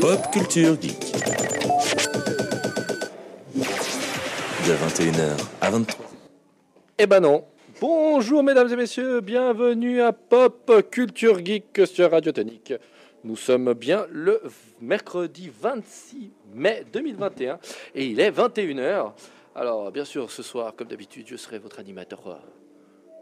Pop 0.00 0.20
Culture 0.32 0.80
Geek. 0.80 1.12
De 4.66 4.72
21h 4.72 5.36
à 5.60 5.70
23h. 5.70 5.96
Eh 6.98 7.06
ben 7.06 7.20
non. 7.20 7.44
Bonjour 7.80 8.42
mesdames 8.42 8.72
et 8.72 8.76
messieurs, 8.76 9.20
bienvenue 9.20 10.00
à 10.00 10.12
Pop 10.12 10.72
Culture 10.90 11.44
Geek 11.44 11.82
sur 11.86 12.10
Radio 12.10 12.32
Tonique. 12.32 12.74
Nous 13.24 13.36
sommes 13.36 13.72
bien 13.74 14.06
le 14.10 14.40
mercredi 14.80 15.50
26 15.60 16.30
mai 16.54 16.84
2021 16.92 17.58
et 17.94 18.06
il 18.06 18.20
est 18.20 18.30
21h. 18.30 19.12
Alors 19.54 19.90
bien 19.90 20.04
sûr 20.04 20.30
ce 20.30 20.42
soir 20.42 20.74
comme 20.76 20.88
d'habitude 20.88 21.26
je 21.28 21.36
serai 21.36 21.58
votre 21.58 21.80
animateur 21.80 22.26
euh, 22.28 22.34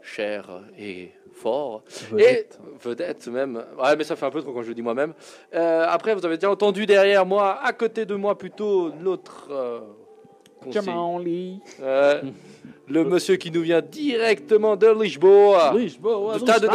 cher 0.07 0.61
et 0.77 1.11
fort 1.33 1.83
Vedette. 2.11 2.59
et 2.63 2.87
vedette 2.87 3.27
même. 3.27 3.63
Ouais 3.77 3.95
mais 3.95 4.03
ça 4.03 4.15
fait 4.15 4.25
un 4.25 4.31
peu 4.31 4.41
trop 4.41 4.53
quand 4.53 4.63
je 4.63 4.69
le 4.69 4.73
dis 4.73 4.81
moi-même. 4.81 5.13
Euh, 5.53 5.85
après 5.87 6.15
vous 6.15 6.25
avez 6.25 6.37
déjà 6.37 6.49
entendu 6.49 6.85
derrière 6.85 7.25
moi, 7.25 7.59
à 7.63 7.73
côté 7.73 8.05
de 8.05 8.15
moi 8.15 8.37
plutôt 8.37 8.91
l'autre... 9.01 9.47
euh, 9.51 9.79
euh, 11.81 12.21
le 12.87 13.03
monsieur 13.03 13.35
qui 13.35 13.51
nous 13.51 13.61
vient 13.61 13.81
directement 13.81 14.75
de 14.75 14.87
Lisboa, 14.87 15.73
du 15.75 15.89
stade 15.89 16.63
de 16.63 16.67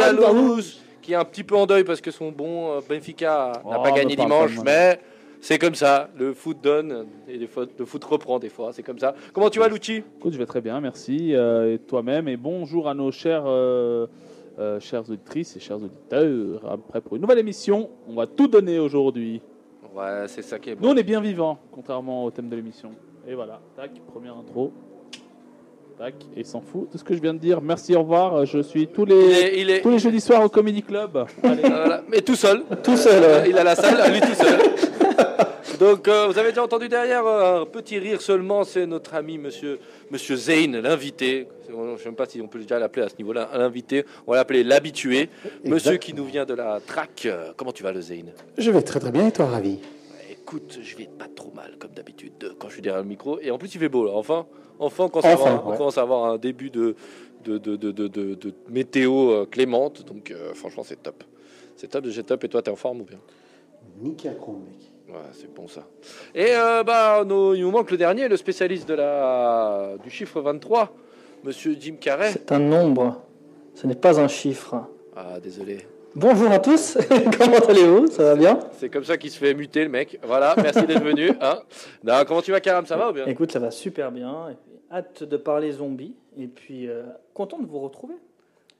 qui 1.01 1.11
est 1.11 1.15
un 1.15 1.25
petit 1.25 1.43
peu 1.43 1.55
en 1.55 1.65
deuil 1.65 1.83
parce 1.83 2.01
que 2.01 2.11
son 2.11 2.31
bon 2.31 2.71
euh, 2.77 2.79
Benfica 2.87 3.51
n'a 3.65 3.77
Oh, 3.79 3.83
pas 3.83 3.91
gagné 3.91 4.15
dimanche, 4.15 4.57
mais 4.63 4.99
c'est 5.45 5.59
comme 5.59 5.75
ça. 5.75 6.09
Le 6.17 6.33
foot 6.33 6.57
donne 6.63 7.05
et 7.27 7.37
le 7.37 7.47
foot 7.85 8.03
reprend 8.05 8.39
des 8.39 8.49
fois. 8.49 8.71
C'est 8.73 8.83
comme 8.83 8.99
ça. 8.99 9.13
Comment 9.33 9.49
tu 9.49 9.59
vas, 9.59 9.67
Lucci 9.67 10.01
Écoute, 10.17 10.33
je 10.33 10.37
vais 10.37 10.45
très 10.45 10.61
bien, 10.61 10.79
merci. 10.79 11.35
euh, 11.35 11.73
et 11.73 11.79
toi-même. 11.79 12.27
Et 12.27 12.37
bonjour 12.37 12.87
à 12.87 12.93
nos 12.93 13.11
chers, 13.11 13.43
euh, 13.45 14.07
euh, 14.59 14.79
chères 14.79 15.01
auditrices 15.09 15.55
et 15.57 15.59
chers 15.59 15.77
auditeurs. 15.77 16.61
Après, 16.71 17.01
pour 17.01 17.15
une 17.15 17.21
nouvelle 17.21 17.39
émission, 17.39 17.89
on 18.07 18.13
va 18.15 18.25
tout 18.27 18.47
donner 18.47 18.79
aujourd'hui. 18.79 19.41
Ouais, 19.95 20.25
c'est 20.27 20.41
ça 20.41 20.57
qui 20.59 20.69
est 20.71 20.75
Nous, 20.75 20.81
bon. 20.81 20.93
on 20.93 20.95
est 20.97 21.03
bien 21.03 21.21
vivants, 21.21 21.59
contrairement 21.71 22.23
au 22.25 22.31
thème 22.31 22.49
de 22.49 22.55
l'émission. 22.55 22.91
Et 23.27 23.35
voilà, 23.35 23.59
tac, 23.75 23.91
première 24.11 24.35
intro. 24.37 24.71
Tac, 25.99 26.15
et 26.35 26.39
il 26.39 26.45
s'en 26.45 26.61
fout 26.61 26.91
de 26.91 26.97
ce 26.97 27.03
que 27.03 27.13
je 27.13 27.21
viens 27.21 27.33
de 27.35 27.39
dire. 27.39 27.61
Merci, 27.61 27.95
au 27.95 27.99
revoir. 27.99 28.43
Je 28.47 28.59
suis 28.63 28.87
tous 28.87 29.03
Il 29.03 29.09
les, 29.09 29.31
est, 29.33 29.61
il 29.61 29.69
est- 29.69 29.81
tous 29.81 29.91
les 29.91 29.99
jeudis 29.99 30.19
soirs 30.21 30.43
au 30.43 30.49
Comedy 30.49 30.81
Club. 30.81 31.25
Allez. 31.43 31.61
voilà. 31.61 32.01
mais 32.09 32.21
tout 32.21 32.35
seul. 32.35 32.63
Tout 32.83 32.97
seul, 32.97 33.21
Euh, 33.23 33.41
ouais. 33.43 33.49
Il 33.51 33.57
a 33.57 33.63
la 33.63 33.75
salle, 33.75 34.11
lui 34.11 34.19
tout 34.19 34.33
seul. 34.33 34.59
Donc, 35.79 36.07
euh, 36.07 36.27
vous 36.27 36.37
avez 36.37 36.49
déjà 36.49 36.63
entendu 36.63 36.87
derrière 36.87 37.25
euh, 37.25 37.61
un 37.61 37.65
petit 37.65 37.97
rire 37.97 38.21
seulement, 38.21 38.63
c'est 38.63 38.85
notre 38.85 39.15
ami 39.15 39.37
monsieur, 39.37 39.79
monsieur 40.11 40.35
Zayn, 40.35 40.79
l'invité. 40.81 41.47
Je 41.67 41.73
ne 41.73 41.97
sais 41.97 42.05
même 42.05 42.15
pas 42.15 42.25
si 42.25 42.41
on 42.41 42.47
peut 42.47 42.59
déjà 42.59 42.77
l'appeler 42.79 43.05
à 43.05 43.09
ce 43.09 43.15
niveau-là, 43.17 43.49
l'invité. 43.55 44.05
On 44.27 44.31
va 44.31 44.37
l'appeler 44.37 44.63
l'habitué. 44.63 45.29
Monsieur 45.65 45.97
qui 45.97 46.13
nous 46.13 46.25
vient 46.25 46.45
de 46.45 46.53
la 46.53 46.79
track. 46.79 47.25
Euh, 47.25 47.53
comment 47.57 47.71
tu 47.71 47.83
vas, 47.83 47.91
le 47.91 48.01
Zayn? 48.01 48.25
Je 48.57 48.71
vais 48.71 48.81
très 48.81 48.99
très 48.99 49.11
bien 49.11 49.27
et 49.27 49.31
toi, 49.31 49.47
Ravi? 49.47 49.79
Écoute, 50.29 50.79
je 50.81 50.95
vais 50.95 51.09
pas 51.17 51.27
trop 51.33 51.51
mal, 51.55 51.75
comme 51.79 51.91
d'habitude, 51.91 52.55
quand 52.59 52.67
je 52.67 52.73
suis 52.73 52.81
derrière 52.81 53.01
le 53.01 53.07
micro. 53.07 53.39
Et 53.39 53.49
en 53.49 53.57
plus, 53.57 53.73
il 53.73 53.79
fait 53.79 53.89
beau, 53.89 54.05
là. 54.05 54.11
Enfin, 54.13 54.45
enfin, 54.77 55.05
on 55.05 55.09
commence, 55.09 55.25
à, 55.25 55.33
Enfin, 55.33 55.51
avoir, 55.51 55.67
on 55.67 55.77
commence 55.77 55.97
à 55.97 56.01
avoir 56.01 56.25
un 56.25 56.37
début 56.37 56.69
de, 56.69 56.95
de, 57.45 57.57
de, 57.57 57.75
de, 57.75 58.07
de, 58.07 58.53
météo 58.69 59.45
clémente. 59.47 60.05
Donc, 60.05 60.29
euh, 60.31 60.53
franchement, 60.53 60.83
c'est 60.83 61.01
top. 61.01 61.23
C'est 61.75 61.87
top, 61.87 62.05
j'ai 62.07 62.23
top. 62.23 62.43
Et 62.43 62.49
toi, 62.49 62.61
t'es 62.61 62.71
en 62.71 62.75
forme 62.75 63.01
ou 63.01 63.05
bien? 63.05 63.19
Nickel 64.01 64.33
mec. 64.33 64.92
Ouais, 65.09 65.15
c'est 65.33 65.53
bon 65.53 65.67
ça. 65.67 65.85
Et 66.33 66.47
euh, 66.55 66.83
bah, 66.83 67.23
nous- 67.25 67.53
il 67.53 67.61
nous 67.61 67.71
manque 67.71 67.91
le 67.91 67.97
dernier, 67.97 68.27
le 68.27 68.37
spécialiste 68.37 68.87
de 68.87 68.93
la, 68.95 69.93
du 70.03 70.09
chiffre 70.09 70.39
23, 70.41 70.91
monsieur 71.43 71.75
Jim 71.79 71.95
Carrey. 71.99 72.31
C'est 72.31 72.51
un 72.51 72.59
nombre, 72.59 73.21
ce 73.75 73.85
n'est 73.85 73.95
pas 73.95 74.19
un 74.19 74.27
chiffre. 74.27 74.75
Ah, 75.15 75.39
désolé. 75.41 75.85
Bonjour 76.15 76.51
à 76.51 76.59
tous, 76.59 76.97
comment 77.39 77.57
allez-vous? 77.67 78.07
Ça 78.07 78.23
va 78.23 78.35
bien? 78.35 78.59
C'est 78.77 78.89
comme 78.89 79.03
ça 79.03 79.17
qu'il 79.17 79.29
se 79.31 79.37
fait 79.39 79.53
muter, 79.53 79.83
le 79.83 79.89
mec. 79.89 80.19
Voilà, 80.23 80.53
merci 80.57 80.85
d'être 80.85 81.03
venu. 81.03 81.31
Hein. 81.41 81.59
Non, 82.03 82.13
comment 82.27 82.41
tu 82.41 82.51
vas, 82.51 82.61
Karam? 82.61 82.85
Ça 82.85 82.95
va 82.97 83.09
ou 83.09 83.13
bien? 83.13 83.25
Écoute, 83.25 83.51
ça 83.51 83.59
va 83.59 83.71
super 83.71 84.11
bien. 84.11 84.49
Et 84.49 84.53
puis, 84.53 84.79
hâte 84.91 85.23
de 85.23 85.37
parler 85.37 85.71
zombies. 85.71 86.15
Et 86.37 86.47
puis, 86.47 86.87
euh, 86.87 87.03
content 87.33 87.59
de 87.59 87.65
vous 87.67 87.79
retrouver. 87.79 88.13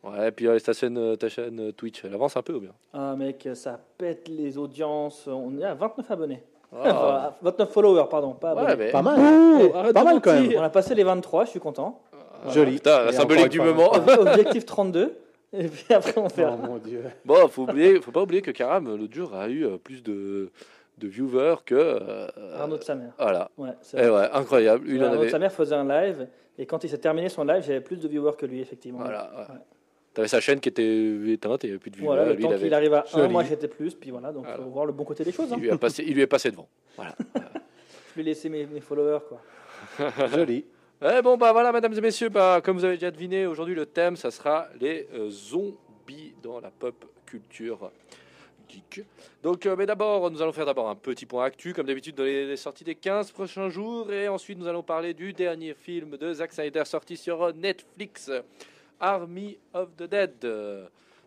Ouais, 0.03 0.27
et 0.27 0.31
puis 0.31 0.47
euh, 0.47 0.59
ta 0.59 0.73
chaîne, 0.73 0.97
euh, 0.97 1.15
ta 1.15 1.29
chaîne 1.29 1.59
euh, 1.59 1.71
Twitch, 1.71 2.03
elle 2.03 2.13
avance 2.13 2.35
un 2.35 2.41
peu 2.41 2.53
ou 2.53 2.59
bien? 2.59 2.71
Ah 2.93 3.15
mec, 3.15 3.47
ça 3.53 3.79
pète 3.97 4.27
les 4.27 4.57
audiences. 4.57 5.27
On 5.27 5.57
est 5.57 5.63
à 5.63 5.73
29 5.75 6.11
abonnés. 6.11 6.43
Ah. 6.75 6.79
Enfin, 6.85 7.33
29 7.41 7.69
followers, 7.71 8.05
pardon, 8.09 8.33
pas 8.33 8.53
Ouais, 8.55 8.75
mais... 8.75 8.91
Pas 8.91 9.01
mal. 9.01 9.19
Eh, 9.61 9.69
pas 9.93 10.03
mal 10.03 10.19
quand 10.21 10.33
même. 10.33 10.51
On 10.57 10.61
a 10.61 10.69
passé 10.69 10.93
les 10.95 11.03
23, 11.03 11.45
je 11.45 11.49
suis 11.51 11.59
content. 11.59 12.01
Joli. 12.49 12.73
Putain, 12.73 13.11
symbolique 13.11 13.49
du 13.49 13.59
une 13.59 13.65
moment. 13.65 13.91
Objectif 13.93 14.65
32. 14.65 15.15
Et 15.53 15.67
puis 15.67 15.93
après, 15.93 16.17
on 16.17 16.25
Oh 16.25 16.29
verra. 16.35 16.57
mon 16.57 16.77
dieu. 16.79 17.03
Bon, 17.23 17.47
faut 17.47 17.61
oublier, 17.63 18.01
faut 18.01 18.11
pas 18.11 18.23
oublier 18.23 18.41
que 18.41 18.49
Karam, 18.51 18.95
l'autre 18.97 19.13
jour, 19.13 19.35
a 19.35 19.47
eu 19.47 19.65
euh, 19.67 19.77
plus 19.77 20.01
de, 20.01 20.49
de 20.97 21.07
viewers 21.07 21.57
que. 21.63 21.75
euh, 21.75 22.27
Arnaud 22.59 22.77
de 22.79 22.83
sa 22.83 22.95
mère. 22.95 23.11
Voilà. 23.19 23.51
Ouais, 23.59 23.69
Et 23.93 24.07
vrai. 24.07 24.09
ouais, 24.09 24.29
incroyable. 24.33 24.87
En 24.99 25.03
Arnaud 25.05 25.23
de 25.25 25.29
sa 25.29 25.37
mère 25.39 25.51
faisait 25.51 25.75
un 25.75 25.87
live. 25.87 26.27
Et 26.57 26.65
quand 26.65 26.83
il 26.83 26.89
s'est 26.89 26.97
terminé 26.97 27.29
son 27.29 27.43
live, 27.43 27.63
j'avais 27.63 27.81
plus 27.81 27.97
de 27.99 28.07
viewers 28.07 28.35
que 28.35 28.47
lui, 28.47 28.61
effectivement. 28.61 28.99
Voilà. 28.99 29.29
ouais. 29.37 29.55
T'avais 30.13 30.27
sa 30.27 30.39
chaîne 30.39 30.59
qui 30.59 30.69
était 30.69 31.31
éteinte 31.31 31.63
et 31.63 31.67
il 31.67 31.69
n'y 31.71 31.73
avait 31.73 31.79
plus 31.79 31.89
de 31.91 31.95
viewers. 31.95 32.07
Voilà, 32.07 32.25
le 32.25 32.33
Lui, 32.35 32.43
temps 32.43 32.49
il 32.51 32.53
avait- 32.53 32.73
arrive 32.73 32.93
à 32.93 33.05
1, 33.13 33.17
Joli. 33.17 33.31
moi 33.33 33.43
j'étais 33.43 33.67
plus, 33.67 33.95
puis 33.95 34.11
voilà, 34.11 34.31
donc 34.31 34.43
Voilà. 34.45 34.57
faut 34.63 34.69
voir 34.69 34.85
le 34.85 34.91
bon 34.93 35.03
côté 35.05 35.23
des 35.23 35.31
choses. 35.31 35.51
hein. 35.51 35.55
il 35.57 35.63
lui, 35.63 35.71
a 35.71 35.77
passé, 35.77 36.03
il 36.07 36.13
lui 36.13 36.21
est 36.21 36.27
passé 36.27 36.51
devant. 36.51 36.67
Voilà. 36.95 37.15
Je 38.15 38.15
lui 38.15 38.21
ai 38.21 38.23
laissé 38.25 38.47
mes, 38.47 38.65
mes 38.67 38.79
followers, 38.79 39.19
quoi. 39.27 39.41
Joli. 40.31 40.65
Eh 41.01 41.21
bon, 41.23 41.35
bah 41.35 41.51
voilà, 41.51 41.71
mesdames 41.71 41.93
et 41.95 42.01
messieurs, 42.01 42.29
bah, 42.29 42.61
comme 42.63 42.77
vous 42.77 42.85
avez 42.85 42.93
déjà 42.95 43.09
deviné, 43.11 43.47
aujourd'hui 43.47 43.73
le 43.75 43.85
thème, 43.87 44.15
ça 44.15 44.29
sera 44.31 44.67
les 44.79 45.07
euh, 45.15 45.29
zombies 45.31 46.33
dans 46.43 46.59
la 46.59 46.69
pop 46.69 46.93
culture 47.25 47.91
geek. 48.69 49.03
Donc, 49.41 49.65
euh, 49.65 49.75
mais 49.75 49.85
d'abord, 49.87 50.29
nous 50.31 50.41
allons 50.41 50.53
faire 50.53 50.65
d'abord 50.67 50.89
un 50.89 50.95
petit 50.95 51.25
point 51.25 51.43
actu, 51.45 51.73
comme 51.73 51.87
d'habitude, 51.87 52.15
dans 52.15 52.23
les, 52.23 52.45
les 52.45 52.55
sorties 52.55 52.83
des 52.83 52.95
15 52.95 53.31
prochains 53.31 53.69
jours, 53.69 54.11
et 54.13 54.27
ensuite 54.27 54.57
nous 54.59 54.67
allons 54.67 54.83
parler 54.83 55.13
du 55.13 55.33
dernier 55.33 55.73
film 55.73 56.17
de 56.17 56.33
Zack 56.33 56.53
Snyder 56.53 56.83
sorti 56.85 57.17
sur 57.17 57.41
euh, 57.43 57.51
Netflix, 57.53 58.31
Army 58.99 59.57
of 59.73 59.95
the 59.97 60.03
Dead. 60.03 60.45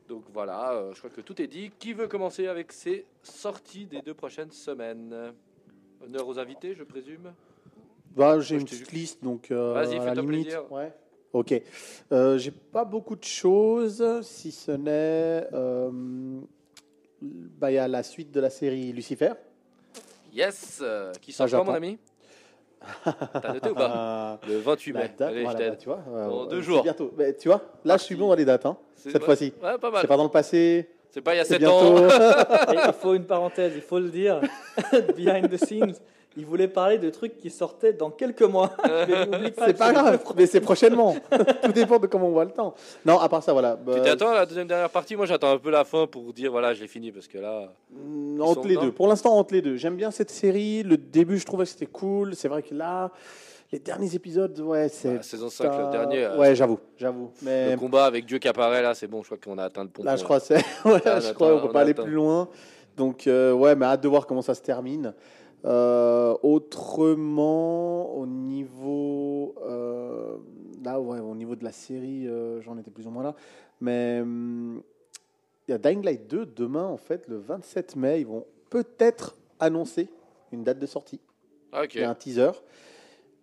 Donc 0.08 0.22
voilà, 0.32 0.72
euh, 0.72 0.92
je 0.94 0.98
crois 0.98 1.10
que 1.10 1.20
tout 1.20 1.40
est 1.42 1.46
dit. 1.48 1.70
Qui 1.78 1.92
veut 1.92 2.06
commencer 2.06 2.46
avec 2.46 2.70
ces 2.72 3.06
sorties 3.22 3.86
des 3.86 4.02
deux 4.02 4.14
prochaines 4.14 4.52
semaines? 4.52 5.32
Honneur 6.04 6.28
aux 6.28 6.38
invités, 6.38 6.74
je 6.74 6.84
présume? 6.84 7.32
Bah, 8.14 8.38
j'ai 8.40 8.54
une 8.56 8.64
petite 8.64 8.92
liste, 8.92 9.22
donc 9.22 9.50
euh, 9.50 9.72
Vas-y, 9.72 9.96
à 9.96 10.04
la 10.04 10.08
fais-toi 10.14 10.22
limite. 10.22 10.42
plaisir. 10.44 10.72
Ouais. 10.72 10.92
Ok. 11.32 11.54
Euh, 12.12 12.38
j'ai 12.38 12.50
pas 12.52 12.84
beaucoup 12.84 13.16
de 13.16 13.24
choses, 13.24 14.22
si 14.22 14.52
ce 14.52 14.70
n'est. 14.72 15.46
euh, 15.52 15.90
bah, 17.20 17.70
il 17.70 17.74
y 17.74 17.78
a 17.78 17.88
la 17.88 18.02
suite 18.02 18.30
de 18.30 18.40
la 18.40 18.48
série 18.50 18.92
Lucifer. 18.92 19.32
Yes 20.32 20.82
Qui 21.20 21.32
sort 21.32 21.48
quand, 21.50 21.64
mon 21.64 21.72
ami? 21.74 21.98
T'as 23.42 23.52
noté 23.52 23.70
ou 23.70 23.74
pas 23.74 23.90
Ah, 23.94 24.38
Le 24.48 24.58
28 24.58 24.92
la 24.92 25.00
mai. 25.00 25.08
date, 25.18 25.28
Allez, 25.30 25.42
voilà, 25.42 25.58
je 25.64 25.70
bah, 25.70 25.76
tu 25.76 25.84
vois. 25.88 25.98
euh, 26.08 26.28
Dans 26.28 26.46
deux 26.46 26.56
c'est 26.60 26.62
jours. 26.66 26.82
Bientôt. 26.82 27.12
Mais 27.16 27.34
tu 27.34 27.48
vois, 27.48 27.60
là, 27.84 27.96
je 27.96 28.02
suis 28.02 28.14
bon 28.14 28.28
dans 28.28 28.34
les 28.34 28.44
dates, 28.44 28.66
hein, 28.66 28.76
C'est- 28.94 29.10
cette 29.10 29.22
ouais. 29.22 29.26
fois-ci. 29.26 29.52
Ouais, 29.62 29.78
pas 29.78 29.78
C'est 29.82 29.90
mal. 29.92 30.06
pas 30.06 30.16
dans 30.16 30.24
le 30.24 30.30
passé, 30.30 30.88
C'est 31.10 31.20
pas 31.20 31.34
il 31.34 31.38
y 31.38 31.40
a 31.40 31.44
c'est 31.44 31.54
7 31.54 31.60
bientôt. 31.60 31.74
ans. 32.04 32.08
Il 32.88 32.92
faut 33.00 33.14
une 33.14 33.24
parenthèse, 33.24 33.72
il 33.74 33.82
faut 33.82 33.98
le 33.98 34.08
dire. 34.10 34.40
Behind 35.16 35.48
the 35.50 35.56
scenes, 35.56 35.94
il 36.36 36.44
voulait 36.44 36.68
parler 36.68 36.98
de 36.98 37.08
trucs 37.10 37.38
qui 37.38 37.50
sortaient 37.50 37.92
dans 37.92 38.10
quelques 38.10 38.42
mois. 38.42 38.70
C'est 39.64 39.76
pas 39.76 39.92
grave, 39.92 40.22
mais 40.36 40.46
c'est 40.46 40.60
prochainement. 40.60 41.16
Tout 41.62 41.72
dépend 41.72 41.98
de 41.98 42.06
comment 42.06 42.28
on 42.28 42.32
voit 42.32 42.44
le 42.44 42.50
temps. 42.50 42.74
Non, 43.04 43.18
à 43.18 43.28
part 43.28 43.42
ça, 43.42 43.52
voilà. 43.52 43.76
Tu 43.76 43.84
bah, 43.90 44.00
t'attends 44.00 44.30
à 44.30 44.34
la 44.34 44.46
deuxième 44.46 44.66
dernière 44.66 44.90
partie? 44.90 45.16
Moi, 45.16 45.26
j'attends 45.26 45.50
un 45.52 45.58
peu 45.58 45.70
la 45.70 45.84
fin 45.84 46.06
pour 46.06 46.32
dire 46.32 46.50
voilà, 46.50 46.74
je 46.74 46.82
l'ai 46.82 46.88
fini 46.88 47.10
parce 47.12 47.26
que 47.28 47.38
là. 47.38 47.72
mm, 47.90 48.40
entre 48.40 48.62
sont 48.62 48.68
les 48.68 48.74
dedans 48.74 48.82
deux. 48.86 48.92
Pour 48.92 49.08
l'instant, 49.08 49.36
entre 49.36 49.54
les 49.54 49.62
deux. 49.62 49.76
J'aime 49.76 49.96
bien 49.96 50.10
cette 50.10 50.30
série. 50.30 50.82
Le 50.82 50.96
début, 50.96 51.38
je 51.38 51.46
trouvais 51.46 51.64
que 51.64 51.70
c'était 51.70 51.86
cool. 51.86 52.34
C'est 52.34 52.48
vrai 52.48 52.62
que 52.62 52.74
là, 52.74 53.10
les 53.72 53.78
derniers 53.78 54.14
épisodes, 54.14 54.58
ouais, 54.60 54.88
c'est. 54.88 55.14
la 55.14 55.22
saison 55.22 55.48
5, 55.48 55.64
le 55.64 55.90
dernier. 55.90 56.24
euh, 56.24 56.36
Ouais, 56.38 56.54
j'avoue, 56.54 56.78
j'avoue. 56.98 57.30
Mais 57.42 57.70
Le 57.72 57.76
combat 57.76 58.04
avec 58.04 58.26
Dieu 58.26 58.38
qui 58.38 58.48
apparaît 58.48 58.82
là, 58.82 58.94
c'est 58.94 59.06
bon, 59.08 59.22
je 59.22 59.28
crois 59.28 59.38
qu'on 59.38 59.58
a 59.58 59.64
atteint 59.64 59.82
le 59.82 59.88
pont. 59.90 60.04
là, 60.04 60.16
je 60.16 60.24
crois, 60.24 60.38
c'est. 60.38 60.56
ouais, 60.84 61.00
Là, 61.04 61.16
on 61.16 61.20
je 61.20 61.32
crois 61.32 61.52
qu'on 61.54 61.60
peut 61.62 61.68
on 61.68 61.72
pas 61.72 61.80
aller 61.80 61.94
plus 61.94 62.12
loin. 62.12 62.48
Donc, 62.96 63.26
euh, 63.26 63.52
ouais, 63.52 63.74
mais 63.74 63.84
hâte 63.86 64.02
de 64.02 64.08
voir 64.08 64.26
comment 64.26 64.42
ça 64.42 64.54
se 64.54 64.62
termine. 64.62 65.12
Euh, 65.66 66.34
autrement, 66.42 68.14
au 68.16 68.26
niveau. 68.26 69.54
euh, 69.66 70.36
là, 70.84 71.00
ouais, 71.00 71.18
au 71.20 71.34
niveau 71.34 71.56
de 71.56 71.64
la 71.64 71.72
série, 71.72 72.28
euh, 72.28 72.60
j'en 72.62 72.78
étais 72.78 72.90
plus 72.90 73.06
ou 73.06 73.10
moins 73.10 73.22
là. 73.24 73.34
Mais. 73.80 74.20
hum, 74.22 74.82
Il 75.68 75.72
y 75.72 75.74
a 75.74 75.78
Dying 75.78 76.04
Light 76.04 76.28
2 76.28 76.46
demain, 76.46 76.84
en 76.86 76.96
fait, 76.96 77.26
le 77.28 77.38
27 77.38 77.96
mai. 77.96 78.20
Ils 78.20 78.26
vont 78.26 78.44
peut-être 78.70 79.36
annoncer 79.58 80.08
une 80.52 80.62
date 80.62 80.78
de 80.78 80.86
sortie. 80.86 81.20
Ah, 81.72 81.82
ok. 81.82 81.94
Il 81.96 82.00
y 82.02 82.04
a 82.04 82.10
un 82.10 82.14
teaser. 82.14 82.50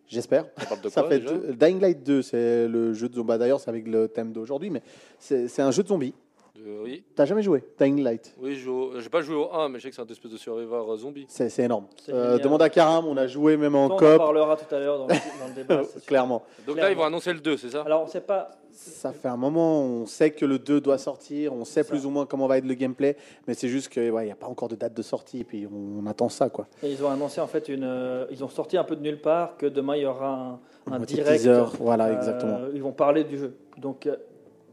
J'espère. 0.07 0.45
Ça 0.89 1.03
fait 1.09 1.19
Dying 1.57 1.79
Light 1.81 2.03
2, 2.03 2.21
c'est 2.21 2.67
le 2.67 2.93
jeu 2.93 3.09
de 3.09 3.15
zombie. 3.15 3.27
Bah, 3.27 3.37
D'ailleurs, 3.37 3.59
c'est 3.59 3.69
avec 3.69 3.87
le 3.87 4.07
thème 4.07 4.31
d'aujourd'hui, 4.31 4.69
mais 4.69 4.81
c'est 5.19 5.59
un 5.61 5.71
jeu 5.71 5.81
de 5.83 5.87
zombies. 5.89 6.13
Euh, 6.59 6.81
oui, 6.83 7.03
T'as 7.15 7.25
jamais 7.25 7.41
joué? 7.41 7.63
Dying 7.79 8.03
Light? 8.03 8.35
Oui, 8.39 8.53
je 8.53 8.59
joue 8.59 8.73
au- 8.73 9.00
j'ai 9.00 9.09
pas 9.09 9.23
joué 9.23 9.35
au 9.35 9.51
1, 9.51 9.69
mais 9.69 9.79
je 9.79 9.83
sais 9.85 9.89
que 9.89 9.95
c'est 9.95 10.03
un 10.03 10.05
espèce 10.05 10.31
de 10.31 10.38
survivor 10.38 10.91
euh, 10.91 10.97
zombie. 10.97 11.25
C'est 11.27 11.57
énorme. 11.63 11.88
Euh, 12.09 12.38
demande 12.38 12.61
à 12.61 12.69
Karam, 12.69 13.07
on 13.07 13.17
a 13.17 13.25
joué 13.25 13.57
même 13.57 13.73
en 13.73 13.88
On 13.88 13.94
en 13.94 13.97
parlera 13.97 14.55
tout 14.55 14.73
à 14.75 14.77
l'heure 14.79 15.00
dans, 15.00 15.07
le- 15.07 15.13
dans 15.13 15.47
le 15.47 15.53
débat. 15.55 15.81
Clairement. 16.05 16.44
Donc 16.67 16.77
là, 16.77 16.91
ils 16.91 16.95
vont 16.97 17.05
annoncer 17.05 17.33
le 17.33 17.39
2, 17.39 17.57
c'est 17.57 17.71
ça? 17.71 17.81
Alors, 17.81 18.03
on 18.03 18.07
sait 18.07 18.21
pas. 18.21 18.51
Ça 18.71 19.11
fait 19.13 19.27
un 19.29 19.38
moment, 19.38 19.81
on 19.81 20.05
sait 20.05 20.29
que 20.29 20.45
le 20.45 20.59
2 20.59 20.79
doit 20.79 21.00
sortir, 21.00 21.53
on 21.53 21.65
sait 21.65 21.81
Ça. 21.83 21.89
plus 21.89 22.05
ou 22.05 22.11
moins 22.11 22.27
comment 22.27 22.45
va 22.47 22.59
être 22.59 22.65
le 22.65 22.73
gameplay, 22.75 23.17
mais 23.47 23.55
c'est 23.55 23.67
juste 23.67 23.89
qu'il 23.89 24.11
n'y 24.13 24.31
a 24.31 24.35
pas 24.35 24.47
encore 24.47 24.67
de 24.67 24.75
date 24.75 24.94
de 24.95 25.01
sortie, 25.01 25.39
et 25.39 25.44
puis 25.44 25.67
on, 25.67 26.03
on 26.03 26.05
attend 26.07 26.29
ça. 26.29 26.50
quoi. 26.50 26.67
Et 26.83 26.91
ils 26.91 27.03
ont 27.03 27.09
annoncé 27.09 27.41
en 27.41 27.47
fait 27.47 27.67
une. 27.69 27.83
euh, 27.83 28.25
ils 28.31 28.44
ont 28.44 28.50
sorti 28.50 28.77
un 28.77 28.83
peu 28.83 28.95
de 28.95 29.01
nulle 29.01 29.19
part 29.21 29.57
que 29.57 29.65
demain 29.65 29.95
il 29.95 30.03
y 30.03 30.05
aura 30.05 30.59
un, 30.88 30.91
un 30.94 31.00
petit 31.00 31.15
direct. 31.15 31.38
teaser, 31.41 31.63
voilà, 31.79 32.05
Euh, 32.09 32.15
exactement. 32.17 32.59
Ils 32.75 32.81
vont 32.83 32.91
parler 32.94 33.23
du 33.23 33.38
jeu. 33.39 33.55
Donc 33.77 34.05
euh, 34.07 34.15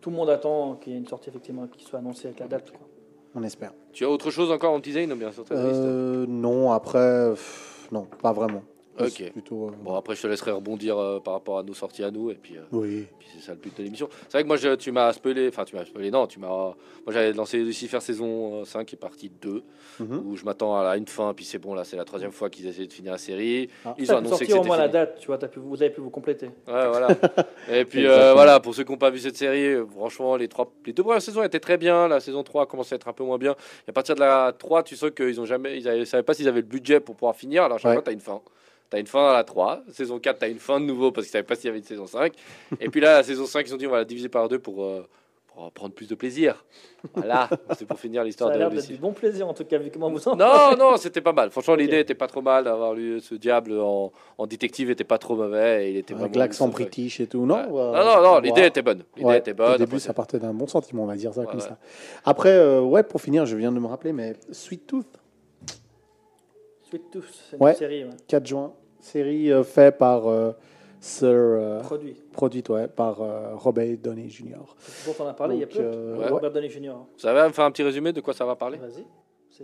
tout 0.00 0.10
le 0.10 0.16
monde 0.16 0.30
attend 0.30 0.76
qu'il 0.76 0.92
y 0.92 0.96
ait 0.96 0.98
une 0.98 1.06
sortie 1.06 1.28
effectivement 1.28 1.66
qui 1.66 1.84
soit 1.84 1.98
annoncée 1.98 2.28
avec 2.28 2.40
la 2.40 2.48
date. 2.48 2.70
quoi. 2.70 2.80
On 3.34 3.42
espère. 3.42 3.72
Tu 3.92 4.04
as 4.04 4.10
autre 4.10 4.30
chose 4.30 4.50
encore 4.50 4.72
en 4.72 4.78
design, 4.80 5.12
bien 5.14 5.30
sûr, 5.30 5.44
ta 5.44 5.54
liste 5.54 5.80
Euh, 5.82 6.26
non, 6.28 6.72
après, 6.72 7.30
pff, 7.30 7.88
non, 7.92 8.06
pas 8.22 8.32
vraiment. 8.32 8.62
Ok. 9.06 9.12
C'est 9.16 9.30
Plutôt, 9.32 9.68
euh, 9.68 9.72
Bon, 9.82 9.94
après, 9.94 10.14
je 10.16 10.22
te 10.22 10.26
laisserai 10.26 10.50
rebondir 10.52 10.98
euh, 10.98 11.20
par 11.20 11.34
rapport 11.34 11.58
à 11.58 11.62
nos 11.62 11.74
sorties 11.74 12.04
à 12.04 12.10
nous, 12.10 12.30
et 12.30 12.34
puis, 12.34 12.56
euh, 12.56 12.62
Oui. 12.72 13.06
puis 13.18 13.28
c'est 13.34 13.44
ça 13.44 13.52
le 13.52 13.58
but 13.58 13.76
de 13.76 13.82
l'émission. 13.82 14.08
C'est 14.22 14.32
vrai 14.32 14.42
que 14.42 14.48
moi, 14.48 14.56
je- 14.56 14.74
tu 14.74 14.92
m'as 14.92 15.12
spoilé, 15.12 15.48
enfin, 15.48 15.64
tu 15.64 15.76
m'as 15.76 15.84
spoilé, 15.84 16.10
non, 16.10 16.26
tu 16.26 16.38
m'as. 16.38 16.48
Moi, 16.48 16.74
j'avais 17.08 17.32
lancé 17.32 17.58
Lucifer 17.58 18.00
saison 18.00 18.60
euh, 18.60 18.64
5 18.64 18.86
qui 18.86 18.94
est 18.94 18.98
partie 18.98 19.30
2, 19.30 19.62
Mhm. 20.00 20.22
où 20.26 20.36
je 20.36 20.44
m'attends 20.44 20.76
à 20.78 20.82
la- 20.84 20.96
une 20.96 21.06
fin, 21.06 21.32
puis 21.34 21.44
c'est 21.44 21.58
bon, 21.58 21.74
là, 21.74 21.84
c'est 21.84 21.96
la 21.96 22.04
troisième 22.04 22.32
fois 22.32 22.50
qu'ils 22.50 22.66
essaient 22.66 22.86
de 22.86 22.92
finir 22.92 23.12
la 23.12 23.18
série. 23.18 23.68
Ah. 23.84 23.94
Ils 23.98 24.12
ont 24.12 24.16
annoncé 24.18 24.46
que 24.46 24.52
au 24.52 24.56
c'était 24.56 24.66
moins 24.66 24.76
la 24.76 24.82
fini. 24.84 24.92
date. 24.94 25.18
Tu 25.20 25.26
vois, 25.26 25.38
t'as 25.38 25.48
pu, 25.48 25.58
vous 25.60 25.82
avez 25.82 25.90
pu 25.92 26.00
vous 26.00 26.10
compléter. 26.10 26.46
Ouais, 26.46 26.88
voilà. 26.88 27.08
Et 27.70 27.84
puis 27.84 28.06
euh, 28.06 28.32
voilà, 28.34 28.60
pour 28.60 28.74
ceux 28.74 28.84
qui 28.84 28.92
n'ont 28.92 28.98
pas 28.98 29.10
vu 29.10 29.18
cette 29.18 29.36
série, 29.36 29.74
franchement, 29.90 30.36
les, 30.36 30.48
trois, 30.48 30.70
les 30.86 30.92
deux 30.92 31.02
premières 31.02 31.22
saisons 31.22 31.42
étaient 31.42 31.60
très 31.60 31.76
bien. 31.78 32.08
La 32.08 32.20
saison 32.20 32.42
3 32.42 32.62
a 32.62 32.66
commencé 32.66 32.94
à 32.94 32.96
être 32.96 33.08
un 33.08 33.12
peu 33.12 33.24
moins 33.24 33.38
bien. 33.38 33.52
Et 33.86 33.90
à 33.90 33.92
partir 33.92 34.14
de 34.14 34.20
la 34.20 34.52
3, 34.56 34.82
tu 34.82 34.96
sens 34.96 35.10
qu'ils 35.14 35.40
ont 35.40 35.44
jamais, 35.44 35.78
ils 35.78 35.84
ne 36.00 36.04
savaient 36.04 36.22
pas 36.22 36.34
s'ils 36.34 36.48
avaient 36.48 36.60
le 36.60 36.66
budget 36.66 37.00
pour 37.00 37.14
pouvoir 37.16 37.36
finir. 37.36 37.64
Alors, 37.64 37.76
à 37.76 37.78
chaque 37.78 37.88
Ouais. 37.90 37.94
fois, 37.96 38.02
tu 38.02 38.10
as 38.10 38.12
une 38.12 38.20
fin. 38.20 38.40
Tu 38.90 38.96
as 38.96 39.00
une 39.00 39.06
fin 39.06 39.30
à 39.30 39.32
la 39.34 39.44
3. 39.44 39.82
Saison 39.90 40.18
4, 40.18 40.38
tu 40.38 40.44
as 40.44 40.48
une 40.48 40.58
fin 40.58 40.80
de 40.80 40.84
nouveau 40.86 41.12
parce 41.12 41.26
qu'ils 41.26 41.30
ne 41.30 41.32
savaient 41.34 41.46
pas 41.46 41.54
s'il 41.54 41.66
y 41.66 41.68
avait 41.68 41.78
une 41.78 41.84
saison 41.84 42.06
5. 42.06 42.32
Et 42.80 42.88
puis 42.88 43.00
là, 43.00 43.14
la 43.18 43.22
saison 43.22 43.46
5, 43.46 43.66
ils 43.68 43.74
ont 43.74 43.76
dit 43.76 43.86
on 43.86 43.90
va 43.90 43.98
la 43.98 44.04
diviser 44.04 44.28
par 44.28 44.48
deux 44.48 44.58
pour, 44.58 44.82
euh, 44.84 45.06
pour 45.46 45.70
prendre 45.72 45.94
plus 45.94 46.08
de 46.08 46.14
plaisir. 46.16 46.64
Voilà, 47.14 47.48
c'est 47.78 47.86
pour 47.86 47.98
finir 48.00 48.22
Ça 48.22 48.24
l'histoire 48.24 48.50
a 48.50 48.54
de 48.54 48.58
l'air 48.58 48.68
d'être 48.68 48.76
Lucifer. 48.78 48.94
du 48.94 49.00
bon 49.00 49.12
plaisir 49.12 49.46
en 49.48 49.54
tout 49.54 49.64
cas 49.64 49.78
vu 49.78 49.90
comment 49.92 50.10
vous 50.10 50.26
en 50.28 50.34
Non, 50.36 50.76
non, 50.78 50.96
c'était 50.96 51.20
pas 51.20 51.32
mal. 51.32 51.50
Franchement, 51.50 51.74
l'idée 51.76 52.00
était 52.00 52.14
pas 52.14 52.26
trop 52.26 52.42
mal 52.42 52.64
d'avoir 52.64 52.94
lu 52.94 53.20
ce 53.20 53.34
diable 53.36 53.78
en, 53.78 54.10
en 54.38 54.46
détective, 54.46 54.90
était 54.90 55.04
pas 55.04 55.18
trop 55.18 55.36
mauvais. 55.36 55.86
Et 55.86 55.90
il 55.92 55.96
était 55.96 56.14
Avec 56.14 56.34
l'accent 56.34 56.66
british 56.68 57.20
et 57.20 57.26
tout, 57.28 57.46
non 57.46 57.54
Ouais. 57.70 57.80
euh, 57.96 58.04
non, 58.04 58.22
non, 58.22 58.38
l'idée 58.40 58.66
était 58.66 58.82
bonne. 58.82 59.04
L'idée 59.16 59.28
Ouais, 59.28 59.38
était 59.38 59.54
bonne. 59.54 59.74
Au 59.74 59.78
début, 59.78 60.00
ça 60.00 60.12
partait 60.12 60.38
d'un 60.40 60.52
bon 60.52 60.66
sentiment, 60.66 61.04
on 61.04 61.06
va 61.06 61.14
dire 61.16 61.32
ça 61.32 61.40
Ouais, 61.42 61.46
comme 61.46 61.56
ouais. 61.60 61.60
ça. 61.60 61.78
Après, 62.24 62.50
euh, 62.52 62.80
ouais, 62.80 63.02
pour 63.04 63.20
finir, 63.20 63.46
je 63.46 63.56
viens 63.56 63.70
de 63.70 63.78
me 63.78 63.86
rappeler, 63.86 64.12
mais 64.12 64.34
Sweet 64.50 64.86
Tooth, 64.86 65.06
Sweet 66.88 67.10
Tooth, 67.12 67.24
c'est 67.50 67.56
une 67.56 67.62
Ouais. 67.62 67.74
série 67.74 68.04
ouais. 68.04 68.10
4 68.28 68.46
juin, 68.46 68.72
série 69.04 69.50
euh, 69.52 69.62
faite 69.62 69.98
par 69.98 70.26
euh, 70.28 70.52
Sir, 71.00 71.28
euh, 71.30 71.80
produit. 71.80 72.14
produite 72.32 72.68
ouais, 72.68 72.86
par 72.88 73.22
euh, 73.22 73.54
Robert 73.54 73.96
Downey 73.98 74.28
Jr. 74.28 74.56
dont 75.06 75.14
on 75.18 75.26
a 75.26 75.32
parlé 75.32 75.56
il 75.56 75.60
y 75.60 75.62
a 75.62 75.66
Donc, 75.66 75.74
peu. 75.76 75.82
euh, 75.82 76.18
Ouais. 76.18 76.28
Robert 76.28 76.50
Downey 76.52 76.68
Jr. 76.68 76.92
Vous 76.92 77.18
savez 77.18 77.42
me 77.48 77.52
faire 77.54 77.64
un 77.64 77.70
petit 77.70 77.82
résumé 77.82 78.12
de 78.12 78.20
quoi 78.20 78.34
ça 78.34 78.44
va 78.44 78.54
parler? 78.56 78.78
Vas-y. 78.78 79.04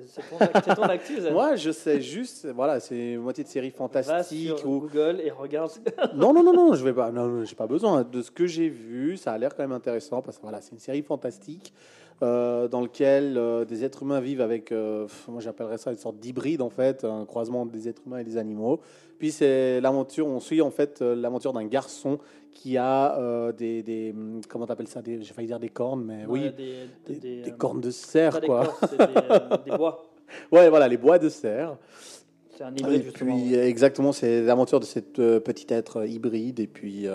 C'est 0.05 0.75
ton, 0.75 0.83
actu. 0.83 1.15
Moi, 1.33 1.57
je 1.57 1.71
sais 1.71 2.03
juste, 2.03 2.47
voilà, 2.55 2.81
c'est 2.81 3.13
une 3.15 3.21
moitié 3.21 3.43
de 3.45 3.49
série 3.49 3.71
Va 3.71 3.77
fantastique. 3.77 4.59
sur 4.59 4.69
Où... 4.69 4.81
Google 4.81 5.23
et 5.25 5.31
regarde. 5.31 5.71
Non, 6.15 6.35
non, 6.35 6.43
non, 6.43 6.53
non, 6.53 6.75
je 6.75 6.85
vais 6.85 6.93
pas, 6.93 7.11
non, 7.11 7.27
non, 7.27 7.45
j'ai 7.47 7.55
pas 7.55 7.67
besoin. 7.67 8.03
De 8.05 8.21
ce 8.21 8.31
que 8.31 8.47
j'ai 8.47 8.69
vu, 8.69 9.17
ça 9.17 9.33
a 9.33 9.39
l'air 9.39 9.55
quand 9.57 9.63
même 9.63 9.73
intéressant 9.73 10.21
parce 10.21 10.37
que 10.37 10.43
voilà, 10.43 10.61
c'est 10.61 10.73
une 10.73 10.79
série 10.81 11.01
fantastique 11.03 11.73
euh, 12.23 12.67
dans 12.67 12.81
laquelle 12.81 13.37
euh, 13.37 13.67
des 13.67 13.85
êtres 13.85 14.03
humains 14.03 14.21
vivent 14.21 14.41
avec, 14.41 14.73
euh, 14.73 15.07
moi 15.29 15.43
j'appellerais 15.43 15.77
ça 15.77 15.91
une 15.91 15.99
sorte 15.99 16.19
d'hybride 16.19 16.63
en 16.63 16.71
fait, 16.71 17.05
un 17.05 17.27
croisement 17.27 17.67
des 17.67 17.89
êtres 17.89 18.01
humains 18.07 18.21
et 18.21 18.25
des 18.25 18.39
animaux. 18.39 18.81
Puis 19.19 19.33
c'est 19.33 19.83
l'aventure, 19.83 20.27
on 20.27 20.41
suit 20.41 20.63
en 20.63 20.71
fait 20.71 21.03
l'aventure 21.03 21.53
d'un 21.53 21.67
garçon 21.67 22.19
qui 22.53 22.79
a 22.79 23.53
des, 23.53 23.83
des, 23.83 24.15
comment 24.49 24.67
t'appelles 24.67 24.89
ça, 24.89 25.03
des, 25.03 25.21
j'ai 25.23 25.35
failli 25.35 25.47
dire 25.47 25.61
des 25.61 25.69
cornes, 25.69 26.05
mais 26.07 26.25
Ouais, 26.25 26.41
oui, 26.41 26.53
des, 26.53 27.15
des, 27.15 27.21
des, 27.21 27.43
des 27.43 27.53
cornes 27.53 27.83
de 27.83 27.91
cerf 27.91 28.41
quoi. 28.41 28.75
des, 29.67 29.77
bois. 29.77 30.03
Ouais, 30.51 30.69
voilà, 30.71 30.89
les 30.89 30.97
bois 30.97 31.19
de 31.19 31.29
cerf. 31.29 31.77
C'est 32.57 32.65
un 32.65 32.75
Et 32.75 32.81
hybride 32.81 33.03
justement. 33.05 33.37
puis 33.37 33.55
exactement, 33.55 34.13
c'est 34.13 34.43
l'aventure 34.43 34.81
de 34.81 34.87
cet 34.87 35.19
euh, 35.19 35.39
petit 35.39 35.67
être 35.69 36.07
hybride 36.07 36.61
et 36.61 36.67
puis 36.67 37.07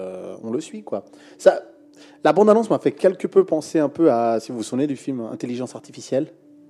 on 0.43 0.51
le 0.51 0.61
suit 0.61 0.83
quoi. 0.83 1.05
Ça, 1.39 1.63
la 2.23 2.33
bande 2.33 2.49
annonce 2.49 2.69
m'a 2.69 2.79
fait 2.79 2.91
quelque 2.91 3.27
peu 3.27 3.43
penser 3.45 3.79
un 3.79 3.89
peu 3.89 4.11
à, 4.11 4.39
si 4.39 4.51
vous 4.51 4.57
vous 4.59 4.63
souvenez 4.63 4.87
du 4.87 4.95
film 4.95 5.21
Intelligence 5.31 5.75
artificielle, 5.75 6.25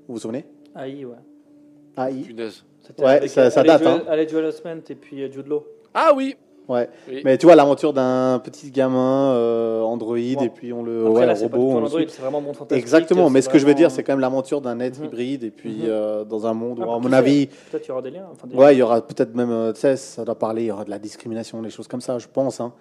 vous 0.08 0.16
vous 0.16 0.20
souvenez? 0.20 0.46
AI, 0.76 1.06
ouais. 1.06 1.16
AI. 1.98 2.22
Punaise. 2.22 2.64
C'était 2.82 3.04
Ouais, 3.04 3.10
avec, 3.18 3.30
ça- 3.30 3.42
euh, 3.42 3.50
ça 3.50 3.64
date, 3.64 3.84
Joel- 3.84 3.94
hein. 3.94 4.04
Haley 4.10 4.28
Joel 4.28 4.46
Osment 4.46 4.82
et 4.90 4.96
puis 4.96 5.22
euh, 5.24 5.32
Jude 5.32 5.48
Law. 5.48 5.64
Ah 5.94 6.12
oui 6.16 6.36
Ouais. 6.70 6.88
Oui. 7.10 7.22
Mais 7.26 7.38
tu 7.38 7.48
vois 7.48 7.56
l'aventure 7.56 7.92
d'un 7.92 8.40
petit 8.40 8.72
gamin 8.72 9.32
euh, 9.34 9.82
Android 9.82 10.16
Bon. 10.16 10.42
et 10.44 10.50
puis 10.50 10.72
on 10.72 10.84
le 10.84 11.02
Après 11.08 11.12
ouais, 11.20 11.26
là, 11.26 11.32
un 11.34 11.36
c'est 11.36 11.50
pas 11.50 11.58
robot. 11.58 11.68
du 11.68 11.72
tout 11.72 11.76
on 11.76 11.78
un 11.78 11.82
le 11.82 11.86
Android, 11.88 12.00
suit. 12.02 12.10
c'est 12.12 12.22
vraiment 12.22 12.40
monde 12.40 12.56
fantastique. 12.56 12.82
Exactement, 12.82 13.30
mais 13.30 13.42
ce 13.42 13.50
que 13.50 13.60
je 13.60 13.66
veux 13.66 13.74
dire, 13.74 13.92
c'est 13.92 14.04
quand 14.04 14.14
même 14.14 14.20
l'aventure 14.22 14.62
d'un 14.62 14.80
être 14.80 15.00
Mhm. 15.00 15.06
hybride 15.06 15.44
et 15.44 15.52
puis 15.52 15.74
Mhm. 15.80 15.86
euh, 15.90 16.24
dans 16.24 16.48
un 16.48 16.54
monde 16.54 16.80
où, 16.80 16.84
Ah, 16.84 16.94
à 16.94 16.98
qui 16.98 17.04
mon 17.04 17.10
sait 17.10 17.16
avis, 17.16 17.48
Peut-être 17.48 17.82
qu'il 17.82 17.90
y 17.90 17.92
aura 17.92 18.02
des 18.02 18.12
liens. 18.12 18.26
Enfin, 18.32 18.48
des- 18.48 18.56
Ouais, 18.56 18.76
il 18.76 18.78
y 18.78 18.82
aura 18.84 19.02
peut-être 19.06 19.36
même, 19.36 19.52
euh, 19.52 19.74
tu 19.74 19.82
sais, 19.82 19.98
ça 19.98 20.24
doit 20.24 20.36
parler, 20.40 20.64
il 20.64 20.68
y 20.68 20.72
aura 20.72 20.86
de 20.86 20.92
la 20.92 21.00
discrimination, 21.00 21.62
des 21.62 21.70
choses 21.72 21.88
comme 21.90 22.02
ça, 22.02 22.18
je 22.20 22.28
pense. 22.32 22.62
hein. 22.62 22.72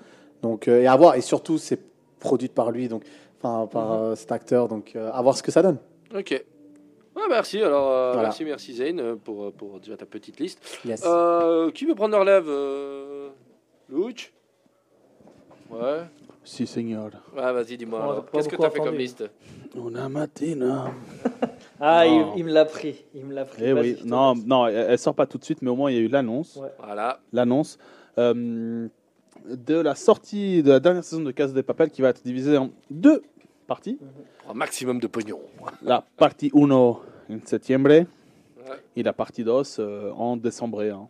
Donc, 0.42 0.68
euh, 0.68 0.82
et 0.82 0.86
à 0.86 0.94
voir, 0.96 1.16
et 1.16 1.20
surtout, 1.20 1.58
c'est 1.58 1.80
produit 2.20 2.48
par 2.48 2.70
lui, 2.70 2.86
donc, 2.88 3.02
enfin, 3.42 3.66
par 3.66 3.86
Mhm. 3.88 4.02
euh, 4.04 4.14
cet 4.14 4.30
acteur, 4.32 4.68
donc, 4.68 4.92
euh, 4.94 5.10
à 5.12 5.20
voir 5.22 5.36
ce 5.36 5.42
que 5.42 5.50
ça 5.50 5.62
donne. 5.62 5.78
Ok. 6.14 6.30
Ouais, 7.16 7.22
merci. 7.28 7.60
Alors, 7.62 7.90
euh, 7.90 8.12
Voilà. 8.12 8.28
merci, 8.28 8.44
merci 8.44 8.74
Zayn 8.74 8.98
euh, 9.00 9.16
pour, 9.16 9.52
pour 9.52 9.80
déjà 9.80 9.96
ta 9.96 10.06
petite 10.06 10.38
liste. 10.38 10.60
Yes. 10.84 11.02
Euh, 11.04 11.70
qui 11.72 11.84
veut 11.84 11.94
prendre 11.94 12.12
la 12.14 12.20
relève 12.20 12.44
euh... 12.48 13.28
Louch 13.88 14.32
Ouais. 15.70 16.00
Si, 16.44 16.66
seigneur. 16.66 17.10
Ouais, 17.36 17.52
vas-y, 17.52 17.76
dis-moi. 17.76 18.24
Qu'est-ce 18.32 18.48
que 18.48 18.56
tu 18.56 18.64
as 18.64 18.70
fait 18.70 18.80
comme 18.80 18.96
liste? 18.96 19.24
Una 19.74 20.08
mattina. 20.08 20.90
Ah, 21.82 22.06
il, 22.06 22.12
Non. 22.20 22.32
il 22.36 22.44
me 22.44 22.52
l'a 22.52 22.66
pris. 22.66 23.06
Il 23.14 23.24
me 23.24 23.32
l'a 23.34 23.46
pris. 23.46 23.62
Eh 23.64 23.72
oui, 23.72 23.96
non, 24.04 24.34
non, 24.34 24.66
elle 24.66 24.86
elle 24.90 24.98
sort 24.98 25.14
pas 25.14 25.24
tout 25.26 25.38
de 25.38 25.44
suite, 25.44 25.62
mais 25.62 25.70
au 25.70 25.76
moins 25.76 25.90
il 25.90 25.96
y 25.96 25.98
a 25.98 26.02
eu 26.02 26.08
l'annonce. 26.08 26.56
Ouais. 26.56 26.68
Voilà. 26.78 27.20
L'annonce 27.32 27.78
euh, 28.18 28.86
de 29.48 29.74
la 29.74 29.94
sortie 29.94 30.62
de 30.62 30.70
la 30.70 30.80
dernière 30.80 31.04
saison 31.04 31.22
de 31.22 31.30
Casa 31.30 31.52
de 31.54 31.60
Papel 31.62 31.90
qui 31.90 32.02
va 32.02 32.08
être 32.10 32.22
divisée 32.22 32.56
en 32.56 32.70
deux 32.90 33.22
parties. 33.66 33.98
Un 34.48 34.54
maximum 34.54 34.98
de 35.00 35.06
pognon. 35.06 35.40
La 35.82 36.04
partie 36.16 36.50
1 36.54 36.70
en 36.70 37.00
septembre 37.44 37.88
Ouais. 38.68 38.76
et 38.94 39.02
la 39.02 39.12
partie 39.14 39.42
2 39.42 39.50
euh, 39.78 40.10
en 40.12 40.36
décembre. 40.36 40.82
hein. 40.82 41.08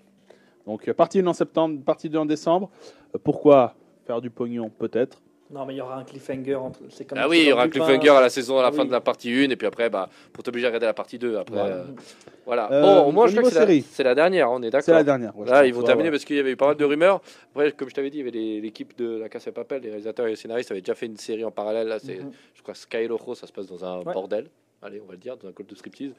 Donc 0.66 0.88
euh, 0.88 0.94
partie 0.94 1.18
1 1.20 1.26
en 1.26 1.32
septembre, 1.32 1.82
partie 1.84 2.08
2 2.08 2.18
en 2.18 2.24
décembre. 2.26 2.70
Euh, 3.14 3.18
pourquoi 3.22 3.74
faire 4.06 4.20
du 4.20 4.30
pognon 4.30 4.70
Peut-être? 4.70 5.20
Non, 5.52 5.66
mais 5.66 5.74
il 5.74 5.78
y 5.78 5.80
aura 5.80 5.96
un 5.96 6.04
cliffhanger. 6.04 6.54
entre- 6.54 6.78
C'est 6.90 7.04
comme 7.04 7.18
Ah 7.18 7.28
oui, 7.28 7.40
il 7.40 7.48
y 7.48 7.52
aura 7.52 7.64
un 7.64 7.68
cliffhanger 7.68 8.08
à 8.10 8.20
la 8.20 8.30
saison, 8.30 8.58
à 8.58 8.62
la 8.62 8.68
Ah 8.68 8.72
fin 8.72 8.82
oui. 8.82 8.86
de 8.88 8.92
la 8.92 9.00
partie 9.00 9.32
1, 9.32 9.50
et 9.50 9.56
puis 9.56 9.66
après, 9.66 9.90
bah, 9.90 10.08
pour 10.32 10.44
t'obliger 10.44 10.66
à 10.66 10.68
regarder 10.70 10.86
la 10.86 10.94
partie 10.94 11.18
2. 11.18 11.36
Après, 11.38 11.56
Voilà. 11.56 11.74
euh, 11.74 11.84
voilà. 12.46 12.72
Euh, 12.72 12.82
bon, 12.82 13.00
au 13.08 13.12
moins, 13.12 13.26
je 13.26 13.32
crois 13.36 13.42
que 13.50 13.82
c'est 13.82 14.02
la, 14.04 14.14
dernière, 14.14 14.50
on 14.50 14.62
est 14.62 14.70
d'accord. 14.70 14.84
C'est 14.84 14.92
la 14.92 15.02
dernière. 15.02 15.36
ouais, 15.36 15.48
Là, 15.48 15.66
ils 15.66 15.74
vont 15.74 15.82
terminer 15.82 16.08
ouais. 16.08 16.12
parce 16.12 16.24
qu'il 16.24 16.36
y 16.36 16.40
avait 16.40 16.52
eu 16.52 16.56
pas 16.56 16.68
mal 16.68 16.76
de 16.76 16.84
rumeurs. 16.84 17.20
Après, 17.52 17.72
comme 17.72 17.88
je 17.88 17.94
t'avais 17.94 18.10
dit, 18.10 18.18
il 18.18 18.26
y 18.26 18.28
avait 18.28 18.60
l'équipe 18.60 18.96
de 18.96 19.18
la 19.18 19.28
Casa 19.28 19.50
de 19.50 19.54
Papel, 19.56 19.82
les 19.82 19.88
réalisateurs 19.88 20.26
et 20.26 20.30
les 20.30 20.36
scénaristes 20.36 20.70
avaient 20.70 20.80
déjà 20.82 20.94
fait 20.94 21.06
une 21.06 21.16
série 21.16 21.44
en 21.44 21.50
parallèle. 21.50 21.88
Là, 21.88 21.98
c'est, 21.98 22.18
Mhm. 22.20 22.30
je 22.54 22.62
crois, 22.62 22.74
Sky 22.74 23.08
Lojo, 23.08 23.34
ça 23.34 23.46
se 23.48 23.52
passe 23.52 23.66
dans 23.66 23.84
un 23.84 23.98
Ouais. 24.04 24.12
bordel. 24.14 24.46
Allez, 24.82 25.00
on 25.04 25.06
va 25.06 25.12
le 25.12 25.18
dire, 25.18 25.36
dans 25.36 25.48
un 25.48 25.52
club 25.52 25.66
de 25.68 25.74
striptease. 25.74 26.12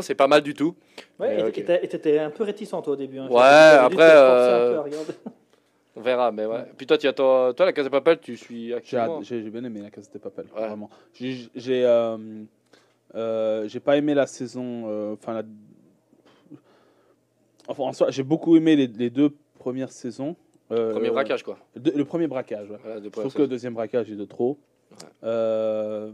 C'est 0.00 0.14
pas 0.16 0.26
mal 0.26 0.40
du 0.40 0.52
tout. 0.54 0.74
Ouais, 1.20 1.38
et- 1.38 1.42
ok. 1.44 1.58
et 1.58 1.64
t'as- 1.64 1.80
et 1.82 1.86
t'étais 1.88 2.18
un 2.18 2.30
peu 2.30 2.42
réticent 2.42 2.70
toi 2.70 2.88
au 2.88 2.96
début. 2.96 3.18
hein. 3.20 3.28
Ouais, 3.30 3.38
après, 3.42 4.10
euh, 4.10 4.82
peu 4.82 4.90
à. 4.96 5.32
On 5.98 6.00
verra, 6.00 6.30
mais 6.30 6.46
ouais. 6.46 6.64
Puis 6.76 6.86
toi, 6.86 6.96
tu 6.96 7.08
attends, 7.08 7.52
toi, 7.52 7.66
la 7.66 7.72
Casa 7.72 7.88
de 7.88 7.92
Papel, 7.92 8.18
tu 8.20 8.36
suis 8.36 8.72
actuellement. 8.72 9.20
J'ai 9.22 9.40
bien 9.50 9.64
aimé 9.64 9.80
la 9.82 9.90
Casa 9.90 10.08
de 10.14 10.18
Papel, 10.18 10.46
Ouais. 10.54 10.66
vraiment. 10.68 10.88
J'ai 11.12 11.48
j'ai, 11.56 11.84
euh, 11.84 12.16
euh, 13.16 13.66
j'ai 13.66 13.80
pas 13.80 13.96
aimé 13.96 14.14
la 14.14 14.26
saison. 14.28 14.84
euh, 14.86 15.14
Enfin, 15.14 15.34
la... 15.34 15.42
enfin, 17.66 17.82
en 17.84 17.92
soi, 17.92 18.10
j'ai 18.10 18.22
beaucoup 18.22 18.56
aimé 18.56 18.76
les, 18.76 18.86
les 18.86 19.10
deux 19.10 19.30
premières 19.58 19.90
saisons. 19.90 20.36
Euh, 20.70 20.92
Premier 20.92 21.10
braquage, 21.10 21.42
quoi. 21.42 21.58
de- 21.76 21.90
le 21.90 22.04
premier 22.04 22.26
braquage, 22.28 22.70
ouais. 22.70 22.76
Voilà, 22.82 23.00
Je 23.02 23.08
trouve 23.08 23.32
que 23.34 23.42
le 23.42 23.48
deuxième 23.48 23.74
braquage 23.74 24.10
est 24.10 24.16
de 24.16 24.24
trop. 24.24 24.58
Ouais. 25.22 26.10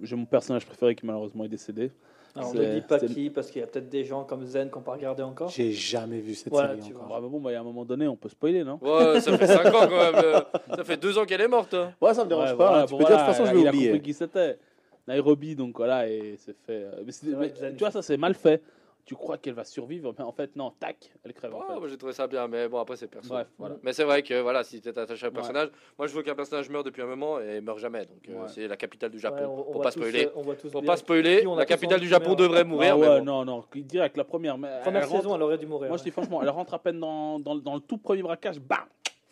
J'ai 0.00 0.16
mon 0.16 0.26
personnage 0.26 0.66
préféré 0.66 0.94
qui 0.94 1.06
malheureusement 1.06 1.44
est 1.44 1.48
décédé. 1.48 1.90
Alors, 2.36 2.50
on 2.50 2.54
ne 2.54 2.64
dit 2.74 2.80
pas 2.80 2.98
qui 2.98 3.30
parce 3.30 3.50
qu'il 3.50 3.60
y 3.60 3.64
a 3.64 3.66
peut-être 3.68 3.88
des 3.88 4.04
gens 4.04 4.24
comme 4.24 4.44
Zen 4.44 4.68
qui 4.68 4.74
n'ont 4.76 4.82
pas 4.82 4.92
regardé 4.92 5.22
encore. 5.22 5.48
J'ai 5.50 5.72
jamais 5.72 6.18
vu 6.18 6.34
cette 6.34 6.52
Voilà, 6.52 6.74
série 6.76 6.92
encore. 6.94 7.14
Ah, 7.16 7.20
bah 7.20 7.28
bon, 7.30 7.40
bah, 7.40 7.50
il 7.50 7.54
y 7.54 7.56
a 7.56 7.60
un 7.60 7.64
moment 7.64 7.84
donné, 7.84 8.08
on 8.08 8.16
peut 8.16 8.28
spoiler, 8.28 8.64
non? 8.64 8.78
Ouais, 8.82 9.20
ça 9.20 9.38
fait 9.38 9.46
5 9.46 9.66
ans 9.66 9.86
quand 9.88 10.12
même. 10.12 10.42
Ça 10.76 10.82
fait 10.84 10.96
2 10.96 11.16
ans 11.16 11.24
qu'elle 11.26 11.40
est 11.42 11.48
morte. 11.48 11.74
hein. 11.74 11.92
Ouais, 12.00 12.12
ça 12.12 12.24
me 12.24 12.28
dérange 12.28 12.50
Ouais, 12.50 12.56
pas. 12.56 12.66
voilà, 12.66 12.82
hein. 12.82 12.86
Tu 12.86 12.92
bon, 12.92 12.98
peux 12.98 13.04
dire, 13.04 13.12
de 13.16 13.18
toute 13.20 13.26
façon, 13.34 13.46
je 13.46 13.52
vais 13.52 13.60
il 13.60 13.66
a 13.66 13.70
oublier. 13.70 13.86
compris 13.90 14.02
qui 14.02 14.14
c'était. 14.14 14.58
Nairobi, 15.06 15.54
donc 15.54 15.76
voilà, 15.76 16.08
et 16.08 16.34
c'est 16.38 16.56
fait. 16.66 16.72
euh, 16.84 17.02
mais 17.04 17.12
c'est- 17.12 17.26
C'est 17.26 17.32
vrai 17.32 17.46
mais, 17.46 17.52
que 17.52 17.58
Zen- 17.58 17.72
tu 17.76 17.78
vois, 17.80 17.90
ça 17.90 18.00
c'est 18.02 18.16
mal 18.16 18.34
fait. 18.34 18.62
Tu 19.04 19.14
crois 19.14 19.36
qu'elle 19.38 19.54
va 19.54 19.64
survivre, 19.64 20.14
mais 20.18 20.24
en 20.24 20.32
fait, 20.32 20.56
non, 20.56 20.70
tac, 20.80 21.12
elle 21.24 21.34
crève. 21.34 21.54
en 21.54 21.60
Oh, 21.68 21.72
fait. 21.74 21.78
moi 21.80 21.88
j'ai 21.88 21.96
trouvé 21.98 22.12
ça 22.14 22.26
bien, 22.26 22.48
mais 22.48 22.68
bon, 22.68 22.78
après 22.78 22.96
c'est 22.96 23.06
perso. 23.08 23.28
Bref, 23.28 23.46
voilà. 23.58 23.76
Mais 23.82 23.92
c'est 23.92 24.04
vrai 24.04 24.22
que 24.22 24.40
voilà, 24.40 24.64
si 24.64 24.80
tu 24.80 24.88
es 24.88 24.98
attaché 24.98 25.24
à 25.24 25.28
un 25.28 25.30
Ouais. 25.30 25.34
personnage, 25.36 25.68
moi 25.98 26.06
je 26.06 26.14
veux 26.14 26.22
qu'un 26.22 26.34
personnage 26.34 26.70
meure 26.70 26.84
depuis 26.84 27.02
un 27.02 27.06
moment 27.06 27.38
et 27.40 27.60
meurt 27.60 27.78
jamais. 27.78 28.06
Donc 28.06 28.28
euh, 28.30 28.46
c'est 28.48 28.66
la 28.68 28.76
capitale 28.76 29.10
du 29.10 29.18
Japon. 29.18 29.44
on- 29.46 29.68
on 29.68 29.72
pour 29.72 29.82
pas 29.82 29.92
tous, 29.92 30.00
spoiler. 30.00 30.26
euh, 30.26 30.30
on 30.36 30.42
Pour 30.70 30.84
pas 30.84 30.96
spoiler, 30.96 31.40
qui 31.40 31.46
on 31.46 31.54
a 31.54 31.58
la 31.60 31.66
capitale 31.66 32.00
du 32.00 32.08
Japon 32.08 32.34
devrait 32.34 32.64
mourir. 32.64 32.94
Ah 32.94 32.96
mais 32.98 33.08
ouais, 33.08 33.18
bon. 33.20 33.24
non, 33.24 33.44
non, 33.44 33.64
direct, 33.74 34.16
la 34.16 34.24
première. 34.24 34.56
Mais 34.58 34.68
Première 34.82 35.02
elle 35.02 35.08
rentre- 35.08 35.22
saison, 35.22 35.34
elle 35.36 35.42
aurait 35.42 35.58
dû 35.58 35.66
mourir. 35.66 35.88
Moi, 35.88 35.98
je 35.98 36.02
dis 36.02 36.10
franchement, 36.10 36.40
elle 36.42 36.48
rentre 36.50 36.72
à 36.74 36.78
peine 36.78 36.98
dans, 37.00 37.38
dans, 37.40 37.54
dans 37.56 37.74
le 37.74 37.80
tout 37.80 37.98
premier 37.98 38.22
braquage, 38.22 38.58
bam, 38.58 38.78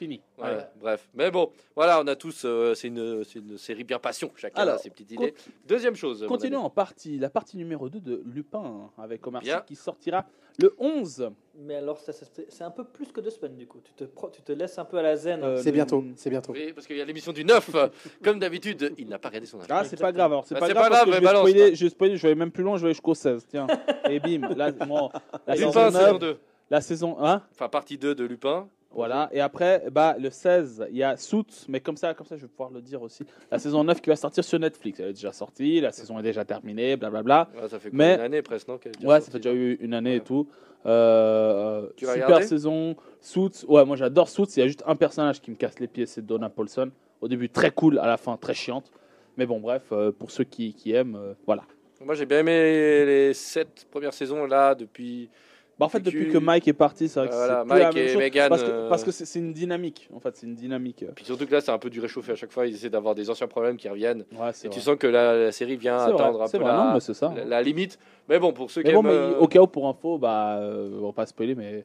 fini. 0.02 0.20
Ouais, 0.38 0.44
Ouais. 0.44 0.66
Bref, 0.80 1.08
mais 1.14 1.30
bon, 1.30 1.50
voilà, 1.76 2.00
on 2.00 2.06
a 2.06 2.16
tous, 2.16 2.42
euh, 2.44 2.74
c'est 2.74 2.88
une, 2.88 3.22
c'est 3.24 3.38
une 3.38 3.56
série 3.58 3.84
bien 3.84 3.98
passion, 3.98 4.30
chacun 4.36 4.62
Alors, 4.62 4.74
a 4.74 4.78
ses 4.78 4.90
petites 4.90 5.12
idées. 5.12 5.34
Deuxième 5.66 5.94
chose, 5.96 6.24
Continuons 6.28 6.60
en 6.64 6.70
partie, 6.70 7.18
la 7.18 7.30
partie 7.30 7.56
numéro 7.56 7.88
2 7.88 8.00
de 8.00 8.22
Lupin 8.26 8.62
hein, 8.64 8.90
avec 9.02 9.24
Omar 9.26 9.42
Sy 9.44 9.50
qui 9.66 9.76
sortira 9.76 10.24
le 10.58 10.74
11. 10.78 11.30
Mais 11.60 11.76
alors, 11.76 11.98
c'est 11.98 12.62
un 12.64 12.70
peu 12.70 12.84
plus 12.84 13.06
que 13.12 13.20
deux 13.20 13.30
semaines 13.30 13.56
du 13.56 13.66
coup. 13.66 13.80
Tu 13.84 13.92
te, 13.94 14.04
tu 14.32 14.42
te 14.42 14.52
laisses 14.52 14.78
un 14.78 14.84
peu 14.84 14.98
à 14.98 15.02
la 15.02 15.16
zen. 15.16 15.42
Euh, 15.42 15.56
C'est 15.62 15.72
bientôt, 15.72 16.04
c'est 16.16 16.30
bientôt. 16.30 16.52
Oui, 16.52 16.72
parce 16.74 16.86
qu'il 16.86 16.96
y 16.96 17.00
a 17.00 17.04
l'émission 17.04 17.32
du 17.32 17.44
9, 17.44 17.74
euh, 17.74 17.88
comme 18.24 18.38
d'habitude, 18.38 18.92
il 18.98 19.08
n'a 19.08 19.18
pas 19.18 19.28
regardé 19.28 19.46
son 19.46 19.60
âge. 19.60 19.66
Ah, 19.70 19.84
c'est 19.84 19.98
pas 20.00 20.12
grave, 20.12 20.32
alors 20.32 20.46
c'est 20.46 20.54
Bah, 20.54 20.60
pas 20.60 20.68
grave, 20.72 20.90
pas 20.90 21.16
je 21.16 21.20
balance, 21.22 21.48
spoiler, 21.48 21.74
je 21.74 21.84
vais 21.84 21.90
spoiler, 21.90 22.16
je 22.16 22.26
vais 22.26 22.34
même 22.34 22.50
plus 22.50 22.64
loin, 22.64 22.76
je 22.76 22.82
vais 22.86 22.92
jusqu'au 22.92 23.14
16, 23.14 23.46
tiens. 23.48 23.66
Et 24.10 24.18
bim, 24.20 24.48
là, 24.56 24.72
bon, 24.72 25.10
la 25.46 25.54
saison 25.56 25.68
Lupin, 25.68 25.90
9, 25.90 26.02
saison 26.02 26.18
2. 26.18 26.38
la 26.70 26.80
saison 26.80 27.16
1, 27.24 27.42
Enfin, 27.52 27.68
partie 27.68 27.96
2 27.98 28.14
de 28.14 28.24
Lupin. 28.24 28.68
Voilà, 28.94 29.28
et 29.32 29.40
après, 29.40 29.84
bah, 29.90 30.16
le 30.18 30.30
16, 30.30 30.86
il 30.90 30.96
y 30.96 31.02
a 31.02 31.16
Suits, 31.16 31.66
mais 31.68 31.80
comme 31.80 31.96
ça, 31.96 32.14
comme 32.14 32.26
ça, 32.26 32.36
je 32.36 32.42
vais 32.42 32.48
pouvoir 32.48 32.70
le 32.70 32.80
dire 32.80 33.00
aussi, 33.02 33.24
la 33.50 33.58
saison 33.58 33.84
9 33.84 34.00
qui 34.00 34.10
va 34.10 34.16
sortir 34.16 34.44
sur 34.44 34.58
Netflix, 34.58 35.00
elle 35.00 35.08
est 35.10 35.12
déjà 35.14 35.32
sortie, 35.32 35.80
la 35.80 35.92
saison 35.92 36.18
est 36.18 36.22
déjà 36.22 36.44
terminée, 36.44 36.96
blablabla. 36.96 37.48
Ouais, 37.54 37.68
ça 37.68 37.78
fait 37.78 37.90
quoi, 37.90 37.98
Mais- 37.98 38.14
une 38.14 38.20
année 38.20 38.42
presque, 38.42 38.68
non 38.68 38.78
Ouais, 39.04 39.20
ça 39.20 39.30
fait 39.30 39.38
déjà 39.38 39.54
eu 39.54 39.74
une 39.80 39.94
année 39.94 40.16
et 40.16 40.20
tout. 40.20 40.46
Euh, 40.84 41.88
Tu 41.96 42.04
vas 42.06 42.14
super 42.14 42.26
regarder? 42.26 42.46
saison. 42.46 42.96
Suits. 43.20 43.64
Ouais, 43.68 43.84
moi 43.84 43.96
j'adore 43.96 44.28
Suits. 44.28 44.46
Il 44.56 44.60
y 44.60 44.62
a 44.62 44.66
juste 44.66 44.82
un 44.86 44.96
personnage 44.96 45.40
qui 45.40 45.50
me 45.50 45.56
casse 45.56 45.78
les 45.78 45.86
pieds, 45.86 46.06
c'est 46.06 46.24
Donna 46.24 46.48
Paulson. 46.48 46.90
Au 47.20 47.28
début 47.28 47.48
très 47.48 47.70
cool, 47.70 47.98
à 47.98 48.06
la 48.06 48.16
fin 48.16 48.36
très 48.36 48.54
chiante. 48.54 48.90
Mais 49.36 49.46
bon, 49.46 49.60
bref, 49.60 49.82
euh, 49.92 50.10
pour 50.12 50.30
ceux 50.30 50.44
qui, 50.44 50.74
qui 50.74 50.92
aiment, 50.92 51.16
euh, 51.16 51.34
voilà. 51.46 51.62
Moi, 52.04 52.16
j'ai 52.16 52.26
bien 52.26 52.40
aimé 52.40 53.04
les 53.06 53.32
7 53.32 53.86
premières 53.90 54.12
saisons 54.12 54.44
là, 54.46 54.74
depuis. 54.74 55.30
Bah, 55.78 55.86
en 55.86 55.88
fait, 55.88 56.00
Puis 56.00 56.12
depuis 56.12 56.28
que 56.30 56.38
Mike 56.38 56.68
est 56.68 56.72
parti, 56.74 57.08
c'est 57.08 57.18
vrai 57.18 57.28
que 57.28 57.34
Voilà, 57.34 57.60
c'est 57.62 57.68
plus 57.70 57.78
la 57.78 57.84
Mike 57.86 57.94
même 57.96 58.04
et 58.04 58.08
chose. 58.08 58.18
Megan. 58.18 58.48
Parce 58.50 58.62
que 58.62 58.70
euh, 58.70 58.88
parce 58.88 59.04
que 59.04 59.10
c'est 59.10 59.24
c'est 59.24 59.38
une 59.38 59.52
dynamique. 59.52 60.08
En 60.14 60.20
fait, 60.20 60.36
c'est 60.36 60.46
une 60.46 60.54
dynamique. 60.54 61.04
Puis 61.16 61.24
surtout 61.24 61.46
que 61.46 61.52
là, 61.52 61.60
c'est 61.60 61.70
un 61.72 61.78
peu 61.78 61.90
du 61.90 61.98
réchauffé 62.00 62.32
à 62.32 62.34
chaque 62.36 62.52
fois. 62.52 62.66
Ils 62.66 62.74
essaient 62.74 62.90
d'avoir 62.90 63.14
des 63.14 63.30
anciens 63.30 63.48
problèmes 63.48 63.76
qui 63.76 63.88
reviennent. 63.88 64.24
Ouais, 64.38 64.50
c'est 64.52 64.66
Et 64.68 64.70
tu 64.70 64.76
vrai. 64.80 64.84
sens 64.84 64.96
que 64.98 65.06
la, 65.06 65.36
la 65.36 65.52
série 65.52 65.76
vient 65.76 65.98
C'est 65.98 66.12
vrai, 66.12 66.22
atteindre 66.22 66.42
un 66.42 66.46
c'est 66.46 66.58
peu 66.58 66.64
vrai. 66.64 66.72
Non, 66.72 66.84
la, 66.88 66.94
mais 66.94 67.00
c'est 67.00 67.14
ça. 67.14 67.32
la, 67.34 67.44
la 67.44 67.62
limite. 67.62 67.98
Mais 68.28 68.38
bon, 68.38 68.52
pour 68.52 68.70
ceux 68.70 68.82
Mais 68.82 68.90
qui 68.90 68.94
bon, 68.94 69.00
aiment. 69.00 69.06
mais 69.06 69.12
euh, 69.12 69.38
au 69.38 69.48
cas 69.48 69.60
où, 69.60 69.66
pour 69.66 69.88
info, 69.88 70.18
bah, 70.18 70.58
euh, 70.58 70.90
on 71.00 71.06
va 71.06 71.12
pas 71.12 71.26
spoiler, 71.26 71.54
mais 71.54 71.84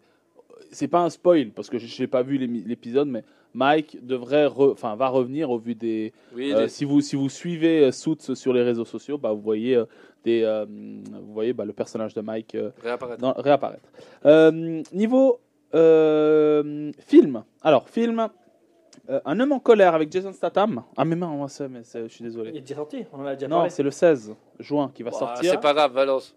c'est 0.72 0.88
pas 0.90 1.00
un 1.00 1.10
spoil 1.10 1.52
parce 1.52 1.70
que 1.70 1.78
je 1.78 2.02
n'ai 2.02 2.08
pas 2.08 2.24
vu 2.24 2.38
l'émi- 2.38 2.64
l'épisode, 2.68 3.08
mais 3.08 3.24
Mike 3.54 4.06
devrait, 4.06 4.46
re- 4.48 4.74
enfin, 4.74 4.96
va 4.96 5.08
revenir 5.08 5.50
au 5.50 5.58
vu 5.58 5.74
des. 5.74 6.12
oui, 6.36 6.52
euh, 6.54 6.64
des- 6.64 6.68
si 6.68 6.84
vous 6.86 7.00
si 7.02 7.16
vous 7.16 7.30
suivez 7.30 7.86
euh, 7.86 7.92
Suits 7.92 8.36
sur 8.36 8.52
les 8.54 8.62
réseaux 8.62 8.86
sociaux, 8.86 9.18
bah, 9.18 9.32
vous 9.32 9.42
voyez 9.42 9.76
euh, 9.76 9.86
des, 10.24 10.44
euh, 10.44 10.66
vous 10.68 11.34
voyez 11.34 11.54
bah, 11.54 11.66
le 11.66 11.74
personnage 11.74 12.14
de 12.14 12.22
Mike 12.22 12.56
euh, 12.56 12.72
réapparaître. 12.84 13.22
dans- 13.22 13.34
réapparaître. 13.34 13.90
Euh, 14.26 14.82
niveau 14.94 15.40
euh, 15.74 16.92
film, 17.00 17.44
alors 17.62 17.90
film. 17.90 18.28
euh, 19.10 19.20
un 19.26 19.40
homme 19.40 19.54
en 19.54 19.60
colère 19.60 19.96
avec 19.96 20.12
Jason 20.12 20.34
Statham. 20.34 20.84
Ah 20.98 21.06
mais 21.06 21.16
non, 21.16 21.28
moi, 21.30 21.48
ça, 21.48 21.68
mais 21.70 21.80
c'est- 21.84 22.04
je 22.04 22.08
suis 22.14 22.24
Il 22.26 22.28
désolé. 22.28 22.50
est 22.58 22.62
déjà 22.62 22.76
sorti, 22.76 23.06
on 23.14 23.22
en 23.22 23.26
a 23.26 23.36
déjà 23.36 23.48
Non, 23.48 23.58
parlé. 23.58 23.70
c'est 23.70 23.84
le 23.84 23.92
16 23.92 24.36
juin 24.60 24.92
qui 24.94 25.02
va 25.04 25.12
Bah, 25.12 25.18
sortir. 25.18 25.52
c'est 25.52 25.62
pas 25.62 25.74
grave, 25.74 25.94
Valence. 25.94 26.36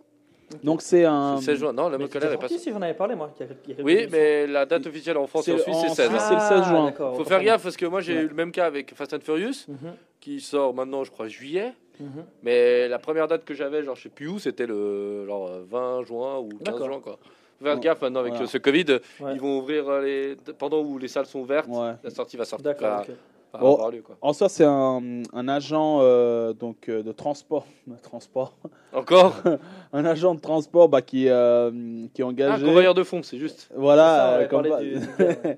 Donc 0.65 0.83
c'est 0.83 1.05
un. 1.05 1.37
C'est 1.39 1.47
16 1.53 1.59
juin. 1.61 1.73
Non, 1.73 1.89
le 1.89 1.97
Mais 1.99 2.05
c'est 2.07 2.13
colère 2.13 2.33
est 2.33 2.37
pas. 2.39 2.49
si 2.49 2.71
j'en 2.71 2.83
avais 2.83 2.95
parlé 2.95 3.15
moi. 3.15 3.33
il 3.39 3.47
y 3.47 3.49
a- 3.49 3.53
il 3.65 3.69
y 3.71 3.73
a 3.73 3.77
quelques 3.77 3.87
Oui, 3.87 4.07
mais 4.11 4.47
la 4.49 4.67
date 4.67 4.85
officielle 4.87 5.17
en 5.17 5.27
France 5.29 5.47
et 5.49 5.53
en 5.55 5.59
Suisse, 5.59 5.77
en 5.77 5.81
c'est 5.95 6.09
16. 6.09 6.11
Suisse, 6.11 6.23
c'est 6.29 6.35
le 6.35 6.41
16 6.41 6.65
juin. 6.69 6.83
Ah, 6.87 6.91
d'accord, 6.91 7.17
Faut 7.17 7.25
faire 7.25 7.43
gaffe 7.43 7.63
parce 7.63 7.77
que 7.77 7.87
moi 7.87 8.01
j'ai 8.01 8.17
Ouais. 8.17 8.23
eu 8.23 8.29
le 8.29 8.35
même 8.35 8.51
cas 8.53 8.67
avec 8.67 8.95
Fast 8.95 9.15
and 9.15 9.21
Furious. 9.21 9.67
Mhm, 9.69 9.77
qui 10.21 10.41
sort 10.41 10.75
maintenant, 10.75 11.03
je 11.05 11.11
crois, 11.11 11.29
juillet. 11.29 11.73
Mhm. 12.01 12.25
Mais 12.43 12.89
la 12.89 12.99
première 12.99 13.29
date 13.29 13.45
que 13.45 13.55
j'avais, 13.55 13.83
genre 13.83 13.95
je 13.97 14.03
sais 14.05 14.09
plus 14.09 14.29
où, 14.29 14.39
c'était 14.39 14.67
le 14.67 15.27
genre 15.27 15.49
euh, 15.49 15.63
20 15.69 16.05
juin 16.05 16.39
ou 16.39 16.49
15 16.49 16.59
D'accord. 16.63 16.87
juin 16.87 17.01
quoi. 17.01 17.19
Faire 17.63 17.75
Ouais. 17.75 17.81
gaffe 17.81 18.01
maintenant 18.01 18.21
avec 18.21 18.33
Voilà. 18.33 18.47
ce 18.49 18.57
Covid. 18.59 18.87
Ouais. 19.21 19.33
Ils 19.35 19.41
vont 19.41 19.59
ouvrir 19.59 19.87
euh, 19.89 20.03
les 20.03 20.37
pendant 20.59 20.81
où 20.81 20.97
les 20.99 21.09
salles 21.09 21.27
sont 21.27 21.41
ouvertes. 21.41 21.69
La 22.03 22.11
sortie 22.11 22.37
va 22.39 22.45
sortir. 22.47 22.65
D'accord, 22.73 23.05
va- 23.53 23.59
ok. 23.59 23.63
va 23.63 23.69
Bon. 23.69 23.75
avoir 23.75 23.91
lieu, 23.91 24.03
quoi. 24.03 24.17
En 24.21 24.33
soi, 24.33 24.49
c'est 24.49 24.65
un, 24.65 25.23
un 25.33 25.49
agent 25.49 25.99
euh, 26.03 26.53
donc 26.53 26.89
euh, 26.89 27.03
de 27.03 27.13
transport, 27.13 27.67
de 27.87 27.97
transport, 28.03 28.57
Encore? 28.93 29.35
Un 29.93 30.05
agent 30.05 30.35
de 30.35 30.41
transport 30.41 30.89
bah, 30.89 31.03
qui 31.03 31.29
euh, 31.29 31.71
qui 32.15 32.23
est 32.23 32.25
un 32.25 32.29
engagé. 32.29 32.65
convoyeur 32.65 32.95
de 32.95 33.03
fond, 33.03 33.23
c'est 33.23 33.39
juste. 33.39 33.69
Voilà. 33.77 34.03
Ça, 34.17 34.33
euh, 34.35 34.47
comme 34.49 34.63
du- 34.63 34.99
du. 34.99 35.01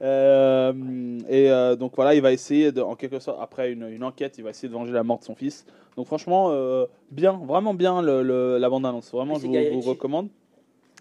Euh, 0.00 0.72
et 1.28 1.50
euh, 1.50 1.74
donc 1.74 1.92
voilà, 1.96 2.14
il 2.14 2.22
va 2.22 2.30
essayer 2.32 2.70
de, 2.70 2.80
en 2.80 2.94
quelque 2.94 3.18
sorte, 3.18 3.38
après 3.40 3.72
une, 3.72 3.88
une 3.88 4.04
enquête, 4.04 4.38
il 4.38 4.44
va 4.44 4.50
essayer 4.50 4.68
de 4.68 4.72
venger 4.74 4.92
la 4.92 5.02
mort 5.02 5.18
de 5.18 5.24
son 5.24 5.34
fils. 5.34 5.66
Donc 5.96 6.06
franchement, 6.06 6.50
euh, 6.52 6.86
bien, 7.10 7.32
vraiment 7.32 7.74
bien 7.74 8.00
le, 8.00 8.22
le- 8.22 8.58
la 8.58 8.70
bande 8.70 8.86
annonce. 8.86 9.10
Vraiment, 9.10 9.34
je 9.40 9.46
vous, 9.48 9.80
recommande. 9.80 10.28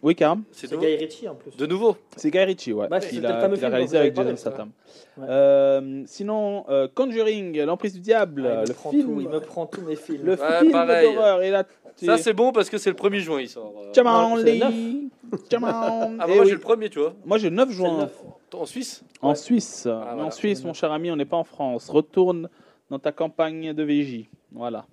Oui, 0.03 0.13
Karam. 0.15 0.43
C'est. 0.51 0.71
Guy 0.77 0.95
Ritchie 0.95 1.27
en 1.27 1.35
plus. 1.35 1.55
De 1.57 1.65
nouveau. 1.65 1.97
C'est 2.15 2.29
Guy 2.29 2.39
Ritchie, 2.39 2.73
ouais. 2.73 2.87
Bah, 2.87 2.99
il 3.11 3.21
le 3.21 3.27
a, 3.27 3.49
film 3.49 3.71
réalisé 3.71 3.97
avec 3.97 4.15
Jason. 4.15 4.35
Statham. 4.35 4.69
Ouais. 5.17 5.25
Euh, 5.27 6.03
sinon, 6.05 6.65
euh, 6.69 6.87
Conjuring, 6.93 7.59
l'emprise 7.63 7.93
du 7.93 7.99
diable, 7.99 8.45
Ah, 8.47 8.53
il 8.53 8.61
me 8.61 8.67
le 8.67 8.73
prend 8.73 8.89
film, 8.91 9.03
tout, 9.15 9.21
il 9.21 9.29
me 9.29 9.39
prend 9.39 9.65
tous 9.65 9.81
mes 9.81 9.95
films. 9.95 10.23
le 10.23 10.31
Ouais, 10.33 10.59
film 10.59 10.71
d'horreur. 10.71 11.41
Et 11.41 11.49
là, 11.49 11.63
Ça 11.95 12.17
c'est 12.19 12.33
bon 12.33 12.51
parce 12.51 12.69
que 12.69 12.77
c'est 12.77 12.91
le 12.91 12.95
1er 12.95 13.19
juin 13.19 13.41
il 13.41 13.49
sort. 13.49 13.73
euh. 13.75 13.89
C'est 13.91 14.03
le 14.03 14.69
Lee. 14.69 15.09
Jamal. 15.49 15.73
Ah 15.73 16.07
bah 16.19 16.25
Eh 16.29 16.33
moi 16.35 16.43
oui. 16.43 16.47
j'ai 16.49 16.53
le 16.53 16.59
premier 16.61 16.89
tu 16.89 16.99
vois. 16.99 17.13
Moi, 17.25 17.37
j'ai 17.39 17.49
le 17.49 17.55
9 17.55 17.67
C'est 17.67 17.71
le 17.73 17.77
juin. 17.77 17.97
neuf. 17.97 18.13
En 18.53 18.65
Suisse 18.65 19.03
En 19.21 19.29
Ouais. 19.29 19.35
Suisse. 19.35 19.81
Voilà. 19.87 20.23
en 20.23 20.31
Suisse, 20.31 20.61
le 20.61 20.67
mon 20.67 20.73
cher 20.73 20.91
ami, 20.91 21.09
on 21.11 21.15
n'est 21.15 21.25
pas 21.25 21.37
en 21.37 21.43
France. 21.43 21.89
Retourne 21.89 22.49
dans 22.91 22.99
ta 22.99 23.11
campagne 23.11 23.73
de 23.73 23.83
VJ. 23.83 24.25
Voilà. 24.51 24.85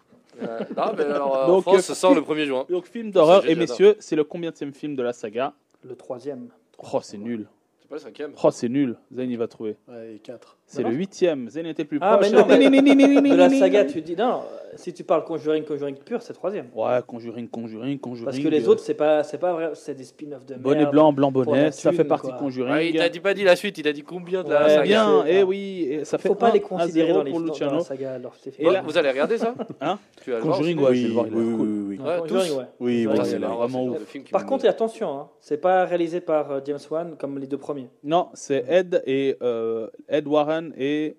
Euh, 0.43 0.61
non 0.77 0.93
mais 0.97 1.05
alors 1.05 1.37
euh, 1.37 1.45
en 1.45 1.49
Donc, 1.49 1.63
France 1.63 1.77
euh, 1.77 1.81
ça 1.81 1.95
sort 1.95 2.15
le 2.15 2.21
1er 2.23 2.45
juin. 2.47 2.67
Donc, 2.69 2.87
film 2.87 3.11
d'horreur. 3.11 3.49
Et 3.49 3.55
messieurs, 3.55 3.97
c'est 4.01 4.17
le 4.17 4.25
combienième 4.25 4.73
film 4.73 4.97
de 4.97 5.03
la 5.03 5.13
saga? 5.13 5.53
Le 5.83 5.95
troisième. 5.95 6.49
Oh, 6.79 7.01
c'est 7.03 7.19
nul. 7.19 7.47
C'est 7.81 7.89
pas 7.89 7.97
le 7.97 8.01
cinquième. 8.01 8.33
Oh, 8.43 8.51
c'est 8.51 8.69
nul. 8.69 8.97
Zayn, 9.13 9.31
il 9.31 9.39
va 9.39 9.47
trouver. 9.47 9.77
Ouais, 9.89 10.15
et 10.15 10.19
4. 10.19 10.57
C'est 10.77 10.83
le 10.83 10.95
huitième. 10.95 11.49
Zayn 11.51 11.67
était 11.67 11.85
plus 11.85 11.99
Ah, 12.01 12.17
proche. 12.17 12.31
mais 12.31 12.37
non, 12.39 12.47
mais- 12.47 13.31
De 13.31 13.37
la 13.37 13.49
saga, 13.51 13.85
tu 13.85 14.01
dis. 14.03 14.17
Non, 14.17 14.43
si 14.77 14.93
tu 14.93 15.05
parles 15.05 15.25
Conjuring, 15.25 15.65
Conjuring 15.65 15.97
pur, 15.97 16.21
c'est 16.23 16.33
troisième. 16.33 16.67
Ouais, 16.75 17.01
Conjuring, 17.07 17.49
Conjuring, 17.49 17.99
Conjuring. 17.99 18.25
Parce 18.25 18.39
que 18.39 18.49
les 18.49 18.67
euh, 18.67 18.71
autres, 18.71 18.81
c'est 18.83 18.95
pas, 18.95 19.23
c'est 19.23 19.39
pas 19.39 19.53
vrai, 19.53 19.71
c'est 19.75 19.95
des 19.95 20.05
spin-offs 20.05 20.45
de 20.47 20.55
merde. 20.55 20.63
Bonnet 20.63 20.87
blanc, 20.87 21.13
blanc 21.13 21.31
bonnet, 21.31 21.71
ça 21.71 21.93
fait 21.93 22.05
partie 22.05 22.29
quoi. 22.29 22.37
de 22.37 22.41
Conjuring. 22.43 22.73
Ouais, 22.75 22.89
il 22.91 22.97
t'a 22.97 23.09
dit 23.09 23.21
pas 23.21 23.35
dit 23.35 23.45
la 23.45 23.57
suite, 23.57 23.79
il 23.79 23.87
a 23.89 23.93
dit 23.93 24.03
combien 24.03 24.43
de 24.43 24.51
la 24.51 24.61
Ouais, 24.61 24.67
Eh 24.67 24.75
saga. 24.75 24.83
bien, 24.85 25.25
et 25.27 25.43
oui, 25.43 25.87
et 25.91 26.05
ça 26.05 26.19
fait 26.19 26.29
Faut 26.29 26.35
pas 26.35 26.51
les 26.51 26.61
considérer 26.61 27.13
dans, 27.13 27.23
les, 27.23 27.31
pour 27.31 27.41
dans 27.43 27.53
la 27.77 27.81
saga. 27.81 28.15
Alors, 28.15 28.35
Et 28.59 28.65
là- 28.71 28.83
Vous 28.83 28.99
allez 28.99 29.11
regarder 29.11 29.39
ça 29.39 29.55
Hein 29.81 29.99
Tu 30.23 30.31
vas 30.33 30.41
Conjuring, 30.41 30.79
aussi 30.79 30.89
ouais, 30.89 30.95
je 30.97 31.03
vais 31.03 31.09
le 31.09 31.15
voir. 31.15 31.27
oui, 31.33 31.45
oui, 31.45 31.97
oui. 31.99 32.19
Conjuring, 32.21 32.59
ouais. 32.59 32.65
Oui, 32.81 33.07
oui, 33.07 33.19
c'est 33.25 33.39
vraiment 33.39 33.85
ouf. 33.85 34.17
Par 34.31 34.47
contre, 34.47 34.67
attention, 34.67 35.19
hein, 35.19 35.29
c'est 35.41 35.59
pas 35.61 35.85
réalisé 35.85 36.21
par 36.21 36.51
euh, 36.51 36.61
James 36.65 36.79
Wan 36.91 37.15
comme 37.19 37.39
les 37.39 37.47
deux 37.47 37.59
premiers. 37.59 37.89
Non, 38.03 38.29
c'est 38.35 38.65
Ed 38.69 39.03
et 39.07 39.37
euh, 39.43 39.89
Ed 40.09 40.27
Warren 40.27 40.64
et 40.77 41.17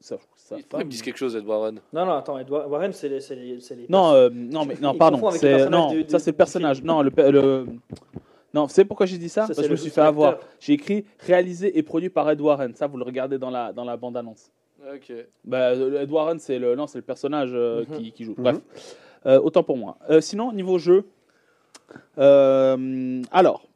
Il 0.00 0.16
femme. 0.70 0.80
me 0.80 0.84
dise 0.84 1.02
quelque 1.02 1.16
chose, 1.18 1.34
Ed 1.36 1.44
Warren. 1.46 1.80
Non, 1.92 2.06
non, 2.06 2.12
attends, 2.12 2.38
Edward 2.38 2.70
Warren, 2.70 2.92
c'est 2.92 3.08
les, 3.08 3.20
c'est 3.20 3.34
les, 3.34 3.60
c'est 3.60 3.74
les 3.74 3.86
Non, 3.88 4.12
euh, 4.12 4.28
non, 4.32 4.64
mais 4.64 4.76
non, 4.80 4.94
pardon. 4.94 5.30
C'est 5.32 5.68
non, 5.68 5.88
du- 5.90 6.04
ça 6.08 6.18
c'est 6.18 6.30
le 6.30 6.36
personnage. 6.36 6.82
Non, 6.82 7.02
le, 7.02 7.10
le 7.30 7.66
non, 8.54 8.64
vous 8.64 8.72
savez 8.72 8.86
pourquoi 8.86 9.04
j'ai 9.06 9.18
dit 9.18 9.28
ça, 9.28 9.42
Ça, 9.42 9.48
Parce 9.48 9.56
c'est 9.56 9.62
que 9.62 9.66
je 9.68 9.72
me 9.72 9.76
suis 9.76 9.90
c'est 9.90 9.96
fait 10.00 10.06
avoir. 10.06 10.38
J'ai 10.60 10.72
écrit 10.72 11.04
réalisé 11.20 11.76
et 11.76 11.82
produit 11.82 12.08
par 12.10 12.30
Ed 12.30 12.40
Warren. 12.40 12.74
Ça, 12.74 12.86
vous 12.86 12.96
le 12.96 13.04
regardez 13.04 13.38
dans 13.38 13.50
la 13.50 13.72
dans 13.74 13.84
la 13.84 13.96
bande 13.98 14.16
annonce. 14.16 14.50
Ok. 14.94 15.12
Bah, 15.44 15.70
euh, 15.72 16.00
Ed 16.02 16.10
Warren, 16.10 16.38
c'est 16.38 16.58
le 16.58 16.74
non, 16.76 16.86
c'est 16.86 16.98
le 16.98 17.04
personnage 17.04 17.50
euh, 17.52 17.84
Mhm. 17.90 17.96
qui, 17.98 18.12
qui 18.12 18.24
joue. 18.24 18.34
Mhm. 18.38 18.42
Bref, 18.44 18.56
Euh, 19.26 19.40
autant 19.40 19.62
pour 19.64 19.76
moi. 19.76 19.98
Euh, 20.08 20.20
sinon, 20.20 20.52
niveau 20.52 20.78
jeu, 20.78 21.04
euh, 22.18 23.22
alors. 23.32 23.67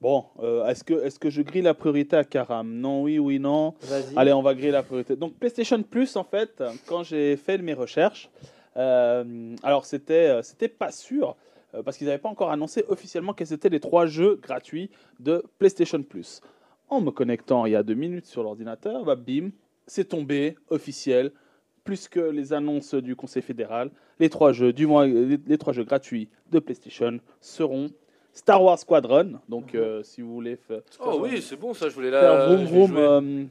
Bon, 0.00 0.26
euh, 0.40 0.66
est-ce 0.66 0.84
que, 0.84 0.94
est 0.94 1.18
que 1.18 1.30
je 1.30 1.42
grille 1.42 1.62
la 1.62 1.74
priorité 1.74 2.16
à 2.16 2.24
Karam? 2.24 2.70
Non, 2.70 3.02
oui, 3.02 3.18
oui, 3.18 3.38
non. 3.38 3.74
Vas-y. 3.80 4.16
Allez, 4.16 4.32
on 4.32 4.42
va 4.42 4.54
griller 4.54 4.72
la 4.72 4.82
priorité. 4.82 5.16
Donc 5.16 5.34
PlayStation 5.34 5.82
Plus, 5.82 6.16
en 6.16 6.24
fait, 6.24 6.62
quand 6.86 7.02
j'ai 7.02 7.36
fait 7.36 7.58
mes 7.58 7.72
recherches, 7.72 8.30
euh, 8.76 9.56
alors 9.62 9.86
c'était 9.86 10.28
euh, 10.28 10.42
c'était 10.42 10.68
pas 10.68 10.92
sûr 10.92 11.36
euh, 11.74 11.82
parce 11.82 11.96
qu'ils 11.96 12.08
n'avaient 12.08 12.18
pas 12.18 12.28
encore 12.28 12.50
annoncé 12.50 12.84
officiellement 12.88 13.32
quels 13.32 13.52
étaient 13.54 13.70
les 13.70 13.80
trois 13.80 14.04
jeux 14.04 14.36
gratuits 14.36 14.90
de 15.18 15.42
PlayStation 15.58 16.02
Plus. 16.02 16.42
En 16.88 17.00
me 17.00 17.10
connectant 17.10 17.64
il 17.64 17.72
y 17.72 17.76
a 17.76 17.82
deux 17.82 17.94
minutes 17.94 18.26
sur 18.26 18.42
l'ordinateur, 18.42 19.04
bah, 19.04 19.16
bim, 19.16 19.50
c'est 19.86 20.08
tombé 20.08 20.56
officiel. 20.68 21.32
Plus 21.84 22.08
que 22.08 22.18
les 22.18 22.52
annonces 22.52 22.94
du 22.94 23.14
Conseil 23.14 23.42
fédéral, 23.42 23.92
les 24.18 24.28
trois 24.28 24.52
jeux 24.52 24.72
du 24.72 24.88
les 25.46 25.56
trois 25.56 25.72
jeux 25.72 25.84
gratuits 25.84 26.28
de 26.50 26.58
PlayStation 26.58 27.20
seront 27.40 27.90
Star 28.36 28.62
Wars 28.62 28.78
Squadron. 28.78 29.32
Donc, 29.48 29.74
euh, 29.74 30.02
si 30.02 30.20
vous 30.20 30.32
voulez 30.34 30.56
fa- 30.56 30.74
Oh 31.04 31.18
oui, 31.22 31.40
c'est 31.42 31.56
bon 31.56 31.72
ça, 31.74 31.88
je 31.88 31.94
voulais 31.94 32.10
faire 32.10 32.22
la. 32.22 32.46
vroom 32.46 32.58
vais 32.58 32.64
vroom, 32.66 32.88
jouer. 32.92 33.00
euh, 33.00 33.44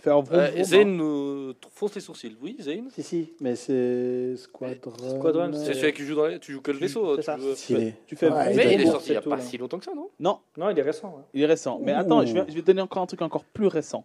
Faire 0.00 0.20
vroom, 0.22 0.38
Euh, 0.40 0.46
vroom, 0.50 0.64
Zane 0.64 0.80
hein. 0.80 0.84
nous 0.96 1.54
fonce 1.70 1.94
les 1.94 2.00
sourcils. 2.00 2.36
Oui, 2.40 2.56
Zane 2.60 2.88
Si, 2.90 3.02
si, 3.02 3.32
mais 3.40 3.56
c'est 3.56 4.36
Squadron. 4.36 4.92
Squadron, 5.18 5.50
C'est 5.54 5.74
celui 5.74 5.92
qui 5.92 6.02
joue 6.04 6.14
dans 6.14 6.26
les... 6.26 6.38
Tu 6.38 6.52
joues 6.52 6.60
que 6.60 6.70
le 6.70 6.78
vaisseau. 6.78 7.14
C'est 7.16 7.20
tu 7.20 7.24
ça. 7.24 7.36
veux-. 7.36 7.92
Tu 8.06 8.14
fais 8.16 8.28
Ouais, 8.30 8.54
Mais 8.54 8.74
il 8.74 8.80
est 8.82 8.86
sorti 8.86 9.08
il 9.08 9.12
n'y 9.12 9.16
a 9.18 9.20
tout, 9.22 9.30
pas 9.30 9.36
là. 9.36 9.42
si 9.42 9.56
longtemps 9.58 9.78
que 9.78 9.84
ça, 9.84 9.94
non 9.94 10.08
Non, 10.20 10.38
Non, 10.56 10.70
il 10.70 10.78
est 10.78 10.82
récent. 10.82 11.16
hein. 11.18 11.24
il 11.34 11.42
est 11.42 11.46
récent. 11.46 11.80
Mais 11.82 11.92
attends, 11.92 12.24
je 12.24 12.32
vais, 12.34 12.44
je 12.48 12.54
vais 12.54 12.60
te 12.62 12.66
donner 12.66 12.82
encore 12.82 13.02
un 13.02 13.06
truc 13.06 13.22
encore 13.22 13.44
plus 13.44 13.66
récent. 13.66 14.04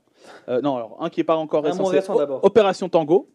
Euh, 0.49 0.61
non, 0.61 0.75
alors 0.77 0.97
un 0.99 1.09
qui 1.09 1.21
est 1.21 1.23
pas 1.25 1.35
encore 1.35 1.63
Un 1.65 1.69
récent. 1.69 1.83
moins 1.83 1.91
c'est 1.91 1.99
récent 1.99 2.15
d'abord. 2.15 2.43
Opération 2.43 2.89
Tango. 2.89 3.27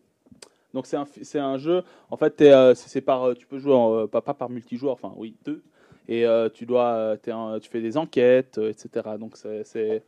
Donc 0.74 0.86
c'est 0.86 0.96
un, 0.96 1.06
c'est 1.22 1.38
un 1.38 1.56
jeu. 1.58 1.82
En 2.10 2.16
fait, 2.16 2.40
euh, 2.42 2.74
c'est 2.74 2.88
c'est 2.88 3.00
par, 3.00 3.22
euh, 3.28 3.34
tu 3.34 3.46
peux 3.46 3.58
jouer 3.58 3.72
en, 3.74 3.94
euh, 3.94 4.06
pas, 4.06 4.20
pas 4.20 4.34
par 4.34 4.50
multijoueur, 4.50 4.92
enfin 4.92 5.12
oui 5.16 5.34
deux. 5.44 5.62
Et 6.08 6.26
euh, 6.26 6.48
tu 6.48 6.64
dois, 6.66 6.94
euh, 6.94 7.16
un- 7.28 7.60
tu 7.60 7.68
fais 7.68 7.80
des 7.82 7.96
enquêtes, 7.98 8.58
euh, 8.58 8.70
etc. 8.70 9.06
Donc 9.18 9.36
c'est, 9.36 9.62
c'est, 9.64 10.02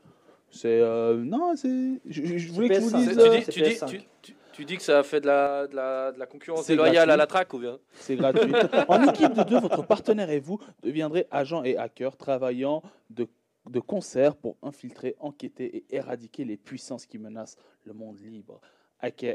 euh, 0.64 1.16
non, 1.22 1.54
c'est. 1.56 2.00
Je, 2.06 2.50
voulais 2.52 2.68
que 2.70 2.74
je 2.76 2.80
vous 2.80 2.88
PS5. 2.90 2.96
dise. 2.98 3.10
Tu 3.12 3.20
euh, 3.20 3.28
dis, 3.36 3.42
c'est 3.44 3.52
tu, 3.52 3.62
dis, 3.62 3.68
PS5. 3.70 3.86
tu, 3.86 4.00
tu- 4.22 4.34
tu 4.52 4.64
dis 4.64 4.76
que 4.76 4.82
ça 4.82 4.98
a 4.98 5.02
fait 5.02 5.20
de 5.20 5.26
la, 5.26 5.66
de 5.66 5.76
la, 5.76 6.12
de 6.12 6.18
la 6.18 6.26
concurrence 6.26 6.64
C'est 6.64 6.72
déloyale 6.72 7.10
à 7.10 7.16
la 7.16 7.26
traque 7.26 7.52
ou 7.54 7.58
bien 7.58 7.78
C'est 7.94 8.16
gratuit. 8.16 8.52
en 8.88 9.08
équipe 9.08 9.32
de 9.34 9.42
deux, 9.42 9.60
votre 9.60 9.86
partenaire 9.86 10.30
et 10.30 10.40
vous 10.40 10.58
deviendrez 10.82 11.26
agents 11.30 11.62
et 11.64 11.76
hackers 11.76 12.16
travaillant 12.16 12.82
de, 13.10 13.26
de 13.68 13.80
concert 13.80 14.36
pour 14.36 14.56
infiltrer, 14.62 15.14
enquêter 15.20 15.76
et 15.90 15.96
éradiquer 15.96 16.44
les 16.44 16.56
puissances 16.56 17.06
qui 17.06 17.18
menacent 17.18 17.56
le 17.84 17.92
monde 17.92 18.18
libre. 18.20 18.60
A.k.a. 19.00 19.34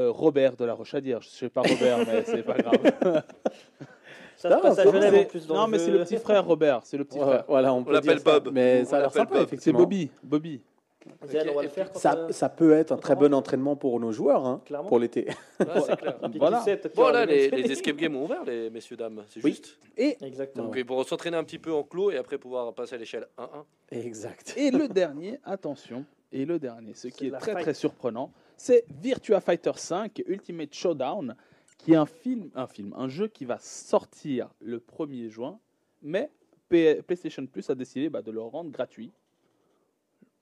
euh, 0.00 0.10
Robert 0.10 0.56
de 0.56 0.64
la 0.64 0.74
Rochadière. 0.74 1.20
Je 1.22 1.28
sais 1.28 1.48
pas 1.48 1.62
Robert, 1.62 1.98
mais 2.06 2.24
c'est 2.24 2.42
pas 2.42 2.56
grave. 2.58 3.22
Ça 4.36 4.50
se 4.50 4.54
Non, 4.54 4.60
passe 4.60 4.78
à 4.78 4.84
Genève 4.84 5.14
en 5.14 5.24
plus. 5.24 5.46
dans 5.46 5.54
non, 5.54 5.66
mais 5.68 5.78
c'est 5.78 5.90
le 5.90 6.04
petit 6.04 6.18
frère 6.18 6.44
Robert. 6.44 6.80
C'est 6.84 6.96
le 6.96 7.04
petit 7.04 7.18
frère. 7.18 7.44
voilà, 7.48 7.72
on, 7.72 7.84
l'appelle. 7.84 8.20
Bob. 8.22 8.50
Mais 8.52 8.84
ça 8.84 8.98
a 8.98 9.00
l'air 9.00 9.12
sympa. 9.12 9.46
C'est. 9.58 9.72
Bobby. 9.72 10.10
Bobby. 10.22 10.60
Ça, 11.94 12.16
euh, 12.16 12.32
ça 12.32 12.48
peut 12.48 12.72
être 12.72 12.92
un 12.92 12.96
très 12.96 13.14
bon 13.14 13.32
entraînement 13.32 13.76
pour 13.76 13.98
nos 14.00 14.12
joueurs, 14.12 14.44
hein, 14.44 14.60
pour 14.88 14.98
l'été. 14.98 15.26
Ouais, 15.60 15.66
clair. 15.96 16.18
Voilà. 16.36 16.60
sait, 16.60 16.76
peut-être 16.76 16.92
qu'il 16.92 17.00
y 17.00 17.04
Bon, 17.04 17.10
aura 17.10 17.12
là, 17.12 17.26
des 17.26 17.50
les, 17.50 17.72
escape 17.72 17.96
games 17.96 18.16
ont 18.16 18.24
ouvert, 18.24 18.44
les 18.44 18.70
messieurs, 18.70 18.96
dames. 18.96 19.22
C'est 19.28 19.42
Oui. 19.44 19.52
juste. 19.52 19.78
Et, 19.96 20.16
Exactement. 20.24 20.64
Donc, 20.64 20.84
pour 20.84 21.06
s'entraîner 21.08 21.36
un 21.36 21.44
petit 21.44 21.58
peu 21.58 21.72
en 21.72 21.84
clos 21.84 22.10
et 22.10 22.16
après 22.16 22.38
pouvoir 22.38 22.74
passer 22.74 22.96
à 22.96 22.98
l'échelle 22.98 23.26
1-1. 23.38 23.46
Exact. 23.92 24.54
et 24.56 24.70
le 24.70 24.88
dernier, 24.88 25.38
attention, 25.44 26.04
et 26.32 26.44
le 26.44 26.58
dernier, 26.58 26.94
ce 26.94 27.08
qui 27.08 27.28
est 27.28 27.30
très 27.30 27.52
fight. 27.52 27.62
très 27.62 27.74
surprenant, 27.74 28.32
c'est 28.56 28.84
Virtua 29.00 29.40
Fighter 29.40 29.72
5 29.76 30.22
Ultimate 30.26 30.74
Showdown, 30.74 31.36
qui 31.78 31.92
est 31.92 31.96
un 31.96 32.06
film, 32.06 32.50
un 32.54 32.66
film, 32.66 32.92
un 32.96 33.08
jeu 33.08 33.28
qui 33.28 33.44
va 33.44 33.58
sortir 33.58 34.48
le 34.60 34.78
1er 34.78 35.28
juin, 35.28 35.58
mais 36.02 36.30
P- 36.68 37.02
PlayStation 37.02 37.46
Plus 37.46 37.68
a 37.70 37.74
décidé 37.74 38.08
bah, 38.08 38.22
de 38.22 38.30
le 38.30 38.40
rendre 38.40 38.70
gratuit. 38.70 39.12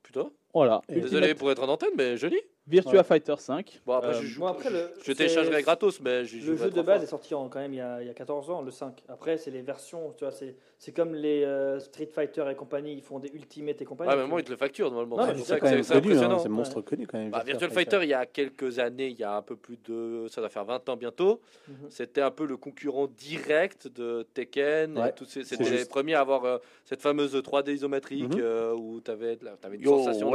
Putain. 0.03 0.31
Voilà. 0.53 0.83
Et 0.89 0.95
Ultimate 0.95 1.11
Désolé 1.13 1.35
pour 1.35 1.51
être 1.51 1.63
en 1.63 1.69
antenne, 1.69 1.93
mais 1.97 2.17
joli. 2.17 2.41
Virtua 2.67 2.93
Ouais. 3.01 3.05
Fighter 3.05 3.35
5. 3.37 3.81
Bon, 3.85 3.93
après, 3.93 4.09
Euh, 4.15 4.21
je, 4.23 4.27
joue, 4.27 4.41
bon, 4.41 4.47
après, 4.47 4.71
le- 4.71 4.89
je 5.03 5.13
téléchargerai 5.13 5.61
gratos, 5.63 6.01
mais 6.01 6.21
Le 6.23 6.57
jeu 6.57 6.71
de 6.71 6.81
base 6.81 6.97
fois. 6.97 7.05
est 7.05 7.07
sorti 7.07 7.35
en, 7.35 7.49
quand 7.51 7.59
même 7.59 7.75
il 7.75 7.77
y, 7.77 7.81
a, 7.83 8.01
il 8.01 8.07
y 8.07 8.11
a 8.11 8.15
14 8.15 8.49
ans, 8.51 8.63
le 8.63 8.71
5. 8.71 9.03
Après, 9.11 9.37
c'est 9.37 9.51
les 9.51 9.61
versions, 9.61 10.15
tu 10.17 10.25
vois, 10.25 10.33
c'est, 10.33 10.57
c'est 10.79 10.93
comme 10.93 11.15
les 11.15 11.45
euh, 11.45 11.79
Street 11.79 12.07
Fighter 12.11 12.43
et 12.51 12.55
compagnie, 12.55 12.95
ils 12.95 13.03
font 13.03 13.19
des 13.19 13.29
Ultimate 13.35 13.83
et 13.83 13.85
compagnie. 13.85 14.11
Ouais, 14.11 14.17
mais 14.17 14.27
moi, 14.27 14.41
ils 14.41 14.45
te 14.45 14.51
le 14.51 14.57
facturent 14.57 14.91
normalement. 14.91 15.23
C'est 15.27 15.43
ça 15.45 15.59
c'est 15.61 15.93
hein, 15.93 15.97
impressionnant. 15.99 16.39
c'est 16.39 16.49
monstre 16.49 16.81
connu 16.81 17.07
quand 17.07 17.19
même. 17.19 17.31
Bah, 17.31 17.43
Virtual 17.45 17.71
Fighter, 17.71 17.99
il 18.03 18.09
y 18.09 18.15
a 18.15 18.25
quelques 18.25 18.79
années, 18.79 19.09
il 19.09 19.19
y 19.19 19.25
a 19.25 19.37
un 19.37 19.43
peu 19.43 19.57
plus 19.57 19.77
de. 19.87 20.27
Ça 20.31 20.41
doit 20.41 20.49
faire 20.49 20.65
20 20.65 20.89
ans 20.89 20.97
bientôt. 20.97 21.43
Mhm. 21.69 21.75
C'était 21.91 22.23
un 22.23 22.31
peu 22.31 22.47
le 22.47 22.57
concurrent 22.57 23.09
direct 23.09 23.89
de 23.89 24.27
Tekken. 24.33 24.97
Ouais, 24.99 25.13
C'était 25.27 25.65
les 25.69 25.85
premiers 25.85 26.15
à 26.15 26.21
avoir 26.21 26.45
euh, 26.47 26.57
cette 26.87 27.03
fameuse 27.03 27.35
3D 27.35 27.73
isométrique 27.75 28.35
Mhm. 28.35 28.73
où 28.79 29.03
tu 29.05 29.11
avais, 29.11 29.35
une 29.71 29.81
Yo, 29.83 29.99
sensation. 29.99 30.33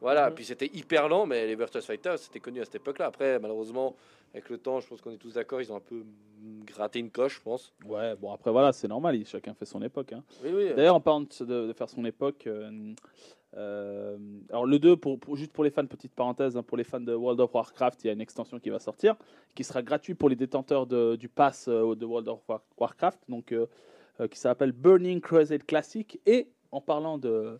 Voilà, 0.00 0.28
Mhm. 0.28 0.34
puis 0.36 0.44
c'était 0.44 0.70
hyper 0.72 1.08
lent, 1.08 1.26
mais 1.26 1.55
les 1.56 1.64
Virtual 1.64 1.82
Fighter, 1.82 2.14
c'était 2.18 2.40
connu 2.40 2.60
à 2.60 2.64
cette 2.64 2.76
époque-là. 2.76 3.06
Après, 3.06 3.38
malheureusement, 3.38 3.96
avec 4.32 4.48
le 4.50 4.58
temps, 4.58 4.80
je 4.80 4.86
pense 4.88 5.00
qu'on 5.00 5.10
est 5.10 5.16
tous 5.16 5.34
d'accord, 5.34 5.60
ils 5.60 5.72
ont 5.72 5.76
un 5.76 5.80
peu 5.80 6.04
gratté 6.64 6.98
une 6.98 7.10
coche, 7.10 7.36
je 7.36 7.40
pense. 7.42 7.72
Ouais, 7.86 8.14
bon 8.16 8.32
après 8.32 8.50
voilà, 8.50 8.72
c'est 8.72 8.88
normal, 8.88 9.18
chacun 9.24 9.54
fait 9.54 9.64
son 9.64 9.82
époque. 9.82 10.12
hein. 10.12 10.22
Oui, 10.44 10.50
oui. 10.54 10.74
D'ailleurs, 10.74 10.94
en 10.96 11.00
parlant 11.00 11.22
de, 11.40 11.72
faire 11.72 11.88
son 11.88 12.04
époque, 12.04 12.46
euh, 12.46 12.92
euh, 13.56 14.18
alors 14.50 14.66
le 14.66 14.78
2, 14.78 14.96
pour, 14.96 15.18
pour- 15.18 15.36
juste 15.36 15.52
pour 15.52 15.64
les 15.64 15.70
fans, 15.70 15.86
petite 15.86 16.12
parenthèse, 16.12 16.56
hein, 16.56 16.62
pour 16.62 16.76
les 16.76 16.84
fans 16.84 17.00
de 17.00 17.14
World 17.14 17.40
of 17.40 17.54
Warcraft, 17.54 18.04
il 18.04 18.08
y 18.08 18.10
a 18.10 18.12
une 18.12 18.20
extension 18.20 18.58
qui 18.60 18.68
va 18.70 18.78
sortir, 18.78 19.16
qui 19.54 19.64
sera 19.64 19.82
gratuite 19.82 20.18
pour 20.18 20.28
les 20.28 20.36
détenteurs 20.36 20.86
de- 20.86 21.16
du 21.16 21.28
pass 21.28 21.66
euh, 21.68 21.94
de 21.94 22.04
World 22.04 22.28
of 22.28 22.40
War- 22.48 22.62
Warcraft, 22.78 23.20
donc, 23.28 23.54
qui 24.30 24.38
s'appelle 24.38 24.72
Burning 24.72 25.20
Crusade 25.20 25.64
Classic. 25.64 26.18
Et 26.26 26.48
en 26.72 26.80
parlant 26.80 27.18
de, 27.18 27.58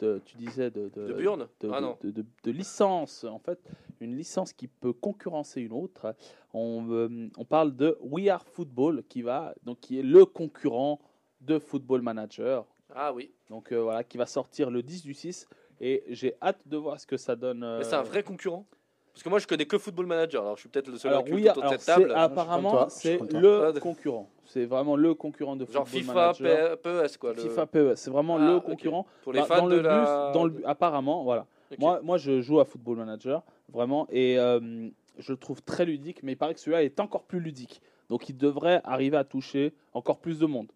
de- 0.00 0.20
tu 0.24 0.36
disais 0.36 0.70
de, 0.70 0.88
De 0.94 1.12
Burn 1.12 1.46
de, 1.60 1.70
Ah 1.72 1.80
non. 1.80 1.96
de- 2.02 2.10
de- 2.10 2.24
de 2.42 2.50
licence, 2.50 3.24
en 3.24 3.38
fait, 3.38 3.58
une 4.00 4.16
licence 4.16 4.52
qui 4.52 4.66
peut 4.68 4.92
concurrencer 4.92 5.60
une 5.62 5.72
autre. 5.72 6.14
On, 6.52 6.86
euh, 6.90 7.28
on 7.36 7.44
parle 7.44 7.74
de 7.76 7.96
We 8.00 8.28
Are 8.28 8.44
Football, 8.44 9.02
qui 9.08 9.22
va 9.22 9.54
donc 9.62 9.80
qui 9.80 9.98
est 9.98 10.02
le 10.02 10.24
concurrent 10.24 11.00
de 11.40 11.58
Football 11.58 12.02
Manager. 12.02 12.64
Ah 12.94 13.12
oui. 13.12 13.32
Donc 13.48 13.72
euh, 13.72 13.82
voilà, 13.82 14.04
qui 14.04 14.18
va 14.18 14.26
sortir 14.26 14.70
le 14.70 14.82
10 14.82 15.02
du 15.02 15.14
6 15.14 15.46
et 15.80 16.04
j'ai 16.08 16.34
hâte 16.42 16.66
de 16.66 16.76
voir 16.76 16.98
ce 17.00 17.06
que 17.06 17.16
ça 17.16 17.34
donne. 17.36 17.62
euh, 17.62 17.78
Mais 17.78 17.84
c'est 17.84 17.96
un 17.96 18.02
vrai 18.02 18.22
concurrent? 18.22 18.66
Parce 19.14 19.22
que 19.22 19.28
moi, 19.28 19.38
je 19.38 19.46
connais 19.46 19.64
que 19.64 19.78
Football 19.78 20.06
Manager, 20.06 20.42
alors 20.42 20.56
je 20.56 20.62
suis 20.62 20.68
peut-être 20.68 20.88
le 20.88 20.98
seul 20.98 21.12
Alors 21.12 21.24
oui, 21.30 21.48
autour 21.48 21.62
de 21.62 21.68
alors 21.68 21.72
cette 21.80 21.84
table. 21.86 22.06
c'est- 22.08 22.14
apparemment 22.14 22.88
c'est 22.88 23.18
le 23.32 23.72
Ah, 23.76 23.80
concurrent. 23.80 24.28
C'est 24.44 24.64
vraiment 24.66 24.96
le 24.96 25.14
concurrent 25.14 25.54
de 25.54 25.64
Genre 25.66 25.86
Football 25.88 26.00
FIFA, 26.02 26.14
Manager. 26.14 26.78
PES, 26.82 27.16
quoi. 27.18 27.32
le- 27.32 27.40
FIFA 27.40 27.66
PES, 27.66 27.94
c'est 27.96 28.10
vraiment 28.10 28.36
Ah, 28.36 28.52
le 28.54 28.60
concurrent. 28.60 29.06
Pour 29.22 29.32
les 29.32 29.40
Bah, 29.40 29.46
fans 29.46 29.58
dans 29.62 29.68
de 29.68 29.76
le 29.76 29.82
la. 29.82 30.00
bus, 30.00 30.34
dans 30.34 30.44
le, 30.44 30.68
apparemment, 30.68 31.22
voilà. 31.22 31.46
Moi, 31.78 32.00
moi, 32.02 32.18
je 32.18 32.40
joue 32.40 32.58
à 32.60 32.64
Football 32.64 32.98
Manager, 32.98 33.42
vraiment, 33.68 34.06
et 34.10 34.36
euh, 34.38 34.88
je 35.18 35.32
le 35.32 35.38
trouve 35.38 35.62
très 35.62 35.84
ludique, 35.84 36.22
mais 36.24 36.32
il 36.32 36.36
paraît 36.36 36.54
que 36.54 36.60
celui-là 36.60 36.82
est 36.82 36.98
encore 36.98 37.22
plus 37.24 37.38
ludique. 37.40 37.80
Donc, 38.10 38.28
il 38.28 38.36
devrait 38.36 38.80
arriver 38.84 39.16
à 39.16 39.24
toucher 39.24 39.74
encore 39.92 40.18
plus 40.18 40.40
de 40.40 40.46
monde. 40.46 40.70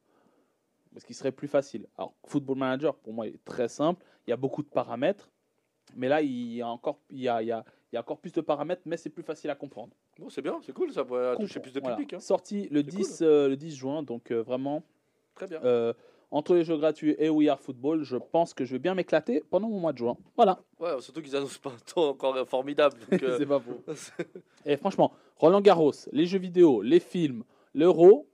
Parce 0.93 1.05
qu'il 1.05 1.15
serait 1.17 1.33
plus 1.33 1.49
facile. 1.49 1.87
Alors, 1.99 2.15
Football 2.27 2.57
Manager, 2.59 2.95
pour 2.95 3.13
moi, 3.13 3.27
il 3.27 3.35
est 3.35 3.45
très 3.45 3.69
simple. 3.69 4.05
Il 4.27 4.31
y 4.31 4.33
a 4.33 4.37
beaucoup 4.37 4.63
de 4.63 4.69
paramètres. 4.69 5.29
Mais 5.97 6.09
là, 6.09 6.21
il 6.23 6.53
y 6.53 6.63
a 6.63 6.69
encore, 6.69 6.99
il 7.11 7.21
y 7.21 7.29
a, 7.29 7.43
il 7.43 7.49
y 7.49 7.53
a- 7.53 7.65
il 7.93 7.97
y 7.97 7.99
a 7.99 8.01
encore 8.01 8.19
plus 8.19 8.33
de 8.33 8.41
paramètres, 8.41 8.83
mais 8.85 8.97
c'est 8.97 9.11
plus 9.11 9.23
facile 9.23 9.51
à 9.51 9.55
comprendre. 9.55 9.93
Bon, 10.19 10.29
c'est 10.29 10.43
bien, 10.43 10.59
c'est 10.65 10.73
cool, 10.73 10.93
ça 10.93 11.05
pourrait 11.05 11.37
toucher 11.37 11.61
plus 11.61 11.73
de 11.73 11.81
voilà. 11.81 11.97
public. 11.97 12.15
hein. 12.15 12.21
Sorti 12.21 12.69
le 12.71 12.81
C'est 12.81 12.87
10, 12.97 13.19
euh, 13.23 13.49
le 13.49 13.57
10 13.57 13.75
juin, 13.77 14.03
donc 14.03 14.31
euh, 14.31 14.43
vraiment, 14.43 14.83
Très 15.35 15.47
bien. 15.47 15.61
euh, 15.65 15.93
entre 16.31 16.55
les 16.55 16.65
jeux 16.65 16.77
gratuits 16.77 17.17
et 17.19 17.31
We 17.31 17.49
Are 17.49 17.59
Football, 17.59 18.03
je 18.05 18.17
pense 18.19 18.53
que 18.53 18.67
je 18.67 18.73
vais 18.73 18.79
bien 18.79 18.95
m'éclater 18.95 19.43
pendant 19.49 19.69
mon 19.69 19.81
mois 19.81 19.93
de 19.95 19.99
juin. 19.99 20.19
Voilà. 20.37 20.61
Ouais, 20.79 21.01
surtout 21.01 21.23
qu'ils 21.23 21.35
annoncent 21.35 21.59
pas 21.63 21.71
un 21.71 21.93
temps 21.95 22.11
encore 22.11 22.47
formidable. 22.47 22.99
c'est 23.11 23.47
pas 23.47 23.59
faux. 23.61 23.83
Et 24.67 24.77
franchement, 24.77 25.13
Roland 25.37 25.63
Garros, 25.63 25.93
les 26.13 26.27
jeux 26.27 26.39
vidéo, 26.39 26.83
les 26.83 27.01
films, 27.01 27.43
l'euro, 27.73 28.28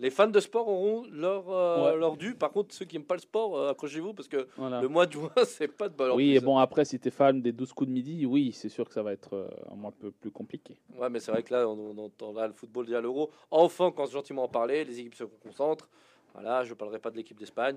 Les 0.00 0.10
fans 0.10 0.26
de 0.26 0.40
sport 0.40 0.66
auront 0.66 1.04
leur, 1.12 1.48
euh, 1.50 1.92
Ouais. 1.92 1.96
leur 1.96 2.16
dû. 2.16 2.34
Par 2.34 2.50
contre, 2.50 2.74
ceux 2.74 2.84
qui 2.84 2.96
n'aiment 2.96 3.06
pas 3.06 3.14
le 3.14 3.20
sport, 3.20 3.56
euh, 3.56 3.70
accrochez-vous 3.70 4.12
parce 4.12 4.26
que 4.28 4.48
voilà. 4.56 4.80
le 4.80 4.88
mois 4.88 5.06
de 5.06 5.12
juin, 5.12 5.30
c'est 5.46 5.68
pas 5.68 5.88
de 5.88 5.94
bol. 5.94 6.10
en 6.10 6.16
Oui, 6.16 6.34
et 6.34 6.40
bon, 6.40 6.58
après, 6.58 6.84
si 6.84 6.98
t'es 6.98 7.10
fan 7.10 7.40
des 7.40 7.52
12 7.52 7.72
coups 7.72 7.88
de 7.88 7.94
midi, 7.94 8.26
oui, 8.26 8.52
c'est 8.52 8.68
sûr 8.68 8.88
que 8.88 8.94
ça 8.94 9.02
va 9.02 9.12
être 9.12 9.34
euh, 9.34 9.48
un 9.70 9.76
mois 9.76 9.90
un 9.90 10.00
peu 10.00 10.10
plus 10.10 10.32
compliqué. 10.32 10.76
Ouais, 10.98 11.08
mais 11.10 11.20
c'est 11.20 11.30
vrai 11.30 11.44
que 11.44 11.54
là, 11.54 11.68
on, 11.68 11.96
entend 11.98 12.32
là 12.32 12.48
le 12.48 12.52
football 12.52 12.86
déjà 12.86 13.00
l'euro. 13.00 13.30
Enfin, 13.52 13.92
quand 13.92 14.10
gentiment 14.10 14.44
en 14.44 14.48
parler, 14.48 14.84
les 14.84 14.98
équipes 14.98 15.14
se 15.14 15.24
concentrent. 15.24 15.88
Voilà, 16.32 16.64
je 16.64 16.70
ne 16.70 16.74
parlerai 16.74 16.98
pas 16.98 17.10
de 17.10 17.16
l'équipe 17.16 17.38
d'Espagne. 17.38 17.76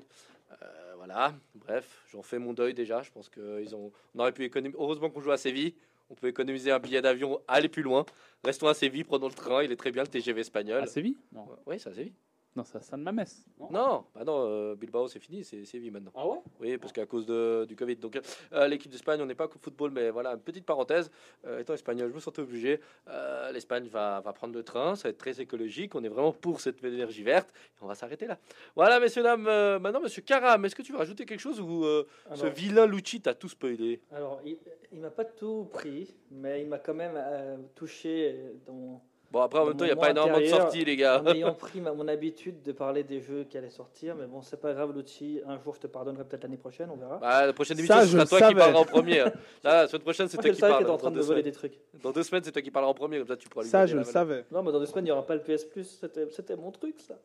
Euh, 0.52 0.94
voilà, 0.96 1.34
bref, 1.54 2.04
j'en 2.12 2.24
fais 2.24 2.40
mon 2.40 2.54
deuil 2.54 2.74
déjà. 2.74 3.04
Je 3.04 3.12
pense 3.12 3.30
qu'ils 3.30 3.76
ont, 3.76 3.92
on 4.16 4.20
aurait 4.20 4.32
pu 4.32 4.44
économiser. 4.44 4.80
Heureusement 4.82 5.12
qu'on 5.12 5.22
joue 5.22 5.32
à 5.32 5.38
Séville. 5.38 5.76
On 6.10 6.16
peut 6.16 6.28
économiser 6.28 6.72
un 6.72 6.80
billet 6.80 7.02
d'avion, 7.02 7.42
aller 7.48 7.70
plus 7.70 7.84
loin. 7.84 8.06
Restons 8.44 8.68
à 8.68 8.74
Séville, 8.74 9.04
prenons 9.04 9.28
le 9.28 9.34
train. 9.34 9.64
Il 9.64 9.72
est 9.72 9.76
très 9.76 9.92
bien 9.92 10.04
le 10.04 10.08
TGV 10.08 10.42
espagnol. 10.42 10.82
À 10.82 10.88
Séville? 10.88 11.18
Oui, 11.66 11.80
c'est 11.80 11.90
à 11.90 11.94
Séville. 11.94 12.14
Non 12.58 12.64
c'est 12.64 12.78
à 12.78 12.82
San 12.82 13.02
Mamés. 13.02 13.24
Non, 13.60 13.70
Non, 13.72 14.04
bah 14.16 14.24
non, 14.26 14.46
euh, 14.48 14.76
Bilbao 14.76 15.08
c'est 15.08 15.20
fini, 15.20 15.44
c'est 15.44 15.64
Séville 15.64 15.92
maintenant. 15.92 16.12
Ah 16.16 16.28
ouais? 16.28 16.40
Oui, 16.60 16.78
parce 16.78 16.92
qu'à 16.92 17.06
cause 17.06 17.26
de, 17.26 17.66
du 17.66 17.76
Covid. 17.76 17.96
Donc, 17.98 18.20
euh, 18.54 18.68
l'équipe 18.68 18.92
d'Espagne, 18.92 19.22
on 19.22 19.26
n'est 19.26 19.36
pas 19.36 19.48
que 19.48 19.58
football, 19.60 19.92
mais 19.92 20.10
voilà, 20.10 20.32
une 20.34 20.40
petite 20.40 20.66
parenthèse. 20.66 21.10
Euh, 21.46 21.60
étant 21.60 21.74
espagnol, 21.76 22.10
je 22.10 22.16
me 22.16 22.20
sentais 22.20 22.42
obligé. 22.42 22.80
Euh, 23.08 23.52
L'Espagne 23.52 23.88
va, 23.88 24.20
va 24.22 24.34
prendre 24.34 24.54
le 24.56 24.64
train, 24.64 24.96
ça 24.96 25.04
va 25.04 25.10
être 25.12 25.18
très 25.18 25.40
écologique. 25.40 25.94
On 25.96 26.04
est 26.04 26.10
vraiment 26.10 26.34
pour 26.34 26.60
cette 26.60 26.84
énergie 26.84 27.24
verte. 27.24 27.50
Et 27.50 27.84
on 27.84 27.88
va 27.88 27.96
s'arrêter 27.96 28.28
là. 28.28 28.38
Voilà, 28.76 29.00
messieurs, 29.00 29.24
dames. 29.24 29.48
euh, 29.48 29.80
maintenant, 29.80 30.02
monsieur 30.02 30.22
Karam, 30.24 30.66
est-ce 30.66 30.76
que 30.76 30.82
tu 30.82 30.92
veux 30.92 30.98
rajouter 30.98 31.26
quelque 31.26 31.40
chose 31.40 31.62
ou 31.62 31.86
euh, 31.86 32.06
ce 32.34 32.48
vilain 32.48 32.86
Lucci 32.88 33.22
t'a 33.22 33.34
tout 33.36 33.50
spoilé? 33.50 34.02
Alors, 34.12 34.42
il, 34.44 34.58
il 34.92 35.00
m'a 35.00 35.12
pas 35.12 35.26
tout 35.26 35.66
pris, 35.72 36.16
mais 36.32 36.62
il 36.62 36.68
m'a 36.68 36.80
quand 36.80 36.94
même 36.96 37.14
euh, 37.16 37.58
touché 37.76 38.54
dans, 38.66 39.02
Bon, 39.30 39.42
après, 39.42 39.60
en 39.60 39.66
même 39.66 39.76
temps, 39.76 39.84
il 39.84 39.90
n'y 39.90 39.94
a 39.94 39.98
pas 39.98 40.12
énormément 40.12 40.40
de 40.40 40.46
sorties, 40.46 40.86
les 40.86 40.96
gars. 40.96 41.22
en 41.22 41.28
ayant 41.34 41.54
pris 41.56 41.82
ma- 41.82 41.92
mon 41.94 42.08
habitude 42.08 42.62
de 42.64 42.72
parler 42.72 43.04
des 43.04 43.20
jeux 43.22 43.44
qui 43.44 43.58
allaient 43.58 43.70
sortir. 43.70 44.16
Mais 44.16 44.26
bon, 44.26 44.42
c'est 44.42 44.60
pas 44.60 44.74
grave, 44.74 44.96
Lucci. 44.96 45.42
Un 45.46 45.60
jour, 45.60 45.76
je 45.76 45.82
te 45.82 45.88
pardonnerai 45.88 46.24
peut-être 46.24 46.44
l'année 46.44 46.56
prochaine, 46.58 46.90
on 46.92 46.96
verra. 46.96 47.18
Bah, 47.18 47.46
la 47.46 47.52
prochaine 47.54 47.78
émission, 47.78 48.00
ce 48.02 48.06
je 48.06 48.12
sera 48.12 48.24
le 48.24 48.30
toi 48.30 48.38
qui 48.40 48.44
savais. 48.46 48.56
parlera 48.56 48.80
en 48.82 48.86
premier. 48.86 49.18
Là, 49.64 49.82
la 49.84 49.88
semaine 49.88 50.02
prochaine, 50.04 50.28
c'est 50.30 50.38
toi 50.38 50.50
qui 50.50 50.60
parles. 50.62 50.90
en 50.90 50.98
train 50.98 51.12
de 51.12 51.20
voler 51.22 51.44
des 51.44 51.52
trucs. 51.52 51.78
Dans 52.02 52.12
deux 52.12 52.24
semaines, 52.24 52.44
c'est 52.44 52.52
toi 52.54 52.62
qui 52.62 52.72
parleras 52.72 52.92
en 52.92 52.96
premier, 52.96 53.18
comme 53.20 53.28
ça 53.28 53.36
tu 53.38 53.50
pourras 53.50 53.64
lui 53.64 53.70
Ça, 53.70 53.86
je 53.86 53.98
le 53.98 54.04
savais. 54.06 54.46
Non, 54.52 54.64
mais 54.64 54.72
dans 54.72 54.80
deux 54.80 54.86
semaines, 54.86 55.06
il 55.06 55.10
n'y 55.10 55.12
aura 55.12 55.26
pas 55.26 55.36
le 55.36 55.42
PS 55.42 55.66
Plus. 55.66 56.02
C'était 56.32 56.56
mon 56.56 56.72
truc, 56.72 56.96
ça. 57.02 57.16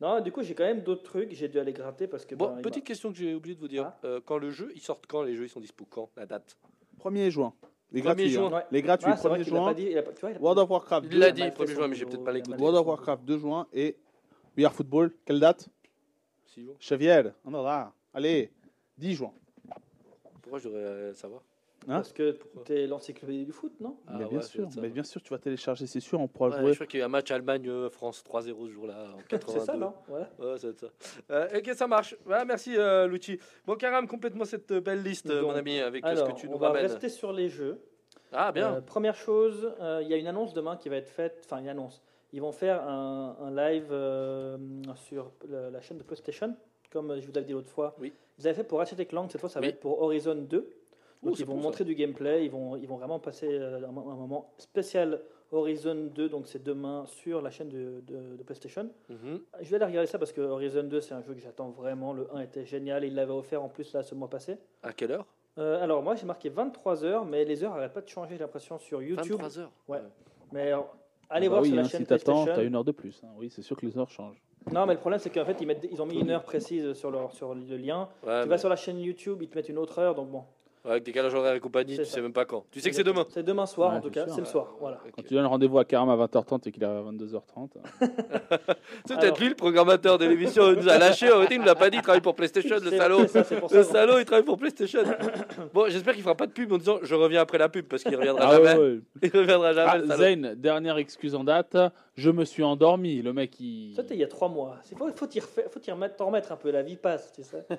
Non, 0.00 0.20
du 0.20 0.32
coup, 0.32 0.42
j'ai 0.42 0.54
quand 0.54 0.64
même 0.64 0.80
d'autres 0.82 1.04
trucs. 1.04 1.32
J'ai 1.32 1.46
dû 1.46 1.60
aller 1.60 1.72
gratter 1.72 2.08
parce 2.08 2.26
que. 2.26 2.34
Bon, 2.34 2.48
ben, 2.56 2.62
petite 2.62 2.84
question 2.84 3.12
que 3.12 3.18
j'ai 3.18 3.34
oublié 3.34 3.54
de 3.54 3.60
vous 3.60 3.68
dire. 3.68 3.84
Ah. 3.86 3.98
Euh, 4.04 4.20
quand 4.24 4.36
le 4.38 4.50
jeu, 4.50 4.72
ils 4.74 4.80
sortent 4.80 5.06
quand 5.06 5.22
les 5.22 5.36
jeux 5.36 5.44
Ils 5.44 5.48
sont 5.48 5.60
dispo 5.60 5.86
quand 5.88 6.10
La 6.16 6.26
date? 6.26 6.56
1er 7.04 7.30
juin. 7.30 7.54
Les 7.92 8.00
1er 8.00 8.04
gratuits. 8.04 8.30
juin. 8.30 8.50
hein. 8.54 8.62
Les 8.70 8.82
gratuits, 8.82 9.10
Ah, 9.10 9.14
vrai 9.16 9.28
1er 9.38 9.44
qu'il 9.44 9.52
l'a 9.52 9.58
juin. 9.60 9.68
pas 9.68 9.74
dit, 9.74 9.86
il 9.90 9.98
a 9.98 10.02
pas- 10.02 10.12
tu 10.12 10.20
vois, 10.20 10.30
il 10.30 10.36
a- 10.36 10.40
World 10.40 10.58
of 10.58 10.70
Warcraft 10.70 11.04
Il 11.06 11.10
2. 11.10 11.18
l'a 11.18 11.30
dit, 11.30 11.42
fait 11.42 11.50
1er 11.50 11.66
son 11.66 11.74
juin, 11.80 11.88
mais 11.88 11.94
j'ai 11.96 12.06
peut-être 12.06 12.24
pas 12.24 12.32
l'écouté. 12.32 12.56
World 12.58 12.78
of 12.78 12.86
Warcraft 12.86 13.24
2 13.24 13.38
juin. 13.38 13.66
Et 13.72 13.96
We 14.56 14.64
Are 14.66 14.72
Football, 14.74 15.12
quelle 15.24 15.40
date? 15.40 15.68
Six 16.46 16.64
jours. 16.64 16.76
Chevier. 16.78 17.22
On 17.44 17.50
là. 17.50 17.92
Allez, 18.14 18.50
10 18.98 19.14
juin. 19.14 19.32
Pourquoi 20.42 20.58
je 20.58 20.68
devrais 20.68 21.14
savoir? 21.14 21.42
Hein 21.88 21.94
Parce 21.96 22.12
que 22.12 22.38
t'es 22.64 22.86
l'encyclopédie 22.86 23.44
du 23.44 23.50
foot, 23.52 23.72
non? 23.80 23.96
Ah 24.06 24.12
mais 24.18 24.24
ouais, 24.24 24.30
bien 24.30 24.40
sûr, 24.42 24.68
mais 24.80 24.88
bien 24.88 25.02
sûr, 25.02 25.20
tu 25.22 25.30
vas 25.30 25.38
télécharger, 25.38 25.86
c'est 25.88 25.98
sûr, 26.00 26.20
on 26.20 26.28
pourra 26.28 26.50
Ouais, 26.50 26.58
jouer. 26.60 26.68
Je 26.70 26.74
crois 26.76 26.86
qu'il 26.86 26.98
y 27.00 27.02
a 27.02 27.04
eu 27.04 27.06
un 27.06 27.10
match 27.10 27.30
Allemagne-France 27.30 28.22
3-0 28.24 28.66
ce 28.66 28.70
jour-là 28.72 29.08
en 29.14 29.18
82. 29.28 29.58
C'est 29.60 29.66
ça, 29.66 29.76
non? 29.76 29.92
Ouais. 30.08 30.20
Ouais, 30.38 30.58
ça 30.58 30.68
va 30.68 30.72
être 30.72 30.78
ça. 30.78 30.86
Euh, 31.30 31.58
ok, 31.58 31.70
ça 31.74 31.86
marche. 31.88 32.16
Ouais, 32.26 32.44
merci, 32.44 32.76
euh, 32.76 33.06
Lucci. 33.08 33.38
Bon, 33.66 33.74
Karam, 33.74 34.06
complètement 34.06 34.44
cette 34.44 34.70
euh, 34.70 34.80
belle 34.80 35.02
liste, 35.02 35.28
euh, 35.30 35.40
Donc, 35.40 35.50
mon 35.50 35.56
ami, 35.56 35.80
avec 35.80 36.04
Alors, 36.04 36.26
ce 36.28 36.32
que 36.32 36.38
tu 36.38 36.46
on 36.48 36.52
nous 36.52 36.58
va 36.58 36.68
ramènes. 36.68 36.82
rester 36.86 37.08
sur 37.08 37.32
les 37.32 37.48
jeux. 37.48 37.80
Ah, 38.32 38.52
bien. 38.52 38.74
Euh, 38.76 38.80
première 38.80 39.16
chose, 39.16 39.72
euh, 39.80 40.00
il 40.02 40.08
y 40.08 40.14
a 40.14 40.16
une 40.16 40.26
annonce 40.28 40.54
demain 40.54 40.76
qui 40.76 40.88
va 40.88 40.96
être 40.96 41.08
faite. 41.10 41.42
Enfin, 41.44 41.58
une 41.58 41.68
annonce. 41.68 42.00
Ils 42.32 42.40
vont 42.40 42.52
faire 42.52 42.80
un, 42.88 43.36
un 43.40 43.50
live 43.50 43.88
euh, 43.90 44.56
sur 44.94 45.32
le- 45.48 45.68
la 45.70 45.80
chaîne 45.82 45.98
de 45.98 46.02
PlayStation, 46.02 46.56
comme 46.90 47.20
je 47.20 47.26
vous 47.26 47.32
l'avais 47.32 47.46
dit 47.46 47.52
l'autre 47.52 47.68
fois. 47.68 47.94
Oui. 48.00 48.12
Ils 48.38 48.46
avaient 48.46 48.56
fait 48.56 48.64
pour 48.64 48.78
Ratchet 48.78 49.04
Clank, 49.04 49.30
cette 49.30 49.40
fois 49.40 49.50
ça 49.50 49.60
va 49.60 49.66
être 49.66 49.80
pour 49.80 50.00
Horizon 50.00 50.36
2. 50.36 50.66
Donc 51.22 51.38
ils 51.38 51.46
vont 51.46 51.54
bon, 51.54 51.60
ça. 51.60 51.64
montrer 51.66 51.84
du 51.84 51.94
gameplay, 51.94 52.44
ils 52.44 52.50
vont, 52.50 52.76
ils 52.76 52.86
vont 52.88 52.96
vraiment 52.96 53.18
passer 53.20 53.48
euh, 53.50 53.78
un, 53.78 53.88
un 53.88 53.90
moment 54.16 54.52
spécial 54.58 55.20
Horizon 55.52 56.10
2, 56.14 56.28
donc 56.28 56.48
c'est 56.48 56.62
demain 56.62 57.04
sur 57.06 57.42
la 57.42 57.50
chaîne 57.50 57.68
de, 57.68 58.00
de- 58.06 58.36
de 58.36 58.42
PlayStation. 58.42 58.88
Mhm. 59.08 59.40
Je 59.60 59.68
vais 59.70 59.76
aller 59.76 59.84
regarder 59.84 60.06
ça 60.06 60.18
parce 60.18 60.32
que 60.32 60.40
Horizon 60.40 60.82
2 60.84 61.00
c'est 61.00 61.14
un 61.14 61.22
jeu 61.22 61.34
que 61.34 61.40
j'attends 61.40 61.70
vraiment. 61.70 62.12
Le 62.12 62.26
1 62.34 62.40
était 62.40 62.64
génial, 62.64 63.04
il 63.04 63.14
l'avait 63.14 63.32
offert 63.32 63.62
en 63.62 63.68
plus 63.68 63.92
là 63.92 64.02
ce 64.02 64.14
mois 64.14 64.28
passé. 64.28 64.56
À 64.82 64.92
quelle 64.92 65.12
heure? 65.12 65.26
Euh, 65.58 65.82
alors 65.82 66.02
moi 66.02 66.14
j'ai 66.16 66.26
marqué 66.26 66.48
23 66.48 67.04
heures, 67.04 67.24
mais 67.26 67.44
les 67.44 67.62
heures 67.62 67.74
n'arrêtent 67.74 67.92
pas 67.92 68.00
de 68.00 68.08
changer, 68.08 68.34
j'ai 68.36 68.40
l'impression 68.40 68.78
sur 68.78 69.02
YouTube. 69.02 69.32
23 69.32 69.58
heures? 69.58 69.72
Ouais. 69.88 70.00
Mais 70.52 70.68
alors, 70.72 70.96
allez 71.28 71.46
Ah 71.46 71.50
bah 71.50 71.56
voir 71.56 71.62
oui, 71.62 71.68
sur 71.68 71.76
la 71.76 71.82
hein, 71.82 71.88
chaîne 71.88 72.00
si 72.00 72.06
t'attends, 72.06 72.32
PlayStation. 72.32 72.54
t'as 72.62 72.66
une 72.66 72.74
heure 72.74 72.84
de 72.84 72.92
plus. 72.92 73.20
hein. 73.22 73.28
Oui, 73.36 73.50
c'est 73.50 73.62
sûr 73.62 73.76
que 73.76 73.84
les 73.86 73.96
heures 73.98 74.10
changent. 74.10 74.42
Non, 74.72 74.86
mais 74.86 74.94
le 74.94 75.00
problème 75.00 75.20
c'est 75.20 75.28
qu'en 75.30 75.44
fait 75.44 75.60
ils, 75.60 75.66
mettent, 75.66 75.86
ils 75.90 76.00
ont 76.00 76.06
mis 76.06 76.18
une 76.18 76.30
heure 76.30 76.44
précise 76.44 76.94
sur, 76.94 77.10
leur, 77.10 77.32
sur 77.32 77.54
le 77.54 77.76
lien. 77.76 78.08
Ouais, 78.26 78.40
tu 78.42 78.44
mais- 78.44 78.46
vas 78.46 78.58
sur 78.58 78.70
la 78.70 78.76
chaîne 78.76 78.98
YouTube, 78.98 79.38
ils 79.42 79.48
te 79.48 79.54
mettent 79.58 79.68
une 79.68 79.78
autre 79.78 79.98
heure, 79.98 80.14
donc 80.14 80.30
bon. 80.30 80.44
Avec 80.84 81.04
décalage 81.04 81.32
horaire 81.34 81.54
et 81.54 81.60
compagnie, 81.60 81.96
tu 81.96 82.04
ça. 82.04 82.14
sais 82.14 82.20
même 82.20 82.32
pas 82.32 82.44
quand. 82.44 82.64
Tu 82.72 82.80
sais 82.80 82.90
que 82.90 82.96
c'est 82.96 83.04
demain. 83.04 83.24
C'est 83.30 83.42
demain 83.44 83.66
soir 83.66 83.92
Ouais, 83.92 83.98
en 83.98 84.00
tout 84.00 84.10
cas, 84.10 84.26
c'est 84.28 84.40
le 84.40 84.46
soir. 84.46 84.74
Voilà. 84.80 84.98
Quand 85.14 85.22
tu 85.22 85.34
donnes 85.34 85.46
rendez-vous 85.46 85.78
à 85.78 85.84
Karam 85.84 86.08
à 86.10 86.16
20h30 86.16 86.68
et 86.68 86.72
qu'il 86.72 86.84
arrive 86.84 87.06
à 87.06 87.10
22h30. 87.12 87.68
euh, 88.02 88.08
C'est 89.06 89.18
peut-être 89.18 89.40
lui 89.40 89.48
le 89.48 89.54
programmateur 89.54 90.18
de 90.18 90.24
l'émission. 90.26 90.70
Il 90.72 90.78
nous 90.80 90.88
a 90.88 90.98
lâché. 90.98 91.28
En 91.30 91.34
réalité, 91.36 91.54
il 91.54 91.60
nous 91.60 91.66
l'a 91.66 91.74
pas 91.74 91.88
dit. 91.90 91.98
Il 91.98 92.02
travaille 92.02 92.20
pour 92.20 92.34
PlayStation, 92.34 92.76
le 92.82 92.90
salaud. 92.90 93.26
ça, 93.28 93.44
Le 93.70 93.82
ça. 93.82 93.84
salaud, 93.84 94.18
il 94.18 94.24
travaille 94.24 94.44
pour 94.44 94.58
PlayStation. 94.58 95.02
bon, 95.72 95.86
j'espère 95.88 96.14
qu'il 96.14 96.22
fera 96.22 96.34
pas 96.34 96.46
de 96.46 96.52
pub 96.52 96.72
en 96.72 96.78
disant 96.78 96.98
je 97.02 97.14
reviens 97.14 97.40
après 97.42 97.58
la 97.58 97.68
pub 97.68 97.86
parce 97.86 98.02
qu'il 98.02 98.16
reviendra 98.16 98.44
Ah 98.48 98.52
jamais. 98.56 98.74
ouais, 98.74 98.78
ouais. 98.94 99.00
Il 99.22 99.38
reviendra 99.38 99.72
jamais. 99.72 100.04
Ah. 100.10 100.16
Zayn, 100.16 100.54
dernière 100.56 100.96
excuse 100.98 101.34
en 101.34 101.44
date. 101.44 101.76
Je 102.16 102.30
me 102.30 102.44
suis 102.44 102.62
endormi. 102.64 103.22
Le 103.22 103.32
mec, 103.32 103.58
il. 103.60 103.94
Ça, 103.94 104.02
c'était 104.02 104.14
il 104.14 104.20
y 104.20 104.24
a 104.24 104.28
trois 104.28 104.48
mois. 104.48 104.76
Il 104.90 104.98
faut, 104.98 105.08
faut 105.14 105.26
t'y 105.26 105.90
remettre, 105.92 106.52
un 106.52 106.56
peu. 106.56 106.70
La 106.70 106.82
vie 106.82 106.96
passe, 106.96 107.32
tu 107.32 107.42
sais. 107.42 107.64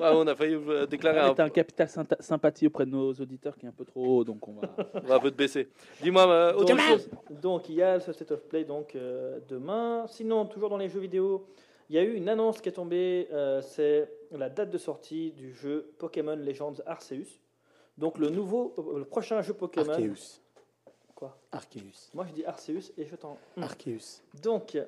Ouais, 0.00 0.08
on 0.12 0.26
a 0.26 0.34
failli 0.34 0.54
euh, 0.54 0.86
déclarer 0.86 1.18
Ah, 1.20 1.34
un, 1.36 1.44
un 1.44 1.48
capital 1.50 1.88
sympathie 2.20 2.66
auprès 2.66 2.84
de 2.86 2.90
nos 2.90 3.12
auditeurs 3.12 3.56
qui 3.56 3.66
est 3.66 3.68
un 3.68 3.72
peu 3.72 3.84
trop 3.84 4.04
haut, 4.18 4.24
donc 4.24 4.46
on 4.48 4.52
va. 4.54 4.68
on 4.94 5.00
va 5.06 5.14
un 5.16 5.20
peu 5.20 5.30
te 5.30 5.36
baisser. 5.36 5.68
Dis-moi, 6.02 6.26
euh, 6.28 6.54
autre 6.54 6.66
Donc, 6.74 6.80
chose. 6.80 7.08
donc, 7.30 7.68
il 7.68 7.76
y 7.76 7.82
a 7.82 8.00
ce 8.00 8.12
State 8.12 8.32
of 8.32 8.42
Play 8.48 8.64
donc, 8.64 8.94
euh, 8.96 9.38
demain. 9.48 10.06
Sinon, 10.08 10.46
toujours 10.46 10.68
dans 10.70 10.76
les 10.78 10.88
jeux 10.88 11.00
vidéo, 11.00 11.46
il 11.88 11.96
y 11.96 11.98
a 11.98 12.02
eu 12.02 12.14
une 12.14 12.28
annonce 12.28 12.60
qui 12.60 12.68
est 12.68 12.72
tombée. 12.72 13.28
euh, 13.32 13.60
c'est 13.62 14.10
la 14.30 14.48
date 14.48 14.70
de 14.70 14.78
sortie 14.78 15.32
du 15.32 15.52
jeu 15.54 15.92
Pokémon 15.98 16.36
Legends 16.36 16.74
Arceus. 16.86 17.40
Donc 17.98 18.16
le 18.18 18.30
nouveau, 18.30 18.74
euh, 18.78 18.98
le 18.98 19.04
prochain 19.04 19.42
jeu 19.42 19.54
Pokémon. 19.54 19.90
Arceus. 19.90 20.40
Quoi? 21.16 21.36
Arceus. 21.52 22.10
Moi 22.14 22.24
je 22.28 22.32
dis 22.32 22.44
Arceus 22.44 22.92
et 22.96 23.04
je 23.04 23.16
t'en. 23.16 23.36
Arceus. 23.60 24.22
Donc 24.42 24.78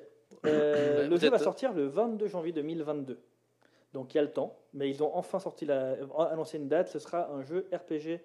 euh, 0.45 1.07
le 1.09 1.17
jeu 1.17 1.29
va 1.29 1.39
sortir 1.39 1.73
le 1.73 1.87
22 1.87 2.27
janvier 2.27 2.53
2022. 2.53 3.19
Donc 3.93 4.13
il 4.13 4.17
y 4.17 4.19
a 4.19 4.23
le 4.23 4.31
temps, 4.31 4.55
mais 4.73 4.89
ils 4.89 5.03
ont 5.03 5.11
enfin 5.15 5.39
sorti 5.39 5.65
la, 5.65 5.95
annoncé 6.31 6.57
une 6.57 6.67
date. 6.67 6.87
Ce 6.89 6.99
sera 6.99 7.31
un 7.31 7.43
jeu 7.43 7.67
RPG 7.71 8.19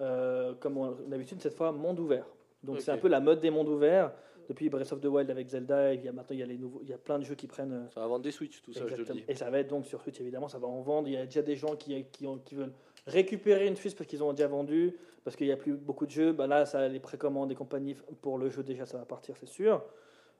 euh, 0.00 0.54
comme 0.60 0.96
l'habitude 1.08 1.40
cette 1.40 1.54
fois 1.54 1.72
monde 1.72 1.98
ouvert. 2.00 2.26
Donc 2.62 2.76
c'est 2.80 2.90
un 2.90 2.96
peu 2.98 3.08
la 3.08 3.20
mode 3.20 3.40
des 3.40 3.50
mondes 3.50 3.68
ouverts. 3.68 4.12
Depuis 4.46 4.68
Breath 4.68 4.92
of 4.92 5.00
the 5.00 5.06
Wild 5.06 5.30
avec 5.30 5.48
Zelda, 5.48 5.94
il 5.94 6.04
y 6.04 6.08
a 6.08 6.12
maintenant 6.12 6.34
il 6.36 6.40
y 6.40 6.42
a 6.42 6.46
les 6.46 6.58
nouveaux, 6.58 6.80
il 6.82 6.90
y 6.90 6.92
a 6.92 6.98
plein 6.98 7.18
de 7.18 7.24
jeux 7.24 7.34
qui 7.34 7.46
prennent. 7.46 7.72
euh, 7.72 7.88
Ça 7.94 8.00
va 8.00 8.06
vendre 8.08 8.22
des 8.24 8.30
Switch, 8.30 8.60
tout 8.60 8.74
ça, 8.74 8.80
je 8.90 8.94
te 8.96 9.00
le 9.00 9.04
dis. 9.14 9.24
Et 9.32 9.34
ça 9.34 9.48
va 9.50 9.58
être 9.60 9.68
donc 9.68 9.86
sur 9.86 10.02
Switch, 10.02 10.20
évidemment, 10.20 10.48
ça 10.48 10.58
va 10.58 10.66
en 10.66 10.82
vendre. 10.82 11.08
Il 11.08 11.14
y 11.14 11.16
a 11.16 11.24
déjà 11.24 11.40
des 11.40 11.56
gens 11.56 11.76
qui, 11.76 12.04
qui, 12.12 12.26
ont- 12.26 12.36
qui 12.36 12.54
veulent 12.54 12.74
récupérer 13.06 13.66
une 13.66 13.74
Switch 13.76 13.94
parce 13.94 14.06
qu'ils 14.06 14.22
ont 14.22 14.34
déjà 14.34 14.46
vendu, 14.48 14.94
parce 15.24 15.34
qu'il 15.36 15.46
n'y 15.46 15.52
a 15.52 15.56
plus 15.56 15.72
beaucoup 15.72 16.04
de 16.04 16.10
jeux. 16.10 16.32
Bah 16.32 16.46
là, 16.46 16.66
ça, 16.66 16.86
les 16.88 17.00
précommandes 17.00 17.50
et 17.52 17.54
compagnie 17.54 17.96
pour 18.20 18.36
le 18.36 18.50
jeu, 18.50 18.62
déjà, 18.62 18.84
ça 18.84 18.98
va 18.98 19.06
partir, 19.06 19.34
c'est 19.40 19.48
sûr. 19.48 19.82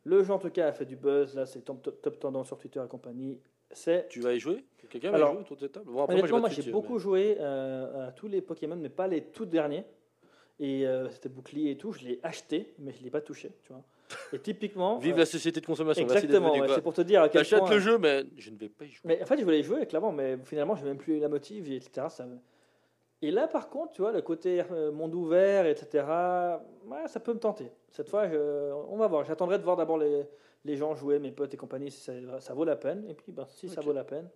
Le 0.04 0.22
jeu, 0.22 0.34
en 0.34 0.38
tout 0.38 0.50
cas, 0.50 0.68
a 0.68 0.72
fait 0.72 0.84
du 0.84 0.96
buzz. 0.96 1.34
Là, 1.34 1.46
c'est 1.46 1.60
top, 1.62 1.80
top, 1.82 2.02
top 2.02 2.18
tendance 2.20 2.48
sur 2.48 2.58
Twitter 2.58 2.82
et 2.84 2.88
compagnie. 2.88 3.40
C'est. 3.74 4.08
Tu 4.08 4.20
vas 4.20 4.32
y 4.32 4.40
jouer? 4.40 4.64
Quelqu'un 4.90 5.10
va 5.10 5.18
y 5.18 5.20
jouer 5.20 5.40
autour 5.40 5.56
de 5.56 5.60
cette 5.62 5.72
table? 5.72 5.86
Bon, 5.90 6.02
après, 6.04 6.14
Honnêtement, 6.18 6.40
moi, 6.40 6.48
j'ai 6.48 6.70
beaucoup 6.70 6.94
mais- 6.94 6.98
joué 7.00 7.36
euh, 7.40 8.08
à 8.08 8.12
tous 8.12 8.28
les 8.28 8.40
Pokémon, 8.40 8.76
mais 8.76 8.88
pas 8.88 9.06
les 9.08 9.22
tout 9.22 9.44
derniers. 9.46 9.84
Et 10.60 10.86
euh, 10.86 11.08
c'était 11.10 11.28
bouclier 11.28 11.72
et 11.72 11.76
tout. 11.76 11.92
Je 11.92 12.04
l'ai 12.04 12.20
acheté, 12.22 12.74
mais 12.78 12.92
je 12.92 13.00
ne 13.00 13.04
l'ai 13.04 13.10
pas 13.10 13.20
touché. 13.20 13.50
Tu 13.64 13.72
vois. 13.72 13.82
Et 14.32 14.38
typiquement. 14.38 14.98
Vive 15.00 15.14
euh, 15.14 15.18
la 15.18 15.26
société 15.26 15.60
de 15.60 15.66
consommation. 15.66 16.02
Exactement, 16.04 16.52
ouais, 16.52 16.68
c'est 16.72 16.80
pour 16.82 16.94
te 16.94 17.00
dire 17.00 17.22
à 17.22 17.28
quel 17.28 17.40
T'achètes 17.42 17.68
le 17.68 17.80
jeu, 17.80 17.98
mais 17.98 18.24
je 18.36 18.50
ne 18.50 18.56
vais 18.56 18.68
pas 18.68 18.84
y 18.84 18.90
jouer. 18.90 19.00
Mais 19.04 19.22
en 19.22 19.26
fait, 19.26 19.36
je 19.38 19.44
voulais 19.44 19.60
y 19.60 19.64
jouer 19.64 19.84
clairement, 19.86 20.12
mais 20.12 20.38
finalement, 20.44 20.76
j'ai 20.76 20.84
même 20.84 20.98
plus 20.98 21.18
la 21.18 21.28
motive, 21.28 21.72
etc. 21.72 22.06
Ça 22.08 22.24
Et 23.22 23.32
là, 23.32 23.48
par 23.48 23.68
contre, 23.68 23.92
tu 23.92 24.02
vois, 24.02 24.12
le 24.12 24.22
côté 24.22 24.62
monde 24.92 25.14
ouvert, 25.14 25.66
etc. 25.66 26.04
Ouais, 26.86 27.08
ça 27.08 27.18
peut 27.18 27.32
me 27.34 27.40
tenter. 27.40 27.72
Cette 27.90 28.08
fois, 28.08 28.28
je- 28.28 28.72
on 28.88 28.96
va 28.96 29.08
voir. 29.08 29.24
J'attendrai 29.24 29.58
de 29.58 29.64
voir 29.64 29.76
d'abord 29.76 29.98
les, 29.98 30.24
les 30.64 30.76
gens 30.76 30.94
jouer, 30.94 31.18
mes 31.18 31.30
potes 31.32 31.52
et 31.54 31.56
compagnie, 31.56 31.90
si 31.90 32.00
ça, 32.00 32.12
ça 32.40 32.54
vaut 32.54 32.64
la 32.64 32.76
peine. 32.76 33.04
Et 33.08 33.14
puis, 33.14 33.32
ben, 33.32 33.46
si 33.48 33.68
ça 33.68 33.80
vaut 33.80 33.92
la 33.92 34.04
peine, 34.04 34.28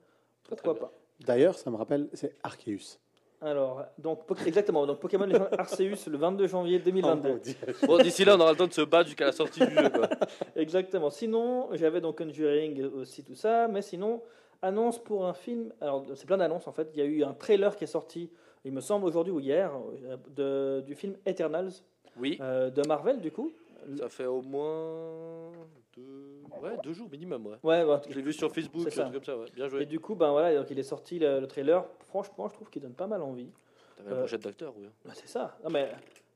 pourquoi 0.49 0.75
pas. 0.75 0.93
D'ailleurs, 1.21 1.57
ça 1.57 1.71
me 1.71 1.77
rappelle, 1.77 2.09
c'est 2.13 2.35
Arceus. 2.43 2.99
Alors, 3.41 3.85
donc, 3.99 4.21
exactement. 4.47 4.85
Donc, 4.87 4.99
Pokémon 4.99 5.25
Legends 5.27 5.49
Arceus 5.59 6.09
le 6.11 6.17
22 6.19 6.47
janvier 6.49 6.79
2022. 6.81 7.41
Bon, 7.87 7.99
d'ici 7.99 8.25
là, 8.25 8.37
on 8.37 8.41
aura 8.41 8.51
le 8.53 8.57
temps 8.59 8.67
de 8.67 8.73
se 8.73 8.81
battre 8.83 9.07
jusqu'à 9.07 9.27
la 9.27 9.33
sortie 9.33 9.61
du 9.65 9.73
jeu. 9.75 9.91
Quoi. 9.91 10.09
Exactement. 10.57 11.09
Sinon, 11.11 11.69
j'avais 11.73 12.01
donc 12.01 12.19
Conjuring 12.19 12.83
aussi, 12.87 13.23
tout 13.25 13.37
ça. 13.37 13.69
Mais 13.69 13.81
sinon, 13.83 14.23
annonce 14.61 14.99
pour 14.99 15.25
un 15.25 15.35
film. 15.35 15.73
Alors, 15.81 16.05
c'est 16.15 16.27
plein 16.27 16.37
d'annonces 16.39 16.67
en 16.67 16.73
fait. 16.73 16.91
Il 16.95 16.99
y 16.99 17.03
a 17.03 17.05
eu 17.05 17.23
un 17.23 17.33
trailer 17.33 17.77
qui 17.77 17.85
est 17.85 17.89
sorti, 17.89 18.29
il 18.65 18.73
me 18.73 18.81
semble, 18.81 19.07
aujourd'hui 19.07 19.33
ou 19.33 19.39
hier, 19.39 19.71
euh, 20.07 20.81
de- 20.81 20.85
du 20.85 20.97
film 20.97 21.15
Eternals 21.25 21.71
Oui, 22.17 22.39
euh, 22.41 22.71
de 22.71 22.83
Marvel, 22.89 23.21
du 23.21 23.31
coup. 23.31 23.53
Ça 23.99 24.09
fait 24.09 24.27
au 24.27 24.43
moins 24.43 25.51
deux, 25.97 26.43
ouais, 26.63 26.77
deux 26.83 26.93
jours 26.93 27.09
minimum. 27.11 27.47
Ouais. 27.47 27.57
Ouais, 27.63 27.85
bah, 27.85 28.01
Je 28.09 28.15
l'ai 28.15 28.23
vu 28.23 28.33
sur 28.33 28.53
Facebook, 28.53 28.83
C'est 28.85 28.91
ça. 28.97 29.07
un 29.07 29.11
truc 29.11 29.25
comme 29.25 29.35
ça. 29.35 29.41
Ouais. 29.41 29.47
Bien 29.55 29.67
et 29.67 29.71
joué. 29.71 29.87
du 29.87 30.01
coup, 30.01 30.15
ben 30.15 30.31
voilà, 30.31 30.55
donc 30.57 30.71
il 30.71 30.79
est 30.79 30.83
sorti 30.83 31.19
le, 31.19 31.41
le 31.41 31.47
trailer. 31.47 31.85
Franchement, 32.09 32.49
je 32.49 32.55
trouve 32.55 32.71
qu'il 32.71 32.83
donne 32.83 32.93
pas 32.95 33.07
mal 33.07 33.23
envie. 33.23 33.51
T'avais 33.97 34.11
la 34.11 34.17
euh, 34.17 34.23
pochette 34.23 34.43
d'acteur, 34.45 34.75
oui. 34.79 34.87
Bah, 35.05 35.13
c'est 35.15 35.29
ça. 35.29 35.57
Non, 35.65 35.71
mais 35.71 35.91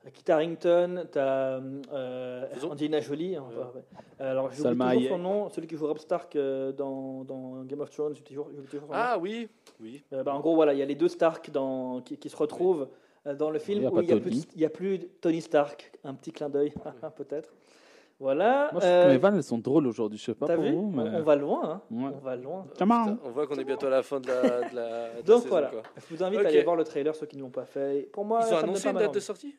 euh, 0.05 0.09
Kit 0.11 0.29
Harington, 0.31 1.05
t'as 1.11 1.59
euh, 1.61 2.47
Faisons. 2.53 2.71
Angelina 2.71 2.99
Jolie. 2.99 3.35
hein, 3.37 3.45
Ouais. 3.49 3.63
ouais. 3.75 3.83
Alors, 4.19 4.49
toujours 4.49 4.73
son 5.09 5.17
nom, 5.17 5.49
celui 5.49 5.67
qui 5.67 5.75
joue 5.77 5.87
Rob 5.87 5.97
Stark 5.97 6.35
euh, 6.35 6.71
dans, 6.73 7.23
dans 7.23 7.63
Game 7.63 7.79
of 7.81 7.89
Thrones. 7.89 8.13
toujours- 8.15 8.49
toujours 8.69 8.87
son 8.87 8.87
nom. 8.87 8.93
Ah 8.93 9.17
oui, 9.19 9.47
oui. 9.79 10.03
Euh, 10.11 10.23
bah, 10.23 10.33
en 10.33 10.39
gros, 10.41 10.55
voilà, 10.55 10.73
il 10.73 10.79
y 10.79 10.81
a 10.81 10.85
les 10.85 10.95
deux 10.95 11.07
Stark 11.07 11.51
dans, 11.51 12.01
qui, 12.01 12.17
qui 12.17 12.29
se 12.29 12.35
retrouvent 12.35 12.81
euh, 12.83 12.85
dans 13.25 13.49
le 13.49 13.59
film 13.59 13.81
Il 13.81 13.87
a 13.87 13.89
n'y 13.89 13.97
a, 13.97 14.01
Tony. 14.07 14.21
plus- 14.21 14.47
il 14.55 14.61
y 14.61 14.65
a 14.65 14.69
plus 14.69 14.99
de 14.99 15.05
Tony 15.21 15.41
Stark. 15.41 15.91
Un 16.03 16.13
petit 16.13 16.31
clin 16.31 16.49
d'œil, 16.49 16.73
peut-être. 17.15 17.53
Voilà. 18.19 18.69
Moi, 18.71 18.81
je 18.81 18.87
euh, 18.87 19.03
que 19.05 19.09
mes 19.11 19.17
vannes, 19.17 19.35
elles 19.35 19.43
sont 19.43 19.57
drôles 19.57 19.87
aujourd'hui. 19.87 20.17
Je 20.17 20.25
sais 20.25 20.33
pas 20.33 20.47
pour 20.47 20.63
vu 20.63 20.71
vous, 20.71 20.91
mais. 20.91 21.09
on, 21.09 21.23
va 21.23 21.35
loin. 21.35 21.69
Hein. 21.69 21.81
Ouais. 21.91 22.11
On 22.15 22.19
va 22.23 22.35
loin. 22.35 22.65
Putain, 22.71 23.17
on 23.23 23.29
voit 23.31 23.47
qu'on 23.47 23.55
est 23.55 23.63
bientôt 23.63 23.87
à 23.87 23.89
la 23.89 24.03
fin 24.03 24.19
de 24.19 24.27
la, 24.27 24.41
de 24.41 24.75
la, 24.75 25.09
de 25.11 25.15
la 25.17 25.21
Donc 25.23 25.37
saison, 25.39 25.49
voilà, 25.49 25.67
quoi. 25.67 25.83
je 25.97 26.15
vous 26.15 26.23
invite 26.23 26.39
à 26.39 26.47
aller 26.47 26.63
voir 26.63 26.75
le 26.75 26.83
trailer, 26.83 27.15
ceux 27.15 27.25
qui 27.25 27.37
ne 27.37 27.41
l'ont 27.41 27.49
pas 27.49 27.65
fait. 27.65 28.09
Pour 28.13 28.23
moi, 28.25 28.41
Ils 28.47 28.53
ont 28.53 28.57
annoncé 28.57 28.89
une 28.89 28.97
date 28.97 29.13
de 29.13 29.19
sortie? 29.19 29.55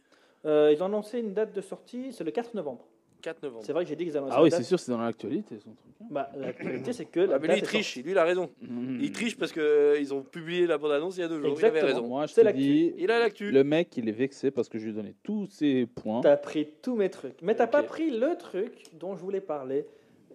Euh, 0.46 0.72
ils 0.74 0.82
ont 0.82 0.86
annoncé 0.86 1.18
une 1.20 1.32
date 1.32 1.54
de 1.54 1.60
sortie, 1.60 2.12
c'est 2.12 2.24
le 2.24 2.30
4 2.30 2.54
novembre. 2.54 2.84
4 3.24 3.42
novembre. 3.42 3.64
C'est 3.64 3.72
vrai 3.72 3.84
que 3.84 3.88
j'ai 3.88 3.96
dit 3.96 4.04
qu'ils 4.04 4.16
annonçaient 4.16 4.34
Ah 4.36 4.42
oui, 4.42 4.50
la 4.50 4.56
c'est 4.56 4.62
date. 4.62 4.68
sûr, 4.68 4.78
c'est 4.78 4.92
dans 4.92 4.98
l'actualité, 4.98 5.58
son 5.58 5.70
truc. 5.74 5.90
Bah, 6.10 6.30
la 6.36 6.50
réalité, 6.50 6.92
c'est 6.92 7.06
que 7.06 7.20
la 7.20 7.36
Ah, 7.36 7.38
mais 7.38 7.48
lui, 7.48 7.48
date 7.48 7.58
il 7.58 7.62
est 7.62 7.66
triche. 7.66 7.96
Lui, 7.96 8.10
il 8.10 8.18
a 8.18 8.24
raison. 8.24 8.50
Mhm. 8.60 8.98
Il 9.00 9.12
triche 9.12 9.36
parce 9.38 9.52
qu'ils 9.52 10.12
ont 10.14 10.22
publié 10.22 10.66
la 10.66 10.76
bande-annonce 10.78 11.16
il 11.16 11.20
y 11.20 11.22
a 11.24 11.28
deux 11.28 11.40
jours. 11.40 11.56
Il 11.58 11.64
avait 11.64 11.78
Exactement. 11.78 11.86
raison. 12.00 12.08
Moi, 12.08 12.26
je 12.26 12.32
C'est 12.34 12.40
te 12.42 12.44
l'actu. 12.46 12.60
dis, 12.60 12.94
Il 12.98 13.10
a 13.10 13.18
l'actu. 13.18 13.50
le 13.50 13.64
mec, 13.64 13.96
il 13.96 14.08
est 14.08 14.12
vexé 14.12 14.50
parce 14.50 14.68
que 14.68 14.78
je 14.78 14.84
lui 14.84 14.90
ai 14.90 14.94
donné 14.94 15.14
tous 15.22 15.46
ses 15.46 15.86
points. 15.86 16.20
T'as 16.20 16.36
pris 16.36 16.68
tous 16.82 16.94
mes 16.96 17.08
trucs. 17.08 17.40
Mais 17.42 17.54
t'as 17.54 17.64
Ok. 17.64 17.70
pas 17.72 17.82
pris 17.82 18.10
le 18.10 18.36
truc 18.36 18.84
dont 19.00 19.16
je 19.16 19.20
voulais 19.22 19.40
parler. 19.40 19.86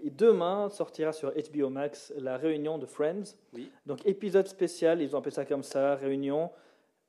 Et 0.03 0.09
demain 0.09 0.69
sortira 0.69 1.11
sur 1.11 1.31
HBO 1.33 1.69
Max 1.69 2.13
la 2.17 2.37
réunion 2.37 2.77
de 2.77 2.85
Friends. 2.85 3.35
Oui. 3.53 3.69
Donc 3.85 4.05
épisode 4.07 4.47
spécial, 4.47 5.01
ils 5.01 5.15
ont 5.15 5.19
appelé 5.19 5.31
ça 5.35 5.45
comme 5.45 5.61
ça, 5.63 5.95
réunion. 5.95 6.49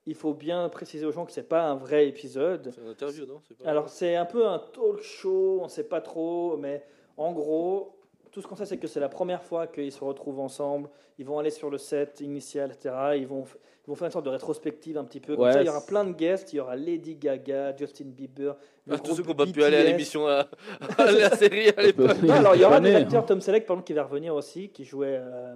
Il 0.06 0.14
faut 0.14 0.32
bien 0.34 0.68
préciser 0.70 1.04
aux 1.06 1.12
gens 1.12 1.26
que 1.26 1.32
c'est 1.32 1.48
pas 1.48 1.62
un 1.64 1.74
vrai 1.76 2.08
épisode. 2.08 2.72
C'est 2.74 2.80
une 2.80 2.88
interview, 2.88 3.26
non? 3.26 3.40
C'est 3.46 3.56
pas- 3.58 3.68
Alors 3.68 3.88
c'est 3.88 4.16
un 4.16 4.24
peu 4.24 4.46
un 4.46 4.58
talk 4.58 5.02
show, 5.02 5.60
on 5.62 5.68
sait 5.68 5.84
pas 5.84 6.00
trop, 6.00 6.56
mais 6.56 6.82
en 7.16 7.32
gros, 7.32 7.96
tout 8.32 8.40
ce 8.40 8.46
qu'on 8.46 8.56
sait, 8.56 8.64
c'est 8.66 8.78
que 8.78 8.86
c'est 8.86 9.00
la 9.00 9.08
première 9.10 9.42
fois 9.42 9.66
qu'ils 9.66 9.92
se 9.92 10.02
retrouvent 10.02 10.40
ensemble. 10.40 10.88
Ils 11.18 11.26
vont 11.26 11.38
aller 11.38 11.50
sur 11.50 11.68
le 11.68 11.76
set 11.78 12.20
initial, 12.22 12.70
etc. 12.72 12.94
Ils 13.16 13.26
vont, 13.26 13.44
ils 13.86 13.90
vont 13.90 13.94
faire 13.94 14.06
une 14.06 14.12
sorte 14.12 14.24
de 14.24 14.30
rétrospective 14.30 14.96
un 14.96 15.04
petit 15.04 15.20
peu. 15.20 15.36
Comme 15.36 15.44
Ouais, 15.44 15.52
ça, 15.52 15.60
il 15.62 15.66
y 15.66 15.68
aura 15.68 15.84
plein 15.84 16.04
de 16.04 16.12
guests. 16.12 16.52
Il 16.54 16.56
y 16.56 16.60
aura 16.60 16.76
Lady 16.76 17.16
Gaga, 17.16 17.76
Justin 17.76 18.06
Bieber. 18.06 18.56
Ah, 18.90 18.98
tous 18.98 19.14
ceux 19.16 19.22
qui 19.22 19.28
n'ont 19.28 19.34
pas 19.34 19.46
pu 19.46 19.62
aller 19.62 19.76
à 19.76 19.84
l'émission, 19.84 20.26
à, 20.26 20.46
à 20.96 21.10
la 21.12 21.36
série 21.36 21.68
à 21.76 21.82
l'époque. 21.82 22.16
Alors 22.30 22.54
il 22.54 22.62
y 22.62 22.64
aura 22.64 22.80
des 22.80 22.88
Année. 22.94 23.04
acteurs, 23.04 23.26
Tom 23.26 23.40
Selleck, 23.42 23.66
par 23.66 23.74
exemple, 23.74 23.86
qui 23.86 23.92
va 23.92 24.04
revenir 24.04 24.34
aussi, 24.34 24.70
qui 24.70 24.84
jouait 24.86 25.18
euh, 25.20 25.54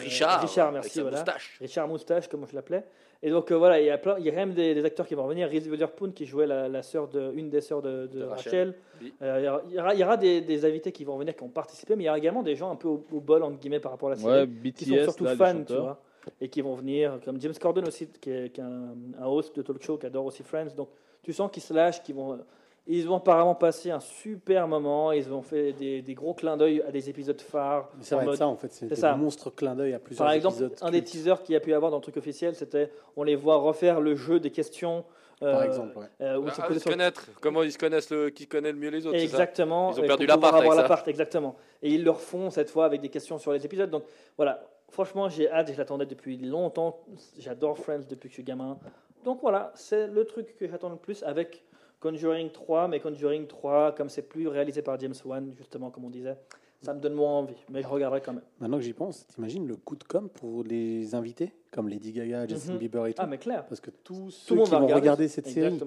Richard, 0.00 0.40
Richard, 0.42 0.68
avec 0.68 0.82
merci, 0.82 1.00
voilà. 1.00 1.16
moustache. 1.18 1.56
Richard 1.60 1.88
Moustache, 1.88 2.28
comme 2.28 2.46
je 2.46 2.54
l'appelais. 2.54 2.84
Et 3.22 3.30
donc 3.30 3.50
euh, 3.50 3.56
voilà, 3.56 3.80
il 3.80 3.86
y 3.86 3.90
a 3.90 3.96
plein, 3.98 4.16
il 4.18 4.24
y 4.24 4.28
a 4.28 4.32
quand 4.32 4.36
même 4.38 4.52
des, 4.54 4.74
des 4.74 4.84
acteurs 4.84 5.06
qui 5.06 5.14
vont 5.14 5.24
revenir. 5.24 5.48
Reese 5.48 5.66
Witherspoon 5.68 6.10
qui 6.12 6.26
jouait 6.26 6.46
la, 6.46 6.68
la 6.68 6.82
sœur 6.82 7.08
de, 7.08 7.32
une 7.34 7.48
des 7.48 7.60
sœurs 7.62 7.80
de, 7.82 8.06
de 8.06 8.18
De 8.18 8.24
Rachel. 8.24 8.34
Rachel, 8.52 8.74
oui. 9.02 9.14
Euh, 9.22 9.38
il 9.40 9.44
y 9.44 9.48
aura- 9.48 9.62
il 9.66 9.72
y 9.74 9.80
aura, 9.80 9.94
il 9.94 10.00
y 10.00 10.04
aura 10.04 10.16
des, 10.18 10.40
des 10.42 10.64
invités 10.66 10.92
qui 10.92 11.04
vont 11.04 11.16
venir, 11.16 11.34
qui 11.34 11.42
ont 11.42 11.48
participé, 11.48 11.96
mais 11.96 12.04
il 12.04 12.06
y 12.06 12.08
aura 12.10 12.18
également 12.18 12.42
des 12.42 12.54
gens 12.56 12.70
un 12.70 12.76
peu 12.76 12.88
au, 12.88 13.04
au 13.12 13.20
bol 13.20 13.42
entre 13.42 13.58
guillemets 13.58 13.80
par 13.80 13.92
rapport 13.92 14.08
à 14.08 14.12
la 14.12 14.16
série, 14.18 14.40
Ouais, 14.42 14.72
qui 14.72 14.84
sont 14.84 14.94
BTS, 14.94 15.02
surtout 15.04 15.24
là, 15.24 15.34
fans, 15.36 15.64
tu 15.66 15.74
vois, 15.74 16.00
et 16.40 16.48
qui 16.48 16.60
vont 16.60 16.74
venir, 16.74 17.18
comme 17.24 17.40
James 17.40 17.54
Corden 17.60 17.86
aussi, 17.88 18.06
qui 18.20 18.30
est, 18.30 18.50
qui 18.52 18.60
est 18.60 18.64
un, 18.64 18.94
un 19.18 19.26
host 19.26 19.56
de 19.56 19.62
talk 19.62 19.82
show, 19.82 19.96
qui 19.96 20.06
adore 20.06 20.26
aussi 20.26 20.42
Friends. 20.42 20.74
Donc 20.76 20.90
tu 21.22 21.32
sens 21.32 21.50
qu'ils 21.50 21.62
se 21.62 21.72
lâchent, 21.72 22.02
qu'ils 22.02 22.14
vont 22.14 22.38
ils 22.86 23.08
ont 23.10 23.16
apparemment 23.16 23.54
passé 23.54 23.90
un 23.90 24.00
super 24.00 24.68
moment. 24.68 25.12
Ils 25.12 25.32
ont 25.32 25.42
fait 25.42 25.72
des, 25.72 26.02
des 26.02 26.14
gros 26.14 26.34
clins 26.34 26.56
d'œil 26.56 26.82
à 26.86 26.90
des 26.92 27.10
épisodes 27.10 27.40
phares. 27.40 27.88
Mais 27.98 28.04
ça 28.04 28.14
en 28.14 28.18
va 28.18 28.22
être 28.24 28.28
mode- 28.30 28.38
ça 28.38 28.46
en 28.46 28.56
fait, 28.56 28.72
c'est 28.72 28.86
des 28.86 28.94
ça. 28.96 29.14
monstres 29.16 29.50
clins 29.50 29.74
d'œil 29.74 29.94
à 29.94 29.98
plusieurs 29.98 30.24
Par 30.26 30.32
exemple, 30.34 30.54
épisodes. 30.56 30.78
un 30.82 30.90
des 30.90 31.02
teasers 31.02 31.42
qu'il 31.42 31.54
y 31.54 31.56
a 31.56 31.60
pu 31.60 31.70
y 31.70 31.74
avoir 31.74 31.90
dans 31.90 31.98
le 31.98 32.02
truc 32.02 32.16
officiel, 32.16 32.54
c'était 32.54 32.90
on 33.16 33.22
les 33.24 33.36
voit 33.36 33.56
refaire 33.56 34.00
le 34.00 34.14
jeu 34.14 34.38
des 34.40 34.50
questions. 34.50 35.04
Par 35.40 35.60
euh, 35.60 35.64
exemple, 35.64 35.98
ouais. 35.98 36.06
euh, 36.22 36.38
où 36.38 36.46
Ah, 36.48 36.72
se 36.72 36.78
sur- 36.78 36.90
connaître. 36.92 37.26
Comment 37.42 37.62
ils 37.62 37.70
se 37.70 37.76
connaissent, 37.76 38.08
le, 38.08 38.30
qui 38.30 38.46
connaît 38.46 38.72
le 38.72 38.78
mieux 38.78 38.88
les 38.88 39.06
autres, 39.06 39.18
c'est 39.18 39.26
ça? 39.26 39.32
Exactement. 39.42 39.92
Ils 39.92 40.00
ont 40.00 40.06
perdu 40.06 40.24
l'appart, 40.24 41.06
exactement. 41.08 41.56
Et 41.82 41.90
ils 41.90 42.02
le 42.04 42.10
refont 42.10 42.48
cette 42.48 42.70
fois 42.70 42.86
avec 42.86 43.02
des 43.02 43.10
questions 43.10 43.36
sur 43.36 43.52
les 43.52 43.62
épisodes. 43.66 43.90
Donc 43.90 44.04
voilà, 44.38 44.66
franchement, 44.88 45.28
j'ai 45.28 45.50
hâte, 45.50 45.70
je 45.70 45.76
l'attendais 45.76 46.06
depuis 46.06 46.38
longtemps. 46.38 47.00
J'adore 47.38 47.76
Friends 47.76 48.06
depuis 48.08 48.28
que 48.28 48.30
je 48.30 48.34
suis 48.34 48.44
gamin. 48.44 48.78
Donc 49.26 49.40
voilà, 49.42 49.72
c'est 49.74 50.06
le 50.06 50.24
truc 50.24 50.56
que 50.56 50.66
j'attends 50.66 50.88
le 50.88 50.96
plus 50.96 51.22
avec 51.22 51.64
Conjuring 52.00 52.50
3. 52.50 52.88
Mais 52.88 53.00
Conjuring 53.00 53.46
3, 53.46 53.94
comme 53.94 54.08
c'est 54.08 54.22
plus 54.22 54.48
réalisé 54.48 54.82
par 54.82 54.98
James 55.00 55.14
Wan, 55.24 55.52
justement, 55.56 55.90
comme 55.90 56.04
on 56.04 56.10
disait, 56.10 56.36
ça 56.82 56.92
me 56.94 57.00
donne 57.00 57.14
moins 57.14 57.32
envie. 57.38 57.56
Mais 57.70 57.82
je 57.82 57.88
regarderai 57.88 58.20
quand 58.20 58.32
même. 58.34 58.42
Maintenant 58.60 58.76
que 58.78 58.84
j'y 58.84 58.92
pense, 58.92 59.26
t'imagines 59.28 59.66
le 59.66 59.76
coup 59.76 59.96
de 59.96 60.04
com 60.04 60.28
pour 60.28 60.62
les 60.64 61.14
invités, 61.14 61.52
comme 61.72 61.88
Lady 61.88 62.12
Gaga, 62.12 62.46
Justin 62.46 62.74
Mhm. 62.74 62.78
Bieber 62.78 63.06
et 63.06 63.14
tout? 63.14 63.22
Ah, 63.22 63.26
mais 63.26 63.38
clair. 63.38 63.66
Parce 63.66 63.80
que 63.80 63.90
tous 63.90 64.14
Tout 64.26 64.30
ceux 64.30 64.54
monde 64.56 64.64
qui 64.66 64.70
vont 64.72 64.76
regarder, 64.78 65.00
regarder 65.00 65.28
cette 65.28 65.46
série, 65.48 65.78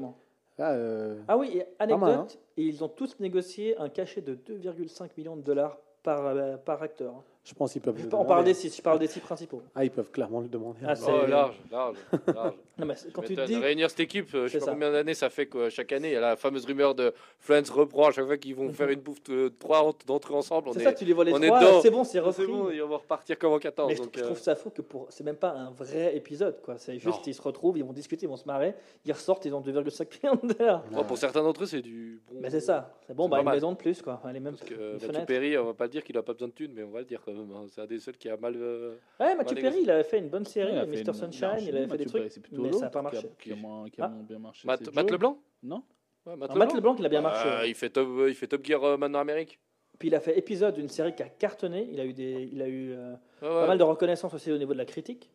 là, 0.58 0.72
euh, 0.74 1.20
Ah 1.28 1.38
oui, 1.38 1.58
et 1.58 1.66
anecdote, 1.80 2.02
mal, 2.02 2.12
hein. 2.20 2.28
ils 2.58 2.84
ont 2.84 2.90
tous 2.90 3.20
négocié 3.20 3.78
un 3.78 3.88
cachet 3.90 4.22
de 4.22 4.34
2,5 4.36 5.12
millions 5.18 5.36
de 5.38 5.42
dollars 5.42 5.78
par, 6.04 6.26
euh, 6.26 6.58
par 6.58 6.82
acteur. 6.82 7.24
Je 7.50 7.56
pense 7.56 7.72
qu'ils 7.74 7.82
peuvent 7.82 7.98
Je 7.98 8.04
le 8.04 8.10
parle 8.10 8.26
demander. 8.28 8.44
des 8.44 8.54
six, 8.54 8.76
je 8.76 8.82
parle 8.82 9.00
des 9.00 9.08
six 9.08 9.20
principaux. 9.20 9.62
Ah, 9.74 9.84
ils 9.84 9.90
peuvent 9.90 10.12
clairement 10.12 10.40
le 10.42 10.48
demander. 10.48 10.80
Ah, 10.86 10.96
c'est- 10.96 11.10
Oh, 11.12 11.26
large, 11.26 11.56
large, 11.72 11.98
large. 12.28 12.54
Non, 12.78 12.86
mais 12.86 12.96
c'est- 12.96 13.12
quand 13.12 13.24
tu 13.24 13.36
dis, 13.36 13.56
Réunir 13.58 13.90
cette 13.90 14.00
équipe, 14.02 14.34
euh, 14.36 14.48
je 14.48 14.54
sais 14.54 14.60
pas 14.60 14.66
ça. 14.66 14.72
combien 14.72 14.92
d'années 14.92 15.14
ça 15.16 15.30
fait 15.30 15.48
quoi, 15.48 15.70
chaque 15.70 15.92
année. 15.92 16.10
Il 16.10 16.14
y 16.14 16.18
a 16.18 16.22
la 16.22 16.36
fameuse 16.36 16.66
rumeur 16.66 16.94
de 16.96 17.14
Friends 17.40 17.64
reprend 17.74 18.08
à 18.08 18.12
chaque 18.12 18.26
fois 18.26 18.38
qu'ils 18.38 18.56
vont 18.56 18.72
faire 18.72 18.90
une 18.90 19.00
bouffe 19.02 19.24
de 19.24 19.50
trois 19.60 19.92
d'entre 20.06 20.32
eux 20.32 20.36
ensemble. 20.36 20.70
On 20.70 20.74
c'est 20.74 20.82
est, 20.82 20.84
ça, 20.84 20.94
tu 20.94 21.06
les 21.06 21.14
vois 21.14 21.26
les 21.26 21.34
on 21.34 21.40
trois, 21.40 21.82
c'est 21.82 21.90
bon, 21.90 22.04
c'est 22.04 22.20
Ah, 22.20 22.32
c'est 22.32 22.42
repris. 22.44 22.46
bon, 22.54 22.70
ils 22.72 22.82
vont 22.82 22.98
repartir 22.98 23.38
comme 23.40 23.54
en 23.54 23.60
14. 23.60 23.90
mais 23.90 23.96
je, 23.96 24.02
donc, 24.04 24.12
je 24.16 24.22
euh, 24.22 24.26
trouve 24.26 24.40
ça 24.40 24.56
fou 24.56 24.70
que 24.70 24.82
pour 24.82 25.08
c'est 25.10 25.24
même 25.24 25.36
pas 25.36 25.50
un 25.52 25.72
vrai 25.72 26.16
épisode 26.16 26.62
quoi. 26.62 26.78
C'est 26.78 27.00
juste 27.00 27.26
ils 27.28 27.34
se 27.34 27.42
retrouvent, 27.42 27.78
ils 27.78 27.84
vont 27.84 27.94
discuter, 27.94 28.26
ils 28.26 28.30
vont 28.30 28.38
se 28.38 28.46
marrer, 28.46 28.76
ils 29.06 29.12
ressortent, 29.12 29.46
ils 29.46 29.54
ont 29.54 29.62
2,5 29.62 30.08
millions 30.24 30.40
de 30.42 30.54
dollars. 30.54 30.84
pour 31.08 31.18
certains 31.18 31.42
d'entre 31.44 31.64
eux, 31.64 31.66
c'est 31.66 31.82
du 31.82 32.22
bon. 32.32 32.38
Mais 32.42 32.50
c'est 32.50 32.60
ça, 32.62 32.94
c'est 33.08 33.14
bon, 33.16 33.28
bah 33.28 33.40
une 33.42 33.50
maison 33.50 33.72
de 33.72 33.78
plus 33.78 34.02
quoi. 34.02 34.22
Allez 34.24 34.40
même 34.40 34.56
Parce 34.56 34.70
que 34.70 34.74
une 34.76 34.80
euh, 34.82 34.94
Matthew 34.94 35.06
fenêtre. 35.08 35.26
Perry, 35.26 35.58
on 35.58 35.66
va 35.66 35.74
pas 35.74 35.86
le 35.86 35.90
dire 35.90 36.04
qu'il 36.04 36.18
a 36.18 36.24
pas 36.24 36.34
besoin 36.34 36.48
de 36.50 36.54
thunes, 36.54 36.72
mais 36.74 36.84
on 36.84 36.90
va 36.92 37.00
le 37.00 37.06
dire 37.06 37.22
quand 37.26 37.32
même. 37.34 37.39
Hein. 37.54 37.66
C'est 37.70 37.82
un 37.82 37.86
des 37.86 38.00
seuls 38.00 38.18
qui 38.18 38.30
a 38.30 38.38
mal. 38.38 38.54
euh, 38.58 38.96
Ouais, 39.20 39.36
Mathieu 39.36 39.56
Perry, 39.56 39.82
il 39.84 39.90
avait 39.92 40.04
fait 40.04 40.20
une 40.20 40.30
bonne 40.30 40.46
série, 40.46 40.74
il 40.74 40.90
Mr 40.90 41.00
une- 41.08 41.14
Sunshine, 41.14 41.50
il 41.62 41.70
avait 41.70 41.82
fait 41.82 41.88
Mathieu 41.88 41.98
des 41.98 42.06
trucs, 42.06 42.32
c'est 42.32 42.40
plutôt 42.42 42.62
mais 42.64 42.72
ça 42.74 42.80
n'a 42.82 42.90
pas 42.90 43.02
l'autre 43.02 43.12
qui 43.12 43.18
a- 43.18 43.22
marché. 43.22 43.36
Qui 43.40 43.52
a, 43.52 43.56
moins, 43.56 43.90
qui 43.90 44.02
a 44.02 44.06
Ah. 44.06 44.10
moins 44.10 44.24
bien 44.24 44.40
marché. 44.40 44.68
Matt. 44.68 45.12
Leblanc 45.12 45.38
Non 45.64 45.84
Ouais, 46.26 46.36
Matt 46.36 46.54
Matt 46.56 46.74
LeBlanc, 46.74 46.96
il 47.00 47.06
a 47.06 47.10
bien 47.10 47.22
marché. 47.22 47.50
Ah, 47.52 47.66
il, 47.66 47.74
fait 47.74 47.90
top, 47.90 48.08
il 48.28 48.36
fait 48.36 48.48
Top 48.48 48.64
Gear 48.64 48.84
euh, 48.84 48.98
maintenant 48.98 49.20
Amérique. 49.20 49.60
Puis 49.98 50.10
il 50.10 50.16
a 50.16 50.20
fait 50.20 50.38
épisode 50.38 50.76
d'une 50.76 50.88
série 50.90 51.14
qui 51.16 51.24
a 51.24 51.28
cartonné, 51.30 51.90
il 51.92 52.00
a 52.00 52.06
eu 52.06 52.14
des 52.14 52.50
il 52.54 52.62
a 52.62 52.68
eu 52.68 52.92
euh, 52.92 53.14
Ouais, 53.42 53.48
pas 53.50 53.68
mal 53.68 53.78
de 53.78 53.84
reconnaissance 53.84 54.34
aussi 54.34 54.52
au 54.52 54.58
niveau 54.58 54.74
de 54.74 54.78
la 54.78 54.86
critique. 54.86 55.30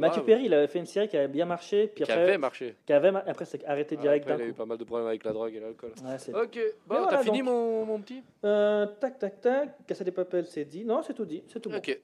Mathieu 0.00 0.20
Ouais, 0.20 0.26
Perry, 0.26 0.44
il 0.44 0.54
avait 0.54 0.66
fait 0.66 0.78
une 0.78 0.86
série 0.86 1.08
qui 1.08 1.16
avait 1.16 1.28
bien 1.28 1.44
marché, 1.46 1.86
puis 1.88 2.04
qui 2.04 2.10
après 2.10 2.22
avait 2.24 2.38
marché. 2.38 2.74
qui 2.86 2.92
avait 2.92 3.08
après 3.26 3.44
c'est 3.44 3.64
arrêté 3.64 3.96
direct 3.96 4.28
Après, 4.28 4.42
il 4.42 4.46
a 4.46 4.50
eu 4.50 4.52
pas 4.54 4.64
mal 4.66 4.78
de 4.78 4.84
problèmes 4.84 5.08
avec 5.08 5.24
la 5.24 5.32
drogue 5.32 5.54
et 5.54 5.60
l'alcool. 5.60 5.92
Ouais, 6.04 6.34
Ok, 6.34 6.58
bon, 6.86 6.94
Mais 6.94 6.96
t'as 6.96 7.00
voilà, 7.02 7.18
fini 7.22 7.38
donc. 7.38 7.46
mon, 7.48 7.84
mon 7.86 8.00
petit 8.00 8.22
Euh, 8.44 8.86
tac, 9.00 9.18
tac, 9.18 9.40
tac. 9.40 9.86
Casa 9.86 10.04
des 10.04 10.10
Papel, 10.12 10.46
c'est 10.46 10.64
dit. 10.64 10.84
Non, 10.84 11.02
c'est 11.02 11.14
tout 11.14 11.24
dit. 11.24 11.42
C'est 11.48 11.60
tout 11.60 11.70
bon. 11.70 11.76
Ok. 11.76 11.98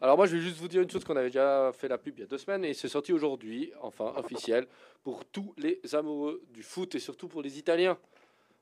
Alors 0.00 0.16
moi, 0.16 0.26
je 0.26 0.36
vais 0.36 0.42
juste 0.42 0.58
vous 0.58 0.68
dire 0.68 0.82
une 0.82 0.90
chose 0.90 1.02
qu'on 1.04 1.16
avait 1.16 1.28
déjà 1.28 1.70
fait 1.72 1.88
la 1.88 1.98
pub 1.98 2.14
il 2.16 2.20
y 2.20 2.24
a 2.24 2.26
deux 2.26 2.38
semaines 2.38 2.64
et 2.64 2.74
c'est 2.74 2.88
sorti 2.88 3.12
aujourd'hui, 3.12 3.72
enfin 3.80 4.12
officiel, 4.16 4.66
pour 5.02 5.24
tous 5.24 5.54
les 5.58 5.80
amoureux 5.94 6.40
du 6.52 6.62
foot 6.62 6.94
et 6.94 6.98
surtout 7.00 7.26
pour 7.26 7.42
les 7.42 7.58
Italiens. 7.58 7.96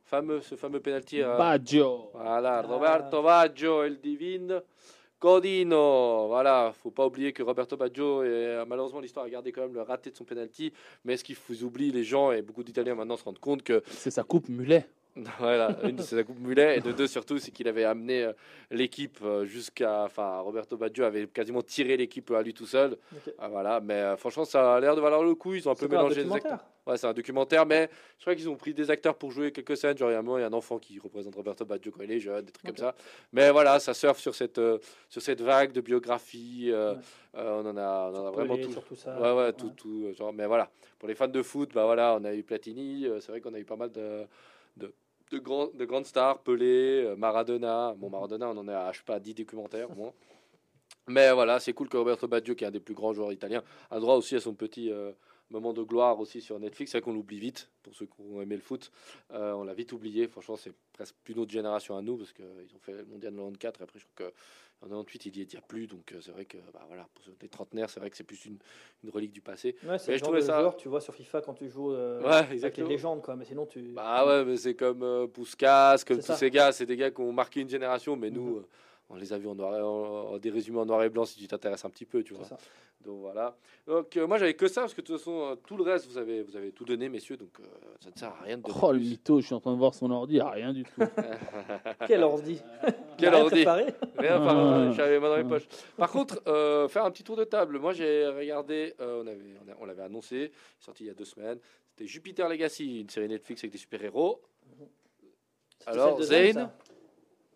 Fameux, 0.04 0.40
ce 0.40 0.56
fameux 0.56 0.80
penalty. 0.80 1.20
Baggio 1.22 2.10
Voilà, 2.14 2.58
Ah. 2.58 2.62
Roberto 2.62 3.22
Baggio, 3.22 3.84
El 3.84 4.00
Divino, 4.00 4.60
Codino. 5.20 6.26
Voilà, 6.28 6.72
faut 6.82 6.90
pas 6.90 7.06
oublier 7.06 7.32
que 7.32 7.42
Roberto 7.42 7.76
Baggio, 7.76 8.24
est, 8.24 8.64
malheureusement, 8.66 9.00
l'histoire 9.00 9.26
a 9.26 9.30
gardé 9.30 9.52
quand 9.52 9.60
même 9.60 9.74
le 9.74 9.82
raté 9.82 10.10
de 10.10 10.16
son 10.16 10.24
penalty. 10.24 10.72
Mais 11.04 11.16
ce 11.16 11.22
qu'il 11.22 11.36
vous 11.48 11.62
oublie, 11.62 11.92
les 11.92 12.02
gens 12.02 12.32
et 12.32 12.42
beaucoup 12.42 12.64
d'Italiens 12.64 12.94
maintenant 12.94 13.16
se 13.16 13.24
rendent 13.24 13.38
compte 13.38 13.62
que 13.62 13.82
C'est 13.86 14.10
sa 14.10 14.24
coupe 14.24 14.48
mulet. 14.48 14.88
voilà, 15.38 15.76
une 15.84 15.98
c'est 15.98 16.16
sa 16.16 16.22
coupe 16.22 16.38
mulet 16.38 16.78
et 16.78 16.80
de 16.80 16.92
deux 16.92 17.06
surtout 17.06 17.38
c'est 17.38 17.50
qu'il 17.50 17.66
avait 17.66 17.84
amené 17.84 18.22
euh, 18.24 18.32
l'équipe 18.70 19.18
euh, 19.22 19.44
jusqu'à 19.44 20.04
enfin 20.04 20.38
Roberto 20.38 20.76
Baggio 20.76 21.04
avait 21.04 21.26
quasiment 21.26 21.62
tiré 21.62 21.96
l'équipe 21.96 22.30
à 22.30 22.42
lui 22.42 22.54
tout 22.54 22.66
seul. 22.66 22.96
Ah, 23.38 23.48
voilà, 23.48 23.80
mais 23.80 23.94
euh, 23.94 24.16
franchement 24.16 24.44
ça 24.44 24.76
a 24.76 24.80
l'air 24.80 24.94
de 24.94 25.00
valoir 25.00 25.24
le 25.24 25.34
coup, 25.34 25.54
ils 25.54 25.68
ont 25.68 25.72
un 25.72 25.74
peu 25.74 25.88
mélangé 25.88 26.22
les 26.22 26.32
acteurs. 26.32 26.64
Ouais, 26.86 26.96
c'est 26.96 27.06
un 27.06 27.12
documentaire 27.12 27.66
mais 27.66 27.90
je 28.18 28.22
crois 28.22 28.34
qu'ils 28.34 28.48
ont 28.48 28.56
pris 28.56 28.72
des 28.72 28.90
acteurs 28.90 29.16
pour 29.16 29.32
jouer 29.32 29.52
quelques 29.52 29.76
scènes, 29.76 29.98
genre 29.98 30.10
il 30.10 30.12
y 30.12 30.16
a 30.16 30.20
un 30.20 30.22
moment, 30.22 30.38
il 30.38 30.42
y 30.42 30.44
a 30.44 30.48
un 30.48 30.52
enfant 30.52 30.78
qui 30.78 30.98
représente 30.98 31.34
Roberto 31.34 31.64
Baggio 31.64 31.90
quand 31.90 32.02
il 32.02 32.12
est 32.12 32.20
jeune, 32.20 32.44
des 32.44 32.52
trucs 32.52 32.66
comme 32.66 32.76
ça. 32.76 32.94
Mais 33.32 33.50
voilà, 33.50 33.80
ça 33.80 33.94
surfe 33.94 34.18
sur 34.18 34.34
cette 34.34 34.58
euh, 34.58 34.78
sur 35.08 35.22
cette 35.22 35.40
vague 35.40 35.72
de 35.72 35.80
biographie 35.80 36.68
euh, 36.70 36.94
Ouais. 36.94 36.98
euh, 37.36 37.62
on 37.62 37.66
en 37.66 37.76
a 37.76 38.10
on 38.12 38.16
en 38.16 38.26
a 38.26 38.30
vraiment 38.30 38.56
tout. 38.56 38.72
sur 38.72 38.84
tout 38.84 38.96
ça. 38.96 39.18
Ouais, 39.20 39.32
ouais, 39.32 39.52
tout, 39.52 39.70
tout, 39.70 40.12
genre, 40.12 40.32
mais 40.32 40.46
voilà, 40.46 40.70
pour 40.98 41.08
les 41.08 41.14
fans 41.14 41.28
de 41.28 41.42
foot, 41.42 41.72
bah 41.74 41.84
voilà, 41.84 42.16
on 42.20 42.24
a 42.24 42.34
eu 42.34 42.42
Platini, 42.42 43.06
c'est 43.20 43.28
vrai 43.28 43.40
qu'on 43.40 43.54
a 43.54 43.58
eu 43.58 43.64
pas 43.64 43.76
mal 43.76 43.92
de, 43.92 44.26
de, 44.76 44.94
de, 45.30 45.38
grands, 45.38 45.68
de 45.68 45.84
grandes 45.84 46.06
stars, 46.06 46.38
Pelé, 46.42 47.04
euh, 47.04 47.16
Maradona. 47.16 47.94
Bon, 47.96 48.10
Maradona, 48.10 48.48
on 48.48 48.56
en 48.56 48.68
est 48.68 48.74
à, 48.74 48.92
je 48.92 48.98
sais 48.98 49.04
pas, 49.04 49.20
10 49.20 49.34
documentaires 49.34 49.90
au 49.90 49.94
moins. 49.94 50.12
Mais 51.08 51.32
voilà, 51.32 51.58
c'est 51.60 51.72
cool 51.72 51.88
que 51.88 51.96
Roberto 51.96 52.28
Baggio, 52.28 52.54
qui 52.54 52.64
est 52.64 52.68
un 52.68 52.70
des 52.70 52.80
plus 52.80 52.94
grands 52.94 53.12
joueurs 53.12 53.32
italiens, 53.32 53.62
a 53.90 53.98
droit 53.98 54.14
aussi 54.16 54.36
à 54.36 54.40
son 54.40 54.54
petit 54.54 54.90
euh, 54.92 55.12
moment 55.50 55.72
de 55.72 55.82
gloire 55.82 56.18
aussi 56.20 56.40
sur 56.40 56.58
Netflix. 56.58 56.92
C'est 56.92 56.98
vrai 56.98 57.04
qu'on 57.04 57.12
l'oublie 57.14 57.38
vite, 57.38 57.70
pour 57.82 57.94
ceux 57.94 58.06
qui 58.06 58.12
ont 58.20 58.40
aimé 58.40 58.54
le 58.56 58.62
foot. 58.62 58.90
Euh, 59.32 59.52
on 59.52 59.64
l'a 59.64 59.74
vite 59.74 59.92
oublié. 59.92 60.28
Franchement, 60.28 60.56
c'est 60.56 60.72
presque 60.92 61.14
plus 61.24 61.34
notre 61.34 61.50
génération 61.50 61.96
à 61.96 62.02
nous, 62.02 62.16
parce 62.16 62.32
qu'ils 62.32 62.44
ont 62.44 62.78
fait 62.80 62.92
le 62.92 63.04
mondial 63.04 63.32
94, 63.34 63.80
et 63.80 63.82
après, 63.82 63.98
je 63.98 64.04
crois 64.14 64.28
que 64.28 64.34
en 64.82 64.86
98, 64.88 65.26
il 65.26 65.36
y 65.36 65.40
est- 65.42 65.52
il 65.52 65.54
y 65.54 65.58
a 65.58 65.60
plus. 65.60 65.86
Donc, 65.86 66.12
euh, 66.12 66.20
c'est 66.22 66.30
vrai 66.30 66.44
que, 66.46 66.56
bah, 66.72 66.82
voilà, 66.86 67.06
pour 67.14 67.24
les 67.42 67.48
trentenaires, 67.48 67.90
c'est 67.90 68.00
vrai 68.00 68.08
que 68.10 68.16
c'est 68.16 68.24
plus 68.24 68.44
une, 68.46 68.56
une 69.04 69.10
relique 69.10 69.32
du 69.32 69.42
passé. 69.42 69.76
Ouais, 69.84 69.98
c'est 69.98 70.12
le 70.12 70.16
je 70.16 70.20
genre 70.20 70.28
trouvais 70.28 70.40
de 70.40 70.46
ça- 70.46 70.60
joueur 70.60 70.76
tu 70.76 70.88
vois 70.88 71.00
sur 71.02 71.14
FIFA 71.14 71.42
quand 71.42 71.54
tu 71.54 71.68
joues 71.68 71.92
euh, 71.92 72.22
Ouais, 72.22 72.58
avec 72.64 72.76
les 72.78 72.84
légendes, 72.84 73.20
quoi. 73.22 73.36
Mais 73.36 73.44
sinon, 73.44 73.66
tu. 73.66 73.80
Bah 73.92 74.24
ouais, 74.26 74.44
mais 74.44 74.56
c'est 74.56 74.74
comme 74.74 75.02
euh, 75.02 75.26
Puskas, 75.26 75.98
comme 76.06 76.18
tous 76.18 76.22
ça. 76.26 76.36
ces 76.36 76.50
gars, 76.50 76.72
c'est 76.72 76.86
des 76.86 76.96
gars 76.96 77.10
qui 77.10 77.20
ont 77.20 77.32
marqué 77.32 77.60
une 77.60 77.68
génération, 77.68 78.16
mais 78.16 78.30
nous, 78.30 78.52
Mhm. 78.56 78.56
euh, 78.58 78.66
on 79.10 79.16
les 79.16 79.32
a 79.32 79.38
vus 79.38 79.48
en 79.48 79.54
noir 79.54 79.76
et, 79.76 79.82
en- 79.82 80.34
en- 80.34 80.38
des 80.38 80.50
résumés 80.50 80.78
en 80.78 80.86
noir 80.86 81.02
et 81.02 81.10
blanc 81.10 81.24
si 81.26 81.38
tu 81.38 81.46
t'intéresses 81.48 81.84
un 81.84 81.90
petit 81.90 82.06
peu, 82.06 82.22
tu 82.22 82.32
vois. 82.32 82.44
ça. 82.46 82.56
Donc 83.04 83.20
voilà. 83.20 83.56
Donc 83.86 84.14
euh, 84.16 84.26
moi 84.26 84.36
j'avais 84.36 84.52
que 84.54 84.68
ça 84.68 84.82
parce 84.82 84.92
que 84.92 85.00
de 85.00 85.06
toute 85.06 85.16
façon 85.18 85.40
euh, 85.52 85.54
tout 85.66 85.76
le 85.76 85.82
reste 85.82 86.06
vous 86.06 86.18
avez 86.18 86.42
vous 86.42 86.54
avez 86.54 86.70
tout 86.70 86.84
donné 86.84 87.08
messieurs 87.08 87.38
donc 87.38 87.48
euh, 87.58 87.64
ça 88.00 88.10
ne 88.14 88.18
sert 88.18 88.28
à 88.28 88.42
rien 88.44 88.58
de 88.58 88.62
Oh 88.82 88.92
le 88.92 88.98
plus. 88.98 89.08
mytho, 89.08 89.40
je 89.40 89.46
suis 89.46 89.54
en 89.54 89.60
train 89.60 89.72
de 89.72 89.78
voir 89.78 89.94
son 89.94 90.10
ordi, 90.10 90.38
ah, 90.38 90.50
rien 90.50 90.72
du 90.74 90.82
tout. 90.84 90.90
Quel 92.06 92.22
ordi 92.22 92.60
Quel 93.18 93.30
Rien 93.30 93.40
ordi 93.42 93.54
préparé 93.56 93.86
Rien, 94.18 94.42
enfin, 94.42 94.88
Ah. 94.90 94.92
j'avais 94.92 95.18
dans 95.20 95.36
les 95.36 95.44
poches. 95.44 95.66
Par 95.96 96.10
contre, 96.10 96.42
euh, 96.46 96.88
faire 96.88 97.04
un 97.04 97.10
petit 97.10 97.24
tour 97.24 97.36
de 97.36 97.44
table. 97.44 97.78
Moi, 97.78 97.92
j'ai 97.94 98.26
regardé, 98.28 98.94
euh, 99.00 99.22
on 99.22 99.26
avait, 99.26 99.38
on, 99.66 99.70
a- 99.72 99.76
on 99.80 99.84
l'avait 99.86 100.02
annoncé, 100.02 100.52
sorti 100.78 101.04
il 101.04 101.06
y 101.06 101.10
a 101.10 101.14
deux 101.14 101.24
semaines. 101.24 101.58
C'était 101.90 102.06
Jupiter 102.06 102.48
Legacy, 102.48 103.00
une 103.00 103.08
série 103.10 103.28
Netflix 103.28 103.62
avec 103.64 103.72
des 103.72 103.78
super-héros. 103.78 104.40
C'était 105.78 105.90
Alors, 105.92 106.10
celle 106.10 106.18
de 106.18 106.22
Zen, 106.24 106.52
Zane 106.54 106.70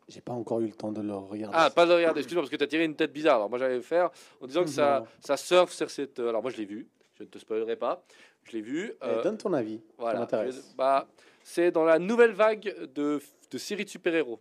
J'ai 0.08 0.20
pas 0.20 0.32
encore 0.32 0.60
eu 0.60 0.66
le 0.66 0.72
temps 0.74 0.92
de 0.92 1.00
le 1.00 1.14
regarder. 1.14 1.56
Ah, 1.58 1.70
pas 1.70 1.86
de 1.86 1.92
regarder, 1.92 2.20
excuse-moi, 2.20 2.42
parce 2.42 2.50
que 2.50 2.56
tu 2.56 2.64
as 2.64 2.66
tiré 2.66 2.84
une 2.84 2.94
tête 2.94 3.12
bizarre. 3.12 3.36
Alors, 3.36 3.50
moi, 3.50 3.58
j'allais 3.58 3.76
le 3.76 3.82
faire 3.82 4.10
en 4.40 4.46
disant 4.46 4.62
que 4.62 4.70
ça, 4.70 5.06
ça 5.20 5.36
surfe 5.36 5.72
sur 5.72 5.90
cette. 5.90 6.18
euh, 6.18 6.28
Alors, 6.28 6.42
moi, 6.42 6.50
je 6.50 6.58
l'ai 6.58 6.66
vu, 6.66 6.86
je 7.14 7.22
ne 7.22 7.28
te 7.28 7.38
spoilerai 7.38 7.76
pas. 7.76 8.04
Je 8.44 8.52
l'ai 8.52 8.60
vu. 8.60 8.92
Eh, 9.02 9.04
euh, 9.06 9.22
donne 9.22 9.38
ton 9.38 9.52
avis. 9.54 9.80
Voilà. 9.96 10.28
Bah, 10.76 11.08
c'est 11.42 11.70
dans 11.70 11.84
la 11.84 11.98
nouvelle 11.98 12.32
vague 12.32 12.74
de, 12.94 13.18
de 13.50 13.58
séries 13.58 13.84
de 13.86 13.90
super-héros. 13.90 14.40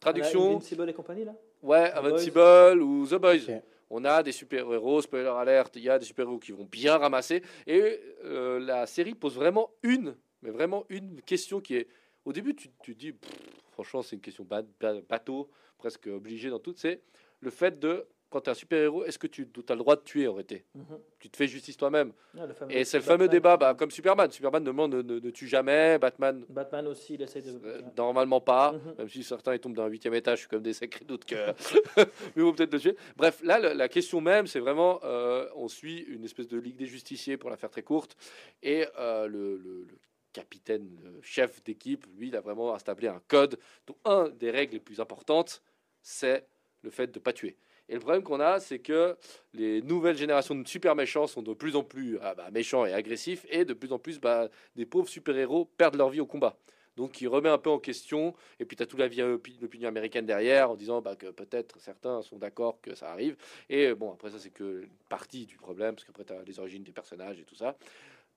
Traduction. 0.00 0.52
Invincible 0.56 0.88
et 0.88 0.94
compagnie, 0.94 1.24
là? 1.24 1.34
Ouais, 1.62 1.90
The 1.90 1.96
Invincible 1.96 2.82
ou 2.82 3.06
The 3.06 3.14
Boys. 3.16 3.60
On 3.90 4.04
a 4.06 4.22
des 4.22 4.32
super-héros, 4.32 5.02
spoiler 5.02 5.28
alert, 5.28 5.76
il 5.76 5.82
y 5.82 5.90
a 5.90 5.98
des 5.98 6.06
super-héros 6.06 6.38
qui 6.38 6.52
vont 6.52 6.64
bien 6.64 6.96
ramasser. 6.96 7.42
Et 7.66 8.00
euh, 8.24 8.58
la 8.58 8.86
série 8.86 9.14
pose 9.14 9.34
vraiment 9.34 9.70
une, 9.82 10.16
mais 10.40 10.48
vraiment 10.50 10.86
une 10.88 11.20
question 11.20 11.60
qui 11.60 11.76
est 11.76 11.88
au 12.24 12.32
début, 12.32 12.54
tu, 12.54 12.68
tu 12.82 12.94
te 12.94 12.98
dis, 12.98 13.12
pff, 13.12 13.30
franchement, 13.72 14.02
c'est 14.02 14.16
une 14.16 14.22
question 14.22 14.44
ba- 14.44 14.62
ba- 14.80 15.00
bateau, 15.08 15.50
presque 15.78 16.06
obligé 16.06 16.48
dans 16.50 16.58
tout. 16.60 16.74
C'est 16.76 17.00
le 17.40 17.50
fait 17.50 17.78
de, 17.80 18.06
quand 18.30 18.40
tu 18.42 18.48
es 18.48 18.52
un 18.52 18.54
super-héros, 18.54 19.04
est-ce 19.04 19.18
que 19.18 19.26
tu 19.26 19.48
as 19.68 19.72
le 19.72 19.78
droit 19.78 19.96
de 19.96 20.00
tuer 20.02 20.26
en 20.28 20.32
réalité? 20.34 20.64
Mhm. 20.74 20.98
Tu 21.18 21.28
te 21.28 21.36
fais 21.36 21.46
justice 21.46 21.76
toi-même. 21.76 22.12
Fameux 22.54 22.72
Et 22.74 22.84
c'est 22.84 22.98
le 22.98 23.02
fameux 23.02 23.28
débat, 23.28 23.56
bah, 23.56 23.74
comme 23.74 23.90
Superman. 23.90 24.30
Superman 24.30 24.62
demande 24.64 24.94
ne, 24.94 25.02
ne- 25.02 25.20
ne 25.20 25.30
tue 25.30 25.46
jamais, 25.48 25.98
Batman 25.98 26.44
Batman 26.48 26.86
aussi, 26.86 27.14
il 27.14 27.22
essaye 27.22 27.42
de. 27.42 27.60
euh, 27.64 27.82
normalement 27.96 28.40
pas, 28.40 28.72
Mhm. 28.72 28.94
même 28.98 29.08
si 29.08 29.22
certains 29.22 29.54
ils 29.54 29.60
tombent 29.60 29.74
d'un 29.76 29.86
huitième 29.86 30.14
étage, 30.14 30.38
je 30.38 30.40
suis 30.42 30.48
comme 30.48 30.62
des 30.62 30.72
sacrés 30.72 31.04
doutes 31.04 31.24
que. 31.24 31.34
Mais 32.36 32.42
vous 32.42 32.52
peut-être 32.54 32.72
le 32.72 32.80
tuer. 32.80 32.96
Bref, 33.16 33.40
là, 33.42 33.58
la 33.74 33.88
question 33.88 34.20
même, 34.20 34.46
c'est 34.46 34.60
vraiment, 34.60 35.00
euh, 35.04 35.46
on 35.56 35.68
suit 35.68 35.98
une 36.08 36.24
espèce 36.24 36.48
de 36.48 36.58
ligue 36.58 36.76
des 36.76 36.86
justiciers 36.86 37.36
pour 37.36 37.50
la 37.50 37.56
faire 37.56 37.70
très 37.70 37.82
courte, 37.82 38.16
et 38.62 38.86
euh, 38.98 39.26
le, 39.26 39.56
le- 39.56 39.82
le 39.88 39.98
capitaine, 40.32 40.88
le 41.02 41.20
chef 41.22 41.62
d'équipe, 41.62 42.06
lui, 42.16 42.28
il 42.28 42.36
a 42.36 42.40
vraiment 42.40 42.74
installé 42.74 43.08
un 43.08 43.20
code 43.28 43.58
dont 43.86 43.96
un 44.04 44.28
des 44.30 44.50
règles 44.50 44.74
les 44.74 44.80
plus 44.80 45.00
importantes, 45.00 45.62
c'est 46.02 46.46
le 46.82 46.90
fait 46.90 47.12
de 47.12 47.18
pas 47.18 47.32
tuer. 47.32 47.56
Et 47.88 47.94
le 47.94 48.00
problème 48.00 48.22
qu'on 48.22 48.40
a, 48.40 48.60
c'est 48.60 48.78
que 48.78 49.16
les 49.52 49.82
nouvelles 49.82 50.16
générations 50.16 50.54
de 50.54 50.66
super 50.66 50.94
méchants 50.94 51.26
sont 51.26 51.42
de 51.42 51.52
plus 51.52 51.76
en 51.76 51.82
plus 51.82 52.18
ah 52.22 52.34
bah, 52.34 52.50
méchants 52.50 52.86
et 52.86 52.92
agressifs, 52.92 53.44
et 53.50 53.64
de 53.64 53.74
plus 53.74 53.92
en 53.92 53.98
plus, 53.98 54.18
bah, 54.18 54.48
des 54.76 54.86
pauvres 54.86 55.08
super-héros 55.08 55.66
perdent 55.76 55.96
leur 55.96 56.08
vie 56.08 56.20
au 56.20 56.26
combat. 56.26 56.56
Donc, 56.96 57.20
il 57.20 57.28
remet 57.28 57.48
un 57.48 57.58
peu 57.58 57.70
en 57.70 57.78
question, 57.78 58.34
et 58.60 58.66
puis 58.66 58.76
tu 58.76 58.82
as 58.82 58.86
toute 58.86 58.98
la 58.98 59.08
vie 59.08 59.20
opi- 59.20 59.58
l'opinion 59.60 59.88
américaine 59.88 60.26
derrière, 60.26 60.70
en 60.70 60.76
disant 60.76 61.00
bah, 61.00 61.16
que 61.16 61.30
peut-être 61.30 61.80
certains 61.80 62.22
sont 62.22 62.38
d'accord 62.38 62.80
que 62.80 62.94
ça 62.94 63.10
arrive. 63.10 63.36
Et 63.68 63.88
euh, 63.88 63.94
bon, 63.94 64.12
après, 64.12 64.30
ça, 64.30 64.38
c'est 64.38 64.50
que 64.50 64.86
partie 65.08 65.46
du 65.46 65.56
problème, 65.56 65.94
parce 65.94 66.04
qu'après, 66.04 66.24
tu 66.24 66.32
as 66.32 66.42
les 66.42 66.58
origines 66.58 66.82
des 66.82 66.92
personnages 66.92 67.40
et 67.40 67.44
tout 67.44 67.54
ça. 67.54 67.76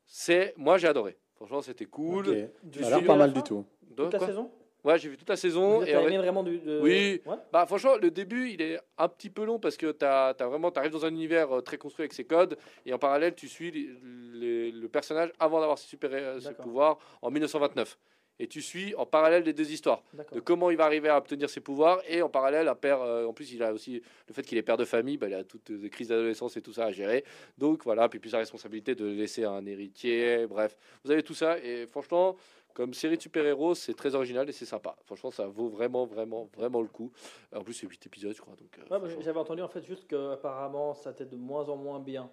C'est, 0.06 0.54
moi, 0.58 0.78
j'ai 0.78 0.88
adoré. 0.88 1.18
Franchement, 1.36 1.62
c'était 1.62 1.86
cool. 1.86 2.30
Ok. 2.30 2.36
Du 2.64 2.80
Ça 2.80 2.86
a 2.88 2.90
l'air 2.90 2.98
suivi 3.00 3.08
pas 3.08 3.16
mal 3.16 3.34
du 3.34 3.44
tout. 3.44 3.66
De- 3.90 4.04
Toute 4.04 4.14
la 4.14 4.20
quoi 4.20 4.28
saison? 4.28 4.52
Ouais, 4.84 5.00
j'ai 5.00 5.10
vu 5.10 5.18
toute 5.18 5.30
la 5.30 5.36
saison. 5.36 5.80
Vous 5.80 5.84
et 5.86 5.90
aimé 5.90 6.18
vraiment 6.18 6.44
du. 6.44 6.60
de- 6.60 6.80
Oui. 6.80 7.20
Ouais. 7.26 7.36
Bah, 7.52 7.66
franchement, 7.66 7.96
le 8.00 8.12
début, 8.12 8.50
il 8.52 8.62
est 8.62 8.80
un 9.00 9.08
petit 9.08 9.32
peu 9.32 9.44
long 9.44 9.60
parce 9.60 9.78
que 9.78 9.92
tu 9.92 10.06
as, 10.06 10.36
vraiment, 10.40 10.70
arrives 10.70 10.92
dans 10.92 11.06
un 11.06 11.10
univers 11.10 11.52
euh, 11.58 11.62
très 11.62 11.78
construit 11.78 12.04
avec 12.04 12.14
ses 12.14 12.24
codes 12.24 12.56
et 12.86 12.94
en 12.94 13.00
parallèle, 13.00 13.34
tu 13.34 13.48
suis 13.50 13.72
les- 13.72 13.90
les- 14.34 14.72
le 14.72 14.88
personnage 14.88 15.32
avant 15.40 15.60
d'avoir 15.60 15.78
ses 15.80 15.88
super 15.88 16.12
euh, 16.14 16.40
ses 16.40 16.54
pouvoirs 16.54 17.00
en 17.24 17.32
1929. 17.32 17.98
Et 18.40 18.48
tu 18.48 18.62
suis 18.62 18.94
en 18.96 19.06
parallèle 19.06 19.44
les 19.44 19.54
deux 19.54 19.72
histoires 19.72 20.04
de 20.34 20.40
comment 20.42 20.70
il 20.70 20.76
va 20.78 20.84
arriver 20.86 21.08
à 21.08 21.18
obtenir 21.18 21.50
ses 21.50 21.62
pouvoirs 21.62 22.02
et 22.08 22.22
en 22.22 22.28
parallèle, 22.30 22.68
un 22.68 22.76
père, 22.76 23.02
euh, 23.02 23.26
en 23.26 23.32
plus, 23.34 23.54
il 23.54 23.64
a 23.64 23.72
aussi 23.72 24.02
le 24.28 24.34
fait 24.34 24.42
qu'il 24.44 24.58
est 24.58 24.62
père 24.62 24.76
de 24.78 24.84
famille, 24.84 25.18
bah, 25.18 25.28
il 25.30 25.34
a 25.34 25.44
toutes 25.46 25.70
les 25.70 25.90
crises 25.90 26.10
d'adolescence 26.10 26.58
et 26.58 26.62
tout 26.62 26.74
ça 26.74 26.86
à 26.86 26.92
gérer. 26.92 27.24
Donc 27.58 27.84
voilà, 27.86 28.10
puis 28.10 28.20
plus 28.20 28.34
la 28.34 28.40
responsabilité 28.40 28.94
de 28.94 29.06
laisser 29.06 29.46
un 29.46 29.66
héritier, 29.66 30.48
bref. 30.48 30.78
Vous 31.06 31.12
avez 31.12 31.24
tout 31.24 31.34
ça 31.34 31.58
et 31.60 31.88
franchement, 31.88 32.36
comme 32.74 32.94
série 32.94 33.16
de 33.16 33.22
super-héros, 33.22 33.74
c'est 33.74 33.94
très 33.94 34.16
original 34.16 34.50
et 34.50 34.52
c'est 34.52 34.66
sympa. 34.66 34.98
Franchement, 35.06 35.32
ça 35.32 35.48
vaut 35.48 35.70
vraiment, 35.70 36.06
vraiment, 36.06 36.50
vraiment 36.58 36.82
le 36.82 36.90
coup. 36.90 37.10
En 37.56 37.64
plus, 37.64 37.74
c'est 37.74 37.88
8 37.88 38.06
épisodes, 38.08 38.36
je 38.36 38.42
crois. 38.42 38.56
Donc, 38.56 38.78
euh, 38.78 38.82
Ouais, 38.94 39.00
franchement. 39.00 39.22
J'avais 39.24 39.40
entendu 39.40 39.62
en 39.62 39.70
fait 39.70 39.86
juste 39.86 40.08
qu'apparemment 40.08 40.94
ça 40.94 41.12
était 41.12 41.24
de 41.26 41.38
moins 41.38 41.70
en 41.70 41.78
moins 41.78 42.02
bien. 42.02 42.30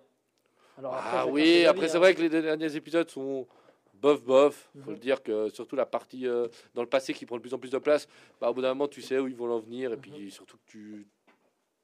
Alors, 0.76 0.94
après, 0.94 1.10
Ah 1.12 1.26
oui, 1.28 1.64
après 1.64 1.86
c'est 1.88 1.96
hein. 1.96 2.00
vrai 2.00 2.14
que 2.16 2.22
les 2.22 2.28
derniers 2.28 2.74
épisodes 2.74 3.08
sont 3.08 3.46
bof 4.02 4.22
bof. 4.24 4.68
Faut 4.84 4.90
Mhm. 4.90 4.94
le 4.96 4.98
dire 5.00 5.22
que 5.22 5.48
surtout 5.48 5.76
la 5.76 5.86
partie 5.86 6.26
euh, 6.26 6.48
dans 6.74 6.82
le 6.82 6.88
passé 6.88 7.14
qui 7.14 7.24
prend 7.24 7.36
de 7.36 7.40
plus 7.42 7.54
en 7.54 7.58
plus 7.58 7.70
de 7.70 7.78
place. 7.78 8.08
Bah, 8.40 8.50
au 8.50 8.54
bout 8.54 8.60
d'un 8.60 8.68
moment, 8.74 8.88
tu 8.88 9.00
sais 9.00 9.18
où 9.18 9.28
ils 9.28 9.34
vont 9.36 9.50
en 9.50 9.60
venir 9.60 9.92
et 9.92 9.96
puis 9.96 10.10
Mhm. 10.12 10.30
surtout 10.30 10.56
que 10.58 10.62
tu. 10.66 11.06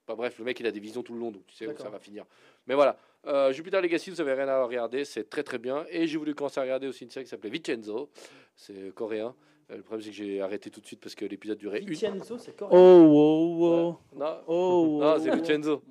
Bah, 0.07 0.15
bref, 0.17 0.39
le 0.39 0.45
mec 0.45 0.59
il 0.61 0.67
a 0.67 0.71
des 0.71 0.81
visions 0.81 1.03
tout 1.03 1.13
le 1.15 1.21
long, 1.21 1.31
donc 1.31 1.47
tu 1.47 1.55
sais 1.55 1.67
où 1.67 1.77
ça 1.77 1.89
va 1.91 1.99
finir. 1.99 2.25
Mais 2.67 2.75
voilà, 2.75 2.99
Euh, 3.27 3.53
Jupiter 3.53 3.83
Legacy, 3.83 4.11
vous 4.11 4.21
avez 4.21 4.33
rien 4.33 4.47
à 4.49 4.63
regarder, 4.65 5.05
c'est 5.05 5.29
très 5.29 5.43
très 5.43 5.59
bien. 5.59 5.85
Et 5.91 6.07
j'ai 6.07 6.17
voulu 6.17 6.35
commencer 6.37 6.61
à 6.61 6.63
regarder 6.63 6.87
aussi 6.87 7.03
une 7.05 7.11
série 7.11 7.25
qui 7.25 7.31
s'appelait 7.31 7.51
Vincenzo, 7.51 8.09
c'est 8.55 8.95
coréen. 8.95 9.35
Euh, 9.71 9.77
le 9.77 9.83
problème 9.83 10.03
c'est 10.03 10.11
que 10.11 10.17
j'ai 10.17 10.41
arrêté 10.41 10.71
tout 10.71 10.81
de 10.81 10.87
suite 10.87 11.01
parce 11.01 11.15
que 11.15 11.27
l'épisode 11.27 11.59
durait 11.59 11.81
une. 11.81 11.89
Vincenzo, 11.89 12.39
c'est 12.39 12.55
Oh, 12.63 12.67
coréen. 12.69 12.81
oh, 12.81 13.59
oh. 13.61 13.97
Non, 14.17 14.27
Oh, 14.47 14.99
non, 15.01 15.15
oh, 15.15 15.19
c'est 15.19 15.29
oh. 15.31 15.35
Vincenzo. 15.37 15.83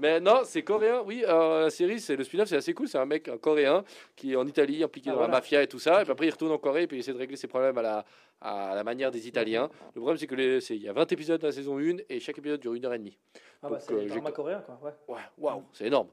Mais 0.00 0.18
non, 0.18 0.40
c'est 0.44 0.62
coréen. 0.62 1.02
Oui, 1.04 1.24
euh, 1.28 1.64
la 1.64 1.70
série, 1.70 2.00
c'est 2.00 2.16
le 2.16 2.24
spin-off, 2.24 2.48
c'est 2.48 2.56
assez 2.56 2.72
cool. 2.72 2.88
C'est 2.88 2.96
un 2.96 3.04
mec 3.04 3.28
un 3.28 3.36
coréen 3.36 3.84
qui 4.16 4.32
est 4.32 4.36
en 4.36 4.46
Italie, 4.46 4.82
impliqué 4.82 5.10
Ah, 5.10 5.14
dans 5.16 5.20
la 5.20 5.28
mafia 5.28 5.62
et 5.62 5.66
tout 5.66 5.78
ça. 5.78 6.00
Et 6.00 6.04
puis 6.04 6.12
après, 6.12 6.26
il 6.26 6.30
retourne 6.30 6.52
en 6.52 6.58
Corée 6.58 6.84
et 6.84 6.86
puis 6.86 6.96
il 6.96 7.00
essaie 7.00 7.12
de 7.12 7.18
régler 7.18 7.36
ses 7.36 7.48
problèmes 7.48 7.76
à 7.76 7.82
la, 7.82 8.04
à 8.40 8.74
la 8.74 8.82
manière 8.82 9.10
des 9.10 9.28
Italiens. 9.28 9.68
Le 9.94 10.00
problème, 10.00 10.16
c'est 10.16 10.26
que 10.26 10.34
les- 10.34 10.60
c'est- 10.62 10.76
il 10.76 10.82
y 10.82 10.88
a 10.88 10.94
20 10.94 11.10
épisodes 11.12 11.38
dans 11.40 11.48
la 11.48 11.52
saison 11.52 11.78
1 11.78 11.98
et 12.08 12.20
chaque 12.20 12.38
épisode 12.38 12.60
dure 12.60 12.72
une 12.72 12.84
heure 12.86 12.94
et 12.94 12.98
demie. 12.98 13.18
Ah 13.62 13.68
bah 13.68 13.78
c'est 13.80 13.92
euh, 13.92 14.06
dramas 14.06 14.30
coréens 14.32 14.60
quoi. 14.64 14.78
Ouais. 14.82 14.92
Ouais, 15.16 15.20
waouh, 15.36 15.64
c'est 15.72 15.86
énorme. 15.86 16.08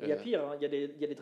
Il 0.00 0.08
y 0.08 0.12
a 0.12 0.14
Euh, 0.14 0.18
pire, 0.22 0.44
hein, 0.46 0.52
il 0.60 0.62
y, 0.62 0.66
a 0.66 0.68
des- 0.68 0.92
il 0.94 1.00
y 1.00 1.04
a 1.04 1.08
des 1.08 1.16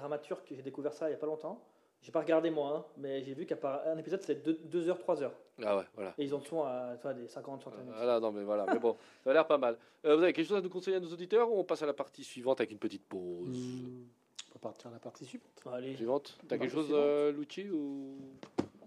j'ai 0.50 0.62
découvert 0.62 0.92
ça 0.92 1.08
il 1.08 1.12
y 1.12 1.14
a 1.14 1.18
pas 1.18 1.26
longtemps. 1.26 1.62
J'ai 2.04 2.12
pas 2.12 2.20
regardé 2.20 2.50
moi, 2.50 2.76
hein, 2.76 2.84
mais 2.98 3.22
j'ai 3.24 3.32
vu 3.32 3.46
qu'à 3.46 3.56
part 3.56 3.80
un 3.86 3.96
épisode 3.96 4.20
c'est 4.22 4.42
2 4.46 4.88
heures, 4.90 4.98
3 4.98 5.22
heures. 5.22 5.32
Ah 5.62 5.78
ouais, 5.78 5.84
voilà. 5.94 6.12
Et 6.18 6.24
ils 6.24 6.34
en 6.34 6.40
sont 6.40 6.62
à 6.62 6.92
tu 6.96 7.02
vois, 7.02 7.14
des 7.14 7.26
50, 7.26 7.62
60 7.62 7.80
minutes. 7.80 7.94
Voilà, 7.96 8.20
non, 8.20 8.30
mais 8.30 8.44
voilà. 8.44 8.66
Mais 8.70 8.78
bon, 8.78 8.94
ça 9.24 9.30
a 9.30 9.32
l'air 9.32 9.46
pas 9.46 9.56
mal. 9.56 9.78
Euh, 10.04 10.14
vous 10.16 10.22
avez 10.22 10.34
quelque 10.34 10.46
chose 10.46 10.58
à 10.58 10.60
nous 10.60 10.68
conseiller 10.68 10.98
à 10.98 11.00
nos 11.00 11.10
auditeurs 11.10 11.50
ou 11.50 11.58
on 11.58 11.64
passe 11.64 11.80
à 11.82 11.86
la 11.86 11.94
partie 11.94 12.22
suivante 12.22 12.60
avec 12.60 12.70
une 12.72 12.78
petite 12.78 13.06
pause 13.06 13.48
Hmm. 13.48 14.04
On 14.50 14.52
peut 14.52 14.58
partir 14.68 14.88
à 14.90 14.92
la 14.92 14.98
partie 15.00 15.24
suivante. 15.24 15.48
Allez. 15.72 15.96
Suivante 15.96 16.38
T'as 16.46 16.58
quelque 16.58 16.70
chose, 16.72 16.88
euh, 16.92 17.32
Lucci 17.32 17.70
ou... 17.70 18.18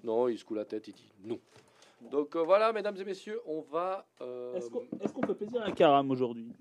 Non, 0.03 0.27
il 0.29 0.37
se 0.37 0.45
coule 0.45 0.57
la 0.57 0.65
tête, 0.65 0.87
il 0.87 0.93
dit 0.93 1.11
non. 1.25 1.39
Donc 2.11 2.35
euh, 2.35 2.43
voilà, 2.43 2.71
mesdames 2.71 2.95
et 2.97 3.03
messieurs, 3.03 3.41
on 3.47 3.61
va. 3.61 4.05
euh, 4.21 4.53
Est-ce 4.53 4.69
qu'on 4.69 4.83
est-ce 5.01 5.11
qu'on 5.11 5.25
fait 5.25 5.33
plaisir 5.35 5.63
à 5.63 5.71
Karam 5.71 6.09
aujourd'hui? 6.11 6.53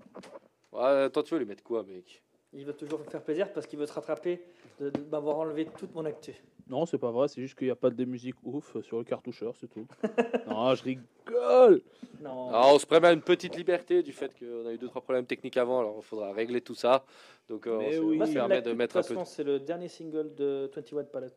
Ouais, 0.71 1.03
attends, 1.03 1.21
tu 1.21 1.35
veux 1.35 1.39
lui 1.39 1.45
mettre 1.45 1.63
quoi, 1.63 1.83
mec? 1.83 2.23
Il 2.51 2.65
veut 2.65 2.73
toujours 2.73 2.99
me 2.99 3.03
faire 3.05 3.21
plaisir 3.23 3.53
parce 3.53 3.67
qu'il 3.67 3.77
veut 3.77 3.85
se 3.85 3.93
rattraper 3.93 4.41
de, 4.79 4.89
de 4.89 4.99
m'avoir 5.11 5.37
enlevé 5.39 5.65
toute 5.77 5.93
mon 5.95 6.05
actu. 6.05 6.33
Non, 6.69 6.85
c'est 6.85 6.97
pas 6.97 7.11
vrai, 7.11 7.27
c'est 7.29 7.41
juste 7.41 7.57
qu'il 7.57 7.67
n'y 7.67 7.71
a 7.71 7.75
pas 7.77 7.89
de 7.89 8.03
musique 8.05 8.35
ouf 8.43 8.79
sur 8.81 8.97
le 8.97 9.05
cartoucheur, 9.05 9.55
c'est 9.55 9.67
tout. 9.69 9.87
non, 10.47 10.75
je 10.75 10.83
rigole 10.83 11.81
Non. 12.21 12.49
Alors, 12.49 12.73
on 12.75 12.79
se 12.79 12.85
permet 12.85 13.13
une 13.13 13.21
petite 13.21 13.55
liberté 13.55 14.03
du 14.03 14.11
fait 14.11 14.37
qu'on 14.37 14.67
a 14.67 14.73
eu 14.73 14.77
deux 14.77 14.87
trois 14.89 15.01
problèmes 15.01 15.25
techniques 15.25 15.55
avant, 15.57 15.79
alors 15.79 15.95
il 15.99 16.03
faudra 16.03 16.33
régler 16.33 16.59
tout 16.61 16.75
ça. 16.75 17.05
Donc 17.47 17.67
euh, 17.67 17.77
Mais 17.79 17.97
on 17.99 18.03
oui. 18.07 18.19
se 18.19 18.25
c'est 18.25 18.33
permet 18.33 18.61
de 18.61 18.69
de 18.71 18.75
mettre 18.75 18.97
un 18.97 19.01
peu. 19.01 19.07
façon, 19.15 19.23
c'est 19.23 19.45
le 19.45 19.59
dernier 19.61 19.87
single 19.87 20.35
de 20.35 20.69
21 20.75 21.05
Pilots 21.05 21.27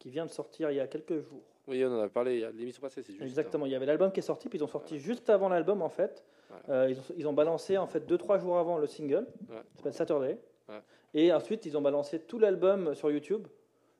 qui 0.00 0.10
vient 0.10 0.26
de 0.26 0.30
sortir 0.32 0.70
il 0.72 0.76
y 0.76 0.80
a 0.80 0.88
quelques 0.88 1.20
jours. 1.20 1.44
Oui, 1.68 1.84
on 1.84 1.92
en 1.96 2.00
a 2.00 2.08
parlé 2.08 2.34
il 2.34 2.40
y 2.40 2.44
a 2.44 2.50
l'émission 2.50 2.80
passée, 2.80 3.02
c'est 3.02 3.12
juste. 3.12 3.22
Exactement, 3.22 3.66
il 3.66 3.72
y 3.72 3.74
avait 3.76 3.86
l'album 3.86 4.10
qui 4.10 4.18
est 4.20 4.22
sorti, 4.24 4.48
puis 4.48 4.58
ils 4.58 4.62
ont 4.64 4.68
sorti 4.68 4.98
juste 4.98 5.30
avant 5.30 5.48
l'album 5.48 5.80
en 5.82 5.88
fait. 5.88 6.24
Voilà. 6.48 6.82
Euh, 6.82 6.90
ils, 6.90 6.98
ont, 6.98 7.02
ils 7.16 7.28
ont 7.28 7.32
balancé 7.32 7.76
en 7.78 7.86
fait 7.86 8.04
2-3 8.08 8.40
jours 8.40 8.58
avant 8.58 8.78
le 8.78 8.86
single, 8.88 9.26
Ouais. 9.48 9.56
ça 9.56 9.76
s'appelle 9.76 9.94
Saturday. 9.94 10.38
Ouais. 10.68 10.80
Et 11.18 11.32
ensuite 11.32 11.64
ils 11.64 11.78
ont 11.78 11.80
balancé 11.80 12.18
tout 12.18 12.38
l'album 12.38 12.94
sur 12.94 13.10
YouTube. 13.10 13.48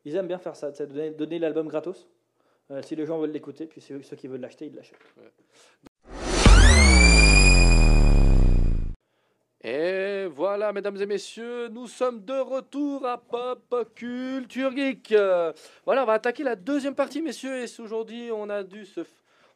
Ils 0.05 0.17
aiment 0.17 0.29
bien 0.29 0.39
faire 0.39 0.55
ça, 0.55 0.71
donner, 0.71 1.39
l'album 1.39 1.67
gratos. 1.67 2.07
Euh, 2.71 2.83
si 2.83 2.95
les 2.95 3.07
gens 3.07 3.19
veulent 3.19 3.31
l'écouter, 3.31 3.65
puis 3.67 3.81
ceux, 3.81 3.99
qui 4.01 4.29
veulent 4.29 4.43
l'acheter, 4.43 4.67
ils 4.67 4.75
l'achètent. 4.75 4.99
Et 9.65 10.27
voilà, 10.27 10.75
mesdames 10.75 11.01
et 11.01 11.07
messieurs, 11.07 11.69
nous 11.69 11.87
sommes 11.87 12.23
de 12.23 12.39
retour 12.39 13.07
à 13.07 13.17
Pop 13.17 13.75
Culture 13.95 14.77
Geek. 14.77 15.13
Euh, 15.13 15.55
Voilà, 15.87 16.03
on 16.03 16.07
va 16.07 16.13
attaquer 16.13 16.45
la 16.45 16.55
deuxième 16.55 16.95
partie, 16.95 17.23
messieurs. 17.23 17.65
Et 17.65 17.81
aujourd'hui, 17.81 18.31
on 18.31 18.51
a 18.51 18.63
dû 18.63 18.85
se. 18.85 19.01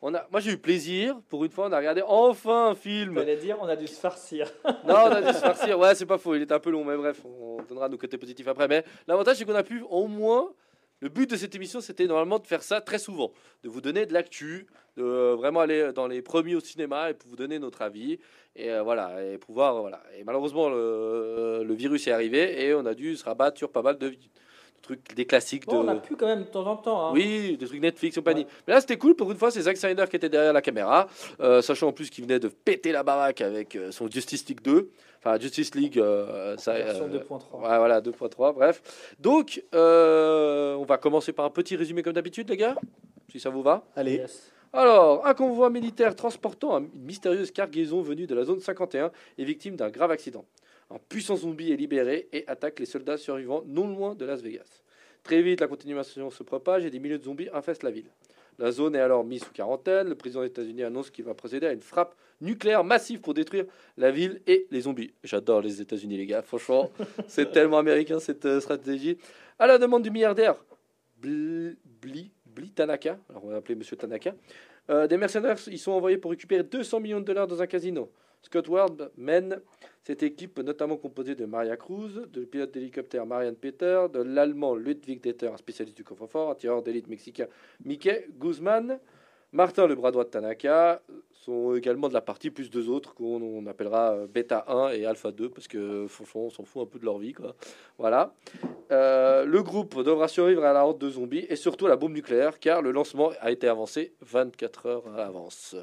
On 0.02 0.14
a... 0.14 0.26
Moi, 0.30 0.40
j'ai 0.40 0.52
eu 0.52 0.58
plaisir. 0.58 1.20
Pour 1.28 1.44
une 1.44 1.50
fois, 1.50 1.66
on 1.68 1.72
a 1.72 1.76
regardé 1.78 2.02
enfin 2.06 2.68
un 2.68 2.74
film. 2.74 3.14
J'allais 3.16 3.36
dire, 3.36 3.58
on 3.60 3.68
a 3.68 3.76
dû 3.76 3.86
se 3.86 4.00
farcir. 4.00 4.50
Non, 4.86 4.94
on 4.94 5.10
a 5.12 5.20
dû 5.20 5.28
se 5.32 5.38
farcir. 5.40 5.78
Ouais, 5.78 5.94
c'est 5.94 6.06
pas 6.06 6.18
faux. 6.18 6.34
Il 6.34 6.42
était 6.42 6.54
un 6.54 6.60
peu 6.60 6.70
long, 6.70 6.84
mais 6.84 6.96
bref, 6.96 7.20
on 7.24 7.62
donnera 7.68 7.88
nos 7.88 7.98
côtés 7.98 8.16
positifs 8.18 8.48
après. 8.48 8.66
Mais 8.66 8.84
l'avantage, 9.06 9.36
c'est 9.36 9.44
qu'on 9.44 9.54
a 9.54 9.62
pu 9.62 9.82
au 9.88 10.06
moins. 10.06 10.50
Le 11.02 11.08
but 11.08 11.30
de 11.30 11.36
cette 11.36 11.54
émission, 11.54 11.80
c'était 11.80 12.06
normalement 12.06 12.38
de 12.38 12.46
faire 12.46 12.62
ça 12.62 12.82
très 12.82 12.98
souvent, 12.98 13.32
de 13.62 13.70
vous 13.70 13.80
donner 13.80 14.04
de 14.04 14.12
l'actu, 14.12 14.66
de 14.98 15.02
euh, 15.02 15.34
vraiment 15.34 15.60
aller 15.60 15.94
dans 15.94 16.06
les 16.06 16.20
premiers 16.20 16.54
au 16.54 16.60
cinéma 16.60 17.08
et 17.08 17.14
pour 17.14 17.30
vous 17.30 17.36
donner 17.36 17.58
notre 17.58 17.80
avis 17.80 18.18
et 18.54 18.70
euh, 18.70 18.82
voilà 18.82 19.24
et 19.24 19.38
pouvoir 19.38 19.80
voilà. 19.80 20.02
Et 20.18 20.24
malheureusement, 20.24 20.68
le, 20.68 21.62
le 21.64 21.74
virus 21.74 22.06
est 22.06 22.12
arrivé 22.12 22.66
et 22.66 22.74
on 22.74 22.84
a 22.84 22.92
dû 22.92 23.16
se 23.16 23.24
rabattre 23.24 23.56
sur 23.56 23.72
pas 23.72 23.80
mal 23.80 23.96
de, 23.96 24.10
de 24.10 24.16
trucs, 24.82 25.14
des 25.14 25.24
classiques 25.26 25.66
Bon, 25.66 25.82
de. 25.82 25.88
on 25.88 25.92
a 25.92 25.96
pu 25.96 26.16
quand 26.16 26.26
même 26.26 26.40
de 26.40 26.48
temps 26.48 26.66
en 26.66 26.76
temps. 26.76 27.06
hein. 27.08 27.10
Oui, 27.14 27.56
des 27.56 27.66
trucs 27.66 27.80
Netflix 27.80 28.16
et 28.16 28.20
compagnie. 28.20 28.42
Ouais. 28.44 28.50
Mais 28.68 28.74
là, 28.74 28.80
c'était 28.80 28.96
cool. 28.98 29.14
Pour 29.14 29.30
une 29.30 29.38
fois, 29.38 29.50
c'est 29.50 29.62
Zack 29.62 29.76
Snyder 29.76 30.04
qui 30.10 30.16
était 30.16 30.28
derrière 30.28 30.52
la 30.52 30.62
caméra, 30.62 31.08
euh, 31.40 31.62
sachant 31.62 31.88
en 31.88 31.92
plus 31.92 32.10
qu'il 32.10 32.24
venait 32.24 32.38
de 32.40 32.48
péter 32.48 32.92
la 32.92 33.02
baraque 33.02 33.40
avec 33.40 33.76
euh, 33.76 33.90
son 33.92 34.08
Justice 34.10 34.46
League 34.48 34.60
2. 34.62 34.90
Enfin, 35.18 35.38
Justice 35.38 35.74
League, 35.74 35.98
euh, 35.98 36.56
ça, 36.56 36.72
Version 36.74 37.04
euh, 37.12 37.18
2.3. 37.18 37.32
ouais, 37.60 37.78
voilà, 37.78 38.00
2.3, 38.00 38.54
bref. 38.54 39.14
Donc, 39.18 39.62
euh, 39.74 40.74
on 40.76 40.84
va 40.84 40.96
commencer 40.98 41.32
par 41.32 41.44
un 41.44 41.50
petit 41.50 41.76
résumé 41.76 42.02
comme 42.02 42.14
d'habitude, 42.14 42.48
les 42.48 42.56
gars, 42.56 42.74
si 43.30 43.38
ça 43.40 43.50
vous 43.50 43.62
va. 43.62 43.84
Allez, 43.96 44.14
Yes. 44.16 44.50
Alors, 44.72 45.26
un 45.26 45.34
convoi 45.34 45.68
militaire 45.68 46.14
transportant 46.14 46.76
un- 46.76 46.82
une 46.82 46.90
mystérieuse 47.04 47.50
cargaison 47.50 48.02
venue 48.02 48.28
de 48.28 48.34
la 48.36 48.44
zone 48.44 48.60
51 48.60 49.10
est 49.36 49.44
victime 49.44 49.74
d'un 49.74 49.90
grave 49.90 50.12
accident. 50.12 50.44
Un 50.90 50.98
puissant 51.08 51.36
zombie 51.36 51.72
est 51.72 51.76
libéré 51.76 52.28
et 52.32 52.44
attaque 52.48 52.80
les 52.80 52.86
soldats 52.86 53.16
survivants 53.16 53.62
non 53.66 53.86
loin 53.88 54.14
de 54.14 54.24
Las 54.24 54.42
Vegas. 54.42 54.82
Très 55.22 55.40
vite, 55.42 55.60
la 55.60 55.68
continuation 55.68 56.30
se 56.30 56.42
propage 56.42 56.84
et 56.84 56.90
des 56.90 56.98
milliers 56.98 57.18
de 57.18 57.24
zombies 57.24 57.48
infestent 57.52 57.82
la 57.82 57.90
ville. 57.90 58.10
La 58.58 58.72
zone 58.72 58.94
est 58.96 59.00
alors 59.00 59.24
mise 59.24 59.44
sous 59.44 59.52
quarantaine. 59.52 60.08
Le 60.08 60.14
président 60.14 60.40
des 60.40 60.48
États-Unis 60.48 60.82
annonce 60.82 61.10
qu'il 61.10 61.24
va 61.24 61.34
procéder 61.34 61.66
à 61.66 61.72
une 61.72 61.80
frappe 61.80 62.14
nucléaire 62.40 62.84
massive 62.84 63.20
pour 63.20 63.32
détruire 63.34 63.64
la 63.96 64.10
ville 64.10 64.40
et 64.46 64.66
les 64.70 64.80
zombies. 64.82 65.12
J'adore 65.22 65.60
les 65.62 65.80
États-Unis, 65.80 66.16
les 66.16 66.26
gars. 66.26 66.42
Franchement, 66.42 66.90
c'est 67.28 67.52
tellement 67.52 67.78
américain 67.78 68.18
cette 68.18 68.44
euh, 68.46 68.60
stratégie. 68.60 69.16
À 69.58 69.66
la 69.66 69.78
demande 69.78 70.02
du 70.02 70.10
milliardaire 70.10 70.56
Bl- 71.22 71.76
Bli- 72.02 72.30
Blee 72.46 72.70
Tanaka, 72.70 73.18
alors 73.28 73.44
on 73.44 73.48
va 73.48 73.56
appeler 73.56 73.74
Monsieur 73.76 73.96
Tanaka. 73.96 74.34
Euh, 74.90 75.06
des 75.06 75.16
mercenaires, 75.16 75.56
ils 75.68 75.78
sont 75.78 75.92
envoyés 75.92 76.18
pour 76.18 76.30
récupérer 76.32 76.62
200 76.64 77.00
millions 77.00 77.20
de 77.20 77.24
dollars 77.26 77.46
dans 77.46 77.62
un 77.62 77.66
casino. 77.66 78.10
Scott 78.42 78.68
Ward 78.68 79.10
mène 79.16 79.60
cette 80.02 80.22
équipe, 80.22 80.58
notamment 80.58 80.96
composée 80.96 81.34
de 81.34 81.44
Maria 81.44 81.76
Cruz, 81.76 82.26
de 82.32 82.44
pilote 82.44 82.72
d'hélicoptère 82.72 83.26
Marianne 83.26 83.56
Peter, 83.56 84.06
de 84.12 84.20
l'allemand 84.20 84.74
Ludwig 84.74 85.20
Detter, 85.20 85.48
un 85.48 85.56
spécialiste 85.56 85.96
du 85.96 86.04
coffre-fort, 86.04 86.50
un 86.50 86.54
tireur 86.54 86.82
d'élite 86.82 87.08
mexicain 87.08 87.46
Mickey 87.84 88.28
Guzman, 88.38 88.98
Martin, 89.52 89.88
le 89.88 89.96
bras 89.96 90.12
droit 90.12 90.22
de 90.22 90.30
Tanaka, 90.30 91.02
sont 91.32 91.74
également 91.74 92.08
de 92.08 92.14
la 92.14 92.20
partie, 92.20 92.50
plus 92.50 92.70
deux 92.70 92.88
autres 92.88 93.14
qu'on 93.14 93.42
on 93.42 93.66
appellera 93.66 94.12
euh, 94.12 94.26
Beta 94.28 94.64
1 94.68 94.90
et 94.90 95.06
Alpha 95.06 95.32
2, 95.32 95.48
parce 95.50 95.66
que 95.66 96.06
franchement, 96.08 96.42
on 96.42 96.50
s'en 96.50 96.64
fout 96.64 96.82
un 96.82 96.86
peu 96.86 97.00
de 97.00 97.04
leur 97.04 97.18
vie. 97.18 97.32
Quoi. 97.32 97.56
Voilà. 97.98 98.32
Euh, 98.92 99.44
le 99.44 99.62
groupe 99.62 100.02
devra 100.04 100.28
survivre 100.28 100.64
à 100.64 100.72
la 100.72 100.84
horde 100.86 100.98
de 100.98 101.10
zombies 101.10 101.46
et 101.48 101.56
surtout 101.56 101.86
à 101.86 101.88
la 101.88 101.96
bombe 101.96 102.12
nucléaire, 102.12 102.60
car 102.60 102.80
le 102.80 102.92
lancement 102.92 103.32
a 103.40 103.50
été 103.50 103.66
avancé 103.66 104.14
24 104.20 104.86
heures 104.86 105.08
à 105.08 105.16
l'avance. 105.16 105.74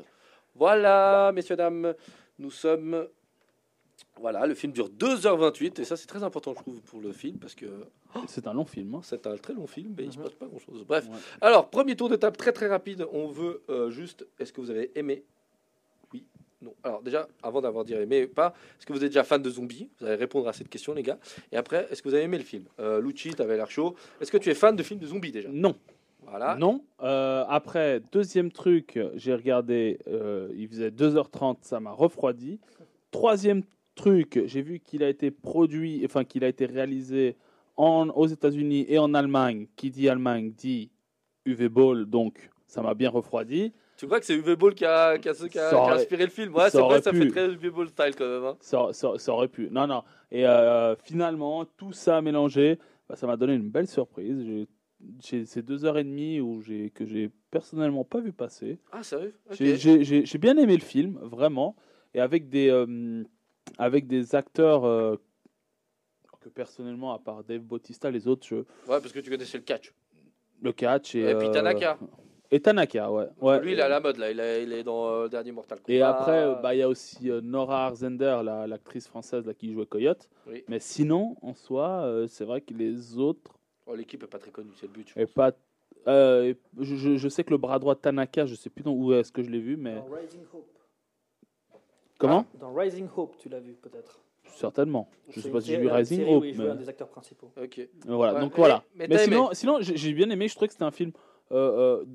Voilà, 0.55 1.32
messieurs, 1.36 1.57
dames, 1.57 1.93
nous 2.39 2.51
sommes. 2.51 3.07
Voilà, 4.20 4.45
le 4.48 4.56
film 4.56 4.74
dure 4.74 4.89
2h28, 4.89 5.80
et 5.82 5.86
ça 5.86 5.95
c'est 5.95 6.08
très 6.08 6.24
important, 6.24 6.54
je 6.56 6.62
trouve, 6.62 6.82
pour 6.82 7.02
le 7.02 7.12
film, 7.12 7.38
parce 7.38 7.54
que 7.56 7.66
C'est 8.28 8.48
un 8.48 8.54
long 8.54 8.66
film. 8.66 8.95
hein. 8.95 9.02
c'est 9.04 9.28
un 9.28 9.36
très 9.38 9.54
long 9.54 9.68
film, 9.68 9.93
mais 9.98 10.06
il 10.06 10.12
se 10.12 10.18
Mhm. 10.18 10.24
passe 10.24 10.34
pas 10.34 10.48
grand-chose. 10.48 10.84
Bref, 10.88 11.06
Ouais. 11.08 11.18
alors, 11.41 11.70
premier 11.70 11.95
tour 11.95 12.10
de 12.10 12.16
table 12.16 12.36
très 12.36 12.52
très 12.52 12.68
rapide. 12.68 13.06
On 13.12 13.28
veut 13.28 13.62
euh, 13.70 13.89
juste. 13.91 14.26
Est-ce 14.39 14.52
que 14.54 14.60
vous 14.62 14.72
avez 14.72 14.91
aimé? 14.98 15.24
Oui, 16.14 16.24
non. 16.64 16.74
Alors, 16.84 17.02
déjà, 17.04 17.28
avant 17.43 17.62
d'avoir 17.62 17.86
dit 17.86 17.93
aimé 17.93 18.24
ou 18.26 18.34
pas, 18.34 18.54
est-ce 18.80 18.86
que 18.88 18.93
vous 18.93 19.04
êtes 19.04 19.10
déjà 19.10 19.24
fan 19.24 19.41
de 19.41 19.50
zombies? 19.52 19.88
Vous 20.00 20.06
allez 20.08 20.16
répondre 20.16 20.48
à 20.48 20.54
cette 20.54 20.70
question, 20.70 20.93
les 20.93 21.04
gars. 21.04 21.20
Et 21.52 21.58
après, 21.58 21.88
est-ce 21.91 22.02
que 22.02 22.10
vous 22.10 22.16
avez 22.16 22.24
aimé 22.24 22.38
le 22.39 22.43
film? 22.43 22.66
Euh, 22.80 23.00
Lucci, 23.02 23.30
t'avais 23.36 23.56
l'air 23.58 23.70
chaud. 23.70 23.95
Est-ce 24.20 24.32
que 24.32 24.38
tu 24.38 24.50
es 24.50 24.56
fan 24.56 24.76
de 24.76 24.82
films 24.84 25.00
de 25.00 25.08
zombies 25.08 25.32
déjà? 25.32 25.50
Non. 25.52 25.76
Voilà. 26.24 26.56
Non. 26.56 26.84
Euh, 27.04 27.45
après, 27.48 28.02
deuxième 28.12 28.52
truc, 28.52 29.00
j'ai 29.16 29.34
regardé, 29.36 30.00
euh, 30.08 30.50
il 30.56 30.68
faisait 30.68 30.89
2h30, 30.91 31.58
ça 31.62 31.80
m'a 31.80 31.91
refroidi. 31.91 32.60
Troisième 33.12 33.64
truc, 33.98 34.41
j'ai 34.45 34.62
vu 34.62 34.80
qu'il 34.80 35.04
a 35.04 35.10
été 35.10 35.32
produit, 35.32 36.02
enfin 36.06 36.24
qu'il 36.24 36.43
a 36.43 36.48
été 36.48 36.66
réalisé 36.66 37.36
en, 37.76 38.08
aux 38.10 38.28
États-Unis 38.28 38.86
et 38.88 38.98
en 39.00 39.14
Allemagne. 39.14 39.68
Qui 39.76 39.89
dit 39.91 40.08
Allemagne 40.10 40.52
dit 40.52 40.89
UV 41.45 41.70
Ball, 41.70 42.06
donc 42.06 42.50
ça 42.68 42.82
m'a 42.82 42.93
bien 42.93 43.10
refroidi. 43.10 43.74
Tu 43.98 44.06
crois 44.06 44.20
que 44.20 44.26
c'est 44.28 44.36
Uwe 44.36 44.56
Ball 44.56 44.76
qui 44.76 44.86
a, 44.86 45.18
qui 45.18 45.28
a- 45.28 45.34
qui 45.34 45.43
a- 45.45 45.50
qui 45.50 45.58
a 45.60 45.70
Ça 45.72 45.78
aurait- 45.82 45.93
inspiré 45.95 46.24
le 46.26 46.30
film? 46.30 46.54
Ouais, 46.54 46.70
ça 46.70 46.70
c'est 46.70 46.82
vrai, 46.82 47.02
ça 47.02 47.12
pu. 47.12 47.20
fait 47.24 47.28
très 47.30 47.48
Uwe 47.52 47.72
Ball 47.72 47.88
style 47.89 48.16
quand 48.16 48.28
même. 48.30 48.43
hein. 48.45 48.58
Ça, 48.60 48.89
ça- 48.93 49.18
ça 49.18 49.34
aurait 49.34 49.48
pu. 49.48 49.70
Non, 49.72 49.88
non. 49.88 50.04
Et 50.32 50.45
euh, 50.45 50.95
finalement, 50.98 51.66
tout 51.66 51.93
ça 51.93 52.22
mélangé, 52.22 52.78
bah, 53.10 53.16
ça 53.16 53.26
m'a 53.26 53.36
donné 53.38 53.56
une 53.56 53.70
belle 53.70 53.88
surprise. 53.88 54.45
J'ai- 55.24 55.45
ces 55.45 55.62
deux 55.62 55.86
heures 55.86 55.98
et 55.98 56.04
demie 56.04 56.39
où 56.41 56.62
que 56.93 57.06
j'ai 57.06 57.30
personnellement 57.52 58.04
pas 58.04 58.20
vu 58.20 58.34
passer. 58.34 58.80
Ah, 58.91 59.02
sérieux? 59.04 59.34
Ok. 59.50 59.56
J'ai- 59.58 59.78
J'ai 59.78 60.04
j'ai- 60.04 60.26
j'ai 60.26 60.38
bien 60.38 60.58
aimé 60.58 60.76
le 60.76 60.82
film, 60.84 61.18
vraiment, 61.22 61.76
et 62.14 62.20
avec 62.20 62.50
des, 62.50 62.70
euh, 62.70 63.24
avec 63.78 64.07
des 64.07 64.36
acteurs 64.36 64.86
euh, 64.86 65.15
que 66.41 66.49
personnellement, 66.49 67.13
à 67.13 67.20
part 67.20 67.43
Dave 67.43 67.61
Bautista, 67.61 68.09
les 68.11 68.28
autres, 68.28 68.45
je, 68.47 68.55
Ouais, 68.55 68.65
parce 68.88 69.11
que 69.11 69.20
tu 69.20 69.30
connaissais 69.30 69.57
le 69.57 69.63
catch. 69.63 69.93
le 70.61 70.72
catch 70.72 71.15
et, 71.15 71.22
Et 71.30 71.36
puis 71.36 71.47
euh, 71.47 71.51
Tanaka. 71.51 71.97
et 72.51 72.59
Tanaka, 72.59 73.11
ouais. 73.11 73.28
ouais. 73.41 73.61
Lui, 73.61 73.74
il 73.74 73.80
est 73.80 73.82
à 73.84 73.89
la 73.89 73.99
mode 73.99 74.18
là. 74.18 74.32
Il 74.32 74.39
est, 74.39 74.63
il 74.63 74.72
est 74.74 74.84
dans 74.84 75.07
euh, 75.09 75.24
le 75.24 75.30
dernier 75.30 75.51
Mortal 75.51 75.80
Kombat. 75.80 75.93
Et 75.93 76.01
après, 76.01 76.55
bah, 76.61 76.74
il 76.76 76.80
y 76.80 76.82
a 76.84 76.89
aussi 76.89 77.30
euh, 77.30 77.41
Nora 77.41 77.86
Arzender, 77.88 78.39
la- 78.43 78.68
l'actrice 78.68 79.07
française 79.07 79.45
là, 79.45 79.53
qui 79.53 79.74
jouait 79.74 79.86
Coyote. 79.86 80.30
Oui. 80.47 80.63
Mais 80.68 80.80
sinon, 80.80 81.36
en 81.41 81.53
soi, 81.53 82.03
euh, 82.05 82.28
c'est 82.28 82.45
vrai 82.45 82.61
que 82.61 82.74
les 82.74 83.18
autres 83.18 83.53
Oh, 83.89 83.95
L'équipe 83.95 84.22
est 84.22 84.28
pas 84.28 84.38
très 84.39 84.51
connue, 84.51 84.72
c'est 84.76 84.88
le 84.88 84.91
but. 84.91 85.13
je 85.15 85.22
et 85.22 85.26
pas. 85.26 85.51
euh, 86.07 86.53
je, 86.80 86.95
je- 86.97 87.15
je 87.18 87.30
sais 87.30 87.43
que 87.45 87.51
le 87.51 87.57
bras 87.57 87.80
droit 87.80 87.95
de 87.95 87.99
Tanaka, 88.01 88.45
je 88.45 88.53
sais 88.55 88.70
plus 88.70 88.84
dans- 88.84 88.91
où 88.91 89.13
est-ce 89.13 89.32
que 89.32 89.41
je 89.43 89.49
l'ai 89.49 89.61
vu, 89.61 89.78
mais 89.78 89.95
Dans 89.95 90.03
Rising 90.13 90.41
Hope. 90.53 90.70
Comment 92.18 92.45
Dans 92.59 92.74
Rising 92.74 93.07
Hope, 93.15 93.38
tu 93.38 93.49
l'as 93.49 93.59
vu 93.59 93.74
peut-être. 93.74 94.20
Certainement. 94.55 95.09
Je 95.30 95.34
C'est 95.36 95.41
sais 95.41 95.49
pas 95.51 95.61
si 95.61 95.68
j'ai 95.68 95.78
vu 95.78 95.84
une 95.86 95.91
Rising 95.91 96.28
Hope, 96.28 96.45
il 96.45 96.57
mais- 96.57 96.70
un 96.70 96.76
des 96.76 96.89
acteurs 96.89 97.09
principaux. 97.09 97.51
Ok. 97.61 97.80
Euh, 97.80 97.86
Voilà, 98.07 98.34
Ouais, 98.36 98.39
donc 98.41 98.51
mais- 98.51 98.57
voilà. 98.57 98.84
mais 98.95 99.18
sinon, 99.18 99.49
sinon 99.53 99.78
j'ai 99.82 100.13
bien 100.13 100.30
aimé. 100.30 100.47
Je 100.47 100.55
trouvais 100.55 100.68
que 100.68 100.74
c'était 100.74 100.86
un 100.86 100.91
film. 100.91 101.11
euh, 101.51 102.01
euh, 102.01 102.05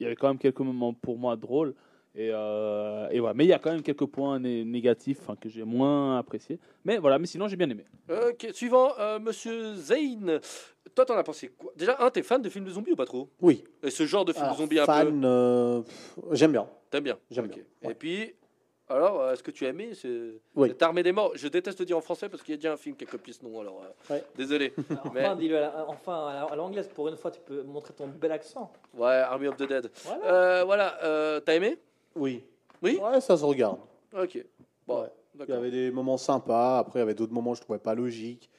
il 0.00 0.02
y 0.02 0.06
avait 0.06 0.16
quand 0.16 0.26
même 0.28 0.38
quelques 0.38 0.58
moments 0.60 0.92
pour 0.94 1.16
moi 1.18 1.36
drôles. 1.36 1.74
Et, 2.14 2.30
euh, 2.32 3.08
et. 3.10 3.20
Mais 3.34 3.44
il 3.44 3.48
y 3.48 3.52
a 3.52 3.58
quand 3.58 3.70
même 3.72 3.82
quelques 3.82 4.06
points 4.06 4.38
né- 4.40 4.64
négatifs 4.64 5.20
que 5.40 5.48
j'ai 5.48 5.62
moins 5.64 6.18
appréciés. 6.18 6.58
Mais 6.84 6.98
voilà, 6.98 7.18
mais 7.18 7.26
sinon 7.26 7.46
j'ai 7.48 7.56
bien 7.56 7.70
aimé. 7.70 7.84
Ok, 8.10 8.48
suivant, 8.52 8.90
euh, 8.98 9.18
Monsieur 9.20 9.74
Zayn. 9.76 10.40
Toi, 10.94 11.04
t'en 11.06 11.14
as 11.16 11.22
pensé 11.22 11.48
quoi? 11.56 11.72
Déjà, 11.76 11.96
un, 12.04 12.10
t'es 12.10 12.22
fan 12.22 12.42
de 12.42 12.48
films 12.50 12.64
de 12.66 12.70
zombies 12.70 12.92
ou 12.92 12.96
pas 12.96 13.06
trop? 13.06 13.28
Oui. 13.40 13.64
Et 13.82 13.90
ce 13.90 14.04
genre 14.04 14.24
de 14.24 14.32
film 14.32 14.46
de 14.50 14.54
zombies 14.56 14.78
un 14.80 14.86
peu? 14.86 14.92
fan, 14.92 15.22
euh, 15.24 15.80
pff, 15.82 16.18
j'aime 16.32 16.52
bien. 16.52 16.66
T'aimes 16.90 17.04
bien? 17.04 17.18
J'aime 17.30 17.46
bien, 17.46 17.62
ouais. 17.84 17.92
Et 17.92 17.94
puis, 17.94 18.34
alors, 18.92 19.20
euh, 19.20 19.32
est-ce 19.32 19.42
que 19.42 19.50
tu 19.50 19.64
as 19.66 19.70
aimé 19.70 19.94
ce- 19.94 20.34
Oui. 20.54 20.68
cette 20.68 20.82
armée 20.82 21.02
des 21.02 21.12
morts? 21.12 21.32
Je 21.34 21.48
déteste 21.48 21.78
le 21.80 21.86
dire 21.86 21.96
en 21.96 22.00
français 22.00 22.28
parce 22.28 22.42
qu'il 22.42 22.52
y 22.52 22.54
a 22.54 22.56
déjà 22.56 22.72
un 22.72 22.76
film 22.76 22.94
qui 22.96 23.04
copie 23.06 23.32
ce 23.32 23.44
nom, 23.44 23.60
alors 23.60 23.82
euh, 24.10 24.14
Ouais. 24.14 24.24
désolé. 24.36 24.72
Enfin, 24.90 25.10
Mais- 25.14 25.36
dis-le 25.36 25.56
à 25.58 25.60
la- 25.60 25.84
enfin 25.88 26.26
à 26.28 26.34
la- 26.34 26.42
à 26.44 26.56
l'anglaise, 26.56 26.88
pour 26.94 27.08
une 27.08 27.16
fois, 27.16 27.30
tu 27.30 27.40
peux 27.40 27.62
montrer 27.62 27.94
ton 27.94 28.06
bel 28.06 28.32
accent. 28.32 28.72
Ouais, 28.94 29.08
Army 29.16 29.48
of 29.48 29.56
the 29.56 29.66
Dead. 29.68 29.90
Voilà. 30.04 30.24
Euh, 30.24 30.64
voilà, 30.64 31.02
euh, 31.04 31.40
t'as 31.40 31.54
aimé? 31.54 31.78
Oui. 32.14 32.44
Oui? 32.82 32.98
Ouais, 33.02 33.20
ça 33.20 33.36
se 33.36 33.44
regarde. 33.44 33.78
Ok. 34.16 34.44
Bon, 34.86 35.02
Ouais. 35.02 35.08
Il 35.48 35.48
y 35.48 35.52
avait 35.56 35.70
des 35.70 35.90
moments 35.90 36.18
sympas. 36.18 36.78
Après, 36.80 36.98
il 36.98 37.00
y 37.00 37.04
avait 37.04 37.14
d'autres 37.14 37.32
moments 37.32 37.52
que 37.52 37.56
je 37.58 37.62
trouvais 37.62 37.78
pas 37.78 37.94
logiques. 37.94 38.50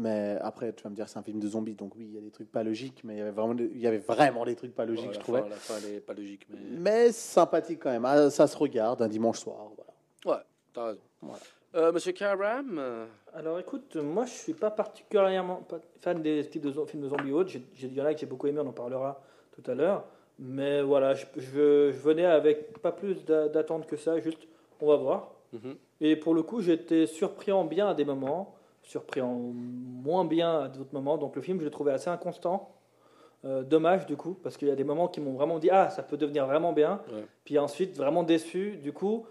Mais 0.00 0.38
après, 0.42 0.72
tu 0.72 0.84
vas 0.84 0.90
me 0.90 0.94
dire, 0.94 1.08
c'est 1.08 1.18
un 1.18 1.22
film 1.24 1.40
de 1.40 1.48
zombies, 1.48 1.74
donc 1.74 1.96
oui, 1.96 2.06
il 2.08 2.14
y 2.14 2.18
a 2.18 2.20
des 2.20 2.30
trucs 2.30 2.52
pas 2.52 2.62
logiques, 2.62 3.02
mais 3.02 3.14
il 3.16 3.18
y 3.18 3.20
avait 3.20 3.32
vraiment, 3.32 3.54
des- 3.54 3.64
il 3.74 3.80
y 3.80 3.86
avait 3.88 3.98
vraiment 3.98 4.44
des 4.44 4.54
trucs 4.54 4.72
pas 4.72 4.84
logiques, 4.84 5.12
je 5.12 5.18
trouvais. 5.18 5.42
fin, 5.42 5.48
la 5.48 5.56
fin, 5.56 5.74
elle 5.84 5.94
est 5.96 6.00
pas 6.00 6.14
logique, 6.14 6.46
mais 6.50 6.58
Mais 6.78 7.10
sympathique 7.12 7.80
quand 7.82 7.90
même. 7.90 8.04
Ah, 8.04 8.30
ça 8.30 8.46
se 8.46 8.56
regarde 8.56 9.02
un 9.02 9.08
dimanche 9.08 9.40
soir. 9.40 9.56
Voilà. 10.24 10.44
t'as 10.72 10.84
raison. 10.86 11.00
Voilà. 11.20 11.40
Euh, 11.74 11.92
Monsieur 11.92 12.12
Karam 12.12 12.76
euh, 12.78 13.06
Alors 13.34 13.58
écoute, 13.58 13.96
moi 13.96 14.24
je 14.24 14.30
suis 14.32 14.54
pas 14.54 14.70
particulièrement 14.70 15.66
fan 16.00 16.22
des 16.22 16.46
types 16.48 16.62
de 16.62 16.72
films 16.86 17.02
de 17.02 17.08
zombies 17.08 17.32
autres. 17.32 17.50
J'ai- 17.74 17.88
y 17.88 18.00
en 18.00 18.04
a 18.06 18.14
que 18.14 18.20
j'ai 18.20 18.26
beaucoup 18.26 18.46
aimé, 18.46 18.60
on 18.64 18.68
en 18.68 18.72
parlera 18.72 19.20
tout 19.52 19.68
à 19.70 19.74
l'heure. 19.74 20.04
Mais 20.38 20.80
voilà, 20.80 21.14
je, 21.14 21.26
je- 21.36 21.90
je 21.92 21.98
venais 21.98 22.24
avec 22.24 22.78
pas 22.80 22.92
plus 22.92 23.24
d'a- 23.24 23.48
d'attente 23.48 23.86
que 23.86 23.96
ça, 23.96 24.18
juste 24.20 24.46
on 24.80 24.86
va 24.86 24.96
voir. 24.96 25.32
mhm. 25.52 25.74
Et 26.00 26.14
pour 26.16 26.32
le 26.34 26.42
coup, 26.42 26.60
j'étais 26.60 27.06
surpris 27.06 27.50
en 27.52 27.64
bien 27.64 27.88
à 27.88 27.94
des 27.94 28.04
moments, 28.04 28.54
surpris 28.88 29.20
en 29.20 29.34
moins 29.34 30.24
bien 30.24 30.60
à 30.62 30.68
d'autres 30.68 30.92
moments. 30.94 31.18
Donc 31.18 31.36
le 31.36 31.42
film, 31.42 31.60
je 31.60 31.64
l'ai 31.64 31.70
trouvé 31.70 31.92
assez 31.92 32.08
inconstant. 32.10 32.70
Euh, 33.44 33.62
dommage 33.62 34.06
du 34.06 34.16
coup, 34.16 34.34
parce 34.42 34.56
qu'il 34.56 34.66
y 34.66 34.70
a 34.70 34.74
des 34.74 34.82
moments 34.82 35.06
qui 35.06 35.20
m'ont 35.20 35.34
vraiment 35.34 35.60
dit 35.60 35.70
ah 35.70 35.90
ça 35.90 36.02
peut 36.02 36.16
devenir 36.16 36.46
vraiment 36.46 36.72
bien, 36.72 37.00
Ouais. 37.12 37.24
puis 37.44 37.56
ensuite 37.58 37.96
vraiment 37.96 38.24
déçu. 38.24 38.78
Du 38.82 38.92
coup, 38.92 39.26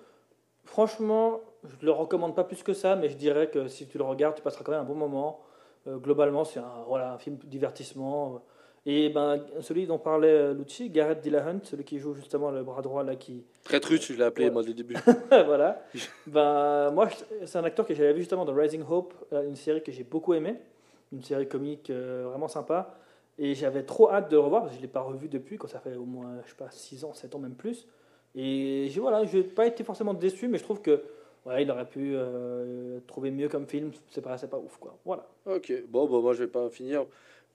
franchement, 0.64 1.42
je 1.66 1.86
le 1.86 1.92
recommande 1.92 2.34
pas 2.36 2.44
plus 2.46 2.64
que 2.64 2.74
ça, 2.74 2.96
mais 2.96 3.10
je 3.10 3.18
dirais 3.18 3.50
que 3.50 3.68
si 3.68 3.88
tu 3.88 3.98
le 3.98 4.04
regardes, 4.06 4.36
tu 4.36 4.42
passeras 4.42 4.64
quand 4.64 4.72
même 4.72 4.82
un 4.82 4.86
bon 4.86 4.96
moment. 4.96 5.42
Euh, 5.88 5.98
globalement, 5.98 6.46
c'est 6.46 6.60
un 6.60 6.84
voilà 6.88 7.14
un 7.14 7.18
film 7.18 7.38
divertissement. 7.44 8.42
Et 8.90 9.10
ben 9.10 9.44
celui 9.60 9.86
dont 9.86 9.98
parlait 9.98 10.30
euh, 10.32 10.54
Lucci, 10.54 10.90
Gareth 10.90 11.20
Dillahunt, 11.20 11.60
celui 11.64 11.84
qui 11.84 12.00
joue 12.00 12.14
justement 12.14 12.52
le 12.52 12.64
bras 12.64 12.82
droit 12.82 13.04
là 13.04 13.18
qui 13.18 13.44
Très 13.66 13.82
truc, 13.82 14.02
je 14.02 14.14
l'ai 14.14 14.24
appelé 14.24 14.46
Ouais. 14.46 14.52
moi 14.52 14.62
dès 14.64 14.70
le 14.70 14.74
début. 14.76 14.96
voilà. 15.30 15.84
Ben, 16.26 16.90
moi, 16.92 17.10
je- 17.10 17.46
c'est 17.46 17.58
un 17.58 17.66
acteur 17.66 17.86
que 17.86 17.94
j'avais 17.94 18.14
vu 18.14 18.20
justement 18.20 18.46
dans 18.46 18.54
Rising 18.56 18.84
Hope, 18.90 19.14
euh, 19.34 19.46
une 19.48 19.58
série 19.58 19.84
que 19.84 19.92
j'ai 19.92 20.06
beaucoup 20.06 20.34
aimée, 20.34 20.56
une 21.12 21.22
série 21.22 21.50
comique 21.50 21.90
euh, 21.90 22.28
vraiment 22.30 22.48
sympa. 22.48 22.96
Et 23.38 23.56
j'avais 23.56 23.84
trop 23.84 24.10
hâte 24.10 24.32
de 24.32 24.38
le 24.38 24.40
revoir 24.42 24.62
parce 24.62 24.72
que 24.72 24.78
je 24.78 24.82
ne 24.84 24.88
l'ai 24.88 24.92
pas 24.94 25.02
revu 25.02 25.28
depuis, 25.28 25.58
quand 25.58 25.68
ça 25.68 25.80
fait 25.80 25.96
au 25.98 26.06
moins, 26.06 26.38
je 26.46 26.50
sais 26.52 26.56
pas, 26.56 26.72
6 26.72 27.04
ans, 27.04 27.14
7 27.14 27.36
ans, 27.36 27.40
même 27.40 27.56
plus. 27.56 27.86
Et 28.36 28.88
voilà, 28.98 29.26
j'ai 29.26 29.44
pas 29.44 29.68
été 29.68 29.84
forcément 29.84 30.14
déçu, 30.14 30.48
mais 30.48 30.58
je 30.58 30.64
trouve 30.64 30.82
que 30.82 31.02
ouais, 31.46 31.64
il 31.64 31.70
aurait 31.72 31.86
pu 31.90 32.14
euh, 32.16 33.00
trouver 33.06 33.32
mieux 33.32 33.50
comme 33.50 33.68
film. 33.68 33.92
C'est 34.12 34.22
pas, 34.22 34.38
c'est 34.38 34.50
pas 34.50 34.58
ouf, 34.58 34.78
quoi. 34.78 34.96
Voilà. 35.06 35.28
Ok, 35.46 35.74
bon, 35.90 36.08
bon, 36.08 36.22
moi 36.22 36.34
je 36.34 36.40
vais 36.46 36.50
pas 36.50 36.70
finir. 36.70 37.06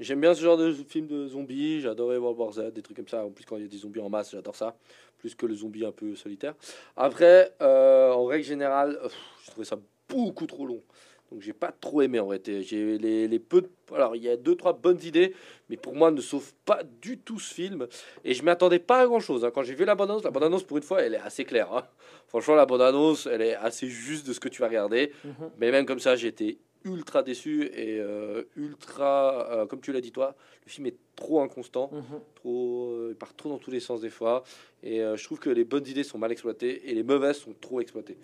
J'aime 0.00 0.20
bien 0.20 0.34
ce 0.34 0.42
genre 0.42 0.56
de 0.56 0.72
film 0.72 1.06
de 1.06 1.28
zombies. 1.28 1.80
J'adorais 1.80 2.16
World 2.16 2.38
War 2.38 2.52
Z, 2.52 2.72
des 2.72 2.82
trucs 2.82 2.96
comme 2.96 3.08
ça. 3.08 3.24
En 3.24 3.30
plus, 3.30 3.44
quand 3.44 3.56
il 3.56 3.62
y 3.62 3.66
a 3.66 3.68
des 3.68 3.76
zombies 3.76 4.00
en 4.00 4.08
masse, 4.08 4.32
j'adore 4.32 4.56
ça. 4.56 4.76
Plus 5.18 5.34
que 5.34 5.46
le 5.46 5.54
zombie 5.54 5.84
un 5.84 5.92
peu 5.92 6.16
solitaire. 6.16 6.54
Après, 6.96 7.54
euh, 7.62 8.10
en 8.12 8.24
règle 8.24 8.44
générale, 8.44 8.98
euh, 9.02 9.08
j'ai 9.44 9.50
trouvé 9.52 9.64
ça 9.64 9.78
beaucoup 10.08 10.46
trop 10.46 10.66
long. 10.66 10.82
Donc 11.30 11.40
j'ai 11.40 11.52
pas 11.54 11.72
trop 11.72 12.02
aimé 12.02 12.18
en 12.20 12.26
réalité. 12.26 12.62
J'ai 12.62 12.98
les, 12.98 13.26
les 13.26 13.38
peu 13.38 13.62
de- 13.62 13.70
Alors 13.94 14.16
il 14.16 14.22
y 14.22 14.28
a 14.28 14.36
deux 14.36 14.54
trois 14.54 14.74
bonnes 14.74 14.98
idées, 15.02 15.34
mais 15.70 15.78
pour 15.78 15.94
moi 15.94 16.10
ne 16.10 16.20
sauve 16.20 16.52
pas 16.66 16.82
du 17.00 17.16
tout 17.16 17.38
ce 17.38 17.54
film. 17.54 17.86
Et 18.24 18.34
je 18.34 18.42
m'attendais 18.42 18.80
pas 18.80 19.00
à 19.00 19.06
grand 19.06 19.20
chose. 19.20 19.48
Quand 19.54 19.62
j'ai 19.62 19.74
vu 19.74 19.86
la 19.86 19.94
bande 19.94 20.10
annonce, 20.10 20.24
la 20.24 20.30
bande 20.30 20.44
annonce 20.44 20.64
pour 20.64 20.76
une 20.76 20.82
fois, 20.82 21.00
elle 21.02 21.14
est 21.14 21.20
assez 21.20 21.44
claire. 21.44 21.72
hein. 21.72 21.84
Franchement, 22.26 22.54
la 22.54 22.66
bande 22.66 22.82
annonce, 22.82 23.26
elle 23.26 23.40
est 23.40 23.54
assez 23.54 23.86
juste 23.88 24.26
de 24.26 24.32
ce 24.34 24.40
que 24.40 24.48
tu 24.50 24.60
vas 24.60 24.68
regarder. 24.68 25.12
Mais 25.58 25.70
même 25.70 25.86
comme 25.86 26.00
ça, 26.00 26.14
été 26.14 26.58
ultra 26.84 27.22
déçu 27.22 27.64
et 27.74 27.98
euh, 28.00 28.44
ultra, 28.56 29.50
euh, 29.50 29.66
comme 29.66 29.80
tu 29.80 29.92
l'as 29.92 30.00
dit 30.00 30.12
toi, 30.12 30.34
le 30.64 30.70
film 30.70 30.86
est 30.86 30.96
trop 31.16 31.40
inconstant, 31.40 31.90
trop, 32.34 32.90
euh, 32.90 33.08
il 33.10 33.16
part 33.16 33.34
trop 33.34 33.48
dans 33.48 33.58
tous 33.58 33.70
les 33.70 33.80
sens 33.80 34.00
des 34.00 34.10
fois. 34.10 34.42
Et 34.82 35.00
euh, 35.02 35.16
je 35.16 35.24
trouve 35.24 35.38
que 35.38 35.50
les 35.50 35.64
bonnes 35.64 35.86
idées 35.86 36.02
sont 36.04 36.18
mal 36.18 36.32
exploitées 36.32 36.90
et 36.90 36.94
les 36.94 37.02
mauvaises 37.02 37.36
sont 37.38 37.54
trop 37.60 37.80
exploitées. 37.80 38.16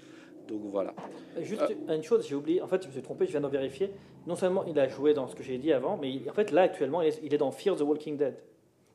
Donc 0.49 0.63
voilà. 0.65 0.95
Juste 1.43 1.63
une 1.89 2.03
chose, 2.03 2.27
j'ai 2.27 2.35
oublié, 2.35 2.63
en 2.63 2.67
fait, 2.69 2.83
je 2.83 2.89
me 2.89 2.93
suis 2.93 3.03
trompé, 3.03 3.27
je 3.27 3.33
viens 3.33 3.41
d'en 3.43 3.49
vérifier. 3.49 3.91
Non 4.27 4.35
seulement 4.35 4.65
il 4.65 4.79
a 4.79 4.89
joué 4.89 5.13
dans 5.15 5.29
ce 5.29 5.37
que 5.37 5.43
j'ai 5.43 5.59
dit 5.59 5.73
avant, 5.73 5.97
mais 5.99 6.11
il- 6.11 6.29
en 6.31 6.33
fait, 6.33 6.51
là, 6.53 6.63
actuellement, 6.63 7.03
il 7.03 7.09
est, 7.09 7.21
il 7.23 7.35
est 7.35 7.39
dans 7.39 7.51
Fear 7.51 7.77
the 7.77 7.83
Walking 7.83 8.17
Dead. 8.17 8.35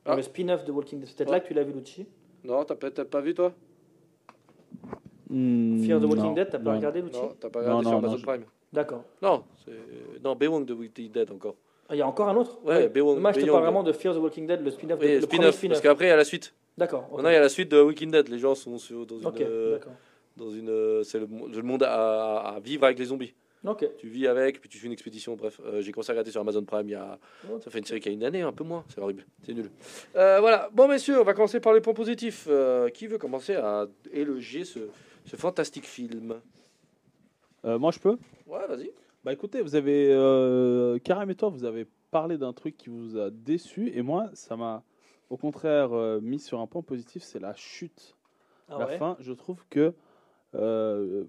Ah. 0.04 0.16
Le 0.16 0.22
spin-off 0.22 0.64
de 0.64 0.72
Walking 0.72 0.98
Dead. 1.00 1.08
C'est 1.08 1.16
peut-être 1.16 1.28
Ouais. 1.30 1.36
là 1.36 1.40
que 1.40 1.46
tu 1.48 1.54
l'as 1.54 1.62
vu, 1.64 1.72
Lucci. 1.72 2.06
Non, 2.42 2.64
t'as 2.64 2.74
peut-être 2.74 3.04
pas 3.08 3.20
vu, 3.20 3.34
toi? 3.34 3.54
Hmm, 5.30 5.82
Fear 5.84 6.00
the 6.00 6.04
Walking 6.04 6.22
non, 6.24 6.32
Dead, 6.34 6.48
t'as 6.50 6.58
pas 6.58 6.70
non. 6.70 6.76
regardé, 6.76 7.00
Lucci? 7.02 7.20
Non, 7.20 7.34
t'as 7.40 7.48
pas 7.48 7.60
regardé 7.60 7.84
sur 7.88 7.96
Amazon 7.96 8.18
Prime. 8.20 8.44
D'accord. 8.74 9.04
Non. 9.22 9.44
Non, 10.22 10.34
Bewong 10.36 10.64
de 10.66 10.74
Walking 10.74 11.10
Dead 11.10 11.30
encore. 11.30 11.56
Ah, 11.88 11.94
Il 11.94 11.98
y 11.98 12.02
a 12.02 12.06
encore 12.06 12.28
un 12.28 12.36
autre 12.36 12.58
Ouais, 12.64 12.88
Bewong- 12.88 13.18
Moi, 13.20 13.32
je 13.32 13.40
te 13.40 13.46
parle 13.46 13.62
vraiment 13.62 13.82
de 13.82 13.92
Fear 13.92 14.14
the 14.14 14.18
Walking 14.18 14.46
Dead, 14.46 14.60
le 14.62 14.70
spin-off. 14.70 14.98
Oui, 15.00 15.14
le 15.14 15.20
spin-off, 15.20 15.60
parce 15.68 15.80
qu'après, 15.80 16.06
il 16.06 16.08
y 16.08 16.12
a 16.12 16.16
la 16.16 16.24
suite. 16.24 16.54
D'accord. 16.76 17.04
ok. 17.10 17.16
Maintenant, 17.16 17.30
il 17.30 17.34
y 17.34 17.36
a 17.36 17.40
la 17.40 17.48
suite 17.48 17.70
de 17.70 17.80
Walking 17.80 18.10
Dead. 18.10 18.28
Les 18.28 18.38
gens 18.38 18.54
sont 18.54 18.78
sur- 18.78 19.06
dans 19.06 19.18
une... 19.18 19.32
Euh, 19.40 19.78
dans 20.36 20.50
une 20.50 20.68
euh, 20.68 21.02
c'est 21.04 21.20
le, 21.20 21.26
mo- 21.28 21.46
le 21.46 21.62
monde 21.62 21.84
à, 21.84 22.38
à 22.54 22.60
vivre 22.60 22.84
avec 22.84 22.98
les 22.98 23.04
zombies. 23.04 23.34
Ok. 23.64 23.86
Tu 23.98 24.08
vis 24.08 24.26
avec, 24.26 24.60
puis 24.60 24.68
tu 24.68 24.76
fais 24.78 24.86
une 24.86 24.92
expédition. 24.92 25.36
Bref, 25.36 25.60
euh, 25.64 25.80
j'ai 25.80 25.92
commencé 25.92 26.10
à 26.10 26.12
regarder 26.14 26.30
sur 26.32 26.40
Amazon 26.40 26.64
Prime 26.64 26.88
il 26.88 26.92
y 26.92 26.94
a. 26.96 27.18
Ça 27.62 27.70
fait 27.70 27.78
une 27.78 27.84
série 27.84 28.00
qui 28.00 28.08
a 28.08 28.12
une 28.12 28.24
année, 28.24 28.42
un 28.42 28.52
peu 28.52 28.64
moins. 28.64 28.84
C'est 28.88 29.00
horrible. 29.00 29.24
C'est 29.46 29.54
nul. 29.54 29.70
Euh, 30.16 30.40
voilà. 30.40 30.68
Bon, 30.72 30.88
messieurs, 30.88 31.20
on 31.20 31.24
va 31.24 31.32
commencer 31.34 31.60
par 31.60 31.72
les 31.72 31.80
points 31.80 31.94
positifs. 31.94 32.46
Euh, 32.50 32.88
qui 32.90 33.06
veut 33.06 33.16
commencer 33.18 33.54
à 33.54 33.86
élogier 34.12 34.64
ce, 34.64 34.80
ce 35.24 35.36
fantastique 35.36 35.86
film? 35.86 36.34
Euh, 37.64 37.78
moi, 37.78 37.90
je 37.90 37.98
peux 37.98 38.18
Ouais, 38.46 38.66
vas-y. 38.66 38.90
Bah 39.24 39.32
écoutez, 39.32 39.62
vous 39.62 39.74
avez 39.74 40.12
euh, 40.12 40.98
Karim 40.98 41.30
et 41.30 41.34
toi, 41.34 41.48
vous 41.48 41.64
avez 41.64 41.86
parlé 42.10 42.36
d'un 42.36 42.52
truc 42.52 42.76
qui 42.76 42.90
vous 42.90 43.16
a 43.16 43.30
déçu 43.30 43.90
et 43.96 44.02
moi, 44.02 44.28
ça 44.34 44.54
m'a 44.54 44.84
au 45.30 45.38
contraire 45.38 45.94
euh, 45.94 46.20
mis 46.20 46.38
sur 46.38 46.60
un 46.60 46.66
point 46.66 46.82
positif, 46.82 47.22
c'est 47.22 47.38
la 47.40 47.54
chute. 47.54 48.16
Ah 48.68 48.78
la 48.78 48.86
ouais. 48.86 48.98
fin, 48.98 49.16
je 49.20 49.32
trouve 49.32 49.64
que 49.70 49.94
euh, 50.54 51.24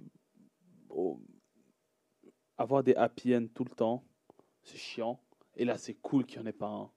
avoir 2.57 2.83
des 2.83 2.95
happy 2.95 3.33
end 3.33 3.47
tout 3.53 3.63
le 3.63 3.73
temps, 3.73 4.03
c'est 4.61 4.77
chiant. 4.77 5.21
Et 5.55 5.63
là, 5.63 5.77
c'est 5.77 5.93
cool 5.95 6.25
qu'il 6.25 6.41
n'y 6.41 6.45
en 6.45 6.49
ait 6.49 6.53
pas 6.53 6.67
un, 6.67 6.91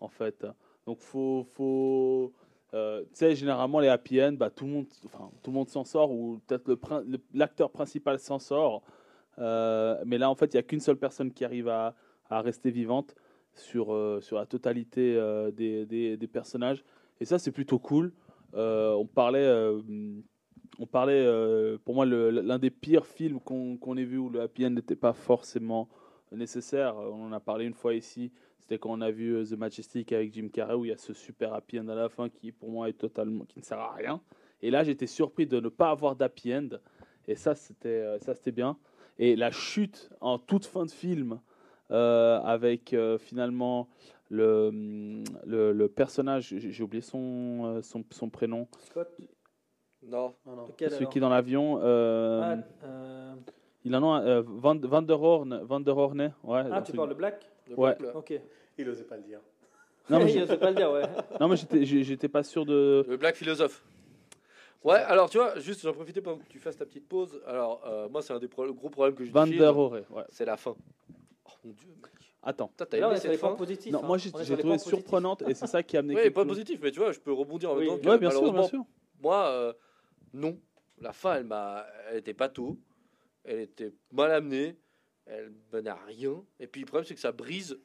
en 0.00 0.08
fait. 0.08 0.46
Donc 0.86 1.00
faut 1.00 1.44
faut 1.44 2.32
euh, 2.74 3.02
tu 3.04 3.08
sais 3.14 3.34
généralement 3.34 3.80
les 3.80 3.88
happy 3.88 4.22
end, 4.22 4.32
bah 4.32 4.50
tout 4.50 4.66
le 4.66 4.72
monde, 4.72 4.86
enfin 5.06 5.30
tout 5.42 5.50
le 5.50 5.56
monde 5.56 5.68
s'en 5.68 5.84
sort 5.84 6.10
ou 6.10 6.40
peut-être 6.46 7.04
l'acteur 7.32 7.70
principal 7.70 8.18
s'en 8.18 8.38
sort. 8.38 8.82
Euh, 9.38 10.02
mais 10.04 10.18
là, 10.18 10.30
en 10.30 10.34
fait, 10.34 10.52
il 10.52 10.56
n'y 10.56 10.60
a 10.60 10.62
qu'une 10.62 10.80
seule 10.80 10.96
personne 10.96 11.32
qui 11.32 11.44
arrive 11.44 11.68
à, 11.68 11.94
à 12.28 12.40
rester 12.40 12.70
vivante 12.70 13.14
sur, 13.54 13.92
euh, 13.92 14.20
sur 14.20 14.36
la 14.36 14.46
totalité 14.46 15.16
euh, 15.16 15.50
des, 15.50 15.86
des, 15.86 16.26
personnages. 16.26 16.84
Et 17.20 17.24
ça, 17.24 17.38
c'est 17.38 17.52
plutôt 17.52 17.78
cool. 17.78 18.12
On 18.54 19.06
parlait, 19.06 19.48
on 20.78 20.86
parlait 20.86 21.26
pour 21.84 21.94
moi, 21.94 22.06
l'un 22.06 22.58
des 22.58 22.70
pires 22.70 23.06
films 23.06 23.40
qu'on 23.40 23.76
qu'on 23.76 23.96
ait 23.96 24.04
vu 24.04 24.18
où 24.18 24.30
le 24.30 24.40
happy 24.40 24.66
end 24.66 24.70
n'était 24.70 24.96
pas 24.96 25.12
forcément 25.12 25.88
nécessaire. 26.32 26.96
On 26.96 27.26
en 27.26 27.32
a 27.32 27.40
parlé 27.40 27.66
une 27.66 27.74
fois 27.74 27.94
ici. 27.94 28.32
C'était 28.68 28.80
quand 28.80 28.90
on 28.90 29.00
a 29.00 29.10
vu 29.10 29.34
euh, 29.34 29.46
The 29.46 29.52
Majestic 29.56 30.12
avec 30.12 30.34
Jim 30.34 30.48
Carrey 30.52 30.74
où 30.74 30.84
il 30.84 30.88
y 30.88 30.92
a 30.92 30.98
ce 30.98 31.14
super 31.14 31.54
happy 31.54 31.80
end 31.80 31.88
à 31.88 31.94
la 31.94 32.10
fin 32.10 32.28
qui, 32.28 32.52
pour 32.52 32.68
moi, 32.70 32.90
est 32.90 32.92
totalement, 32.92 33.46
qui 33.46 33.58
ne 33.60 33.64
sert 33.64 33.78
à 33.78 33.94
rien. 33.94 34.20
Et 34.60 34.70
là, 34.70 34.84
j'étais 34.84 35.06
surpris 35.06 35.46
de 35.46 35.58
ne 35.58 35.70
pas 35.70 35.88
avoir 35.88 36.16
d'happy 36.16 36.54
end. 36.54 36.68
Et 37.26 37.34
ça, 37.34 37.54
c'était 37.54 37.88
euh, 37.88 38.18
ça, 38.18 38.34
c'était 38.34 38.52
bien. 38.52 38.76
Et 39.18 39.36
la 39.36 39.50
chute 39.52 40.10
en 40.20 40.38
toute 40.38 40.66
fin 40.66 40.84
de 40.84 40.90
film, 40.90 41.40
euh, 41.90 42.40
avec 42.42 42.92
euh, 42.92 43.16
finalement 43.16 43.88
le, 44.28 44.66
hum, 44.68 45.24
le, 45.46 45.72
le 45.72 45.88
personnage, 45.88 46.54
j'ai 46.58 46.82
oublié 46.82 47.00
son, 47.00 47.80
son, 47.82 48.04
son 48.10 48.28
prénom, 48.28 48.68
Scott? 48.80 49.08
Non. 50.02 50.34
Non, 50.44 50.56
non. 50.56 50.66
Celui 50.78 50.94
alors? 50.94 51.08
qui 51.10 51.16
est 51.18 51.20
dans 51.22 51.30
l'avion. 51.30 51.80
euh, 51.82 52.42
Ah, 52.42 52.86
euh, 52.86 53.34
Il 53.86 53.96
en 53.96 54.14
a 54.14 54.22
euh, 54.22 54.42
Van, 54.46 54.76
Van 54.78 55.00
der 55.00 55.22
Horn. 55.22 55.58
Van 55.64 55.80
der 55.80 55.96
Horne, 55.96 56.34
ouais. 56.44 56.62
ah, 56.70 56.76
un 56.76 56.82
tu 56.82 56.92
parles 56.92 57.08
de 57.08 57.14
Black? 57.14 57.50
Ouais. 57.76 57.96
Ok. 58.14 58.32
Il 58.78 58.88
osait 58.88 59.04
pas 59.04 59.16
le 59.16 59.22
dire. 59.22 59.40
Non, 60.10 60.18
mais 60.20 60.28
j'ai- 60.28 60.46
sais 60.46 60.56
pas 60.56 60.70
le 60.70 60.76
dire, 60.76 60.90
ouais. 60.90 61.02
non, 61.40 61.48
mais 61.48 61.56
j'étais- 61.56 62.28
pas 62.28 62.42
sûr 62.42 62.64
de. 62.64 63.04
Le 63.08 63.16
Black 63.16 63.36
philosophe. 63.36 63.84
Ouais, 64.84 64.94
alors 64.94 65.28
tu 65.28 65.38
vois, 65.38 65.58
juste 65.58 65.82
j'en 65.82 65.92
profitais 65.92 66.20
pendant 66.20 66.38
que 66.38 66.48
tu 66.48 66.58
fasses 66.60 66.76
ta 66.76 66.86
petite 66.86 67.08
pause. 67.08 67.40
Alors, 67.46 67.82
euh, 67.86 68.08
moi, 68.08 68.22
c'est 68.22 68.32
un 68.32 68.38
des 68.38 68.46
pro- 68.46 68.72
gros 68.72 68.88
problèmes 68.88 69.14
que 69.16 69.24
je 69.24 69.32
Van 69.32 69.46
der 69.46 69.76
ouais. 69.76 70.04
c'est 70.30 70.44
la 70.44 70.56
fin. 70.56 70.76
Oh 71.44 71.50
mon 71.64 71.72
dieu, 71.72 71.88
mec. 72.00 72.12
Attends. 72.44 72.70
Toi, 72.76 72.86
t'as 72.86 72.96
aimé 72.98 73.16
cette 73.18 73.36
fin 73.36 73.54
positifs. 73.54 73.92
Non, 73.92 74.02
hein. 74.04 74.06
moi 74.06 74.18
j'ai 74.18 74.30
trouvé 74.30 74.78
surprenante 74.78 75.42
et 75.48 75.54
c'est 75.54 75.66
ça 75.66 75.82
qui 75.82 75.96
a 75.96 76.00
amené. 76.00 76.14
Oui, 76.14 76.30
pas 76.30 76.42
chose. 76.42 76.48
positif, 76.50 76.78
mais 76.82 76.92
tu 76.92 77.00
vois, 77.00 77.10
je 77.12 77.18
peux 77.18 77.32
rebondir 77.32 77.70
en 77.72 77.76
Oui. 77.76 77.88
même 77.90 78.00
temps. 78.00 78.10
Ouais, 78.10 78.18
bien 78.18 78.30
sûr, 78.30 78.52
bien 78.52 78.62
sûr. 78.62 78.84
Moi, 79.20 79.46
euh, 79.48 79.72
non. 80.32 80.56
La 81.00 81.12
fin, 81.12 81.34
elle 81.36 81.44
m'a, 81.44 81.84
elle 82.10 82.18
était 82.18 82.34
pas 82.34 82.48
tout. 82.48 82.78
Elle 83.44 83.60
était 83.60 83.92
mal 84.12 84.30
amenée. 84.30 84.76
Elle 85.30 85.52
menait 85.72 85.90
à 85.90 85.98
rien. 86.06 86.42
Et 86.60 86.66
puis 86.66 86.80
le 86.80 86.86
problème, 86.86 87.04
c'est 87.06 87.14
que 87.14 87.20
ça 87.20 87.32
brise 87.32 87.78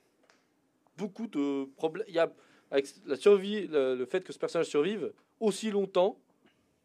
beaucoup 0.97 1.27
de 1.27 1.65
problèmes. 1.75 2.05
Il 2.07 2.13
y 2.15 2.19
a 2.19 2.31
avec 2.71 2.87
la 3.05 3.15
survie, 3.15 3.67
le, 3.67 3.95
le 3.95 4.05
fait 4.05 4.23
que 4.23 4.33
ce 4.33 4.39
personnage 4.39 4.67
survive 4.67 5.11
aussi 5.39 5.69
longtemps 5.69 6.17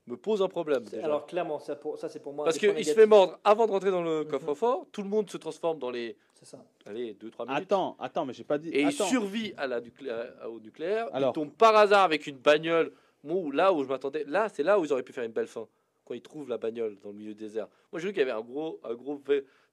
me 0.06 0.16
pose 0.16 0.42
un 0.42 0.48
problème. 0.48 0.84
Déjà. 0.84 1.04
Alors, 1.04 1.26
clairement, 1.26 1.58
ça, 1.58 1.76
pour- 1.76 1.98
ça 1.98 2.08
c'est 2.08 2.20
pour 2.20 2.32
moi. 2.32 2.44
Parce 2.44 2.58
qu'il 2.58 2.84
se 2.84 2.94
fait 2.94 3.06
mordre 3.06 3.38
avant 3.44 3.66
de 3.66 3.72
rentrer 3.72 3.90
dans 3.90 4.02
le 4.02 4.20
Mhm. 4.24 4.28
coffre-fort. 4.28 4.86
Tout 4.90 5.02
le 5.02 5.08
monde 5.08 5.30
se 5.30 5.36
transforme 5.36 5.78
dans 5.78 5.90
les, 5.90 6.16
C'est 6.34 6.46
ça. 6.46 6.58
allez, 6.86 7.14
2-3 7.14 7.46
minutes. 7.46 7.62
Attends, 7.62 7.96
attends, 8.00 8.24
mais 8.26 8.32
j'ai 8.32 8.44
pas 8.44 8.58
dit. 8.58 8.70
Et 8.70 8.80
il 8.82 8.88
attends. 8.88 9.06
survit 9.06 9.52
à 9.56 9.66
la 9.66 9.80
nucléaire, 9.80 10.32
au 10.50 10.58
nucléaire. 10.60 11.08
Alors. 11.14 11.30
Il 11.30 11.34
tombe 11.34 11.52
par 11.52 11.76
hasard 11.76 12.04
avec 12.04 12.26
une 12.26 12.38
bagnole. 12.38 12.92
Où- 13.24 13.50
là 13.50 13.72
où 13.72 13.82
je 13.82 13.88
m'attendais, 13.88 14.24
là, 14.26 14.48
c'est 14.48 14.62
là 14.62 14.78
où 14.78 14.84
ils 14.84 14.92
auraient 14.92 15.02
pu 15.02 15.12
faire 15.12 15.24
une 15.24 15.32
belle 15.32 15.46
fin. 15.48 15.66
Quand 16.06 16.14
ils 16.14 16.22
trouvent 16.22 16.48
la 16.48 16.56
bagnole 16.56 16.96
dans 17.02 17.10
le 17.10 17.16
milieu 17.16 17.34
du 17.34 17.40
désert. 17.44 17.68
Moi, 17.92 18.00
j'ai 18.00 18.06
vu 18.08 18.12
qu'il 18.14 18.20
y 18.20 18.22
avait 18.22 18.30
un 18.30 18.40
gros, 18.40 18.80
un 18.84 18.94
gros 18.94 19.20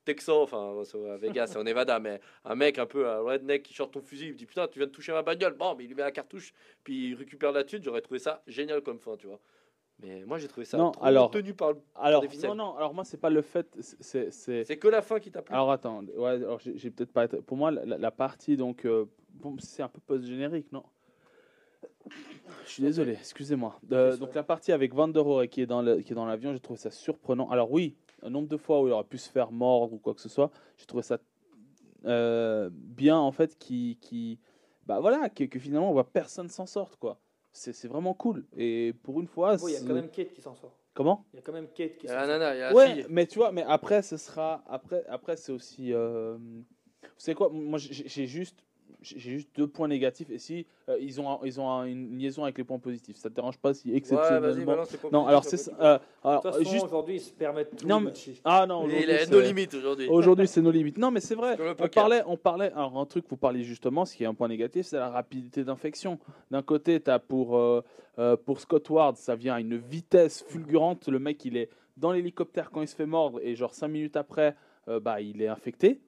Texan, 0.06 0.42
enfin, 0.44 0.74
à 1.12 1.18
Vegas, 1.18 1.48
c'est 1.48 1.58
en 1.58 1.64
Nevada, 1.64 2.00
mais 2.00 2.22
un 2.46 2.56
mec 2.56 2.78
un 2.80 2.86
peu 2.86 3.10
un 3.10 3.20
redneck 3.22 3.64
qui 3.64 3.74
sort 3.74 3.90
ton 3.92 4.02
fusil, 4.02 4.28
il 4.28 4.34
me 4.34 4.38
dit 4.38 4.46
Putain, 4.46 4.68
tu 4.68 4.80
viens 4.80 4.88
de 4.88 4.92
toucher 4.92 5.12
ma 5.12 5.24
bagnole. 5.24 5.54
Bon, 5.56 5.76
mais 5.76 5.84
il 5.84 5.88
lui 5.88 5.96
met 5.96 6.04
la 6.04 6.12
cartouche, 6.12 6.54
puis 6.84 7.10
il 7.10 7.16
récupère 7.16 7.52
la 7.52 7.64
thune. 7.64 7.84
J'aurais 7.84 8.02
trouvé 8.02 8.20
ça 8.20 8.42
génial 8.48 8.82
comme 8.82 9.00
fin, 9.00 9.18
tu 9.18 9.28
vois. 9.28 9.40
Mais 10.00 10.24
moi, 10.26 10.38
j'ai 10.38 10.48
trouvé 10.48 10.66
ça 10.66 10.78
Non, 10.78 10.92
trop 10.92 11.06
alors- 11.06 11.32
tenu 11.32 11.54
par 11.54 11.72
le. 11.72 11.80
Alors, 11.96 12.24
non, 12.44 12.56
non, 12.56 12.76
alors 12.76 12.94
moi, 12.94 13.04
c'est 13.06 13.18
pas 13.18 13.30
le 13.30 13.42
fait. 13.42 13.68
c'est- 13.80 14.78
que 14.80 14.88
la 14.88 15.02
fin 15.02 15.20
qui 15.20 15.32
t'a 15.32 15.42
plu. 15.42 15.54
Alors 15.56 15.72
attends, 15.72 16.04
ouais, 16.16 16.30
alors 16.32 16.60
j'ai 16.60 16.92
peut-être 16.92 17.12
pas 17.12 17.26
été. 17.26 17.42
Pour 17.42 17.58
moi, 17.58 17.72
la, 17.72 17.98
la 17.98 18.12
partie 18.12 18.58
donc, 18.58 18.86
euh, 18.86 19.06
bon, 19.34 19.56
c'est 19.60 19.82
un 19.84 19.88
peu 19.90 20.00
post-générique, 20.02 20.72
non? 20.72 20.84
Je 22.66 22.70
suis 22.72 22.84
désolé, 22.84 23.14
excusez-moi. 23.14 23.80
Euh, 23.92 24.18
donc 24.18 24.34
la 24.36 24.44
partie 24.44 24.72
avec 24.72 24.94
Van 24.94 25.08
der 25.08 25.24
Rohe 25.24 25.48
qui 25.48 25.62
est 25.62 25.66
dans 25.66 25.82
le, 25.82 26.02
qui 26.02 26.12
est 26.12 26.16
dans 26.16 26.26
l'avion, 26.26 26.54
j'ai 26.54 26.60
trouvé 26.60 26.78
ça 26.78 26.92
surprenant. 26.92 27.50
Alors 27.50 27.72
oui, 27.72 27.96
un 28.22 28.30
nombre 28.30 28.48
de 28.48 28.58
fois 28.58 28.82
où 28.82 28.88
il 28.88 28.92
aurait 28.92 29.04
pu 29.04 29.18
se 29.18 29.30
faire 29.30 29.52
mordre 29.52 29.94
ou 29.94 29.98
quoi 29.98 30.14
que 30.14 30.22
ce 30.22 30.30
soit, 30.30 30.52
j'ai 30.78 30.86
trouvé 30.86 31.04
ça 31.04 31.18
euh, 32.06 32.70
bien 32.72 33.18
en 33.18 33.32
fait, 33.32 33.58
qui, 33.58 33.98
qui, 34.02 34.40
bah 34.86 35.00
voilà, 35.00 35.30
que, 35.30 35.44
que 35.46 35.60
finalement 35.60 35.90
on 35.90 35.94
voit 35.94 36.10
personne 36.12 36.50
s'en 36.50 36.66
sorte 36.66 36.96
quoi. 36.98 37.20
C'est 37.52 37.74
c'est 37.74 37.88
vraiment 37.88 38.14
cool. 38.14 38.46
Et 38.58 38.94
pour 39.04 39.22
une 39.22 39.28
fois, 39.28 39.56
Bon, 39.58 39.68
il 39.68 39.74
y 39.74 39.78
a 39.78 39.80
quand 39.82 39.94
même 39.94 40.10
Kate 40.10 40.34
qui 40.34 40.42
s'en 40.42 40.54
sort. 40.56 40.78
comment? 40.94 41.26
Il 41.34 41.38
y 41.38 41.40
a 41.40 41.42
quand 41.42 41.54
même 41.54 41.68
Kate 41.70 41.98
qui 41.98 42.08
s'en 42.08 42.14
sort. 42.14 42.28
nana, 42.28 42.54
il 42.56 42.60
y 42.60 42.62
a 42.62 42.74
Ouais, 42.74 42.94
fille. 42.96 43.06
mais 43.10 43.26
tu 43.28 43.40
vois, 43.40 43.52
mais 43.54 43.64
après, 43.64 44.02
ce 44.02 44.18
sera. 44.18 44.64
Après, 44.68 45.06
après 45.08 45.38
c'est 45.38 45.52
aussi. 45.54 45.94
euh, 45.94 46.38
Vous 46.38 47.08
savez 47.18 47.36
quoi? 47.36 47.50
Moi, 47.50 47.80
j'ai 47.80 48.28
juste. 48.28 48.65
J'ai 49.02 49.20
juste 49.20 49.50
deux 49.56 49.68
points 49.68 49.88
négatifs. 49.88 50.30
Et 50.32 50.40
si 50.40 50.66
euh, 50.90 50.98
ils 51.00 51.22
ont, 51.22 51.30
un- 51.30 51.40
ils 51.44 51.60
ont 51.62 51.70
un- 51.70 51.86
une 51.86 52.18
liaison 52.18 52.44
avec 52.44 52.58
les 52.58 52.64
points 52.64 52.80
positifs, 52.80 53.18
ça 53.18 53.30
te 53.30 53.36
dérange 53.36 53.58
pas 53.60 53.74
si 53.74 53.92
Ouais, 53.92 53.98
exceptionnellement. 53.98 54.66
balance 54.66 54.96
points 54.98 55.12
non, 55.12 55.28
alors 55.28 55.44
ça 55.44 55.58
c'est 55.58 55.72
euh, 55.80 55.98
De 55.98 56.00
alors, 56.24 56.42
toute 56.42 56.52
façon, 56.54 56.70
juste. 56.72 56.86
aujourd'hui, 56.86 57.16
ils 57.16 57.20
se 57.22 57.32
permettent 57.32 57.76
tout. 57.76 57.88
Non, 57.88 58.00
mais-. 58.00 58.14
Ah 58.44 58.66
non, 58.68 58.88
Il 58.90 59.06
c'est- 59.06 59.30
nos 59.32 59.42
limites 59.42 59.74
aujourd'hui. 59.76 60.08
Aujourd'hui, 60.10 60.48
c'est 60.48 60.62
nos 60.62 60.72
limites. 60.72 60.98
Non, 60.98 61.12
mais 61.12 61.20
c'est 61.20 61.36
vrai. 61.36 61.56
On 61.80 61.88
parlait, 61.88 62.22
on 62.26 62.38
parlait. 62.38 62.72
Alors, 62.72 62.98
un 62.98 63.06
truc, 63.06 63.26
vous 63.30 63.38
parliez 63.38 63.64
justement, 63.64 64.06
ce 64.06 64.16
qui 64.16 64.24
est 64.24 64.28
un 64.28 64.34
point 64.34 64.48
négatif, 64.48 64.88
c'est 64.88 64.98
la 64.98 65.10
rapidité 65.10 65.64
d'infection. 65.64 66.18
D'un 66.50 66.64
côté, 66.64 67.00
tu 67.00 67.12
as 67.12 67.20
pour, 67.20 67.58
euh, 67.58 67.84
euh, 68.18 68.36
pour 68.38 68.60
Scott 68.60 68.90
Ward, 68.90 69.18
ça 69.18 69.36
vient 69.36 69.54
à 69.56 69.60
une 69.60 69.78
vitesse 69.78 70.44
fulgurante. 70.48 71.08
Le 71.10 71.20
mec, 71.20 71.44
il 71.46 71.58
est 71.58 71.70
dans 71.98 72.12
l'hélicoptère 72.12 72.72
quand 72.72 72.82
il 72.82 72.88
se 72.88 72.96
fait 72.96 73.06
mordre, 73.06 73.40
et 73.44 73.56
genre 73.56 73.74
5 73.74 73.88
minutes 73.88 74.18
après, 74.18 74.56
euh, 74.88 75.00
bah, 75.00 75.22
il 75.22 75.42
est 75.42 75.48
infecté. 75.48 76.00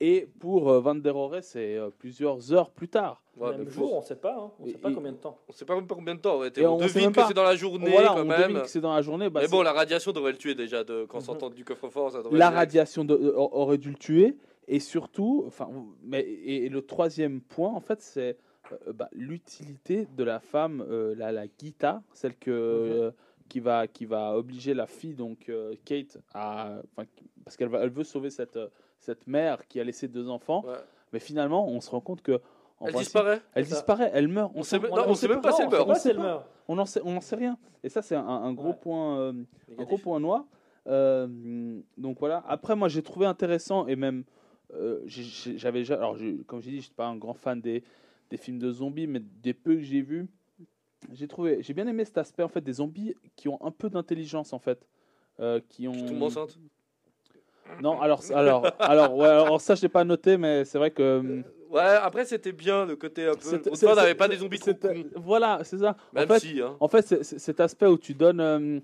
Et 0.00 0.28
pour 0.40 0.70
euh, 0.70 0.80
Van 0.80 0.94
der 0.94 1.14
Rohe, 1.14 1.40
c'est 1.40 1.76
euh, 1.76 1.88
plusieurs 1.90 2.52
heures 2.52 2.70
plus 2.70 2.88
tard. 2.88 3.22
Ouais, 3.36 3.50
Même 3.52 3.64
mais 3.64 3.70
jour, 3.70 3.94
on 3.94 4.02
sait 4.02 4.16
pas. 4.16 4.36
hein. 4.38 4.50
On 4.60 4.66
Et- 4.66 4.72
sait 4.72 4.78
pas 4.78 4.90
et- 4.90 4.94
combien 4.94 5.12
de 5.12 5.16
temps. 5.16 5.38
On 5.48 5.52
sait 5.52 5.64
pas 5.64 5.74
même 5.74 5.86
pas 5.86 5.94
combien 5.94 6.14
de 6.14 6.20
temps. 6.20 6.38
Ouais. 6.38 6.50
Et 6.54 6.66
on 6.66 6.74
on 6.74 6.78
devine 6.78 7.02
même 7.04 7.10
que 7.12 7.16
pas. 7.20 7.28
c'est 7.28 7.34
dans 7.34 7.44
la 7.44 7.56
journée 7.56 7.90
voilà, 7.90 8.08
quand 8.08 8.20
on 8.20 8.24
même. 8.26 8.40
devine 8.42 8.60
que 8.62 8.68
c'est 8.68 8.80
dans 8.80 8.94
la 8.94 9.00
journée. 9.02 9.30
bah, 9.30 9.40
mais 9.42 9.48
bon, 9.48 9.62
la 9.62 9.72
radiation 9.72 10.12
devrait 10.12 10.32
le 10.32 10.38
tuer 10.38 10.54
déjà 10.54 10.84
de, 10.84 11.06
quand 11.06 11.16
on 11.18 11.20
Mhm. 11.20 11.26
s'entend 11.26 11.50
du 11.50 11.64
coffre-fort. 11.64 12.12
Ça 12.12 12.22
devrait 12.22 12.38
la 12.38 12.50
radiation 12.50 13.04
de- 13.04 13.14
euh, 13.14 13.32
aurait 13.36 13.78
dû 13.78 13.88
le 13.90 13.96
tuer 13.96 14.36
et 14.68 14.80
surtout 14.80 15.44
enfin 15.46 15.68
mais 16.02 16.20
et, 16.20 16.64
et 16.66 16.68
le 16.68 16.82
troisième 16.82 17.40
point 17.40 17.70
en 17.72 17.80
fait 17.80 18.02
c'est 18.02 18.36
euh, 18.72 18.92
bah, 18.92 19.08
l'utilité 19.12 20.08
de 20.16 20.24
la 20.24 20.40
femme 20.40 20.84
euh, 20.90 21.14
la, 21.16 21.30
la 21.30 21.44
Gita 21.58 22.02
celle 22.12 22.34
que 22.36 22.50
euh, 22.50 23.10
qui 23.48 23.60
va 23.60 23.86
qui 23.86 24.06
va 24.06 24.36
obliger 24.36 24.74
la 24.74 24.86
fille 24.88 25.14
donc 25.14 25.48
euh, 25.48 25.74
Kate 25.84 26.18
à 26.34 26.82
parce 27.44 27.56
qu'elle 27.56 27.68
va 27.68 27.78
elle 27.84 27.90
veut 27.90 28.02
sauver 28.02 28.28
cette 28.30 28.56
euh, 28.56 28.66
cette 28.98 29.26
mère 29.26 29.66
qui 29.68 29.80
a 29.80 29.84
laissé 29.84 30.08
deux 30.08 30.28
enfants 30.28 30.62
Ouais. 30.66 30.74
mais 31.12 31.18
finalement 31.20 31.66
on 31.68 31.80
se 31.80 31.90
rend 31.90 32.00
compte 32.00 32.22
que 32.22 32.40
en 32.78 32.86
Elle 32.86 32.92
principe, 32.92 33.06
disparaît. 33.06 33.40
elle 33.54 33.64
disparaît 33.64 34.10
elle 34.12 34.28
meurt 34.28 34.52
On 34.54 34.62
s'en- 34.62 34.64
sait 34.64 34.78
même- 35.28 35.40
pas 35.40 35.52
si 35.52 35.62
elle 35.62 35.68
meurt. 35.70 35.88
on 35.88 35.94
sait 35.94 37.00
on 37.00 37.04
meurt. 37.04 37.04
n'en 37.14 37.20
sait 37.20 37.36
rien 37.36 37.58
et 37.82 37.88
ça 37.88 38.02
c'est 38.02 38.16
un, 38.16 38.26
un 38.26 38.52
gros 38.52 38.68
Ouais. 38.70 38.74
point 38.80 39.18
euh, 39.18 39.30
un 39.30 39.34
Négatif. 39.70 39.86
gros 39.86 39.98
point 39.98 40.20
noir. 40.20 40.44
Euh, 40.88 41.80
donc 41.98 42.18
voilà. 42.20 42.44
Après, 42.46 42.76
moi, 42.76 42.86
j'ai 42.88 43.02
trouvé 43.02 43.26
intéressant 43.26 43.88
et 43.88 43.96
même 43.96 44.22
euh, 44.72 45.00
j'avais 45.06 45.80
déjà. 45.80 45.94
Alors, 45.96 46.16
comme 46.46 46.60
j'ai 46.62 46.70
dit, 46.70 46.76
je 46.76 46.82
suis 46.84 46.94
pas 46.94 47.06
un 47.08 47.16
grand 47.16 47.34
fan 47.34 47.60
des 47.60 47.82
des 48.30 48.36
films 48.36 48.58
de 48.60 48.70
zombies, 48.70 49.08
mais 49.08 49.18
des 49.20 49.52
peu 49.54 49.74
que 49.74 49.80
j'ai 49.82 50.00
vus, 50.00 50.28
j'ai 51.12 51.26
trouvé, 51.26 51.60
j'ai 51.62 51.74
bien 51.74 51.86
aimé 51.88 52.04
cet 52.04 52.18
aspect 52.18 52.42
en 52.44 52.48
fait 52.48 52.60
des 52.60 52.74
zombies 52.74 53.14
qui 53.34 53.48
ont 53.48 53.58
un 53.64 53.70
peu 53.72 53.90
d'intelligence 53.90 54.52
en 54.52 54.60
fait, 54.60 54.86
qui 55.68 55.88
ont. 55.88 55.92
Tout 55.92 56.12
le 56.12 56.18
monde 56.20 56.22
enceinte. 56.30 56.56
Non, 57.82 58.00
alors, 58.00 58.22
alors, 58.34 58.66
alors, 58.78 59.16
ouais, 59.16 59.26
alors 59.26 59.60
ça 59.60 59.74
je 59.74 59.82
l'ai 59.82 59.88
pas 59.88 60.04
noté, 60.04 60.36
mais 60.36 60.64
c'est 60.64 60.78
vrai 60.78 60.90
que. 60.90 61.18
hum, 61.18 61.44
Ouais, 61.68 61.80
après 61.82 62.24
c'était 62.24 62.52
bien 62.52 62.86
le 62.86 62.94
côté 62.96 63.26
un 63.26 63.34
peu. 63.34 63.60
On 63.82 63.94
n'avait 63.94 64.14
pas 64.14 64.28
des 64.28 64.36
zombies 64.36 64.58
trop. 64.58 64.70
Voilà, 65.16 65.60
c'est 65.64 65.78
ça. 65.78 65.96
Même 66.12 66.24
en 66.30 66.34
fait, 66.34 66.38
si, 66.40 66.60
hein. 66.60 66.76
En 66.80 66.86
fait, 66.88 67.02
c'est- 67.02 67.38
cet 67.38 67.58
aspect 67.60 67.86
où 67.86 67.98
tu 67.98 68.14
donnes. 68.14 68.40
euh, 68.40 68.78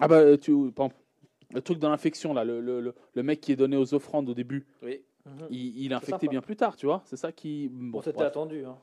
ah 0.00 0.06
bah, 0.08 0.38
tu, 0.38 0.52
exemple, 0.68 0.94
le 1.52 1.60
truc 1.60 1.78
dans 1.80 1.90
l'infection, 1.90 2.32
là, 2.32 2.44
le, 2.44 2.60
le, 2.60 2.80
le, 2.80 2.94
le 3.14 3.22
mec 3.24 3.40
qui 3.40 3.50
est 3.52 3.56
donné 3.56 3.76
aux 3.76 3.92
offrandes 3.94 4.28
au 4.28 4.34
début, 4.34 4.64
Oui. 4.82 5.02
Il, 5.50 5.84
il 5.84 5.92
est 5.92 5.94
infecté 5.94 6.12
sympa. 6.12 6.30
bien 6.30 6.40
plus 6.40 6.56
tard, 6.56 6.76
tu 6.76 6.86
vois. 6.86 7.02
C'est 7.04 7.16
ça 7.16 7.32
qui. 7.32 7.68
Bon, 7.72 8.00
c'était 8.00 8.22
attendu. 8.22 8.64
hein. 8.64 8.76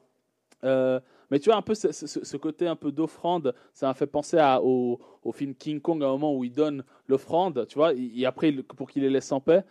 Euh, 0.64 1.00
mais 1.30 1.40
tu 1.40 1.50
vois, 1.50 1.58
un 1.58 1.62
peu 1.62 1.76
ce, 1.76 1.92
ce- 1.92 2.08
ce 2.24 2.38
côté 2.38 2.68
un 2.68 2.76
peu 2.76 2.92
d'offrande, 2.92 3.54
ça 3.74 3.88
m'a 3.88 3.94
fait 3.94 4.08
penser 4.08 4.38
à, 4.38 4.62
au, 4.62 5.00
au 5.24 5.32
film 5.32 5.54
King 5.54 5.80
Kong, 5.82 6.02
à 6.02 6.08
un 6.08 6.12
moment 6.12 6.36
où 6.36 6.44
il 6.44 6.52
donne 6.54 6.84
l'offrande, 7.08 7.66
tu 7.68 7.76
vois, 7.78 7.94
et, 7.94 8.26
après, 8.26 8.52
pour 8.52 8.90
qu'il 8.90 9.04
les 9.04 9.10
laisse 9.10 9.32
en 9.32 9.40
paix. 9.40 9.64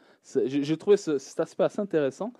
J'ai 0.46 0.76
trouvé 0.76 0.96
ce- 0.96 1.18
cet 1.18 1.38
aspect 1.40 1.64
assez 1.64 1.80
intéressant. 1.80 2.32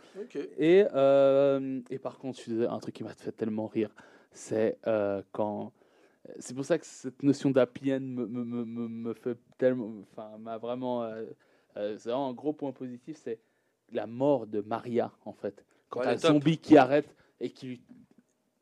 Et, 0.58 0.84
euh, 0.94 1.80
et 1.88 1.98
par 1.98 2.18
contre, 2.18 2.40
un 2.68 2.78
truc 2.78 2.94
qui 2.94 3.04
m'a 3.04 3.14
fait 3.14 3.32
tellement 3.32 3.66
rire, 3.68 3.90
c'est 4.32 4.76
euh, 4.86 5.22
quand. 5.32 5.72
C'est 6.40 6.54
pour 6.54 6.64
ça 6.64 6.76
que 6.76 6.84
cette 6.84 7.22
notion 7.22 7.50
d'happy 7.50 7.92
end 7.92 8.00
me, 8.00 8.26
me, 8.26 8.44
me, 8.64 8.88
me- 8.88 9.14
fait 9.14 9.38
tellement. 9.58 9.92
Enfin, 10.10 10.36
m'a 10.38 10.58
vraiment. 10.58 11.08
c'est 11.74 12.04
vraiment 12.10 12.30
un 12.30 12.34
gros 12.34 12.52
point 12.52 12.72
positif, 12.72 13.16
c'est 13.22 13.38
la 13.92 14.06
mort 14.08 14.46
de 14.48 14.60
Maria, 14.60 15.12
en 15.24 15.32
fait. 15.32 15.64
Quand 15.88 16.00
Ouais, 16.00 16.08
un 16.08 16.16
zombie 16.18 16.58
qui 16.58 16.76
arrête 16.76 17.14
et 17.40 17.50
qui 17.50 17.66
lui. 17.66 17.80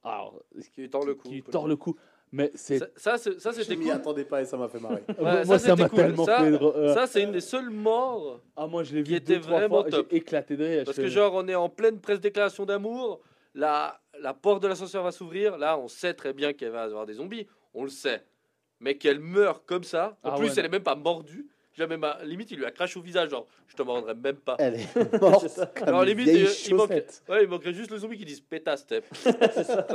Alors, 0.04 0.42
Qui 0.74 0.82
lui 0.82 0.90
tord 0.90 1.04
le 1.06 1.14
cou. 1.14 1.28
qui 1.28 1.34
lui 1.34 1.42
tord 1.42 1.66
le 1.66 1.76
cou. 1.76 1.96
Mais 2.32 2.50
c'est. 2.54 2.78
Ça, 2.98 3.16
ça, 3.16 3.52
c'était 3.52 3.76
m'y 3.76 3.84
cool. 3.84 3.92
attendais 3.92 4.24
pas 4.24 4.42
et 4.42 4.44
ça 4.44 4.56
m'a 4.56 4.68
fait 4.68 4.80
marrer. 4.80 5.02
Ouais, 5.20 5.44
Moi, 5.44 5.58
ça, 5.58 5.68
m'a 5.76 5.76
c'était 5.76 5.88
cool. 5.88 5.98
tellement 5.98 6.24
Ça- 6.24 6.38
fait. 6.40 6.52
Euh, 6.62 6.94
Ça, 6.94 7.06
c'est 7.06 7.22
une 7.22 7.32
des 7.32 7.40
seules 7.40 7.70
morts. 7.70 8.40
ah, 8.56 8.66
moi, 8.66 8.82
je 8.82 8.94
l'ai 8.96 9.02
qui 9.04 9.10
vu 9.10 9.16
était 9.16 9.36
deux, 9.36 9.40
trois 9.42 9.58
vraiment 9.60 9.82
fois, 9.82 9.90
top. 9.90 10.08
j'ai 10.10 10.16
éclaté 10.16 10.56
de 10.56 10.64
rire. 10.64 10.82
Parce 10.84 10.96
que 10.96 11.06
genre 11.08 11.32
on 11.34 11.46
est 11.48 11.54
en 11.54 11.68
pleine 11.68 12.00
presse 12.00 12.20
déclaration 12.20 12.64
d'amour, 12.66 13.20
la, 13.54 14.00
la 14.20 14.34
porte 14.34 14.62
de 14.62 14.68
l'ascenseur 14.68 15.04
va 15.04 15.12
s'ouvrir, 15.12 15.56
là 15.58 15.78
on 15.78 15.86
sait 15.86 16.12
très 16.14 16.32
bien 16.32 16.52
qu'elle 16.52 16.72
va 16.72 16.82
avoir 16.82 17.06
des 17.06 17.14
zombies, 17.14 17.46
on 17.72 17.84
le 17.84 17.90
sait. 17.90 18.24
Mais 18.80 18.96
qu'elle 18.98 19.20
meurt 19.20 19.64
comme 19.64 19.84
ça, 19.84 20.18
en 20.24 20.30
Ah 20.30 20.36
plus 20.36 20.48
ouais, 20.48 20.54
elle 20.58 20.64
est 20.66 20.68
même 20.68 20.82
pas 20.82 20.96
mordue, 20.96 21.46
jamais 21.76 21.96
ma... 21.96 22.18
limite 22.24 22.50
il 22.50 22.58
lui 22.58 22.64
a 22.66 22.70
craché 22.70 22.98
au 22.98 23.02
visage, 23.02 23.30
genre 23.30 23.46
je 23.68 23.76
te 23.76 23.82
mordrai 23.82 24.14
même 24.14 24.36
pas. 24.36 24.56
Elle 24.58 24.76
est 24.80 25.20
morte 25.20 25.60
Alors, 25.82 26.04
limite, 26.04 26.26
il- 26.28 26.46
il. 26.68 26.74
Ouais, 27.28 27.42
il 27.42 27.48
manquerait 27.48 27.72
juste 27.72 27.90
le 27.90 27.98
zombie 27.98 28.16
qui 28.18 28.24
dise 28.24 28.40
pétasse, 28.40 28.80
step. 28.82 29.04
ça, 29.14 29.32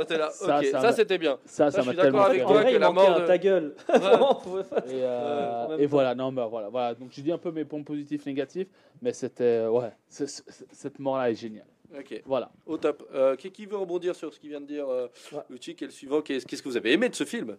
t'es 0.04 0.18
là, 0.18 0.30
Ça, 0.30 0.58
ok, 0.58 0.64
ça 0.66 0.70
ça, 0.72 0.82
m'a- 0.82 0.92
c'était 0.92 1.18
bien. 1.18 1.38
Ça, 1.44 1.70
Ça, 1.70 1.78
m'a 1.78 1.82
suis 1.84 1.96
d'accord 1.96 2.02
tellement 2.02 2.22
avec 2.24 2.40
fait 2.40 2.46
rire. 2.46 2.54
vrai, 2.54 2.64
que 2.70 2.76
il 2.76 2.80
la 2.80 2.90
mort 2.92 3.20
de- 3.20 3.26
ta 3.26 3.38
gueule. 3.38 3.74
Ouais. 3.88 3.96
Et, 4.88 5.02
euh, 5.02 5.78
et 5.78 5.86
voilà, 5.86 6.14
non, 6.14 6.32
bah 6.32 6.46
voilà, 6.46 6.68
voilà. 6.68 6.94
Donc 6.94 7.08
j'ai 7.12 7.22
dit 7.22 7.32
un 7.32 7.38
peu 7.38 7.50
mes 7.50 7.64
points 7.64 7.82
positifs, 7.82 8.24
négatifs, 8.26 8.68
mais 9.02 9.12
c'était, 9.12 9.44
euh, 9.44 9.70
ouais, 9.70 9.90
cette 10.08 10.98
mort-là 10.98 11.30
est 11.30 11.34
géniale. 11.34 11.66
Ok, 11.96 12.22
Voilà. 12.24 12.50
au 12.66 12.76
top. 12.76 13.02
Euh, 13.14 13.34
qui, 13.36 13.50
qui 13.50 13.66
veut 13.66 13.76
rebondir 13.76 14.14
sur 14.14 14.32
ce 14.32 14.38
qu'il 14.38 14.50
vient 14.50 14.60
de 14.60 14.66
dire 14.66 14.88
euh, 14.88 15.08
Ouais. 15.32 15.40
Luchi, 15.50 15.76
et 15.80 15.84
le 15.84 15.90
suivant 15.90 16.20
Qu'est-ce 16.22 16.46
qu'est-ce 16.46 16.62
que 16.62 16.68
vous 16.68 16.76
avez 16.76 16.92
aimé 16.92 17.08
de 17.08 17.14
ce 17.16 17.24
film? 17.24 17.56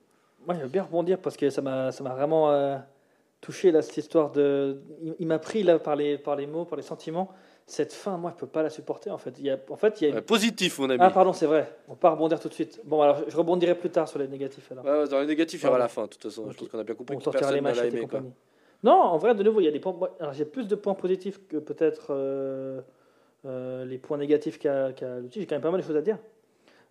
Moi, 0.48 0.56
je 0.56 0.62
veux 0.62 0.70
bien 0.70 0.84
rebondir 0.84 1.18
parce 1.20 1.36
que 1.36 1.50
ça 1.50 1.62
m'a, 1.62 1.92
ça 1.92 2.02
m'a 2.04 2.12
vraiment 2.16 2.50
euh, 2.52 2.78
touché 3.42 3.72
là, 3.72 3.82
cette 3.82 3.98
histoire 3.98 4.32
de. 4.32 4.82
Il, 5.20 5.28
m'a 5.28 5.40
pris 5.40 5.64
là 5.64 5.80
par 5.80 5.96
les, 5.96 6.18
par 6.18 6.36
les 6.36 6.48
mots, 6.48 6.66
par 6.66 6.78
les 6.78 6.84
sentiments. 6.84 7.30
Cette 7.66 7.94
fin, 7.94 8.18
moi, 8.18 8.32
je 8.36 8.40
peux 8.40 8.48
pas 8.48 8.64
la 8.64 8.70
supporter 8.70 9.12
en 9.12 9.18
fait. 9.18 9.34
Il 9.40 9.46
y 9.46 9.50
a, 9.50 9.58
en 9.70 9.76
fait, 9.76 10.02
il 10.02 10.08
y 10.08 10.12
a 10.12 10.16
une- 10.16 10.22
Positif, 10.22 10.80
mon 10.80 10.90
ami. 10.90 11.00
Ah, 11.02 11.10
pardon, 11.10 11.34
c'est 11.34 11.46
vrai. 11.46 11.74
On 11.88 11.94
peut 11.94 12.00
pas 12.00 12.12
rebondir 12.12 12.40
tout 12.40 12.50
de 12.50 12.54
suite. 12.54 12.82
Bon, 12.86 13.02
alors 13.02 13.18
je 13.28 13.36
rebondirai 13.36 13.76
plus 13.76 13.90
tard 13.90 14.08
sur 14.08 14.20
les 14.20 14.28
négatifs 14.28 14.72
alors. 14.72 14.86
Ouais, 14.86 15.08
dans 15.08 15.20
les 15.20 15.28
négatifs, 15.28 15.62
il 15.62 15.66
y 15.66 15.70
aura 15.70 15.78
la 15.78 15.88
fin, 15.88 16.04
de 16.04 16.08
toute 16.08 16.24
façon. 16.24 16.50
Je 16.50 16.58
pense 16.58 16.68
qu'on 16.70 16.80
a 16.80 16.84
bien 16.84 16.96
compris 16.96 17.16
On 17.16 17.20
que 17.20 17.26
les 17.26 17.32
personne 17.32 17.64
ne 17.64 17.72
l'a 17.72 17.86
aimé. 17.86 18.08
quoi. 18.08 18.22
Non, 18.84 18.94
en 18.94 19.18
vrai, 19.18 19.36
de 19.36 19.44
nouveau, 19.44 19.62
il 19.62 19.66
y 19.66 19.68
a 19.68 19.72
des 19.72 19.80
points. 19.80 19.96
Alors, 20.20 20.34
j'ai 20.34 20.46
plus 20.46 20.68
de 20.68 20.76
points 20.76 20.96
positifs 20.96 21.40
que 21.48 21.58
peut-être 21.58 22.08
euh, 22.10 22.82
euh, 23.46 23.86
les 23.86 23.98
points 24.00 24.18
négatifs 24.18 24.58
qu'a 24.60 24.92
qu'a 24.92 25.20
l'outil. 25.20 25.40
J'ai 25.40 25.46
quand 25.46 25.56
même 25.56 25.62
pas 25.62 25.72
mal 25.72 25.82
de 25.82 25.86
choses 25.86 25.96
à 25.98 26.02
dire. 26.02 26.18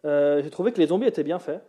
Euh, 0.05 0.41
j'ai 0.43 0.51
trouvé 0.51 0.73
que 0.73 0.79
les 0.79 0.87
zombies 0.87 1.07
étaient 1.07 1.25
bien 1.25 1.39
faits. 1.39 1.61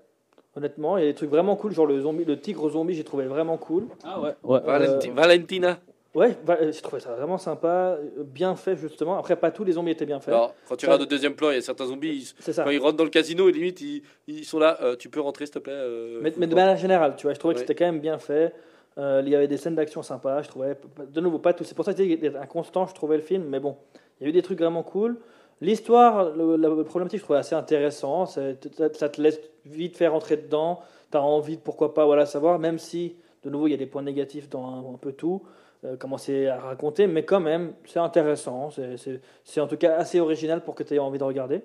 Honnêtement, 0.56 0.98
il 0.98 1.02
y 1.02 1.08
a 1.08 1.10
des 1.10 1.16
trucs 1.16 1.30
vraiment 1.30 1.56
cool, 1.56 1.72
genre 1.72 1.86
le 1.86 2.02
zombie, 2.02 2.26
le 2.26 2.38
tigre 2.40 2.70
zombie, 2.70 2.94
j'ai 2.94 3.06
trouvé 3.06 3.26
vraiment 3.26 3.58
cool. 3.58 3.88
Ah 4.04 4.20
ouais. 4.20 4.32
Ouais. 4.44 4.60
Valenti- 4.60 5.10
Euh, 5.10 5.14
Valentina. 5.14 5.80
Ouais, 6.14 6.36
euh, 6.50 6.74
j'ai 6.74 6.82
trouvé 6.82 7.00
ça 7.02 7.14
vraiment 7.14 7.38
sympa, 7.38 7.98
bien 8.18 8.58
fait 8.58 8.76
justement. 8.76 9.18
Après, 9.18 9.38
pas 9.38 9.50
tous 9.50 9.64
les 9.64 9.72
zombies 9.74 9.92
étaient 9.92 10.06
bien 10.06 10.20
faits. 10.20 10.34
Alors, 10.34 10.54
quand 10.68 10.76
tu 10.76 10.86
Ça- 10.86 10.92
regardes 10.92 11.04
au 11.04 11.06
deuxième 11.10 11.36
plan, 11.36 11.52
il 11.52 11.56
y 11.56 11.58
a 11.58 11.62
certains 11.62 11.86
zombies, 11.86 12.10
ils- 12.10 12.34
C'est 12.40 12.52
ça. 12.52 12.66
quand 12.66 12.70
ils 12.70 12.80
rentrent 12.82 12.98
dans 12.98 13.06
le 13.06 13.10
casino, 13.10 13.48
et 13.48 13.54
limite, 13.54 13.80
ils, 13.80 14.02
ils 14.28 14.44
sont 14.44 14.60
là. 14.60 14.78
euh, 14.82 14.98
tu 14.98 15.08
peux 15.08 15.22
rentrer, 15.22 15.46
s'il 15.46 15.54
te 15.54 15.60
plaît 15.60 15.72
euh, 15.74 16.20
Mais, 16.22 16.34
mais 16.36 16.48
de 16.48 16.56
manière 16.56 16.76
générale, 16.76 17.14
tu 17.16 17.28
vois, 17.28 17.34
je 17.34 17.40
trouvais 17.40 17.54
que 17.54 17.62
c'était 17.62 17.76
quand 17.76 17.86
même 17.86 18.02
bien 18.02 18.18
fait. 18.18 18.54
Euh, 18.98 19.22
il 19.26 19.30
y 19.32 19.36
avait 19.38 19.48
des 19.48 19.56
scènes 19.56 19.76
d'action 19.76 20.04
sympas, 20.04 20.42
je 20.42 20.50
trouvais. 20.50 20.76
De 21.14 21.22
nouveau, 21.22 21.40
pas 21.40 21.54
tout. 21.54 21.64
C'est 21.64 21.76
pour 21.76 21.86
ça 21.86 21.94
que 21.94 22.00
c'était 22.00 22.36
inconstant, 22.36 22.86
je 22.88 22.94
trouvais 22.94 23.16
le 23.16 23.24
film, 23.24 23.46
mais 23.48 23.62
bon, 23.62 23.78
il 24.20 24.24
y 24.24 24.26
a 24.26 24.30
eu 24.32 24.34
des 24.34 24.42
trucs 24.42 24.60
vraiment 24.60 24.84
cool. 24.84 25.16
L'histoire, 25.62 26.32
le- 26.36 26.58
la 26.58 26.70
problématique, 26.84 27.20
je 27.20 27.24
trouvais 27.24 27.40
assez 27.40 27.56
intéressant. 27.56 28.26
Ça 28.26 28.42
te 28.54 29.22
laisse 29.22 29.40
vite 29.66 29.98
faire 29.98 30.12
rentrer 30.14 30.38
dedans. 30.38 30.80
Tu 31.12 31.18
as 31.18 31.22
envie 31.22 31.58
de 31.58 31.62
pourquoi 31.62 31.94
pas 31.94 32.06
voilà, 32.06 32.26
savoir, 32.26 32.58
même 32.60 32.80
si, 32.80 33.16
de 33.44 33.50
nouveau, 33.50 33.68
il 33.68 33.72
y 33.72 33.74
a 33.74 33.78
des 33.78 33.86
points 33.86 34.02
négatifs 34.04 34.50
dans 34.50 34.66
un, 34.66 34.94
un 34.94 34.98
peu 34.98 35.12
tout. 35.14 35.42
euh, 35.84 35.98
commencer 35.98 36.46
à 36.46 36.60
raconter, 36.60 37.08
mais 37.08 37.26
quand 37.26 37.40
même, 37.40 37.74
c'est 37.86 37.98
intéressant. 37.98 38.70
C'est- 38.70 38.98
C'est 38.98 39.20
c'est 39.44 39.60
en 39.62 39.68
tout 39.68 39.78
cas 39.78 39.96
assez 39.96 40.20
original 40.20 40.64
pour 40.64 40.76
que 40.76 40.84
tu 40.84 40.94
aies 40.94 41.00
envie 41.00 41.18
de 41.18 41.24
regarder. 41.24 41.62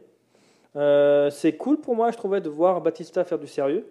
Euh, 0.76 1.30
c'est 1.30 1.52
cool 1.56 1.80
pour 1.80 1.94
moi, 1.94 2.10
je 2.10 2.16
trouvais, 2.16 2.40
de 2.40 2.48
voir 2.48 2.80
Batista 2.80 3.24
faire 3.24 3.38
du 3.38 3.46
sérieux 3.46 3.86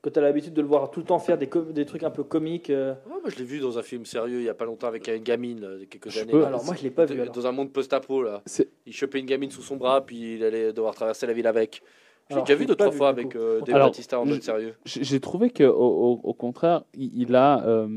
que 0.00 0.08
tu 0.10 0.18
as 0.18 0.22
l'habitude 0.22 0.54
de 0.54 0.60
le 0.62 0.66
voir 0.68 0.90
tout 0.90 1.00
le 1.00 1.06
temps 1.06 1.18
faire 1.18 1.36
des, 1.36 1.48
des 1.72 1.84
trucs 1.84 2.02
un 2.04 2.10
peu 2.10 2.22
comiques. 2.22 2.70
euh. 2.70 2.92
Ouais, 3.06 3.20
moi, 3.20 3.28
je 3.30 3.36
l'ai 3.36 3.44
vu 3.44 3.58
dans 3.60 3.78
un 3.78 3.82
film 3.82 4.04
sérieux 4.06 4.38
il 4.38 4.44
y 4.44 4.48
a 4.48 4.54
pas 4.54 4.64
longtemps 4.64 4.86
avec 4.86 5.08
une 5.08 5.16
gamine, 5.22 5.60
là, 5.60 5.68
il 5.74 5.80
y 5.80 5.82
a 5.82 5.86
quelques 5.86 6.08
Je 6.10 6.20
années. 6.20 6.30
peux- 6.32 6.44
Alors 6.46 6.64
moi, 6.64 6.74
je 6.76 6.82
l'ai 6.84 6.90
pas 6.90 7.04
vu. 7.04 7.16
Dans- 7.16 7.22
alors. 7.24 7.34
Dans 7.34 7.46
un 7.46 7.52
monde 7.52 7.72
post-apo, 7.72 8.22
là. 8.22 8.42
Il 8.86 8.92
chopait 8.94 9.18
une 9.20 9.26
gamine 9.26 9.50
sous 9.50 9.62
son 9.62 9.76
bras, 9.76 10.00
puis 10.06 10.36
il 10.36 10.44
allait 10.44 10.72
devoir 10.72 10.94
traverser 10.94 11.26
la 11.26 11.32
ville 11.32 11.46
avec. 11.46 11.82
J'ai 12.30 12.40
déjà 12.42 12.54
vu 12.56 12.66
deux, 12.66 12.74
trois 12.76 12.90
fois 12.92 13.08
avec 13.08 13.34
euh, 13.36 13.60
Dave 13.62 13.76
Alors, 13.76 13.88
Batista 13.88 14.20
en 14.20 14.26
mode 14.26 14.42
sérieux. 14.42 14.74
J'ai 14.84 15.20
trouvé 15.20 15.50
que 15.50 15.64
au, 15.64 15.70
au- 15.86 16.20
au 16.22 16.34
contraire, 16.34 16.82
il, 16.94 17.10
il 17.22 17.34
a 17.34 17.64
euh, 17.66 17.88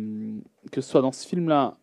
que 0.72 0.80
ce 0.80 0.90
soit 0.90 1.02
dans 1.02 1.12
ce 1.12 1.28
film-là, 1.28 1.76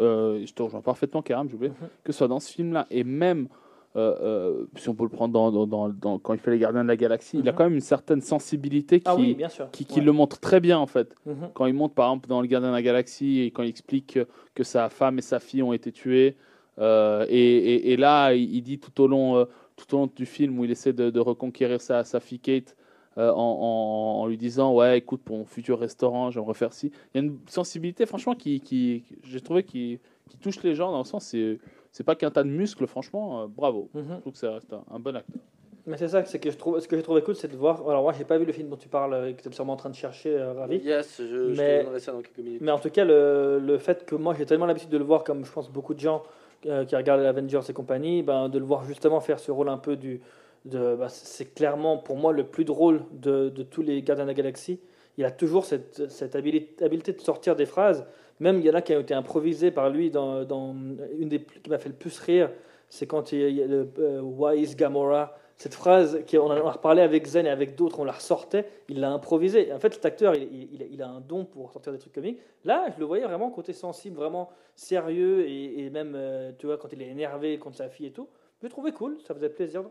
euh, 0.00 0.42
je 0.44 0.52
te 0.52 0.62
rejoins 0.62 0.80
parfaitement, 0.80 1.22
Karam, 1.22 1.48
j'ai 1.48 1.54
oublié, 1.54 1.70
Mhm. 1.70 1.88
que 2.02 2.12
ce 2.12 2.18
soit 2.18 2.28
dans 2.28 2.40
ce 2.40 2.50
film-là 2.52 2.86
et 2.90 3.04
même 3.04 3.46
euh, 3.94 4.14
euh, 4.22 4.64
si 4.76 4.88
on 4.88 4.94
peut 4.94 5.02
le 5.04 5.10
prendre 5.10 5.34
dans, 5.34 5.52
dans- 5.52 5.66
dans- 5.66 5.90
dans- 5.90 6.18
quand 6.18 6.32
il 6.32 6.40
fait 6.40 6.50
les 6.50 6.58
Gardiens 6.58 6.82
de 6.82 6.88
la 6.88 6.96
Galaxie, 6.96 7.38
il 7.38 7.46
a 7.48 7.52
Mhm. 7.52 7.58
quand 7.58 7.64
même 7.64 7.74
une 7.74 7.80
certaine 7.82 8.22
sensibilité 8.22 9.00
qui, 9.00 9.04
Ah 9.06 9.14
oui, 9.14 9.34
bien 9.34 9.50
sûr. 9.50 9.70
qui, 9.70 9.84
qui 9.84 10.00
Ouais. 10.00 10.06
le 10.06 10.12
montre 10.12 10.40
très 10.40 10.60
bien 10.60 10.78
en 10.78 10.86
fait. 10.86 11.14
Mhm. 11.26 11.50
Quand 11.52 11.66
il 11.66 11.74
montre 11.74 11.94
par 11.94 12.06
exemple 12.08 12.26
dans 12.28 12.40
le 12.40 12.46
Gardien 12.48 12.70
de 12.70 12.74
la 12.74 12.80
Galaxie 12.82 13.40
et 13.42 13.50
quand 13.50 13.62
il 13.62 13.68
explique 13.68 14.14
que, 14.14 14.26
que 14.54 14.64
sa 14.64 14.88
femme 14.88 15.18
et 15.18 15.22
sa 15.22 15.40
fille 15.40 15.62
ont 15.62 15.74
été 15.74 15.92
tuées, 15.92 16.36
euh, 16.78 17.26
et, 17.28 17.36
et- 17.38 17.92
et 17.92 17.96
là 17.98 18.32
il, 18.32 18.54
il 18.54 18.62
dit 18.62 18.78
tout 18.78 18.98
au 19.02 19.06
long 19.06 19.36
euh, 19.36 19.44
tout 19.86 19.96
au 19.96 19.98
long 20.00 20.10
du 20.14 20.26
film 20.26 20.58
où 20.58 20.64
il 20.64 20.70
essaie 20.70 20.92
de, 20.92 21.10
de 21.10 21.20
reconquérir 21.20 21.80
sa, 21.80 22.04
sa 22.04 22.20
fille 22.20 22.38
Kate 22.40 22.76
euh, 23.18 23.30
en, 23.30 23.34
en- 23.36 24.22
en 24.22 24.26
lui 24.26 24.36
disant 24.38 24.74
ouais 24.74 24.98
écoute 24.98 25.20
pour 25.22 25.36
mon 25.38 25.44
futur 25.44 25.78
restaurant 25.78 26.30
j'aimerais 26.30 26.54
faire 26.54 26.72
ci. 26.72 26.90
Il 27.14 27.20
y 27.20 27.24
a 27.24 27.26
une 27.26 27.38
sensibilité 27.46 28.06
franchement 28.06 28.34
qui, 28.34 28.60
qui, 28.60 29.04
j'ai 29.24 29.40
trouvé 29.40 29.62
qui, 29.64 29.98
qui 30.28 30.36
touche 30.38 30.62
les 30.62 30.74
gens 30.74 30.90
dans 30.92 30.98
le 30.98 31.04
sens 31.04 31.24
c'est 31.26 31.58
c'est 31.90 32.04
pas 32.04 32.14
qu'un 32.14 32.30
tas 32.30 32.42
de 32.42 32.48
muscles 32.48 32.86
franchement 32.86 33.42
euh, 33.42 33.46
bravo. 33.48 33.90
Mhm. 33.94 34.04
Je 34.16 34.20
trouve 34.20 34.32
que 34.32 34.38
ça 34.38 34.52
reste 34.52 34.72
un, 34.72 34.82
un 34.90 34.98
bon 34.98 35.14
acteur. 35.16 35.42
Mais 35.84 35.96
c'est 35.96 36.06
ça, 36.06 36.24
c'est 36.24 36.38
que 36.38 36.48
je 36.48 36.56
trouve, 36.56 36.78
ce 36.78 36.86
que 36.86 36.96
j'ai 36.96 37.02
trouvé 37.02 37.22
cool, 37.22 37.34
c'est 37.34 37.48
de 37.50 37.56
voir. 37.56 37.82
Alors 37.88 38.02
moi, 38.02 38.12
j'ai 38.16 38.24
pas 38.24 38.38
vu 38.38 38.44
le 38.44 38.52
film 38.52 38.68
dont 38.68 38.76
tu 38.76 38.88
parles, 38.88 39.14
euh, 39.14 39.32
que 39.32 39.42
tu 39.42 39.48
es 39.48 39.52
sûrement 39.52 39.72
en 39.72 39.76
train 39.76 39.90
de 39.90 39.96
chercher, 39.96 40.30
euh, 40.32 40.52
Ravi. 40.52 40.76
Yes, 40.76 41.16
je, 41.18 41.52
je 41.52 41.60
Mais- 41.60 41.80
te 41.80 41.84
donnerai 41.86 41.98
ça 41.98 42.12
dans 42.12 42.22
quelques 42.22 42.38
minutes. 42.38 42.60
Mais 42.60 42.70
en 42.70 42.78
tout 42.78 42.88
cas, 42.88 43.04
le, 43.04 43.58
le 43.58 43.78
fait 43.78 44.06
que 44.06 44.14
moi 44.14 44.32
j'ai 44.38 44.46
tellement 44.46 44.66
l'habitude 44.66 44.90
de 44.90 44.96
le 44.96 45.02
voir, 45.02 45.24
comme 45.24 45.44
je 45.44 45.50
pense 45.50 45.68
beaucoup 45.68 45.92
de 45.92 45.98
gens 45.98 46.22
euh, 46.66 46.84
qui 46.84 46.96
regardent 46.96 47.22
Avengers 47.22 47.60
et 47.68 47.72
compagnie, 47.72 48.22
ben, 48.22 48.48
de 48.48 48.58
le 48.58 48.64
voir 48.64 48.84
justement 48.84 49.20
faire 49.20 49.38
ce 49.38 49.50
rôle 49.50 49.68
un 49.68 49.78
peu 49.78 49.96
du. 49.96 50.20
Bah, 50.64 51.08
c'est 51.08 51.54
clairement 51.54 51.98
pour 51.98 52.16
moi 52.16 52.32
le 52.32 52.44
plus 52.44 52.64
drôle 52.64 53.02
de, 53.10 53.48
de 53.48 53.62
tous 53.64 53.82
les 53.82 54.00
Gardiens 54.02 54.24
de 54.24 54.30
la 54.30 54.34
Galaxie. 54.34 54.78
Il 55.18 55.24
a 55.24 55.30
toujours 55.30 55.64
cette, 55.64 56.08
cette 56.08 56.36
habileté, 56.36 57.12
de 57.12 57.20
sortir 57.20 57.56
des 57.56 57.66
phrases. 57.66 58.06
Même 58.40 58.58
il 58.60 58.66
y 58.66 58.70
en 58.70 58.74
a 58.74 58.80
qui 58.80 58.94
ont 58.94 59.00
été 59.00 59.12
improvisées 59.12 59.70
par 59.70 59.90
lui 59.90 60.10
dans, 60.10 60.44
dans 60.44 60.74
une 61.18 61.28
des 61.28 61.42
qui 61.42 61.68
m'a 61.68 61.78
fait 61.78 61.88
le 61.88 61.94
plus 61.96 62.18
rire. 62.20 62.50
C'est 62.88 63.06
quand 63.06 63.32
il 63.32 63.50
y 63.50 63.62
a 63.62 63.66
le 63.66 63.88
euh, 63.98 64.20
Why 64.20 64.60
is 64.62 64.74
Gamora 64.76 65.36
Cette 65.56 65.74
phrase, 65.74 66.18
on 66.34 66.38
en 66.46 66.50
a 66.50 66.70
reparlé 66.72 67.02
avec 67.02 67.24
Zen 67.26 67.46
et 67.46 67.50
avec 67.50 67.76
d'autres, 67.76 68.00
on 68.00 68.04
la 68.04 68.12
ressortait, 68.12 68.66
il 68.88 69.00
l'a 69.00 69.10
improvisée. 69.12 69.72
En 69.72 69.78
fait, 69.78 69.94
cet 69.94 70.04
acteur, 70.04 70.34
il, 70.34 70.42
il- 70.42 70.88
il 70.90 71.02
a- 71.02 71.08
un 71.08 71.20
don 71.20 71.44
pour 71.44 71.72
sortir 71.72 71.92
des 71.92 71.98
trucs 71.98 72.12
comiques. 72.12 72.38
Là, 72.64 72.86
je 72.94 72.98
le 72.98 73.06
voyais 73.06 73.24
vraiment 73.24 73.50
côté 73.50 73.72
sensible, 73.72 74.16
vraiment 74.16 74.50
sérieux, 74.74 75.46
et, 75.46 75.84
et 75.84 75.90
même, 75.90 76.14
euh, 76.16 76.52
tu 76.58 76.66
vois, 76.66 76.78
quand 76.78 76.92
il 76.92 77.00
est 77.02 77.08
énervé 77.08 77.58
contre 77.58 77.76
sa 77.76 77.88
fille 77.88 78.06
et 78.06 78.12
tout. 78.12 78.28
Je 78.60 78.66
le 78.66 78.70
trouvais 78.70 78.92
cool, 78.92 79.18
ça 79.26 79.34
faisait 79.34 79.48
plaisir. 79.50 79.84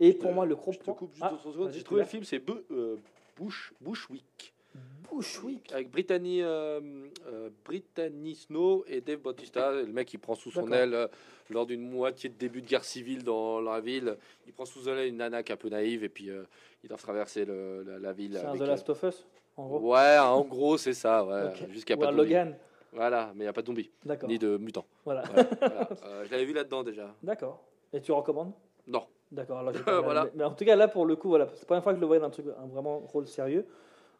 Et 0.00 0.12
pour 0.12 0.30
te- 0.30 0.34
moi, 0.34 0.46
le 0.46 0.56
Je 0.70 0.78
te 0.78 0.90
coupe 0.90 1.12
juste 1.12 1.24
Ah, 1.24 1.32
secondes. 1.52 1.70
J'ai 1.72 1.82
trouvé 1.82 2.00
le 2.00 2.06
film, 2.06 2.24
c'est 2.24 2.40
euh, 2.70 2.96
Bush, 5.10 5.40
avec 5.72 5.90
Brittany, 5.90 6.42
euh, 6.42 6.80
euh, 7.26 7.50
Brittany 7.64 8.34
Snow 8.34 8.84
et 8.86 9.00
Dave 9.00 9.18
Bautista. 9.20 9.72
Le 9.72 9.86
mec, 9.86 10.12
il 10.14 10.18
prend 10.18 10.34
sous 10.34 10.50
son 10.50 10.70
aile 10.72 10.94
euh, 10.94 11.06
lors 11.50 11.66
d'une 11.66 11.88
moitié 11.88 12.28
de 12.30 12.34
début 12.34 12.62
de 12.62 12.66
guerre 12.66 12.84
civile 12.84 13.22
dans 13.24 13.60
la 13.60 13.80
ville. 13.80 14.16
Il 14.46 14.52
prend 14.52 14.64
sous 14.64 14.80
son 14.80 14.90
aile 14.90 15.08
une 15.08 15.18
nana 15.18 15.42
qui 15.42 15.52
est 15.52 15.54
un 15.54 15.58
peu 15.58 15.68
naïve 15.68 16.04
et 16.04 16.08
puis 16.08 16.30
ils 16.82 16.88
doivent 16.88 17.02
traverser 17.02 17.44
le- 17.44 17.82
la, 17.86 17.98
la 17.98 18.12
ville. 18.12 18.36
C'est 18.40 18.46
un 18.46 18.56
The 18.56 18.60
Last 18.60 18.88
of 18.90 19.02
Us, 19.02 19.26
en 19.56 19.66
gros. 19.66 19.92
Ouais, 19.92 20.18
en 20.18 20.40
gros, 20.42 20.76
c'est 20.78 20.94
ça. 20.94 21.24
Ouais, 21.24 21.44
Ok. 21.48 21.70
Jusqu'à 21.70 21.96
pas 21.96 22.10
de. 22.10 22.16
Logan. 22.16 22.56
Voilà, 22.92 23.32
mais 23.34 23.40
il 23.40 23.46
n'y 23.46 23.48
a 23.48 23.52
pas 23.52 23.62
de 23.62 23.66
zombies, 23.66 23.90
D'accord. 24.04 24.28
ni 24.28 24.38
de 24.38 24.56
mutants. 24.56 24.86
Voilà. 25.04 25.22
Ouais, 25.34 25.44
voilà. 25.58 25.88
Je 26.24 26.30
l'avais 26.30 26.44
vu 26.44 26.52
là-dedans 26.52 26.84
déjà. 26.84 27.12
D'accord. 27.24 27.60
Et 27.92 28.00
tu 28.00 28.12
recommandes? 28.12 28.52
Non. 28.86 29.02
D'accord. 29.32 29.64
Voilà. 30.04 30.24
mais, 30.26 30.30
mais 30.36 30.44
en 30.44 30.52
tout 30.52 30.64
cas, 30.64 30.76
là, 30.76 30.86
pour 30.86 31.04
le 31.04 31.16
coup, 31.16 31.28
voilà, 31.28 31.48
c'est 31.54 31.62
la 31.62 31.66
première 31.66 31.82
fois 31.82 31.92
que 31.92 31.96
je 31.96 32.00
le 32.00 32.06
voyais 32.06 32.20
dans 32.20 32.28
un 32.28 32.30
truc, 32.30 32.46
un 32.56 32.66
vraiment 32.68 33.00
rôle 33.00 33.26
sérieux. 33.26 33.66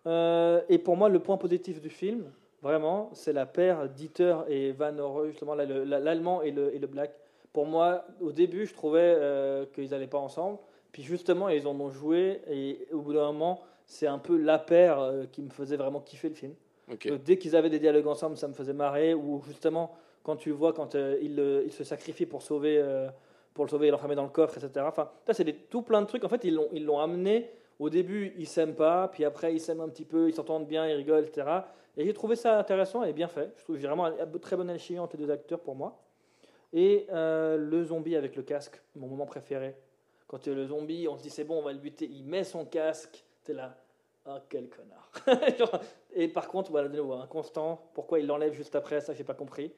Euh, 0.06 0.60
et 0.68 0.78
pour 0.78 0.96
moi, 0.96 1.08
le 1.08 1.18
point 1.18 1.36
positif 1.36 1.80
du 1.80 1.90
film, 1.90 2.30
vraiment, 2.62 3.10
c'est 3.12 3.32
la 3.32 3.46
paire 3.46 3.88
Dieter 3.88 4.36
et 4.48 4.72
Van 4.72 4.96
Orre, 4.98 5.26
justement, 5.26 5.54
l'allemand 5.54 6.42
et 6.42 6.50
le, 6.50 6.74
et 6.74 6.78
le 6.78 6.86
black. 6.86 7.12
Pour 7.52 7.66
moi, 7.66 8.04
au 8.20 8.32
début, 8.32 8.66
je 8.66 8.74
trouvais 8.74 9.14
euh, 9.16 9.64
qu'ils 9.74 9.90
n'allaient 9.90 10.06
pas 10.06 10.18
ensemble. 10.18 10.58
Puis 10.92 11.02
justement, 11.02 11.48
ils 11.48 11.66
en 11.66 11.78
ont 11.80 11.90
joué. 11.90 12.40
Et 12.48 12.86
au 12.92 13.00
bout 13.00 13.12
d'un 13.12 13.26
moment, 13.26 13.60
c'est 13.86 14.06
un 14.06 14.18
peu 14.18 14.36
la 14.36 14.58
paire 14.58 14.98
euh, 15.00 15.24
qui 15.30 15.42
me 15.42 15.50
faisait 15.50 15.76
vraiment 15.76 16.00
kiffer 16.00 16.28
le 16.28 16.34
film. 16.34 16.54
Donc, 16.88 17.08
dès 17.24 17.38
qu'ils 17.38 17.56
avaient 17.56 17.70
des 17.70 17.78
dialogues 17.78 18.06
ensemble, 18.06 18.36
ça 18.36 18.48
me 18.48 18.52
faisait 18.52 18.72
marrer. 18.72 19.14
Ou 19.14 19.42
justement, 19.46 19.94
quand 20.24 20.36
tu 20.36 20.50
vois 20.50 20.72
quand 20.72 20.96
euh, 20.96 21.18
il, 21.22 21.38
euh, 21.38 21.62
il 21.64 21.72
se 21.72 21.84
sacrifie 21.84 22.26
pour 22.26 22.42
sauver, 22.42 22.78
euh, 22.78 23.08
pour 23.52 23.64
le 23.64 23.70
sauver 23.70 23.88
et 23.88 23.90
l'enfermer 23.90 24.16
dans 24.16 24.24
le 24.24 24.30
coffre, 24.30 24.56
etc. 24.58 24.84
Enfin, 24.88 25.10
ça 25.26 25.34
c'est 25.34 25.70
tout 25.70 25.82
plein 25.82 26.02
de 26.02 26.06
trucs. 26.06 26.24
En 26.24 26.28
fait, 26.28 26.42
ils 26.44 26.54
l'ont, 26.54 26.68
ils 26.72 26.84
l'ont 26.84 26.98
amené. 26.98 27.50
Au 27.78 27.90
début, 27.90 28.32
ils 28.36 28.46
s'aiment 28.46 28.74
pas, 28.74 29.08
puis 29.08 29.24
après, 29.24 29.52
ils 29.52 29.60
s'aiment 29.60 29.80
un 29.80 29.88
petit 29.88 30.04
peu, 30.04 30.28
ils 30.28 30.34
s'entendent 30.34 30.66
bien, 30.66 30.86
ils 30.86 30.94
rigolent, 30.94 31.24
etc. 31.24 31.46
Et 31.96 32.04
j'ai 32.04 32.12
trouvé 32.12 32.36
ça 32.36 32.58
intéressant 32.58 33.02
et 33.02 33.12
bien 33.12 33.28
fait. 33.28 33.52
Je 33.56 33.64
trouve 33.64 33.78
vraiment 33.78 34.06
un 34.06 34.38
très 34.40 34.56
bonne 34.56 34.70
alchimie 34.70 34.98
entre 34.98 35.16
les 35.16 35.26
deux 35.26 35.32
acteurs 35.32 35.60
pour 35.60 35.74
moi. 35.74 36.00
Et 36.72 37.06
euh, 37.12 37.56
le 37.56 37.84
zombie 37.84 38.16
avec 38.16 38.34
le 38.36 38.42
casque, 38.42 38.80
mon 38.96 39.06
moment 39.06 39.26
préféré. 39.26 39.76
Quand 40.26 40.48
euh, 40.48 40.54
le 40.54 40.66
zombie, 40.66 41.06
on 41.08 41.16
se 41.16 41.22
dit 41.22 41.30
c'est 41.30 41.44
bon, 41.44 41.58
on 41.58 41.62
va 41.62 41.72
le 41.72 41.78
buter, 41.78 42.08
il 42.10 42.24
met 42.24 42.42
son 42.42 42.64
casque, 42.64 43.24
t'es 43.44 43.52
là, 43.52 43.76
ah 44.26 44.42
quel 44.48 44.68
connard. 44.68 45.12
Et 46.14 46.26
par 46.26 46.48
contre, 46.48 46.72
voilà, 46.72 46.88
de 46.88 46.96
nouveau, 46.96 47.12
un 47.12 47.26
constant, 47.26 47.90
pourquoi 47.94 48.18
il 48.18 48.26
l'enlève 48.26 48.52
juste 48.52 48.74
après, 48.74 49.00
ça 49.00 49.14
j'ai 49.14 49.22
pas 49.22 49.34
compris. 49.34 49.72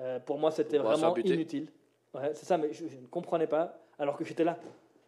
Euh, 0.00 0.18
pour 0.18 0.38
moi, 0.38 0.50
c'était 0.50 0.78
vraiment 0.78 1.14
inutile. 1.16 1.68
Ouais, 2.14 2.32
c'est 2.34 2.46
ça, 2.46 2.58
mais 2.58 2.72
je, 2.72 2.88
je 2.88 2.96
ne 2.96 3.06
comprenais 3.06 3.46
pas, 3.46 3.78
alors 3.98 4.16
que 4.16 4.24
j'étais 4.24 4.42
là. 4.42 4.58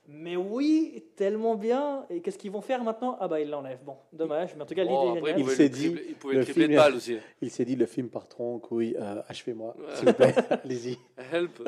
Mais 0.08 0.36
oui, 0.36 1.04
tellement 1.16 1.54
bien. 1.54 2.04
Et 2.10 2.20
qu'est-ce 2.20 2.36
qu'ils 2.36 2.50
vont 2.50 2.60
faire 2.60 2.82
maintenant? 2.82 3.16
Ah 3.20 3.28
bah 3.28 3.40
ils 3.40 3.48
l'enlèvent. 3.48 3.82
Bon, 3.84 3.96
dommage, 4.12 4.54
mais 4.56 4.62
en 4.62 4.66
tout 4.66 4.74
cas 4.74 4.82
l'idée 4.82 4.94
est 5.30 5.34
il 5.38 5.42
pouvait 5.44 5.54
s'est 5.54 5.68
dit, 5.68 5.90
tripler- 5.90 6.04
il 6.08 6.14
pouvait 6.16 6.34
le 6.34 6.40
de 6.40 6.52
film- 6.52 6.74
balles 6.74 6.94
aussi. 6.96 7.16
Il 7.40 7.50
s'est 7.50 7.64
dit 7.64 7.76
le 7.76 7.86
film 7.86 8.08
part 8.08 8.26
trop 8.28 8.54
en 8.54 8.58
couille, 8.58 8.96
euh, 9.00 9.22
achevez-moi, 9.28 9.76
Ouais. 9.78 9.94
s'il 9.94 10.08
vous 10.08 10.14
plaît, 10.14 10.34
allez-y. 10.64 10.98
Help. 11.32 11.62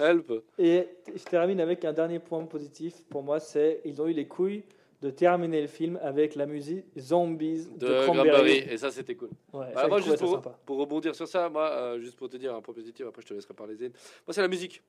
Help. 0.00 0.32
Et 0.58 0.88
je 1.14 1.22
termine 1.24 1.60
avec 1.60 1.84
un 1.84 1.92
dernier 1.92 2.18
point 2.18 2.44
positif 2.44 3.04
pour 3.08 3.22
moi, 3.22 3.40
c'est 3.40 3.80
ils 3.84 4.00
ont 4.02 4.06
eu 4.08 4.12
les 4.12 4.26
couilles 4.26 4.64
de 5.00 5.10
terminer 5.10 5.60
le 5.60 5.68
film 5.68 5.98
avec 6.02 6.34
la 6.34 6.46
musique 6.46 6.84
Zombies 6.98 7.68
de, 7.76 7.86
De 7.86 8.02
Cranberry. 8.04 8.64
Et 8.68 8.76
ça, 8.76 8.90
c'était 8.90 9.14
cool. 9.14 9.30
Ouais, 9.52 9.66
ça, 9.72 9.86
moi, 9.86 10.00
juste 10.00 10.18
pour, 10.18 10.42
pour 10.42 10.78
rebondir 10.78 11.14
sur 11.14 11.28
ça, 11.28 11.48
moi, 11.48 11.70
euh, 11.70 12.00
juste 12.00 12.16
pour 12.16 12.28
te 12.28 12.36
dire 12.36 12.52
un 12.56 12.60
point 12.60 12.74
positif, 12.74 13.06
après 13.06 13.22
je 13.22 13.28
te 13.28 13.34
laisserai 13.34 13.54
parler 13.54 13.76
Zen. 13.76 13.92
Moi, 14.26 14.34
c'est 14.34 14.42
la 14.42 14.48
musique. 14.48 14.82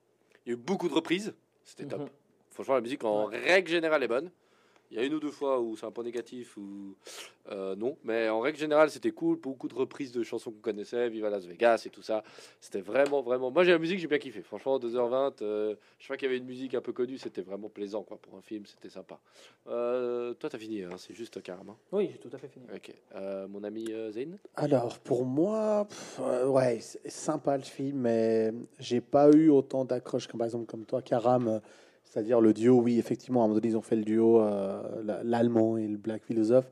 Il 0.44 0.48
y 0.48 0.52
a 0.52 0.54
eu 0.54 0.60
beaucoup 0.60 0.88
de 0.88 0.94
reprises, 0.94 1.32
c'était 1.70 1.86
top. 1.86 2.00
Mhm. 2.00 2.08
Franchement, 2.50 2.74
la 2.74 2.80
musique 2.80 3.04
en 3.04 3.26
règle 3.26 3.70
générale 3.70 4.02
est 4.02 4.08
bonne. 4.08 4.30
Il 4.90 4.96
y 4.96 5.00
a 5.00 5.04
une 5.04 5.14
ou 5.14 5.20
deux 5.20 5.30
fois 5.30 5.60
où 5.60 5.76
c'est 5.76 5.86
un 5.86 5.90
point 5.90 6.04
négatif 6.04 6.56
ou 6.56 6.96
euh, 7.50 7.76
non, 7.76 7.96
mais 8.04 8.28
en 8.28 8.40
règle 8.40 8.58
générale, 8.58 8.90
c'était 8.90 9.12
cool. 9.12 9.36
Beaucoup 9.36 9.68
de 9.68 9.74
reprises 9.74 10.12
de 10.12 10.22
chansons 10.22 10.50
qu'on 10.50 10.60
connaissait, 10.60 11.08
Viva 11.08 11.30
Las 11.30 11.46
Vegas 11.46 11.82
et 11.86 11.90
tout 11.90 12.02
ça. 12.02 12.22
C'était 12.60 12.80
vraiment, 12.80 13.22
vraiment. 13.22 13.50
Moi, 13.50 13.64
j'ai 13.64 13.72
la 13.72 13.78
musique, 13.78 13.98
j'ai 13.98 14.06
bien 14.06 14.18
kiffé. 14.18 14.42
Franchement, 14.42 14.78
2h20, 14.78 15.42
euh, 15.42 15.74
je 15.98 16.06
sais 16.06 16.16
qu'il 16.16 16.26
y 16.26 16.28
avait 16.28 16.38
une 16.38 16.44
musique 16.44 16.74
un 16.74 16.80
peu 16.80 16.92
connue, 16.92 17.18
c'était 17.18 17.42
vraiment 17.42 17.68
plaisant 17.68 18.02
quoi, 18.02 18.18
pour 18.18 18.36
un 18.36 18.42
film, 18.42 18.66
c'était 18.66 18.88
sympa. 18.88 19.18
Euh, 19.68 20.34
toi, 20.34 20.50
t'as 20.50 20.58
fini, 20.58 20.82
hein, 20.82 20.90
c'est 20.96 21.14
juste 21.14 21.40
carrément. 21.42 21.76
Oui, 21.92 22.08
j'ai 22.12 22.18
tout 22.18 22.30
à 22.34 22.38
fait 22.38 22.48
fini. 22.48 22.66
Ok. 22.74 22.92
Euh, 23.14 23.46
mon 23.48 23.62
ami 23.64 23.92
euh, 23.92 24.10
Zayn? 24.10 24.38
Alors, 24.56 24.98
pour 24.98 25.24
moi, 25.24 25.86
pff, 25.88 26.20
euh, 26.20 26.46
ouais, 26.48 26.78
c'est 26.80 27.10
sympa 27.10 27.56
le 27.56 27.62
film, 27.62 27.98
mais 28.00 28.52
j'ai 28.78 29.00
pas 29.00 29.30
eu 29.30 29.50
autant 29.50 29.84
d'accroche 29.84 30.26
comme 30.26 30.38
par 30.38 30.46
exemple 30.46 30.66
comme 30.66 30.84
toi, 30.84 31.00
Karam. 31.02 31.60
C'est-à-dire 32.10 32.40
le 32.40 32.52
duo, 32.52 32.80
oui, 32.80 32.98
effectivement, 32.98 33.42
à 33.42 33.44
un 33.44 33.46
moment 33.46 33.60
donné, 33.60 33.68
ils 33.72 33.76
ont 33.76 33.82
fait 33.82 33.94
le 33.94 34.02
duo, 34.02 34.40
euh, 34.40 34.82
la- 35.04 35.22
l'allemand 35.22 35.76
et 35.76 35.86
le 35.86 35.96
black 35.96 36.24
philosophe, 36.24 36.68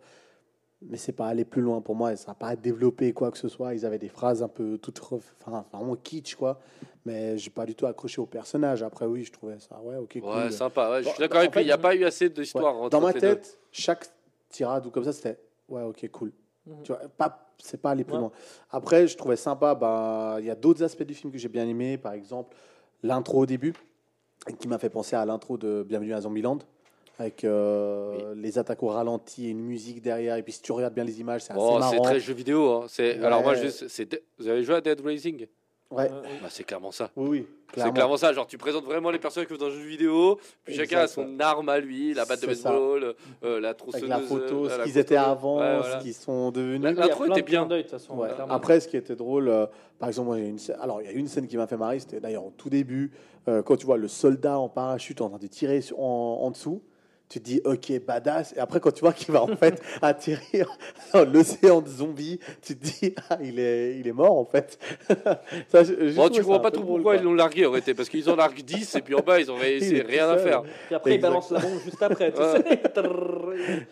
mais 0.83 0.97
c'est 0.97 1.13
pas 1.13 1.29
aller 1.29 1.45
plus 1.45 1.63
loin 1.63 1.81
pour 1.81 1.95
moi, 1.95 2.13
et 2.13 2.17
ça 2.17 2.33
n'a 2.33 2.35
pas 2.35 2.57
développé 2.57 3.13
quoi 3.13 3.31
que 3.31 3.39
ce 3.39 3.47
soit. 3.47 3.73
Ils 3.75 3.87
avaient 3.87 4.01
des 4.01 4.09
phrases 4.09 4.43
un 4.43 4.49
peu 4.49 4.79
toutes, 4.79 4.99
ref- 4.99 5.33
enfin, 5.47 5.65
vraiment 5.73 5.95
kitsch, 5.95 6.35
quoi, 6.35 6.59
mais 7.07 7.39
j'ai 7.39 7.51
pas 7.51 7.67
du 7.67 7.77
tout 7.77 7.87
accroché 7.87 8.21
au 8.21 8.27
personnage. 8.27 8.83
Après, 8.83 9.07
oui, 9.07 9.23
je 9.23 9.31
trouvais 9.31 9.61
ça, 9.61 9.81
ouais, 9.81 9.95
ok, 9.97 10.11
Ouais, 10.17 10.21
cool. 10.43 10.53
sympa. 10.53 10.91
Ouais, 10.91 11.05
je 11.05 11.09
suis 11.09 11.19
d'accord 11.21 11.39
avec 11.39 11.55
lui. 11.55 11.63
Il 11.63 11.67
n'y 11.67 11.71
a 11.71 11.79
pas 11.79 11.95
eu 11.95 12.03
assez 12.05 12.29
d'histoire 12.29 12.81
Ouais. 12.83 12.91
Dans 12.91 13.01
ma 13.01 13.13
tête, 13.13 13.57
chaque 13.71 14.07
tirade 14.49 14.87
ou 14.87 14.91
comme 14.91 15.05
ça, 15.05 15.13
c'était 15.13 15.39
ouais, 15.69 15.83
ok, 15.83 16.09
cool. 16.11 16.33
Mhm. 16.67 16.83
Tu 16.83 16.91
vois, 16.93 17.01
pas, 17.17 17.47
c'est 17.63 17.81
pas 17.81 17.91
aller 17.93 18.03
plus 18.03 18.15
Ouais. 18.15 18.21
loin. 18.21 18.33
Après, 18.73 19.07
je 19.07 19.17
trouvais 19.17 19.37
sympa. 19.37 19.77
Bah, 19.77 20.39
il 20.41 20.47
y 20.47 20.51
a 20.51 20.57
d'autres 20.57 20.83
aspects 20.83 21.05
du 21.05 21.15
film 21.15 21.33
que 21.33 21.39
j'ai 21.39 21.49
bien 21.49 21.67
aimé. 21.69 21.97
Par 21.97 22.13
exemple, 22.13 22.57
l'intro 23.05 23.39
au 23.43 23.47
début, 23.47 23.73
qui 24.59 24.69
m'a 24.69 24.79
fait 24.79 24.91
penser 24.91 25.17
à 25.17 25.25
l'intro 25.25 25.57
de 25.59 25.85
Bienvenue 25.87 26.15
à 26.15 26.21
Zombieland, 26.21 26.59
avec 27.19 27.45
euh, 27.45 28.35
les 28.37 28.59
attaques 28.59 28.83
au 28.83 28.89
ralenti 28.89 29.47
et 29.47 29.51
une 29.51 29.61
musique 29.61 30.01
derrière. 30.01 30.37
Et 30.37 30.43
puis 30.43 30.53
si 30.53 30.63
tu 30.63 30.73
regardes 30.73 30.95
bien 30.95 31.05
les 31.05 31.21
images, 31.21 31.43
c'est 31.43 31.53
assez 31.53 31.61
Oh, 31.63 31.75
c'est 31.75 31.97
marrant. 31.97 32.03
très 32.03 32.21
jeu 32.21 32.33
vidéo. 32.35 32.71
hein. 32.73 32.85
C'est 32.89 33.19
Ouais. 33.19 33.25
alors 33.25 33.43
moi 33.43 33.55
c'est 33.57 34.23
vous 34.39 34.49
avez 34.49 34.63
joué 34.63 34.77
à 34.77 34.81
Dead 34.81 35.01
Racing 35.01 35.47
Ouais. 35.91 36.11
Euh, 36.13 36.21
bah, 36.43 36.49
c'est 36.51 36.65
clairement 36.65 36.93
ça. 36.93 37.11
Oui, 37.17 37.29
oui, 37.31 37.47
C'est 37.75 37.91
clairement. 37.93 38.17
ça. 38.19 38.33
Genre 38.35 38.47
tu 38.47 38.59
présentes 38.59 38.85
vraiment 38.85 39.11
les 39.11 39.19
personnages 39.19 39.49
comme 39.49 39.57
dans 39.57 39.67
un 39.69 39.71
jeu 39.71 39.79
vidéo. 39.87 40.39
Puis 40.65 40.75
chacun 40.75 40.99
a 40.99 41.07
son 41.07 41.41
arme 41.41 41.69
à 41.71 41.79
lui, 41.79 42.13
la 42.13 42.27
batte 42.27 42.43
de 42.43 42.49
C'est 42.49 42.55
ça. 42.57 42.71
baseball, 42.71 43.15
euh, 43.43 43.59
la 43.61 43.73
tronçonneuse, 43.73 44.11
Avec 44.11 44.23
la 44.23 44.29
photo, 44.29 44.67
euh, 44.67 44.69
ce 44.69 44.77
la 44.79 44.85
qu'ils 44.85 44.93
photo. 44.93 45.01
étaient 45.01 45.17
avant, 45.17 45.59
Ouais, 45.61 45.79
voilà. 45.79 45.99
ce 45.99 46.05
qu'ils 46.05 46.13
sont 46.15 46.51
devenus. 46.51 46.83
L'intro 46.95 47.25
était 47.27 47.41
bien. 47.43 47.65
de 47.65 47.81
toute 47.81 47.91
façon. 47.91 48.19
Ouais. 48.19 48.29
Après, 48.51 48.81
ce 48.81 48.89
qui 48.89 48.99
était 48.99 49.17
drôle, 49.17 49.49
euh, 49.49 49.67
par 49.99 50.11
exemple, 50.11 50.27
moi, 50.29 50.37
j'ai 50.37 50.47
une 50.47 50.59
scène- 50.59 50.77
alors 50.79 51.01
il 51.01 51.07
y 51.07 51.09
a 51.09 51.13
une 51.13 51.27
scène 51.27 51.47
qui 51.47 51.57
m'a 51.57 51.67
fait 51.67 51.79
marrer, 51.79 51.99
c'était 52.01 52.21
d'ailleurs 52.21 52.45
au 52.45 52.53
tout 52.55 52.69
début, 52.69 53.11
euh, 53.49 53.63
quand 53.63 53.77
tu 53.77 53.87
vois 53.87 53.97
le 53.97 54.09
soldat 54.09 54.59
en 54.59 54.69
parachute 54.69 55.23
en 55.23 55.31
train 55.31 55.39
de 55.39 55.47
tirer 55.47 55.81
sur- 55.81 55.99
en, 56.01 56.41
en 56.43 56.51
dessous. 56.51 56.83
Tu 57.29 57.41
te 57.41 57.45
dis, 57.45 57.61
ok, 57.67 57.93
badass. 58.07 58.55
Et 58.57 58.59
après, 58.59 58.81
quand 58.81 58.91
tu 58.91 59.01
vois 59.01 59.13
qu'il 59.13 59.33
va 59.33 59.43
en 59.43 59.49
fait 59.55 59.83
atterrir 60.03 60.67
dans 61.13 61.25
l'océan 61.31 61.83
de 61.83 61.89
zombies, 61.89 62.41
tu 62.63 62.75
te 62.79 62.83
dis, 62.87 63.15
ah, 63.29 63.37
il 63.43 63.59
est, 63.61 63.99
il 63.99 64.09
est 64.09 64.13
mort 64.13 64.39
en 64.39 64.47
fait. 64.47 64.79
Ça, 65.69 65.85
je- 65.85 66.15
Bon, 66.15 66.31
tu 66.31 66.41
comprends 66.43 66.61
pas 66.61 66.71
trop 66.71 66.83
drôle, 66.83 67.03
pourquoi 67.03 67.15
quoi. 67.15 67.21
ils 67.21 67.25
l'ont 67.25 67.35
largué, 67.35 67.67
aurait 67.67 67.81
été 67.81 67.93
parce 67.93 68.09
qu'ils 68.09 68.31
en 68.31 68.37
larguent 68.37 68.63
10 68.63 68.95
et 68.95 69.03
puis 69.03 69.15
en 69.15 69.21
bas 69.21 69.39
ils 69.41 69.51
ont 69.51 69.57
Il 69.63 70.01
rien 70.07 70.29
à 70.31 70.39
faire. 70.39 70.63
Puis 70.87 70.95
après, 70.95 71.15
il 71.17 71.21
balance 71.21 71.51
la 71.51 71.59
bombe 71.61 71.79
juste 71.85 72.03
après. 72.03 72.33
tu 72.33 72.39
sais. 72.39 72.81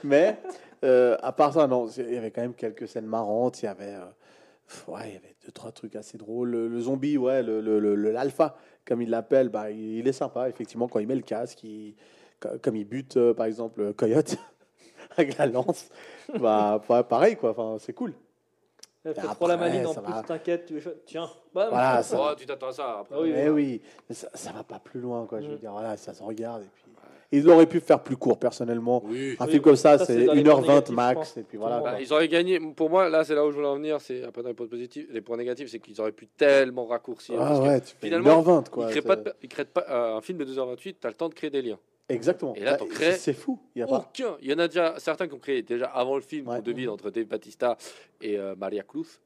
Mais 0.02 0.38
euh, 0.84 1.16
à 1.22 1.32
part 1.32 1.52
ça, 1.52 1.66
non, 1.66 1.88
il 1.88 2.14
y 2.14 2.16
avait 2.16 2.30
quand 2.30 2.42
même 2.42 2.54
quelques 2.54 2.88
scènes 2.88 3.06
marrantes. 3.06 3.62
Il 3.62 3.66
y 3.66 3.68
avait, 3.68 3.84
euh, 3.96 4.92
ouais, 4.92 5.00
il 5.08 5.12
y 5.14 5.16
avait 5.16 5.34
deux 5.44 5.52
trois 5.52 5.72
trucs 5.72 5.96
assez 5.96 6.16
drôles. 6.18 6.48
Le, 6.50 6.68
le 6.68 6.80
zombie, 6.80 7.16
ouais, 7.18 7.42
le 7.42 7.60
l'alpha, 8.10 8.56
comme 8.86 9.02
il 9.02 9.10
l'appelle, 9.10 9.48
bah, 9.48 9.70
il, 9.70 9.98
il 9.98 10.08
est 10.08 10.12
sympa. 10.12 10.48
Effectivement, 10.48 10.88
quand 10.88 11.00
il 11.00 11.06
met 11.06 11.14
le 11.16 11.22
casque, 11.22 11.62
il- 11.64 11.94
comme 12.62 12.76
il 12.76 12.84
bute, 12.84 13.16
euh, 13.16 13.34
par 13.34 13.46
exemple, 13.46 13.80
euh, 13.80 13.92
Coyote 13.92 14.36
avec 15.16 15.36
la 15.38 15.46
lance, 15.46 15.88
bah, 16.38 16.80
pa- 16.86 17.02
pareil 17.04 17.36
quoi. 17.36 17.50
Enfin, 17.50 17.76
c'est 17.80 17.92
cool. 17.92 18.12
Elle 19.04 19.14
fait 19.14 19.20
trop 19.22 19.46
la 19.46 19.56
maline 19.56 19.86
en 19.86 19.92
ça 19.92 20.02
plus, 20.02 20.12
va. 20.12 20.22
t'inquiète, 20.22 20.66
tu. 20.66 20.82
Tiens, 21.06 21.30
bam. 21.54 21.68
Voilà, 21.70 22.02
ça- 22.02 22.18
Oh, 22.20 22.34
tu 22.36 22.44
t'attends 22.44 22.68
à 22.68 22.72
ça 22.72 22.98
après. 23.00 23.14
Ah 23.16 23.22
oui, 23.22 23.30
mais 23.32 23.48
oui. 23.48 23.80
mais 24.08 24.14
ça, 24.16 24.28
ça 24.34 24.50
va 24.50 24.64
pas 24.64 24.80
plus 24.80 24.98
loin, 25.00 25.26
quoi. 25.26 25.40
Je 25.40 25.46
veux 25.46 25.54
Mm. 25.54 25.58
dire, 25.60 25.70
voilà, 25.72 25.96
ça 25.96 26.12
se 26.12 26.22
regarde 26.22 26.62
et 26.62 26.66
puis. 26.74 26.82
Ils 27.32 27.48
auraient 27.48 27.66
pu 27.66 27.80
faire 27.80 28.00
plus 28.04 28.16
court, 28.16 28.38
personnellement. 28.38 29.02
Oui. 29.04 29.36
Un 29.40 29.46
Oui, 29.46 29.50
film 29.50 29.62
comme 29.62 29.74
ça, 29.76 29.98
ça, 29.98 30.04
c'est 30.06 30.14
c'est 30.14 30.24
dans 30.26 30.32
les 30.32 30.44
points 30.44 30.54
1h20 30.54 30.60
négatifs, 30.62 30.88
je 30.90 30.94
max, 30.94 31.36
et 31.36 31.42
puis 31.42 31.58
voilà. 31.58 31.80
Bah, 31.80 32.00
ils 32.00 32.12
auraient 32.12 32.28
gagné. 32.28 32.60
Pour 32.60 32.88
moi, 32.88 33.08
là, 33.08 33.24
c'est 33.24 33.34
là 33.34 33.44
où 33.44 33.50
je 33.50 33.56
voulais 33.56 33.66
en 33.66 33.74
venir. 33.76 34.00
C'est 34.00 34.22
après 34.22 34.42
dans 34.42 34.48
les 34.48 34.54
points 34.54 34.68
positifs, 34.68 35.06
les 35.10 35.20
points 35.20 35.36
négatifs, 35.36 35.68
c'est 35.68 35.80
qu'ils 35.80 36.00
auraient 36.00 36.12
pu 36.12 36.28
tellement 36.28 36.86
raccourcir. 36.86 37.34
Ah 37.40 37.46
parce 37.48 37.58
que 37.60 37.64
ouais, 37.64 37.80
tu 37.80 37.94
finalement, 38.00 38.42
1h20, 38.42 38.68
quoi. 38.70 38.86
ils 38.86 38.90
créent 38.92 39.02
pas, 39.02 39.16
de- 39.16 39.34
ils 39.42 39.48
créent 39.48 39.64
pas 39.64 39.84
euh, 39.88 40.16
un 40.16 40.20
film 40.20 40.38
de 40.38 40.44
2h28. 40.44 40.96
T'as 41.00 41.08
le 41.08 41.14
temps 41.14 41.28
de 41.28 41.34
créer 41.34 41.50
des 41.50 41.62
liens. 41.62 41.78
Exactement. 42.08 42.54
Et 42.54 42.60
là, 42.60 42.72
Bah, 42.72 42.76
t'en 42.78 42.86
crées 42.86 43.16
C'est 43.16 43.32
fou. 43.32 43.58
Il 43.74 43.80
y 43.80 43.82
a 43.82 43.86
pas. 43.86 43.98
Aucun. 44.08 44.36
Il 44.40 44.48
y 44.50 44.54
en 44.54 44.58
a 44.58 44.68
déjà 44.68 44.98
certains 44.98 45.26
qui 45.26 45.34
ont 45.34 45.38
créé 45.38 45.62
déjà 45.62 45.86
avant 45.86 46.14
le 46.16 46.22
film, 46.22 46.46
Ouais. 46.48 46.56
qu'on 46.56 46.62
devine 46.62 46.88
entre 46.88 47.10
Dave 47.10 47.26
Batista 47.26 47.76
et 48.20 48.38
euh, 48.38 48.54
Maria 48.56 48.82
Cruz, 48.84 49.18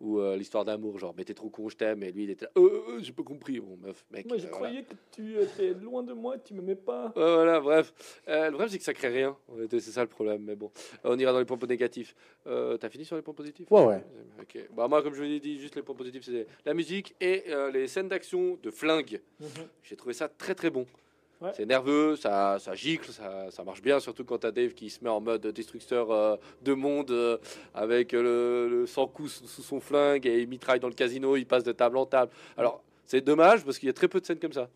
ou 0.00 0.20
euh, 0.20 0.36
l'histoire 0.36 0.64
d'amour, 0.64 0.96
genre, 1.00 1.12
mais 1.16 1.24
t'es 1.24 1.34
trop 1.34 1.50
con, 1.50 1.68
je 1.68 1.76
t'aime, 1.76 2.04
et 2.04 2.12
lui, 2.12 2.22
il 2.22 2.30
était 2.30 2.44
là, 2.44 2.52
euh, 2.56 2.82
euh, 2.90 2.98
j'ai 3.02 3.10
pas 3.12 3.24
compris, 3.24 3.58
bon, 3.58 3.76
meuf, 3.82 4.06
mec. 4.12 4.26
Moi, 4.26 4.36
je 4.38 4.46
euh, 4.46 4.50
croyais 4.50 4.84
que 4.84 4.94
tu 5.10 5.40
étais 5.40 5.74
loin 5.74 6.04
de 6.04 6.12
moi, 6.12 6.38
tu 6.38 6.54
m'aimais 6.54 6.76
pas. 6.76 7.06
Ouais, 7.06 7.34
voilà, 7.34 7.58
bref. 7.58 7.92
Euh, 8.28 8.44
le 8.44 8.50
problème, 8.52 8.68
c'est 8.68 8.78
que 8.78 8.84
ça 8.84 8.94
crée 8.94 9.08
rien. 9.08 9.36
C'est 9.70 9.80
ça 9.80 10.02
le 10.02 10.08
problème. 10.08 10.42
Mais 10.44 10.54
bon, 10.54 10.70
Euh, 11.04 11.10
on 11.10 11.18
ira 11.18 11.32
dans 11.32 11.40
les 11.40 11.44
points 11.44 11.58
négatifs. 11.68 12.14
Euh, 12.46 12.76
T'as 12.76 12.88
fini 12.88 13.04
sur 13.04 13.16
les 13.16 13.22
points 13.22 13.34
positifs? 13.34 13.66
Ouais, 13.72 13.84
ouais. 13.84 14.04
Ok. 14.40 14.58
Bah, 14.76 14.86
moi, 14.86 15.02
comme 15.02 15.14
je 15.14 15.18
vous 15.18 15.24
l'ai 15.28 15.40
dit, 15.40 15.58
juste 15.58 15.74
les 15.74 15.82
points 15.82 15.96
positifs, 15.96 16.22
c'est 16.24 16.46
la 16.64 16.74
musique 16.74 17.16
et 17.20 17.46
euh, 17.48 17.72
les 17.72 17.88
scènes 17.88 18.08
d'action 18.08 18.56
de 18.62 18.70
flingue. 18.70 19.20
Mhm. 19.40 19.48
J'ai 19.82 19.96
trouvé 19.96 20.14
ça 20.14 20.28
très 20.28 20.54
très 20.54 20.70
bon. 20.70 20.86
Ouais. 21.40 21.50
C'est 21.54 21.66
nerveux, 21.66 22.16
ça, 22.16 22.58
ça 22.58 22.74
gicle, 22.74 23.10
ça, 23.12 23.48
ça 23.50 23.62
marche 23.62 23.80
bien, 23.80 24.00
surtout 24.00 24.24
quand 24.24 24.38
t'as 24.38 24.50
Dave 24.50 24.72
qui 24.74 24.90
se 24.90 25.04
met 25.04 25.10
en 25.10 25.20
mode 25.20 25.46
destructeur 25.46 26.10
euh, 26.10 26.36
de 26.62 26.74
monde 26.74 27.12
euh, 27.12 27.38
avec 27.74 28.10
le, 28.12 28.68
le 28.68 28.86
sans 28.86 29.06
coup 29.06 29.28
sous 29.28 29.46
sous 29.46 29.62
son 29.62 29.78
flingue 29.80 30.26
et 30.26 30.40
il 30.40 30.48
mitraille 30.48 30.80
dans 30.80 30.88
le 30.88 30.94
casino, 30.94 31.36
il 31.36 31.46
passe 31.46 31.62
de 31.62 31.70
table 31.72 31.96
en 31.96 32.06
table. 32.06 32.32
Alors, 32.56 32.82
c'est 33.06 33.20
dommage 33.20 33.64
parce 33.64 33.78
qu'il 33.78 33.86
y 33.86 33.90
a 33.90 33.92
très 33.92 34.08
peu 34.08 34.20
de 34.20 34.26
scènes 34.26 34.40
comme 34.40 34.52
ça. 34.52 34.68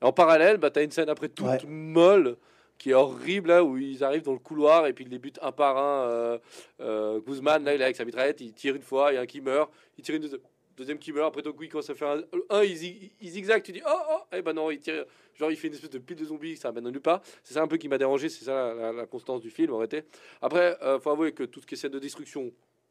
En 0.00 0.12
parallèle, 0.12 0.56
bah, 0.56 0.70
tu 0.70 0.80
as 0.80 0.82
une 0.82 0.90
scène 0.90 1.08
après 1.08 1.28
toute 1.28 1.46
Ouais. 1.46 1.58
molle 1.66 2.36
qui 2.78 2.90
est 2.90 2.94
horrible 2.94 3.48
là 3.48 3.64
où 3.64 3.78
ils 3.78 4.02
arrivent 4.04 4.24
dans 4.24 4.32
le 4.34 4.38
couloir 4.38 4.86
et 4.86 4.92
puis 4.92 5.04
ils 5.04 5.10
les 5.10 5.18
butent 5.20 5.38
un 5.40 5.52
par 5.52 5.78
un. 5.78 6.08
Euh, 6.08 6.38
euh, 6.80 7.20
Guzman 7.20 7.62
là 7.64 7.74
il 7.74 7.80
est 7.80 7.84
avec 7.84 7.96
sa 7.96 8.04
mitraillette, 8.04 8.40
il 8.40 8.52
tire 8.52 8.74
une 8.74 8.82
fois, 8.82 9.12
il 9.12 9.14
y 9.14 9.18
a 9.18 9.20
un 9.22 9.26
qui 9.26 9.40
meurt, 9.40 9.70
il 9.96 10.04
tire 10.04 10.16
une 10.16 10.22
deuxième, 10.22 10.40
deuxième 10.76 10.98
qui 10.98 11.12
meurt. 11.12 11.28
Après 11.28 11.42
tout 11.42 11.52
coup 11.52 11.62
il 11.64 11.68
commence 11.68 11.88
à 11.90 11.94
faire 11.94 12.08
un, 12.08 12.20
un 12.50 12.62
il, 12.62 12.74
zig- 12.76 13.10
il 13.20 13.28
zigzag, 13.30 13.62
tu 13.62 13.72
dis 13.72 13.82
oh 13.86 13.98
oh, 14.10 14.18
eh 14.32 14.42
ben 14.42 14.52
non 14.52 14.70
il 14.70 14.78
tire, 14.78 15.04
genre 15.34 15.50
il 15.50 15.56
fait 15.56 15.68
une 15.68 15.74
espèce 15.74 15.90
de 15.90 15.98
pile 15.98 16.16
de 16.16 16.24
zombies, 16.24 16.56
ça 16.56 16.72
mène 16.72 16.84
nulle 16.88 17.00
part. 17.00 17.20
C'est 17.42 17.54
ça 17.54 17.62
un 17.62 17.68
peu 17.68 17.76
qui 17.76 17.88
m'a 17.88 17.98
dérangé, 17.98 18.28
c'est 18.28 18.44
ça 18.44 18.52
la, 18.54 18.74
la- 18.74 18.92
la 18.92 19.06
constance 19.06 19.40
du 19.40 19.50
film 19.50 19.72
en 19.72 19.78
réalité. 19.78 20.04
Après 20.42 20.76
euh, 20.82 20.98
faut 21.00 21.10
avouer 21.10 21.32
que 21.32 21.44
tout 21.44 21.60
ce 21.60 21.66
qui 21.66 21.74
est 21.74 21.78
scène 21.78 21.92
de 21.92 21.98
destruction, 21.98 22.50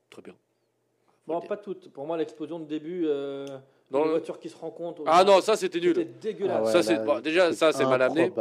très 0.09 0.21
bien. 0.21 0.36
Bon, 1.27 1.41
pas 1.41 1.57
toutes. 1.57 1.89
Pour 1.91 2.05
moi, 2.05 2.17
l'explosion 2.17 2.59
de 2.59 2.65
début, 2.65 3.05
euh, 3.07 3.47
Dans 3.89 3.99
les 3.99 4.05
le- 4.05 4.11
voitures 4.11 4.38
qui 4.39 4.47
se 4.47 4.55
rencontrent. 4.57 5.01
Ah 5.07 5.23
non 5.23 5.41
ça 5.41 5.55
c'était 5.55 5.79
nul. 5.79 5.95
C'était 5.95 6.05
dégueulasse. 6.33 6.57
Ah 6.59 6.63
ouais, 6.65 6.71
Ça, 6.71 6.83
c'est- 6.83 7.21
déjà, 7.21 7.51
ça, 7.53 7.71
c'est 7.71 7.86
mal 7.86 8.01
amené. 8.01 8.31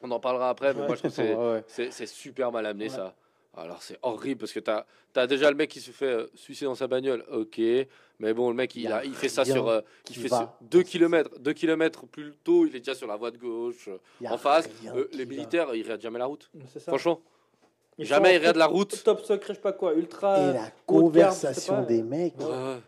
On 0.00 0.10
en 0.10 0.20
parlera 0.20 0.50
après, 0.50 0.74
mais 0.74 0.80
Ouais. 0.82 0.86
moi 0.86 0.96
je 0.96 1.00
trouve 1.00 1.10
que 1.10 1.16
c'est 1.16 1.34
Ouais, 1.34 1.52
ouais. 1.52 1.64
C'est 1.66 1.90
c'est 1.90 2.06
super 2.06 2.52
mal 2.52 2.66
amené 2.66 2.84
Ouais. 2.84 2.90
ça. 2.90 3.14
Alors 3.56 3.82
c'est 3.82 3.98
horrible 4.02 4.40
parce 4.40 4.52
que 4.52 4.60
t'as 4.60 4.84
as 5.14 5.26
déjà 5.26 5.50
le 5.50 5.56
mec 5.56 5.70
qui 5.70 5.80
se 5.80 5.90
fait 5.92 6.06
euh, 6.06 6.26
suicider 6.34 6.66
dans 6.66 6.74
sa 6.74 6.88
bagnole, 6.88 7.24
ok, 7.30 7.60
mais 8.18 8.34
bon 8.34 8.48
le 8.48 8.56
mec 8.56 8.74
il, 8.74 8.88
a 8.88 8.96
a, 8.98 9.04
il 9.04 9.14
fait 9.14 9.28
ça 9.28 9.44
sur, 9.44 9.68
euh, 9.68 9.80
il 10.08 10.14
qui 10.14 10.20
fait 10.20 10.28
va 10.28 10.56
2 10.62 10.78
dans 10.80 10.84
ce 10.86 10.90
km, 10.90 11.38
2 11.38 11.52
km 11.52 12.06
plus 12.06 12.32
tôt, 12.42 12.66
il 12.66 12.74
est 12.74 12.80
déjà 12.80 12.94
sur 12.94 13.06
la 13.06 13.16
voie 13.16 13.30
de 13.30 13.38
gauche, 13.38 13.88
euh, 13.88 14.28
en 14.28 14.38
face. 14.38 14.68
Euh, 14.86 15.08
les 15.12 15.24
va. 15.24 15.30
militaires 15.30 15.74
ils 15.74 15.82
regardent 15.82 16.00
jamais 16.00 16.18
la 16.18 16.26
route. 16.26 16.50
Ça. 16.72 16.80
Franchement, 16.80 17.20
Ils 17.98 18.06
jamais 18.06 18.34
ils 18.34 18.38
regardent 18.38 18.56
la 18.56 18.66
route. 18.66 19.02
Top 19.04 19.20
secret, 19.20 19.54
je 19.54 19.54
sais 19.54 19.60
pas 19.60 19.72
quoi, 19.72 19.94
ultra. 19.94 20.36
Et 20.40 20.46
la 20.46 20.52
garde, 20.54 20.72
conversation 20.86 21.82
des 21.84 22.02
mecs. 22.02 22.38
Ouais, 22.40 22.80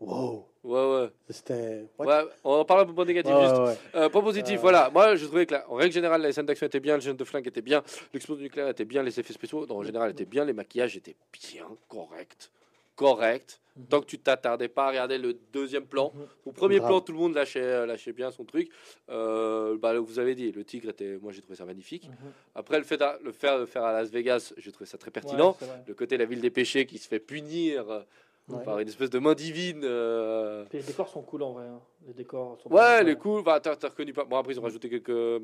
Wow. 0.00 0.46
Ouais, 0.64 0.94
ouais. 1.02 1.10
C'était. 1.30 1.84
Ouais, 1.98 2.22
on 2.44 2.52
en 2.54 2.64
parle 2.64 2.80
un 2.82 2.86
peu 2.86 2.94
point 2.94 3.04
négatif. 3.04 3.32
Ouais, 3.32 3.42
juste. 3.48 3.56
ouais. 3.60 3.76
Euh, 3.94 4.08
point 4.08 4.22
positif, 4.22 4.58
Euh, 4.58 4.60
voilà. 4.60 4.90
Moi, 4.90 5.16
je 5.16 5.26
trouvais 5.26 5.46
que, 5.46 5.54
la- 5.54 5.68
en 5.70 5.74
règle 5.74 5.92
générale, 5.94 6.22
les 6.22 6.32
scènes 6.32 6.46
d'action 6.46 6.66
étaient 6.66 6.80
bien, 6.80 6.94
le 6.96 7.00
jeune 7.00 7.16
de 7.16 7.24
flingue 7.24 7.46
était 7.46 7.62
bien, 7.62 7.82
l'explosion 8.12 8.42
nucléaire 8.42 8.68
était 8.68 8.84
bien, 8.84 9.02
les 9.02 9.18
effets 9.18 9.32
spéciaux, 9.32 9.66
en 9.70 9.82
général, 9.82 10.10
étaient 10.10 10.24
bien, 10.24 10.44
les 10.44 10.52
maquillages 10.52 10.96
étaient 10.96 11.16
bien 11.32 11.66
corrects. 11.88 12.50
Correct. 12.94 13.58
Mhm. 13.74 13.86
Tant 13.86 14.00
que 14.02 14.06
tu 14.06 14.18
t'attardais 14.18 14.68
pas 14.68 14.84
à 14.84 14.88
regarder 14.90 15.16
le 15.16 15.32
deuxième 15.50 15.86
plan. 15.86 16.12
Mhm. 16.14 16.26
Au 16.44 16.52
premier 16.52 16.78
plan, 16.78 17.00
tout 17.00 17.12
le 17.12 17.18
monde 17.18 17.34
lâchait, 17.34 17.62
euh, 17.62 17.86
lâchait 17.86 18.12
bien 18.12 18.30
son 18.30 18.44
truc. 18.44 18.70
Euh, 19.08 19.78
bah, 19.78 19.98
vous 19.98 20.18
avez 20.18 20.34
dit, 20.34 20.52
le 20.52 20.62
tigre 20.62 20.90
était. 20.90 21.16
Moi, 21.22 21.32
j'ai 21.32 21.40
trouvé 21.40 21.56
ça 21.56 21.64
magnifique. 21.64 22.06
Mhm. 22.08 22.32
Après, 22.54 22.76
le 22.76 22.84
fait 22.84 22.98
de 22.98 23.04
le 23.24 23.32
faire, 23.32 23.56
le 23.58 23.64
faire 23.64 23.82
à 23.84 23.92
Las 23.94 24.10
Vegas, 24.10 24.52
j'ai 24.58 24.70
trouvé 24.72 24.84
ça 24.86 24.98
très 24.98 25.10
pertinent. 25.10 25.56
Le 25.86 25.94
côté 25.94 26.18
la 26.18 26.26
ville 26.26 26.42
des 26.42 26.50
péchés 26.50 26.84
qui 26.84 26.98
se 26.98 27.08
fait 27.08 27.18
punir 27.18 28.04
Ouais. 28.48 28.64
par 28.64 28.78
une 28.80 28.88
espèce 28.88 29.08
de 29.10 29.18
main 29.18 29.34
divine. 29.34 29.82
euh, 29.84 30.64
les 30.72 30.82
décors 30.82 31.08
sont 31.08 31.22
cool 31.22 31.42
en 31.42 31.52
vrai. 31.52 31.64
hein. 31.66 31.80
Les 32.06 32.12
décors 32.12 32.58
sont 32.60 32.70
Ouais, 32.72 33.04
les 33.04 33.14
coups, 33.16 33.44
bah, 33.44 33.60
t'as 33.60 33.74
reconnu 33.88 34.12
pas. 34.12 34.24
Bon, 34.24 34.36
après, 34.36 34.52
ils 34.52 34.58
ont 34.58 34.62
rajouté 34.64 34.90
quelques, 34.90 35.10
euh, 35.10 35.40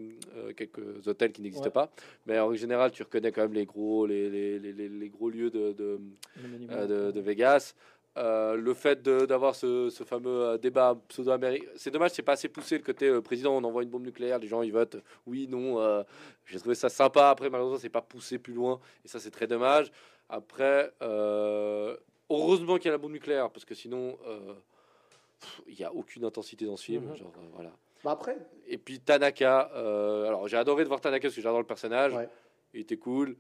quelques 0.56 1.06
hôtels 1.06 1.32
qui 1.32 1.40
n'existaient 1.42 1.68
Ouais. 1.68 1.72
pas. 1.72 1.90
Mais 2.26 2.38
en 2.40 2.52
général, 2.54 2.90
tu 2.90 3.02
reconnais 3.04 3.30
quand 3.30 3.42
même 3.42 3.52
les 3.54 3.66
gros, 3.66 4.04
les, 4.06 4.28
les, 4.28 4.58
les, 4.58 4.72
les- 4.72 4.88
les 4.88 5.08
gros 5.08 5.30
lieux 5.30 5.50
de, 5.50 5.72
de, 5.72 6.00
euh, 6.70 6.86
de, 6.86 7.10
de 7.12 7.20
Vegas. 7.20 7.74
Euh, 8.16 8.56
le 8.56 8.74
fait 8.74 9.00
d'avoir 9.00 9.54
ce, 9.54 9.90
ce 9.90 10.02
fameux 10.02 10.58
débat 10.58 10.98
pseudo-américain, 11.06 11.68
c'est 11.76 11.92
dommage, 11.92 12.10
c'est 12.10 12.22
pas 12.22 12.32
assez 12.32 12.48
poussé 12.48 12.76
le 12.76 12.82
côté 12.82 13.06
euh, 13.06 13.20
président, 13.20 13.54
on 13.56 13.62
envoie 13.62 13.84
une 13.84 13.90
bombe 13.90 14.02
nucléaire, 14.04 14.40
les 14.40 14.48
gens 14.48 14.62
ils 14.62 14.72
votent, 14.72 14.96
oui, 15.24 15.46
non. 15.48 15.78
euh, 15.80 16.02
J'ai 16.46 16.58
trouvé 16.58 16.74
ça 16.74 16.88
sympa. 16.88 17.28
Après, 17.30 17.48
malheureusement, 17.48 17.78
c'est 17.78 17.88
pas 17.90 18.02
poussé 18.02 18.38
plus 18.40 18.54
loin, 18.54 18.80
et 19.04 19.08
ça, 19.08 19.20
c'est 19.20 19.30
très 19.30 19.46
dommage. 19.46 19.92
Après, 20.28 20.90
euh, 21.00 21.96
heureusement 22.30 22.76
qu'il 22.76 22.86
y 22.86 22.88
a 22.88 22.92
la 22.92 22.98
bombe 22.98 23.12
nucléaire, 23.12 23.50
parce 23.50 23.64
que 23.64 23.74
sinon, 23.74 24.18
euh, 24.26 24.54
il 25.66 25.78
y 25.78 25.84
a 25.84 25.92
aucune 25.92 26.24
intensité 26.24 26.64
dans 26.66 26.76
ce 26.76 26.84
film. 26.84 27.04
Mhm. 27.06 27.16
Genre, 27.16 27.32
euh, 27.36 27.48
voilà. 27.54 27.72
Bah 28.04 28.12
après, 28.12 28.36
Et 28.66 28.78
puis 28.78 29.00
Tanaka, 29.00 29.70
euh, 29.74 30.26
alors 30.26 30.46
j'ai 30.46 30.56
adoré 30.56 30.84
de 30.84 30.88
voir 30.88 31.00
Tanaka 31.00 31.22
parce 31.28 31.34
que 31.34 31.40
j'adore 31.40 31.58
le 31.58 31.66
personnage, 31.66 32.14
Ouais. 32.14 32.28
il 32.74 32.80
était 32.80 32.96
cool. 32.96 33.36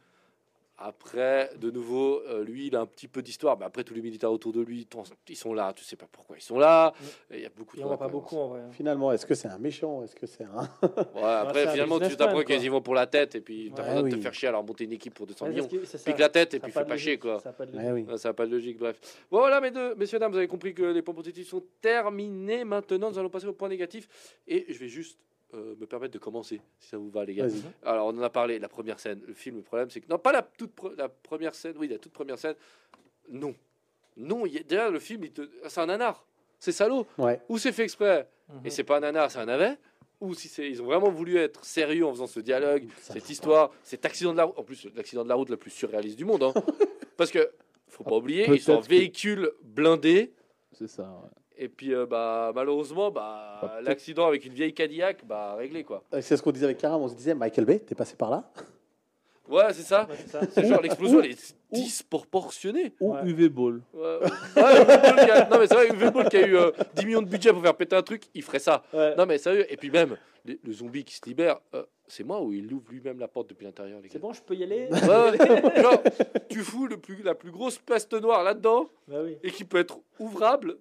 Après, 0.80 1.50
de 1.60 1.72
nouveau, 1.72 2.22
euh, 2.28 2.44
lui, 2.44 2.68
il 2.68 2.76
a 2.76 2.80
un 2.80 2.86
petit 2.86 3.08
peu 3.08 3.20
d'histoire, 3.20 3.58
mais 3.58 3.64
après, 3.64 3.82
tous 3.82 3.94
les 3.94 4.00
militaires 4.00 4.30
autour 4.30 4.52
de 4.52 4.60
lui, 4.60 4.86
ils 5.28 5.36
sont 5.36 5.52
là, 5.52 5.72
tu 5.74 5.82
sais 5.82 5.96
pas 5.96 6.06
pourquoi 6.10 6.36
ils 6.36 6.40
sont 6.42 6.56
là. 6.58 6.92
Et 7.32 7.38
Il 7.38 7.42
y 7.42 7.46
a 7.46 7.48
beaucoup 7.48 7.76
Il 7.76 7.84
en 7.84 7.90
a 7.90 7.96
pas 7.96 8.06
beaucoup 8.06 8.36
en 8.36 8.48
vrai. 8.50 8.60
hein. 8.60 8.70
finalement, 8.70 9.10
est-ce 9.10 9.26
que 9.26 9.34
c'est 9.34 9.48
un 9.48 9.58
méchant 9.58 10.04
Est-ce 10.04 10.14
que 10.14 10.26
c'est 10.26 10.44
un. 10.44 10.68
Ouais, 11.16 11.22
après, 11.24 11.62
c'est 11.64 11.68
un 11.68 11.72
finalement, 11.72 11.98
tu 11.98 12.16
t'apprends 12.16 12.42
qu'ils 12.44 12.70
vont 12.70 12.80
pour 12.80 12.94
la 12.94 13.08
tête, 13.08 13.34
et 13.34 13.40
puis 13.40 13.72
t'as 13.74 13.82
Ouais, 13.82 13.88
pas 13.88 13.94
besoin 13.94 14.02
de 14.04 14.10
te 14.10 14.16
oui. 14.16 14.22
faire 14.22 14.34
chier 14.34 14.48
à 14.48 14.52
leur 14.52 14.62
monter 14.62 14.84
une 14.84 14.92
équipe 14.92 15.14
pour 15.14 15.26
200 15.26 15.46
Ouais, 15.46 15.50
millions. 15.50 15.68
ça. 15.84 15.98
Pique 15.98 16.18
la 16.18 16.28
tête 16.28 16.54
et 16.54 16.60
puis 16.60 16.70
fais 16.70 16.84
pas 16.84 16.96
chier, 16.96 17.18
quoi. 17.18 17.40
Ça 17.40 17.48
a 17.48 17.52
pas 17.52 17.66
de 17.66 17.76
Ouais, 17.76 17.82
logique. 17.90 18.06
oui. 18.08 18.18
Ça 18.18 18.28
n'a 18.28 18.34
pas 18.34 18.46
de 18.46 18.52
logique, 18.52 18.78
bref. 18.78 19.00
Bon, 19.32 19.38
voilà, 19.38 19.60
mes 19.60 19.72
deux, 19.72 19.96
messieurs, 19.96 20.20
dames, 20.20 20.30
vous 20.30 20.38
avez 20.38 20.46
compris 20.48 20.74
que 20.74 20.84
les 20.84 21.02
points 21.02 21.14
positifs 21.14 21.48
sont 21.48 21.64
terminés. 21.80 22.62
Maintenant, 22.64 23.10
nous 23.10 23.18
allons 23.18 23.30
passer 23.30 23.46
au 23.48 23.52
point 23.52 23.68
négatif. 23.68 24.08
Et 24.46 24.64
je 24.72 24.78
vais 24.78 24.88
juste 24.88 25.18
euh, 25.54 25.74
me 25.78 25.86
permettre 25.86 26.12
de 26.14 26.18
commencer, 26.18 26.60
si 26.78 26.88
ça 26.88 26.98
vous 26.98 27.10
va, 27.10 27.24
les 27.24 27.34
gars. 27.34 27.46
Vas-y. 27.46 27.62
Alors, 27.84 28.06
on 28.08 28.10
en 28.18 28.22
a 28.22 28.30
parlé, 28.30 28.58
la 28.58 28.68
première 28.68 29.00
scène. 29.00 29.20
Le 29.26 29.32
film, 29.34 29.56
le 29.56 29.62
problème, 29.62 29.88
c'est 29.90 30.00
que. 30.00 30.08
Non, 30.08 30.18
pas 30.18 30.32
la 30.32 30.42
toute 30.42 30.74
pre- 30.76 30.94
la 30.96 31.08
première 31.08 31.54
scène, 31.54 31.74
oui, 31.78 31.88
la 31.88 31.98
toute 31.98 32.12
première 32.12 32.38
scène. 32.38 32.54
Non. 33.30 33.54
Non, 34.16 34.46
il 34.46 34.54
y 34.54 34.58
a- 34.58 34.62
déjà, 34.62 34.90
le 34.90 34.98
film, 34.98 35.24
il 35.24 35.32
te- 35.32 35.48
c'est 35.68 35.80
un 35.80 35.86
nanar. 35.86 36.26
C'est 36.58 36.72
salaud. 36.72 37.06
Ouais. 37.18 37.40
Ou 37.48 37.56
c'est 37.58 37.72
fait 37.72 37.84
exprès, 37.84 38.28
Mhm. 38.48 38.60
et 38.66 38.70
c'est 38.70 38.84
pas 38.84 38.96
un 38.96 39.00
nanar, 39.00 39.30
c'est 39.30 39.38
un 39.38 39.46
navet. 39.46 39.76
Ou 40.20 40.34
si 40.34 40.48
c'est, 40.48 40.68
ils 40.68 40.82
ont 40.82 40.86
vraiment 40.86 41.10
voulu 41.10 41.36
être 41.36 41.64
sérieux 41.64 42.04
en 42.04 42.10
faisant 42.12 42.26
ce 42.26 42.40
dialogue, 42.40 42.88
Ça 43.00 43.12
cette 43.14 43.30
histoire, 43.30 43.70
cet 43.84 44.04
accident 44.04 44.32
de 44.32 44.38
la 44.38 44.44
route. 44.44 44.58
En 44.58 44.64
plus, 44.64 44.88
l'accident 44.96 45.22
de 45.22 45.28
la 45.28 45.36
route 45.36 45.48
le 45.50 45.56
plus 45.56 45.70
surréaliste 45.70 46.18
du 46.18 46.24
monde. 46.24 46.42
hein. 46.42 46.52
Parce 47.16 47.30
que, 47.30 47.48
faut 47.86 48.02
pas 48.04 48.16
oublier, 48.16 48.46
ils 48.52 48.60
sont 48.60 48.72
en 48.72 48.80
que- 48.82 48.88
véhicule 48.88 49.52
blindé. 49.62 50.32
C'est 50.72 50.88
ça. 50.88 51.04
ouais. 51.04 51.30
Et 51.60 51.68
puis, 51.68 51.92
euh, 51.92 52.06
bah, 52.06 52.52
malheureusement, 52.54 53.10
bah, 53.10 53.58
Bah, 53.62 53.78
l'accident 53.82 54.26
avec 54.28 54.44
une 54.46 54.52
vieille 54.52 54.72
Cadillac, 54.72 55.24
bah, 55.26 55.54
réglé 55.56 55.82
quoi. 55.84 56.04
Euh, 56.14 56.20
C'est 56.22 56.36
ce 56.36 56.42
qu'on 56.42 56.52
disait 56.52 56.66
avec 56.66 56.78
Karam, 56.78 57.00
on 57.02 57.08
se 57.08 57.14
disait 57.16 57.34
Michael 57.34 57.64
Bay, 57.64 57.80
t'es 57.80 57.94
passé 57.96 58.14
par 58.16 58.30
là 58.30 58.44
Ouais, 59.48 59.72
c'est 59.72 59.82
ça. 59.82 60.06
Ouais, 60.08 60.16
c'est 60.50 60.66
genre 60.68 60.80
l'explosion, 60.82 61.20
elle 61.22 61.30
est 61.30 61.56
disproportionnée. 61.72 62.92
Ou 63.00 63.14
Ouais. 63.14 63.20
UV 63.24 63.48
Ball. 63.48 63.80
Ouais, 63.94 64.18
a- 64.56 65.48
Non, 65.50 65.58
mais 65.58 65.66
c'est 65.66 65.74
vrai, 65.74 65.88
Uwe 65.88 66.10
Boll 66.12 66.28
qui 66.28 66.36
a 66.36 66.46
eu 66.46 66.56
euh, 66.56 66.70
10 66.94 67.06
millions 67.06 67.22
de 67.22 67.28
budget 67.28 67.50
pour 67.52 67.62
faire 67.62 67.74
péter 67.74 67.96
un 67.96 68.02
truc, 68.02 68.24
il 68.34 68.42
ferait 68.42 68.58
ça. 68.58 68.82
Ouais. 68.92 69.16
Non, 69.16 69.24
mais 69.26 69.38
sérieux. 69.38 69.64
Et 69.72 69.76
puis 69.78 69.90
même, 69.90 70.16
les- 70.44 70.60
le 70.62 70.72
zombie 70.72 71.02
qui 71.02 71.14
se 71.14 71.24
libère, 71.26 71.60
euh, 71.74 71.82
c'est 72.06 72.24
moi 72.24 72.42
ou 72.42 72.52
il 72.52 72.70
ouvre 72.72 72.90
lui-même 72.90 73.18
la 73.18 73.26
porte 73.28 73.48
depuis 73.48 73.64
l'intérieur, 73.64 74.00
les 74.02 74.10
C'est 74.10 74.18
bon, 74.18 74.32
je 74.34 74.42
peux 74.42 74.54
y 74.54 74.62
aller 74.62 74.86
Ouais, 74.90 74.98
ouais. 75.00 75.82
Genre, 75.82 76.02
tu 76.50 76.60
fous 76.60 76.86
le 76.86 76.98
plus, 76.98 77.22
la 77.22 77.34
plus 77.34 77.50
grosse 77.50 77.78
peste 77.78 78.12
noire 78.14 78.44
là-dedans 78.44 78.86
Bah 79.08 79.16
oui. 79.24 79.38
et 79.42 79.50
qui 79.50 79.64
peut 79.64 79.78
être 79.78 79.98
ouvrable 80.18 80.76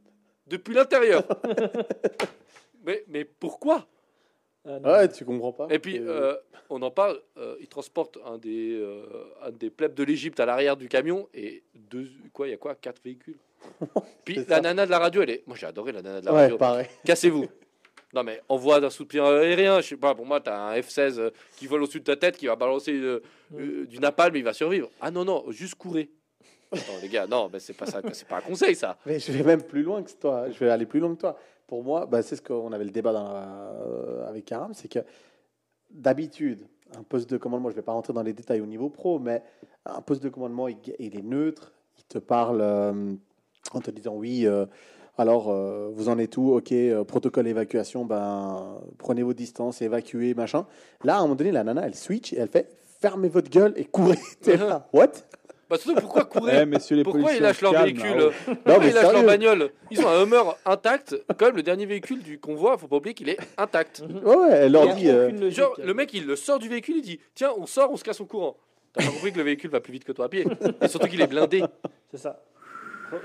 depuis 0.48 0.74
l'intérieur. 0.74 1.24
mais, 2.86 3.04
mais 3.08 3.26
pourquoi? 3.26 3.88
Ah. 4.68 4.80
Ouais, 4.84 5.10
tu 5.10 5.24
comprends 5.24 5.54
pas. 5.54 5.68
Et 5.70 5.80
puis, 5.80 6.00
Euh, 6.00 6.36
on 6.70 6.82
en 6.82 6.91
parle, 6.91 7.22
euh, 7.38 7.56
il 7.62 7.68
transporte 7.68 8.18
un 8.26 8.38
des, 8.38 8.74
euh, 8.74 9.06
un 9.41 9.52
des 9.52 9.70
plebs 9.70 9.93
de 9.93 10.04
l'Égypte 10.04 10.39
à 10.39 10.45
l'arrière 10.45 10.76
du 10.76 10.89
camion 10.89 11.30
et 11.34 11.64
deux, 11.74 12.10
quoi, 12.34 12.48
il 12.48 12.52
y 12.52 12.54
a 12.54 12.58
quoi, 12.58 12.76
quatre 12.76 13.02
véhicules? 13.04 13.38
Puis 14.26 14.36
la 14.36 14.43
ça. 14.58 14.62
nana 14.62 14.86
de 14.86 14.91
la 14.91 15.00
radio, 15.00 15.22
elle 15.22 15.30
est, 15.30 15.43
moi 15.48 15.56
j'ai 15.58 15.66
adoré 15.66 15.91
la 15.91 16.02
nana 16.02 16.22
de 16.22 16.26
la 16.26 16.34
ouais, 16.34 16.41
radio. 16.41 16.58
pareil. 16.58 16.88
Cassez-vous. 17.06 17.48
Non 18.14 18.24
mais 18.24 18.41
envoie 18.48 18.80
d'un 18.80 18.89
soutien 18.89 19.26
aérien, 19.26 19.82
je 19.82 19.88
sais 19.89 19.98
pas, 19.98 20.16
pour 20.16 20.26
moi 20.26 20.39
t'as 20.39 20.58
un 20.58 20.80
F-16 20.80 21.20
euh, 21.20 21.30
qui 21.58 21.68
vole 21.68 21.84
au-dessus 21.84 22.00
de 22.00 22.06
ta 22.06 22.16
tête, 22.16 22.38
qui 22.38 22.48
va 22.48 22.56
balancer 22.56 22.93
euh, 22.93 23.22
euh, 23.58 23.86
du 23.86 24.00
napalm, 24.00 24.36
il 24.36 24.43
va 24.43 24.54
survivre. 24.54 24.89
Ah 25.02 25.12
non, 25.12 25.26
non, 25.26 25.45
juste 25.50 25.76
courez. 25.76 26.10
Attends 26.72 26.93
les 27.01 27.09
gars, 27.09 27.28
non, 27.28 27.49
mais 27.51 27.59
c'est 27.59 27.74
pas 27.74 27.86
ça, 27.86 28.01
c'est 28.11 28.28
pas 28.28 28.38
un 28.38 28.41
conseil 28.41 28.76
ça. 28.76 28.97
Mais 29.05 29.20
je 29.20 29.32
vais 29.32 29.43
même 29.43 29.61
plus 29.61 29.84
loin 29.84 30.03
que 30.03 30.11
toi. 30.11 30.49
Je 30.49 30.59
vais 30.59 30.70
aller 30.70 30.86
plus 30.86 30.99
loin 30.99 31.13
que 31.15 31.20
toi. 31.20 31.38
Pour 31.65 31.84
moi, 31.84 32.05
bah, 32.05 32.22
c'est 32.22 32.36
ce 32.36 32.41
qu'on 32.41 32.72
avait 32.72 32.86
le 32.86 32.91
débat 32.91 33.11
euh, 33.11 34.28
avec 34.28 34.45
Karam, 34.45 34.74
c'est 34.74 34.88
que 34.88 34.99
d'habitude, 35.89 36.65
un 36.97 37.03
poste 37.03 37.30
de 37.30 37.38
commandement, 37.38 37.70
je 37.70 37.74
ne 37.74 37.78
vais 37.78 37.86
pas 37.86 37.91
rentrer 37.91 38.13
dans 38.13 38.24
les 38.24 38.34
détails 38.34 38.61
au 38.61 38.65
niveau 38.65 38.89
pro, 38.89 39.20
mais 39.20 39.43
un 39.86 40.01
poste 40.01 40.24
de 40.24 40.30
commandement, 40.30 40.68
il, 40.68 40.78
est 40.99 41.24
neutre. 41.24 41.74
Il 41.97 42.03
te 42.05 42.20
parle 42.20 42.59
euh, 42.61 43.13
en 43.74 43.82
te 43.82 43.91
disant 43.91 44.15
oui. 44.15 44.45
euh, 44.45 44.65
alors, 45.18 45.51
vous 45.91 46.09
en 46.09 46.20
êtes 46.20 46.38
où? 46.38 46.53
Ok, 46.53 46.72
protocole 47.07 47.45
d'évacuation, 47.45 48.05
ben, 48.05 48.80
prenez 48.99 49.24
vos 49.24 49.34
distances, 49.34 49.82
évacuez, 49.82 50.36
machin. 50.36 50.68
Là, 51.03 51.15
à 51.15 51.18
un 51.18 51.22
moment 51.24 51.34
donné, 51.34 51.51
la 51.51 51.63
nana, 51.63 51.88
elle 51.88 51.95
switch 51.95 52.34
et 52.34 52.38
elle 52.38 52.49
fait 52.49 52.70
fermez 52.99 53.30
votre 53.30 53.49
gueule 53.49 53.74
et 53.76 53.86
courez. 53.86 54.20
T'es 54.41 54.57
là, 54.57 54.88
What? 54.93 55.11
Bah 55.70 55.78
surtout 55.78 55.99
pourquoi 55.99 56.26
courir 56.26 56.53
Eh, 56.61 56.93
les 56.95 57.03
Pourquoi 57.03 57.34
ils 57.34 57.41
lâchent 57.41 57.61
leur 57.61 57.74
calme, 57.74 57.86
véhicule 57.86 58.22
hein. 58.22 58.32
Non, 58.47 58.55
Pourquoi 58.65 58.86
ils 58.86 58.93
lâchent 58.93 59.13
leur 59.13 59.24
bagnole 59.26 59.70
Ils 59.91 59.99
ont 60.01 60.07
un 60.07 60.24
Hummer 60.24 60.41
intact, 60.65 61.15
quand 61.38 61.45
même 61.47 61.55
le 61.57 61.63
dernier 61.63 61.86
véhicule 61.86 62.24
du 62.24 62.39
convoi, 62.39 62.78
faut 62.78 62.88
pas 62.88 62.95
oublier 62.97 63.13
qu'il 63.13 63.30
est 63.30 63.38
intact. 63.57 64.01
Ouais, 64.24 64.49
elle 64.51 64.72
leur 64.72 64.95
dit. 64.95 65.09
euh. 65.09 65.49
Genre, 65.51 65.74
le 65.84 65.93
mec, 65.93 66.13
il 66.13 66.26
le 66.26 66.36
sort 66.36 66.59
du 66.59 66.70
véhicule, 66.70 66.97
il 66.97 67.01
dit 67.01 67.20
Tiens, 67.36 67.51
on 67.57 67.65
sort, 67.65 67.91
on 67.91 67.97
se 67.97 68.03
casse 68.03 68.22
en 68.22 68.26
courant. 68.26 68.55
T'as 68.93 69.05
pas 69.05 69.11
compris 69.11 69.32
que 69.34 69.38
le 69.38 69.43
véhicule 69.43 69.70
va 69.70 69.80
plus 69.82 69.93
vite 69.93 70.03
que 70.05 70.11
toi 70.13 70.26
à 70.26 70.30
pied. 70.30 70.45
Et 70.82 70.88
surtout 70.88 71.07
qu'il 71.07 71.22
est 71.22 71.28
blindé. 71.28 71.63
C'est 72.11 72.18
ça. 72.18 72.41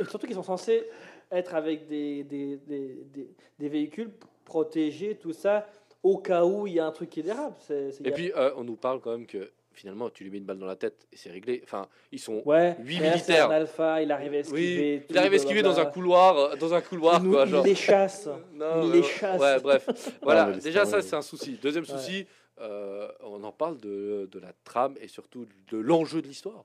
Et 0.01 0.05
Surtout 0.05 0.27
qu'ils 0.27 0.37
sont 0.37 0.43
censés 0.43 0.85
être 1.31 1.55
avec 1.55 1.87
des, 1.89 2.25
des, 2.25 2.59
des, 2.67 2.99
des, 3.15 3.29
des 3.59 3.69
véhicules 3.69 4.11
protégés, 4.45 5.15
tout 5.15 5.33
ça. 5.33 5.67
au 6.03 6.19
cas 6.19 6.45
où 6.45 6.67
il 6.67 6.75
y 6.75 6.81
a 6.81 6.87
un 6.87 6.91
truc 6.91 7.09
qui 7.11 7.23
dérape. 7.23 7.59
Il 7.71 7.77
y 8.07 8.09
Et 8.09 8.13
a- 8.13 8.15
puis, 8.15 8.33
euh, 8.37 8.51
on 8.57 8.65
nous 8.65 8.77
parle 8.77 9.01
quand 9.01 9.13
même 9.13 9.27
que 9.27 9.51
finalement, 9.75 10.11
tu 10.11 10.25
lui 10.25 10.31
mets 10.31 10.39
une 10.39 10.45
balle 10.45 10.59
dans 10.59 10.67
la 10.67 10.77
tête 10.77 11.07
et 11.13 11.17
c'est 11.17 11.31
réglé. 11.31 11.61
Enfin, 11.65 11.89
ils 12.11 12.19
sont. 12.19 12.43
ouais, 12.45 12.77
huit 12.81 12.99
mais 13.01 13.07
là, 13.11 13.19
c'est 13.19 13.29
militaires. 13.33 13.51
un 13.51 13.55
alpha, 13.55 14.03
il 14.03 14.11
arrive 14.13 14.33
à 14.35 14.39
esquiver. 14.39 14.97
Oui, 14.99 15.03
il 15.11 15.19
arrive 15.19 15.33
à 15.33 15.37
esquiver 15.37 15.63
dans 15.63 15.79
un 15.81 15.87
couloir, 15.87 16.37
euh, 16.37 16.57
dans 16.57 16.75
un 16.75 16.81
couloir, 16.81 17.21
Il, 17.21 17.25
nous- 17.27 17.33
quoi. 17.33 17.45
il 17.45 17.51
genre. 17.51 17.65
les 17.65 17.75
chasse. 17.75 18.29
Non, 18.55 18.83
il 18.85 18.93
les 18.93 19.03
chasse. 19.03 19.41
Ouais, 19.41 19.61
bref. 19.61 19.89
voilà, 20.23 20.53
déjà, 20.53 20.85
ça, 20.85 21.01
c'est 21.03 21.17
un 21.17 21.23
souci. 21.23 21.59
Deuxième 21.63 21.85
souci, 21.85 22.27
euh, 22.61 23.09
on 23.21 23.43
en 23.45 23.53
parle 23.53 23.79
de, 23.79 24.29
de 24.31 24.39
la 24.39 24.53
trame 24.65 24.95
et 25.01 25.09
surtout 25.09 25.47
de 25.71 25.79
l'enjeu 25.79 26.23
de 26.23 26.29
l'histoire. 26.29 26.65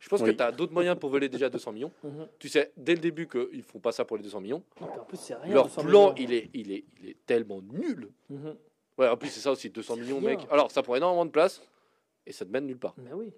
Je 0.00 0.08
pense 0.08 0.22
que 0.22 0.30
tu 0.30 0.42
as 0.42 0.52
d'autres 0.52 0.72
moyens 0.72 0.96
pour 0.96 1.10
voler 1.10 1.28
déjà 1.28 1.48
200 1.50 1.72
millions. 1.72 1.90
Mhm. 2.04 2.28
Tu 2.38 2.48
sais, 2.48 2.70
dès 2.76 2.94
le 2.94 3.00
début 3.00 3.26
qu'ils 3.26 3.62
font 3.64 3.80
pas 3.80 3.90
ça 3.92 4.04
pour 4.04 4.16
les 4.16 4.22
200 4.22 4.40
millions. 4.40 4.62
Non, 4.80 4.86
puis 4.86 5.00
en 5.00 5.04
plus, 5.04 5.16
c'est 5.16 5.34
rien. 5.34 5.52
Leur 5.52 5.64
200 5.64 5.82
plan, 5.82 6.12
millions. 6.12 6.14
il 6.18 6.32
est, 6.32 6.50
il, 6.54 6.72
est, 6.72 6.84
il 7.02 7.08
est 7.10 7.16
tellement 7.26 7.60
nul. 7.62 8.08
Mhm. 8.30 8.54
Ouais, 8.98 9.08
en 9.08 9.16
plus, 9.16 9.28
c'est 9.28 9.40
ça 9.40 9.52
aussi, 9.52 9.70
200 9.70 9.96
millions, 9.96 10.18
rien. 10.18 10.30
mec. 10.30 10.40
Alors, 10.50 10.70
ça 10.70 10.82
prend 10.82 10.96
énormément 10.96 11.24
de 11.24 11.30
place 11.30 11.62
et 12.26 12.32
ça 12.32 12.44
te 12.44 12.50
mène 12.50 12.66
nulle 12.66 12.78
part. 12.78 12.94
Mais 12.98 13.12
oui. 13.14 13.32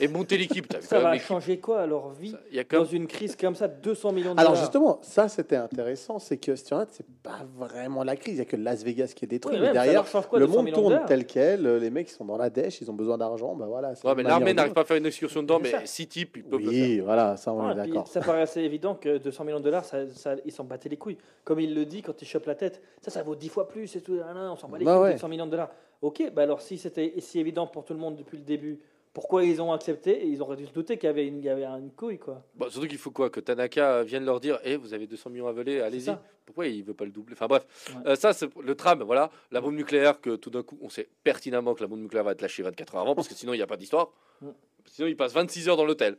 Et 0.00 0.08
monter 0.08 0.36
l'équipe, 0.38 0.66
t'as 0.68 0.78
vu 0.78 0.86
Ça 0.88 0.96
quand 0.96 1.02
va 1.02 1.10
même 1.12 1.20
changer 1.20 1.60
quoi 1.60 1.82
à 1.82 1.86
leur 1.86 2.08
vie 2.10 2.30
Ça- 2.32 2.40
Il 2.50 2.56
y 2.56 2.58
a 2.58 2.64
dans 2.64 2.84
une 2.84 3.06
crise 3.06 3.36
comme 3.36 3.54
ça, 3.54 3.68
200 3.68 4.10
millions 4.12 4.34
de 4.34 4.40
Alors 4.40 4.52
dollars. 4.52 4.64
justement, 4.64 4.98
ça 5.02 5.28
c'était 5.28 5.54
intéressant, 5.54 6.18
c'est 6.18 6.38
que 6.38 6.56
si 6.56 6.64
tu 6.64 6.74
regardes, 6.74 6.90
c'est 6.90 7.06
pas 7.22 7.40
vraiment 7.56 8.02
la 8.02 8.16
crise, 8.16 8.34
il 8.34 8.38
y 8.38 8.40
a 8.40 8.44
que 8.46 8.56
Las 8.56 8.82
Vegas 8.82 9.12
qui 9.14 9.26
est 9.26 9.28
détruit, 9.28 9.54
Oui, 9.54 9.60
mais 9.62 9.72
derrière, 9.72 10.04
quoi, 10.10 10.38
le 10.40 10.46
200 10.46 10.62
monde 10.62 10.72
tourne 10.72 11.02
tel 11.06 11.26
quel, 11.26 11.66
euh, 11.66 11.78
les 11.78 11.90
mecs 11.90 12.08
ils 12.10 12.14
sont 12.14 12.24
dans 12.24 12.38
la 12.38 12.50
dèche, 12.50 12.80
ils 12.80 12.90
ont 12.90 12.94
besoin 12.94 13.18
d'argent, 13.18 13.54
bah 13.54 13.66
voilà. 13.68 13.92
Ouais, 14.02 14.14
mais 14.16 14.22
l'armée 14.24 14.54
n'arrive 14.54 14.72
pas 14.72 14.80
à 14.80 14.84
faire 14.84 14.96
une 14.96 15.06
excursion 15.06 15.42
dedans, 15.42 15.60
mais 15.60 15.70
ça. 15.70 15.84
six 15.86 16.08
types, 16.08 16.38
ils 16.38 16.44
peuvent 16.44 16.58
le 16.58 16.70
faire. 16.70 16.72
Oui, 16.88 17.00
voilà, 17.00 17.36
ça 17.36 17.52
on 17.52 17.60
Ah, 17.68 17.72
est 17.72 17.76
d'accord. 17.76 18.08
ça 18.08 18.20
paraît 18.22 18.42
assez 18.42 18.62
évident 18.62 18.94
que 18.96 19.18
200 19.18 19.44
millions 19.44 19.58
de 19.60 19.64
dollars, 19.64 19.84
ça, 19.84 20.08
ça- 20.08 20.34
ils 20.44 20.52
s'en 20.52 20.64
battaient 20.64 20.88
les 20.88 20.96
couilles. 20.96 21.18
Comme 21.44 21.60
il 21.60 21.74
le 21.74 21.84
dit 21.84 22.02
quand 22.02 22.20
il 22.20 22.24
chope 22.26 22.46
la 22.46 22.54
tête, 22.56 22.82
ça, 23.02 23.10
ça 23.12 23.22
vaut 23.22 23.36
10 23.36 23.50
fois 23.50 23.68
plus 23.68 23.94
et 23.94 24.00
tout. 24.00 24.18
on 24.34 24.56
s'en 24.56 24.68
bat 24.68 24.78
les 24.78 24.84
Bah 24.86 24.94
couilles, 24.94 25.02
ouais. 25.04 25.12
200 25.12 25.28
millions 25.28 25.46
de 25.46 25.50
dollars. 25.52 25.70
Ok, 26.02 26.30
bah 26.32 26.42
alors 26.42 26.60
si 26.60 26.78
c'était 26.78 27.14
si 27.18 27.38
évident 27.38 27.66
pour 27.66 27.84
tout 27.84 27.94
le 27.94 28.00
monde 28.00 28.16
depuis 28.16 28.36
le 28.36 28.42
début, 28.42 28.80
pourquoi 29.12 29.44
ils 29.44 29.60
ont 29.62 29.72
accepté 29.72 30.24
Et 30.24 30.26
ils 30.26 30.42
auraient 30.42 30.56
dû 30.56 30.66
se 30.66 30.72
douter 30.72 30.96
qu'il 30.96 31.06
y 31.06 31.10
avait 31.10 31.26
une, 31.26 31.38
il 31.38 31.44
y 31.44 31.48
avait 31.48 31.64
une 31.64 31.90
couille, 31.90 32.18
quoi. 32.18 32.42
Bon, 32.54 32.68
surtout 32.70 32.88
qu'il 32.88 32.98
faut 32.98 33.10
quoi 33.10 33.30
Que 33.30 33.40
Tanaka 33.40 34.02
vienne 34.02 34.24
leur 34.24 34.40
dire 34.40 34.58
Eh, 34.64 34.76
vous 34.76 34.94
avez 34.94 35.06
200 35.06 35.30
millions 35.30 35.46
à 35.46 35.52
voler, 35.52 35.80
allez-y. 35.80 36.16
Pourquoi 36.44 36.66
il 36.66 36.82
veut 36.82 36.94
pas 36.94 37.04
le 37.04 37.12
doubler? 37.12 37.34
Enfin 37.34 37.46
bref, 37.46 37.64
Ouais. 37.94 38.10
Euh, 38.10 38.16
ça 38.16 38.32
c'est 38.32 38.48
le 38.60 38.74
tram, 38.74 39.02
voilà. 39.02 39.30
La 39.52 39.60
bombe 39.60 39.74
nucléaire, 39.74 40.20
que 40.20 40.34
tout 40.34 40.50
d'un 40.50 40.62
coup, 40.62 40.76
on 40.82 40.88
sait 40.88 41.08
pertinemment 41.22 41.74
que 41.74 41.82
la 41.82 41.86
bombe 41.86 42.00
nucléaire 42.00 42.24
va 42.24 42.32
être 42.32 42.42
lâchée 42.42 42.62
24 42.62 42.96
heures 42.96 43.02
avant, 43.02 43.14
parce 43.14 43.28
que 43.28 43.34
sinon 43.34 43.52
il 43.54 43.58
n'y 43.58 43.62
a 43.62 43.66
pas 43.66 43.76
d'histoire. 43.76 44.10
Mm. 44.40 44.48
Sinon 44.86 45.08
il 45.08 45.16
passe 45.16 45.32
26 45.32 45.68
heures 45.68 45.76
dans 45.76 45.84
l'hôtel. 45.84 46.16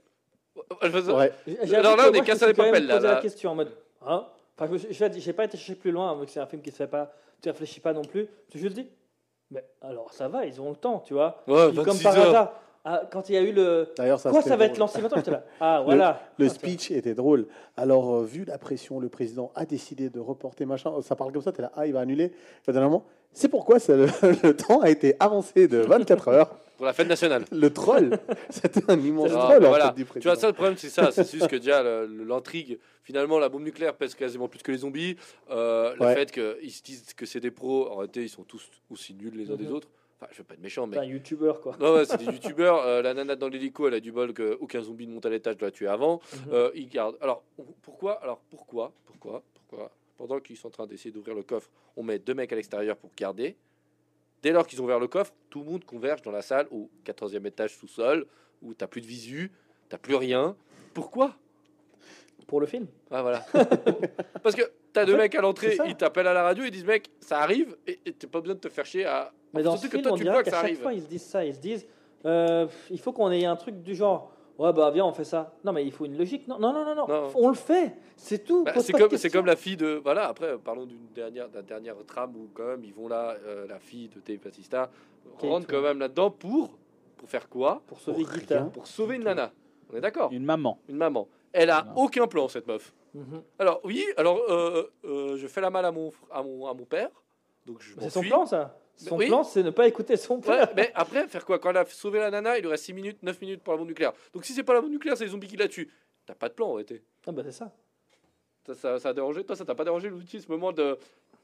Ouais. 0.82 1.32
Alors 1.74 1.98
là, 1.98 2.10
on 2.10 2.14
est 2.14 2.22
cassé 2.22 2.46
les 2.46 2.54
papels, 2.54 2.86
là, 2.86 3.00
la 3.00 3.16
question 3.22 3.52
en 3.52 3.56
mode, 3.56 3.72
hein? 4.06 4.28
Enfin, 4.56 4.78
je 4.78 5.20
j'ai 5.20 5.34
pas 5.34 5.46
été 5.46 5.58
chercher 5.58 5.76
plus 5.76 5.92
loin, 5.92 6.16
vu 6.20 6.26
que 6.26 6.32
c'est 6.32 6.40
un 6.40 6.46
film 6.46 6.62
qui 6.62 6.70
se 6.70 6.78
fait 6.78 6.88
pas, 6.88 7.12
tu 7.42 7.50
réfléchis 7.50 7.80
pas 7.80 7.92
non 7.92 8.04
plus. 8.04 8.28
Je 8.54 8.60
juste 8.60 8.76
dit, 8.76 8.88
mais 9.54 9.64
alors 9.82 10.12
ça 10.14 10.28
va, 10.28 10.46
ils 10.46 10.60
ont 10.62 10.70
le 10.72 10.76
temps, 10.76 11.00
tu 11.06 11.14
vois. 11.14 11.44
Ouais, 11.48 11.68
Puis 11.70 11.78
comme 11.78 11.86
26 11.94 12.04
par 12.04 12.18
heures. 12.18 12.28
hasard, 12.30 12.54
ah, 12.86 13.02
quand 13.12 13.30
il 13.30 13.36
y 13.36 13.38
a 13.38 13.42
eu 13.42 13.54
le, 13.54 13.88
D'ailleurs, 13.98 14.20
ça 14.20 14.30
quoi 14.30 14.40
c'était 14.42 14.50
ça 14.50 14.58
va 14.58 14.66
drôle. 14.66 14.72
être 14.74 14.78
lancé 14.80 15.02
maintenant, 15.02 15.18
j'étais 15.18 15.32
là, 15.32 15.44
ah 15.62 15.82
voilà. 15.86 16.20
Le 16.38 16.48
Ah, 16.48 16.50
speech 16.50 16.92
était 16.92 17.14
drôle. 17.14 17.48
Alors, 17.78 18.16
euh, 18.16 18.24
vu 18.24 18.44
la 18.44 18.58
pression, 18.58 19.00
le 19.00 19.08
président 19.10 19.52
a 19.56 19.66
décidé 19.66 20.10
de 20.10 20.20
reporter 20.20 20.66
machin. 20.66 20.92
Ça 21.02 21.16
parle 21.16 21.32
comme 21.32 21.42
ça, 21.42 21.52
tu 21.54 21.60
es 21.60 21.62
là, 21.62 21.72
ah, 21.78 21.88
il 21.88 21.94
va 21.94 22.02
annuler. 22.02 22.34
Finalement, 22.64 23.06
c'est 23.32 23.48
pourquoi 23.48 23.80
ça, 23.80 23.96
le, 23.96 24.06
le 24.44 24.54
temps 24.56 24.82
a 24.82 24.90
été 24.90 25.16
avancé 25.20 25.68
de 25.70 25.78
24 25.78 26.28
heures. 26.28 26.56
Pour 26.78 26.86
la 26.88 26.94
fête 26.94 27.08
nationale. 27.08 27.46
Le 27.52 27.70
troll, 27.72 28.18
c'était 28.50 28.90
un 28.92 29.00
immense 29.00 29.32
Ah, 29.34 29.40
troll 29.48 29.60
bah 29.62 29.68
en 29.68 29.70
voilà. 29.70 29.88
fait, 29.94 30.04
du 30.04 30.06
Tu 30.06 30.20
vois, 30.28 30.36
ça 30.36 30.48
le 30.48 30.54
problème, 30.54 30.76
c'est 30.78 30.90
ça. 30.90 31.12
C'est 31.12 31.30
juste 31.32 31.48
que 31.48 31.56
déjà, 31.56 31.84
l'intrigue, 32.08 32.80
finalement, 33.04 33.38
la 33.40 33.50
bombe 33.50 33.64
nucléaire 33.64 33.96
pèse 33.96 34.16
quasiment 34.16 34.48
plus 34.48 34.62
que 34.62 34.72
les 34.72 34.80
zombies. 34.80 35.16
Euh, 35.52 35.96
le 36.00 36.14
fait 36.16 36.32
qu'ils 36.32 36.72
se 36.72 36.82
disent 36.82 37.14
que 37.14 37.26
c'est 37.26 37.40
des 37.40 37.52
pros, 37.52 37.88
en 37.90 37.98
réalité, 37.98 38.24
ils 38.24 38.30
sont 38.30 38.44
tous 38.44 38.70
aussi 38.90 39.14
nuls 39.14 39.36
les 39.36 39.52
uns 39.52 39.56
des 39.56 39.66
Mhm. 39.66 39.74
autres. 39.74 39.88
Enfin, 40.20 40.30
je 40.32 40.38
veux 40.40 40.44
pas 40.46 40.54
être 40.56 40.62
méchant, 40.62 40.88
mais 40.88 40.96
C'est 40.98 41.02
un 41.04 41.06
youtubeur, 41.06 41.62
quoi. 41.62 41.76
Ouais, 41.80 42.06
c'est 42.06 42.18
des 42.18 42.26
youtubeurs. 42.56 42.80
Euh, 42.86 43.02
la 43.02 43.14
nana 43.14 43.36
dans 43.36 43.50
l'hélico, 43.50 43.88
elle 43.88 43.94
a 43.96 44.00
du 44.00 44.12
bol 44.12 44.34
qu'aucun 44.34 44.82
zombie 44.82 45.06
ne 45.08 45.14
monte 45.14 45.26
à 45.26 45.30
l'étage 45.30 45.58
de 45.58 45.66
la 45.66 45.72
tuer 45.72 45.88
avant. 45.88 46.22
Mhm. 46.48 46.54
Euh, 46.54 46.72
ils 46.76 46.88
gardent. 46.88 47.18
Alors, 47.22 47.44
pourquoi 47.82 48.14
Alors, 48.24 48.40
pourquoi 48.50 48.94
Pourquoi 49.06 49.44
Pourquoi 49.54 49.92
Pendant 50.18 50.40
qu'ils 50.40 50.58
sont 50.58 50.68
en 50.68 50.72
train 50.72 50.88
d'essayer 50.88 51.12
d'ouvrir 51.12 51.36
le 51.36 51.44
coffre, 51.44 51.70
on 51.98 52.04
met 52.04 52.20
deux 52.20 52.34
mecs 52.34 52.52
à 52.52 52.56
l'extérieur 52.56 52.96
pour 52.98 53.12
garder. 53.18 53.56
Dès 54.44 54.52
lors 54.52 54.68
qu'ils 54.68 54.82
ont 54.82 54.84
ouvert 54.84 55.00
le 55.00 55.08
coffre, 55.08 55.34
tout 55.50 55.60
le 55.62 55.66
monde 55.66 55.86
converge 55.86 56.22
dans 56.22 56.32
la 56.32 56.42
salle 56.42 56.68
au 56.70 56.90
14e 57.06 57.48
étage 57.48 57.76
sous-sol, 57.78 58.28
où 58.62 58.74
t'as 58.74 58.88
plus 58.88 59.00
de 59.00 59.08
visu, 59.08 59.52
t'as 59.88 59.98
plus 59.98 60.16
rien. 60.16 60.56
Pourquoi? 60.94 61.34
Pour 62.46 62.60
le 62.60 62.68
film. 62.68 62.88
Ah, 63.10 63.22
voilà. 63.22 63.46
Parce 64.44 64.54
que 64.54 64.64
t'as 64.92 65.06
deux 65.06 65.16
mecs 65.16 65.34
à 65.34 65.42
l'entrée, 65.42 65.78
ils 65.88 65.96
t'appellent 65.96 66.28
à 66.28 66.34
la 66.34 66.44
radio, 66.44 66.66
ils 66.66 66.72
disent 66.72 66.84
mec, 66.86 67.10
ça 67.22 67.40
arrive, 67.40 67.78
et 67.88 68.00
et 68.06 68.12
t'as 68.12 68.28
pas 68.28 68.42
besoin 68.42 68.56
de 68.56 68.60
te 68.60 68.68
faire 68.70 68.86
chier 68.86 69.06
à. 69.06 69.32
Mais 69.54 69.64
dans 69.64 69.78
ce 69.78 69.84
Surtout 69.88 69.92
que 69.92 69.98
film, 70.00 70.04
toi, 70.04 70.12
on 70.12 70.18
tu 70.18 70.24
dirait 70.24 70.34
vois 70.36 70.44
que 70.44 70.50
ça 70.50 70.58
chaque 70.58 70.66
arrive. 70.66 70.82
fois, 70.82 70.94
ils 70.94 71.02
se 71.02 71.08
disent 71.08 71.24
ça. 71.24 71.46
Ils 71.46 71.56
se 71.56 71.60
disent, 71.60 71.88
euh, 72.26 72.68
il 72.90 73.00
faut 73.00 73.14
qu'on 73.14 73.32
ait 73.32 73.46
un 73.46 73.56
truc 73.56 73.82
du 73.82 73.96
genre, 73.96 74.34
ouais, 74.60 74.74
bah 74.74 74.92
viens, 74.92 75.06
on 75.06 75.14
fait 75.14 75.24
ça. 75.24 75.54
Non, 75.64 75.72
mais 75.74 75.86
il 75.86 75.92
faut 75.92 76.06
une 76.06 76.18
logique. 76.18 76.48
Non, 76.48 76.58
non, 76.60 76.74
non, 76.74 76.84
non, 76.86 76.96
non. 76.96 77.08
Non. 77.08 77.32
on 77.36 77.48
le 77.50 77.56
fait. 77.56 77.96
C'est 78.16 78.44
tout. 78.44 78.64
Bah, 78.64 78.74
c'est 78.80 78.92
comme 78.94 79.02
c'est 79.04 79.10
questions. 79.10 79.32
comme 79.40 79.46
la 79.46 79.56
fille 79.56 79.78
de 79.78 80.00
voilà 80.04 80.28
après 80.28 80.58
parlons 80.58 80.86
d'une 80.86 81.08
dernière 81.16 81.50
d'un 81.50 81.62
dernière 81.64 81.96
trame 82.06 82.36
où 82.36 82.50
quand 82.54 82.66
même 82.68 82.84
ils 82.84 82.94
vont 82.94 83.08
là 83.08 83.36
euh, 83.46 83.66
la 83.68 83.80
fille 83.80 84.08
de 84.10 84.22
Dave 84.26 84.44
Batista 84.44 84.90
rentre 85.40 85.68
quand 85.68 85.82
même 85.82 86.00
là-dedans 86.00 86.30
pour 86.32 86.78
pour 87.18 87.30
faire 87.30 87.50
quoi? 87.50 87.82
Pour 87.88 88.00
sauver 88.00 88.24
Pour 88.24 88.34
rien. 88.50 88.66
pour 88.66 88.86
sauver 88.88 89.16
une 89.16 89.24
nana 89.24 89.52
on 89.92 89.98
est 89.98 90.02
d'accord? 90.02 90.32
Une 90.32 90.46
maman. 90.46 90.78
une 90.88 90.98
maman 90.98 91.28
elle 91.52 91.70
a 91.70 91.84
Non. 91.84 92.04
aucun 92.04 92.28
plan 92.28 92.48
cette 92.48 92.68
meuf 92.68 92.94
Mhm. 93.16 93.42
alors 93.60 93.80
oui 93.84 94.04
alors 94.18 94.40
euh, 94.50 94.90
euh, 95.06 95.38
je 95.38 95.46
fais 95.48 95.62
la 95.62 95.70
malle 95.70 95.86
à 95.86 95.92
mon 95.92 96.12
à 96.32 96.42
mon 96.44 96.66
à 96.68 96.74
mon 96.74 96.84
père 96.86 97.10
donc 97.66 97.78
je 97.82 97.94
C'est 98.00 98.10
son 98.10 98.22
plan, 98.22 98.46
ça? 98.46 98.76
Son 98.98 99.18
oui. 99.18 99.28
plan, 99.28 99.44
c'est 99.44 99.64
ne 99.64 99.72
pas 99.72 99.88
écouter 99.88 100.16
son 100.18 100.36
Ouais, 100.36 100.42
père. 100.42 100.70
mais 100.76 100.92
après 100.96 101.28
faire 101.28 101.46
quoi? 101.46 101.60
Quand 101.60 101.72
elle 101.72 101.78
a 101.78 101.86
sauvé 101.86 102.20
la 102.20 102.30
nana 102.32 102.58
il 102.58 102.62
lui 102.62 102.70
reste 102.70 102.86
6 102.86 102.94
minutes 102.94 103.18
9 103.24 103.42
minutes 103.42 103.62
pour 103.64 103.74
la 103.74 103.78
bombe 103.80 103.88
nucléaire 103.88 104.14
donc 104.34 104.46
si 104.46 104.54
c'est 104.54 104.64
pas 104.64 104.74
la 104.74 104.82
bombe 104.82 104.92
nucléaire 104.92 105.18
c'est 105.18 105.26
les 105.26 105.32
zombies 105.32 105.48
qui 105.48 105.58
la 105.58 105.68
tuent 105.68 105.90
t'as 106.26 106.36
pas 106.36 106.48
de 106.48 106.54
plan 106.54 106.68
en 106.70 106.74
réalité 106.74 107.02
Ah, 107.28 107.32
bah 107.32 107.42
c'est 107.46 107.52
ça. 107.52 107.72
Ça, 108.66 108.74
ça, 108.76 109.00
ça 109.00 109.10
a 109.10 109.14
dérangé 109.14 109.44
Toi, 109.44 109.56
ça 109.56 109.66
t'a 109.66 109.76
pas 109.76 109.84
dérangé 109.84 110.10
l'outil, 110.10 110.40
ce 110.40 110.50
moment 110.50 110.72
de. 110.72 110.98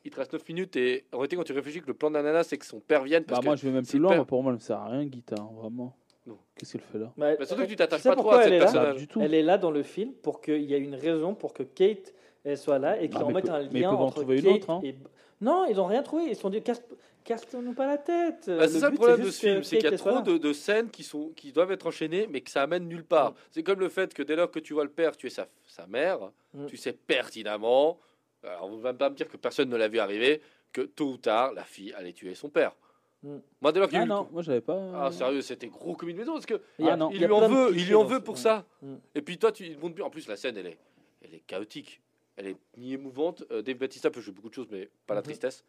Il 0.06 0.12
te 0.12 0.16
reste 0.18 0.32
9 0.32 0.48
minutes 0.48 0.78
et 0.78 1.04
en 1.12 1.18
réalité, 1.18 1.36
quand 1.36 1.44
tu 1.44 1.52
réfléchis 1.52 1.82
que 1.82 1.88
le 1.88 1.94
plan 1.94 2.10
d'ananas, 2.10 2.46
c'est 2.46 2.58
que 2.58 2.66
son 2.66 2.80
père 2.80 3.04
vienne. 3.04 3.26
Parce 3.26 3.42
Bah, 3.42 3.46
moi, 3.46 3.56
que... 3.56 3.62
je 3.62 3.66
vais 3.68 3.74
même 3.74 3.86
plus 3.86 4.00
loin. 4.00 4.24
pour 4.24 4.42
moi, 4.42 4.54
elle 4.54 4.58
ne 4.60 4.62
sert 4.62 4.78
à 4.78 4.88
rien, 4.88 5.04
Guita, 5.06 5.36
hein, 5.38 5.50
vraiment. 5.58 5.94
Non. 6.26 6.38
Qu'est-ce 6.56 6.72
qu'elle 6.74 6.82
fait 6.82 6.98
là? 7.00 7.12
Mais- 7.18 7.36
Bah, 7.36 7.46
surtout 7.46 7.64
que 7.64 7.68
tu 7.68 7.76
t'attaches 7.76 8.04
pas 8.04 8.16
trop 8.16 8.32
à 8.32 8.38
elle 8.38 8.44
cette 8.46 8.54
est 8.54 8.58
là? 8.60 8.64
personnage. 8.66 8.94
Pas 8.94 9.00
du 9.00 9.08
tout. 9.08 9.20
Elle 9.22 9.34
est 9.34 9.44
là 9.44 9.58
dans 9.58 9.72
le 9.72 9.84
film 9.84 10.14
pour 10.14 10.40
qu'il 10.40 10.62
y 10.62 10.74
ait 10.74 10.80
une 10.80 10.96
raison 10.96 11.36
pour 11.36 11.54
que 11.54 11.64
Kate 11.64 12.14
elle 12.46 12.58
soit 12.58 12.80
là 12.80 13.02
et 13.02 13.10
qu'ils 13.10 13.18
Ah, 13.20 13.26
en 13.26 13.28
mais 13.28 13.34
mettent 13.34 13.46
peut- 13.48 13.52
un 13.52 13.60
lien 13.64 13.92
entre 13.92 14.22
trouver 14.22 14.38
une 14.38 14.44
Kate 14.46 14.54
autre, 14.56 14.70
hein. 14.70 14.82
et... 14.86 14.96
Non, 15.42 15.66
ils 15.70 15.80
ont 15.80 15.86
rien 15.86 16.04
trouvé. 16.04 16.24
Ils 16.26 16.36
se 16.36 16.42
sont 16.42 16.50
dit 16.50 16.62
casse- 16.62 16.84
casse-nous 17.24 17.74
pas 17.74 17.86
la 17.88 17.98
tête. 17.98 18.46
Bah, 18.48 18.68
c'est 18.68 18.80
ça 18.80 18.90
le 18.90 18.96
problème 18.96 19.22
de 19.22 19.30
ce 19.32 19.40
film, 19.40 19.64
c'est 19.64 19.78
qu'il 19.78 19.90
y 19.90 19.94
a 19.94 19.98
trop 19.98 20.22
de, 20.22 20.38
de 20.38 20.54
scènes 20.54 20.90
qui, 20.90 21.04
sont, 21.04 21.30
qui 21.36 21.52
doivent 21.52 21.72
être 21.72 21.88
enchaînées, 21.88 22.28
mais 22.30 22.42
que 22.42 22.50
ça 22.50 22.64
amène 22.64 22.88
nulle 22.88 23.04
part. 23.06 23.32
Mm. 23.32 23.36
C'est 23.52 23.64
comme 23.64 23.80
le 23.80 23.90
fait 23.90 24.14
que 24.14 24.24
dès 24.24 24.36
lors 24.36 24.52
que 24.52 24.60
tu 24.60 24.74
vois 24.74 24.84
le 24.84 24.90
père 24.90 25.16
tuer 25.18 25.30
sa, 25.30 25.48
sa 25.68 25.86
mère, 25.88 26.20
Mm. 26.54 26.66
tu 26.66 26.78
sais 26.78 26.94
pertinemment, 26.94 28.00
alors 28.44 28.66
on 28.72 28.78
va 28.78 28.92
pas 28.94 29.10
me 29.12 29.16
dire 29.16 29.28
que 29.28 29.38
personne 29.38 29.70
ne 29.70 29.76
l'a 29.78 29.88
vu 29.88 30.00
arriver, 30.00 30.42
que 30.74 30.82
tôt 30.82 31.12
ou 31.12 31.18
tard, 31.18 31.54
la 31.54 31.64
fille 31.64 31.94
allait 31.94 32.14
tuer 32.14 32.34
son 32.36 32.50
père. 32.50 32.74
Mm. 33.22 33.38
Moi, 33.62 33.72
dès 33.72 33.80
lors 33.80 33.90
Ah 33.94 34.06
non, 34.06 34.24
coup- 34.26 34.34
moi, 34.34 34.42
j'avais 34.42 34.62
pas. 34.62 34.82
Ah, 34.96 35.12
sérieux, 35.12 35.42
c'était 35.42 35.68
gros 35.68 35.94
comme 35.96 36.10
une 36.10 36.18
maison 36.18 36.34
parce 36.34 36.46
que 36.48 36.60
Il 36.80 36.90
Ah, 36.90 36.96
non. 36.98 37.10
lui 37.12 37.24
en 37.26 37.48
veut, 37.48 37.72
il 37.76 37.86
lui 37.86 37.94
en 37.96 38.04
veut 38.04 38.22
pour 38.22 38.38
ça. 38.40 38.66
Mm. 38.82 38.96
Et 39.16 39.22
puis 39.22 39.38
toi, 39.38 39.52
tu 39.52 39.64
bien. 39.76 40.06
En 40.06 40.10
plus, 40.10 40.28
la 40.28 40.36
scène, 40.38 40.58
elle 40.58 40.68
est, 40.68 40.78
elle 41.24 41.36
est 41.36 41.44
chaotique. 41.46 42.02
Elle 42.40 42.48
est 42.48 42.56
ni 42.78 42.94
émouvante. 42.94 43.44
Euh, 43.52 43.62
Dave 43.62 43.76
Batista 43.76 44.10
peut 44.10 44.22
jouer 44.22 44.34
beaucoup 44.34 44.48
de 44.48 44.54
choses, 44.54 44.68
mais 44.72 44.90
pas 45.06 45.14
la 45.14 45.20
Mhm. 45.20 45.26
tristesse. 45.26 45.66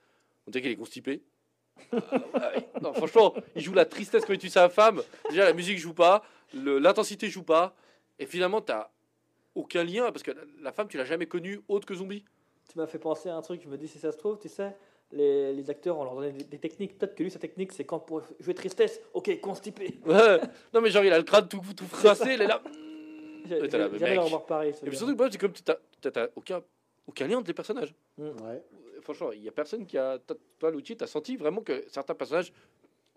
On 0.47 0.53
dirait 0.53 0.63
qu'il 0.63 0.71
est 0.71 0.77
constipé. 0.77 1.21
Euh, 1.93 1.99
ouais. 2.35 2.69
non, 2.81 2.93
franchement, 2.93 3.35
il 3.57 3.61
joue 3.63 3.73
la 3.75 3.85
tristesse 3.87 4.25
quand 4.25 4.33
il 4.35 4.39
tue 4.39 4.49
sa 4.49 4.69
femme. 4.69 5.03
Déjà, 5.31 5.45
la 5.45 5.53
musique 5.53 5.79
joue 5.79 5.95
pas, 5.95 6.23
le- 6.55 6.79
l'intensité 6.79 7.29
joue 7.29 7.43
pas, 7.43 7.75
et 8.21 8.27
finalement, 8.27 8.61
t'as 8.61 8.89
aucun 9.57 9.83
lien 9.83 10.13
parce 10.13 10.23
que 10.23 10.31
la, 10.31 10.43
la 10.63 10.73
femme, 10.73 10.87
tu 10.87 10.97
l'as 10.97 11.05
jamais 11.05 11.27
connue 11.27 11.61
autre 11.69 11.87
que 11.87 11.95
zombie. 11.95 12.25
Tu 12.71 12.79
m'as 12.79 12.87
fait 12.87 12.99
penser 13.01 13.29
à 13.31 13.35
un 13.37 13.43
truc. 13.43 13.63
Je 13.65 13.69
me 13.69 13.77
dis 13.77 13.89
si 13.89 13.99
ça 13.99 14.13
se 14.13 14.19
trouve, 14.19 14.39
tu 14.39 14.49
sais, 14.49 14.77
les, 15.11 15.53
les 15.53 15.71
acteurs 15.71 15.99
on 15.99 16.05
leur 16.05 16.15
donnait 16.15 16.31
des, 16.33 16.45
des 16.45 16.59
techniques. 16.59 16.97
Peut-être 16.97 17.17
que 17.17 17.25
lui 17.25 17.31
sa 17.33 17.41
technique 17.41 17.73
c'est 17.73 17.85
quand 17.85 17.99
pour 17.99 18.23
jouer 18.39 18.55
tristesse. 18.55 19.01
Ok, 19.13 19.41
constipé. 19.41 19.99
Ouais. 20.07 20.41
Non, 20.73 20.81
mais 20.81 20.91
genre, 20.91 21.03
il 21.05 21.13
a 21.13 21.19
le 21.19 21.25
crâne 21.25 21.49
tout, 21.49 21.61
tout 21.77 21.87
froissé, 21.87 22.35
il 22.35 22.43
est 22.43 22.47
là. 22.47 22.63
Pareil. 24.47 24.71
Et 24.71 24.87
puis 24.87 24.97
surtout, 24.97 25.11
le 25.11 25.17
problème, 25.17 25.33
c'est 25.33 25.39
comme 25.39 25.53
tu 25.53 25.63
t'as 25.63 26.27
aucun, 26.37 26.61
aucun 27.07 27.27
lien 27.27 27.39
entre 27.39 27.49
les 27.49 27.55
personnages. 27.55 27.95
Ouais. 28.19 28.63
franchement, 29.03 29.33
il 29.33 29.43
y 29.43 29.49
a 29.49 29.53
personne 29.53 29.87
qui 29.87 29.97
a. 29.99 30.19
Toi, 30.59 30.71
Lucci, 30.71 30.97
tu 30.97 31.05
as 31.05 31.07
senti 31.07 31.37
vraiment 31.37 31.61
que 31.63 31.85
certains 31.89 32.15
personnages 32.15 32.53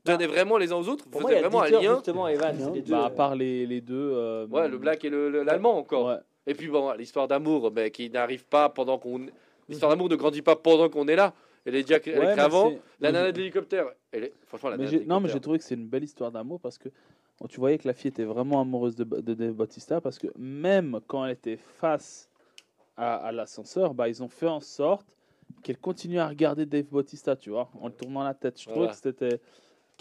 tenaient 0.03 0.27
vraiment 0.27 0.57
les 0.57 0.71
uns 0.71 0.75
aux 0.77 0.87
autres, 0.89 1.05
Pour 1.09 1.21
moi, 1.21 1.31
il 1.31 1.35
faisaient 1.35 1.43
y 1.43 1.45
a 1.45 1.49
vraiment 1.49 1.63
un 1.63 1.81
lien. 1.81 1.95
justement, 1.95 2.27
Evan. 2.27 2.73
les 2.73 2.81
deux, 2.81 2.91
Bah, 2.91 3.05
à 3.05 3.07
euh, 3.07 3.09
part 3.09 3.35
les, 3.35 3.65
les 3.65 3.81
deux. 3.81 4.11
euh, 4.13 4.47
Ouais, 4.47 4.67
le 4.67 4.77
black 4.77 5.05
et 5.05 5.09
le- 5.09 5.29
le- 5.29 5.43
l'allemand 5.43 5.77
encore. 5.77 6.07
Ouais. 6.07 6.17
Et 6.45 6.53
puis 6.55 6.67
bon, 6.67 6.91
l'histoire 6.93 7.27
d'amour, 7.27 7.71
mais 7.73 7.89
qui 7.91 8.09
n'arrive 8.09 8.45
pas 8.45 8.67
pendant 8.69 8.97
qu'on. 8.97 9.27
L'histoire 9.69 9.89
d'amour 9.89 10.09
ne 10.09 10.15
grandit 10.17 10.41
pas 10.41 10.57
pendant 10.57 10.89
qu'on 10.89 11.07
est 11.07 11.15
là. 11.15 11.33
Elle 11.65 11.75
est 11.75 11.83
déjà 11.83 11.99
elle 12.05 12.15
est 12.15 12.19
Ouais, 12.19 12.39
avant. 12.39 12.73
La 12.99 13.13
nana 13.13 13.31
de 13.31 13.37
l'hélicoptère, 13.37 13.87
est. 14.11 14.33
Franchement, 14.47 14.69
la 14.71 14.75
mais 14.77 14.83
nana 14.85 14.97
de 14.99 15.03
non, 15.05 15.19
mais 15.21 15.29
j'ai 15.29 15.39
trouvé 15.39 15.57
que 15.59 15.63
c'est 15.63 15.75
une 15.75 15.87
belle 15.87 16.03
histoire 16.03 16.29
d'amour 16.31 16.59
parce 16.59 16.77
que 16.77 16.89
tu 17.49 17.59
voyais 17.59 17.77
que 17.77 17.87
la 17.87 17.93
fille 17.93 18.09
était 18.09 18.23
vraiment 18.23 18.61
amoureuse 18.61 18.95
de, 18.95 19.03
de 19.03 19.33
Dave 19.33 19.53
Bautista 19.53 19.99
parce 20.01 20.17
que 20.19 20.27
même 20.37 20.99
quand 21.07 21.25
elle 21.25 21.31
était 21.31 21.57
face 21.57 22.29
à, 22.95 23.15
à 23.15 23.31
l'ascenseur, 23.31 23.93
bah, 23.93 24.07
ils 24.07 24.23
ont 24.23 24.29
fait 24.29 24.47
en 24.47 24.59
sorte 24.61 25.05
qu'elle 25.61 25.77
continuait 25.77 26.19
à 26.19 26.27
regarder 26.27 26.65
Dave 26.65 26.85
Bautista, 26.85 27.35
tu 27.35 27.49
vois, 27.49 27.69
en 27.79 27.87
le 27.87 27.93
tournant 27.93 28.23
la 28.23 28.33
tête. 28.33 28.59
Je 28.61 28.67
trouve 28.69 28.87
que 28.87 28.95
c'était. 28.95 29.39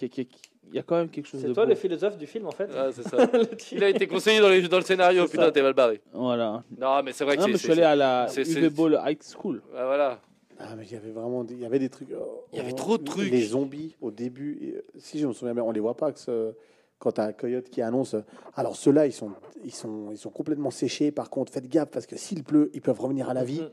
Il 0.01 0.74
y 0.74 0.78
a 0.78 0.83
quand 0.83 0.97
même 0.97 1.09
quelque 1.11 1.26
chose 1.26 1.41
C'est 1.43 1.53
toi 1.53 1.64
beau. 1.64 1.68
le 1.70 1.74
philosophe 1.74 2.16
du 2.16 2.26
film 2.26 2.47
en 2.47 2.51
fait? 2.51 2.68
Ah, 2.74 2.91
c'est 2.93 3.07
ça. 3.07 3.18
Il 3.72 3.85
a 3.85 3.89
été 3.89 4.07
conseillé 4.07 4.41
dans, 4.41 4.49
les- 4.49 4.66
dans 4.68 4.78
le 4.78 4.85
scénario. 4.85 5.26
Putain, 5.26 5.51
t'es 5.53 5.62
mal 5.62 5.74
barré. 5.74 6.01
Voilà. 6.12 6.64
Non, 6.78 7.03
mais 7.03 7.12
c'est 7.12 7.24
vrai 7.24 7.37
que 7.37 7.41
Non, 7.41 7.47
c'est. 7.47 7.53
mais 7.53 7.59
je 7.59 7.62
suis 7.62 7.72
allé 7.72 7.83
à 7.83 7.95
la 7.95 8.26
UV 8.35 8.70
Ball 8.70 9.01
High 9.05 9.22
School. 9.22 9.62
Ah, 9.76 9.85
voilà. 9.87 10.20
Ah, 10.59 10.74
mais 10.76 10.85
il 10.87 10.93
y 10.93 10.97
avait 10.97 11.11
vraiment 11.11 11.45
des, 11.45 11.55
il 11.55 11.61
y 11.61 11.66
avait 11.66 11.78
des 11.78 11.89
trucs. 11.91 12.09
oh, 12.18 12.45
Il 12.53 12.59
y 12.59 12.61
avait 12.62 12.72
trop 12.72 12.97
de 12.97 13.05
trucs. 13.05 13.30
Les 13.30 13.43
zombies, 13.43 13.97
au 14.01 14.11
début, 14.11 14.59
et, 14.62 14.76
euh, 14.76 14.85
si 14.99 15.18
je 15.18 15.26
me 15.26 15.33
souviens 15.33 15.55
bien, 15.55 15.62
on 15.62 15.72
les 15.72 15.80
voit 15.80 15.97
pas 15.97 16.11
que 16.12 16.18
ce- 16.20 16.55
quand 17.03 17.12
tu 17.12 17.20
as 17.20 17.24
un 17.24 17.32
coyote 17.32 17.68
qui 17.68 17.82
annonce. 17.82 18.14
euh, 18.14 18.20
Alors, 18.55 18.76
ceux-là, 18.76 19.07
ils 19.07 19.12
sont, 19.12 19.32
ils, 19.64 19.74
sont, 19.74 20.11
ils 20.12 20.16
sont 20.18 20.30
complètement 20.30 20.70
séchés. 20.70 21.11
Par 21.11 21.30
contre, 21.30 21.53
faites 21.53 21.66
gaffe 21.68 21.90
parce 21.90 22.07
que 22.07 22.16
s'il 22.16 22.44
pleut, 22.44 22.70
ils 22.74 22.80
peuvent 22.80 23.00
revenir 23.00 23.28
à 23.28 23.34
la 23.34 23.42
vie. 23.42 23.61
Mhm. 23.61 23.70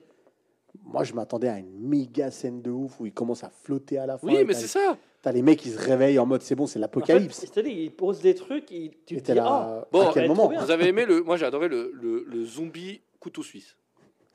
Moi, 0.85 1.03
je 1.03 1.13
m'attendais 1.13 1.47
à 1.47 1.59
une 1.59 1.79
méga 1.79 2.31
scène 2.31 2.61
de 2.63 2.71
ouf 2.71 2.99
où 2.99 3.05
ils 3.05 3.13
commencent 3.13 3.43
à 3.43 3.49
flotter 3.49 3.99
à 3.99 4.07
la 4.07 4.17
fin. 4.17 4.25
Oui, 4.27 4.43
mais 4.47 4.53
c'est 4.55 4.67
ça. 4.67 4.97
T'as 5.21 5.31
les 5.31 5.41
mecs 5.43 5.59
qui 5.59 5.69
se 5.69 5.77
réveillent 5.77 6.17
en 6.17 6.25
mode 6.25 6.41
c'est 6.41 6.55
bon, 6.55 6.65
c'est 6.65 6.79
En 6.79 6.81
fait, 6.81 6.81
l'apocalypse. 6.81 7.45
je 7.45 7.51
te 7.51 7.59
dis, 7.59 7.71
il 7.71 7.91
pose 7.91 8.19
des 8.21 8.33
trucs, 8.33 8.65
tu 8.67 8.89
te 9.05 9.13
dis, 9.31 9.33
là. 9.33 9.45
ah, 9.47 9.87
Bon, 9.91 10.07
à 10.07 10.13
quel 10.13 10.23
être 10.23 10.29
moment. 10.29 10.49
Vous 10.65 10.71
avez 10.71 10.87
aimé 10.87 11.05
le. 11.05 11.21
Moi, 11.21 11.37
j'ai 11.37 11.45
adoré 11.45 11.67
le, 11.67 11.91
le, 11.93 12.23
le 12.27 12.45
zombie 12.45 13.01
couteau 13.19 13.43
suisse. 13.43 13.75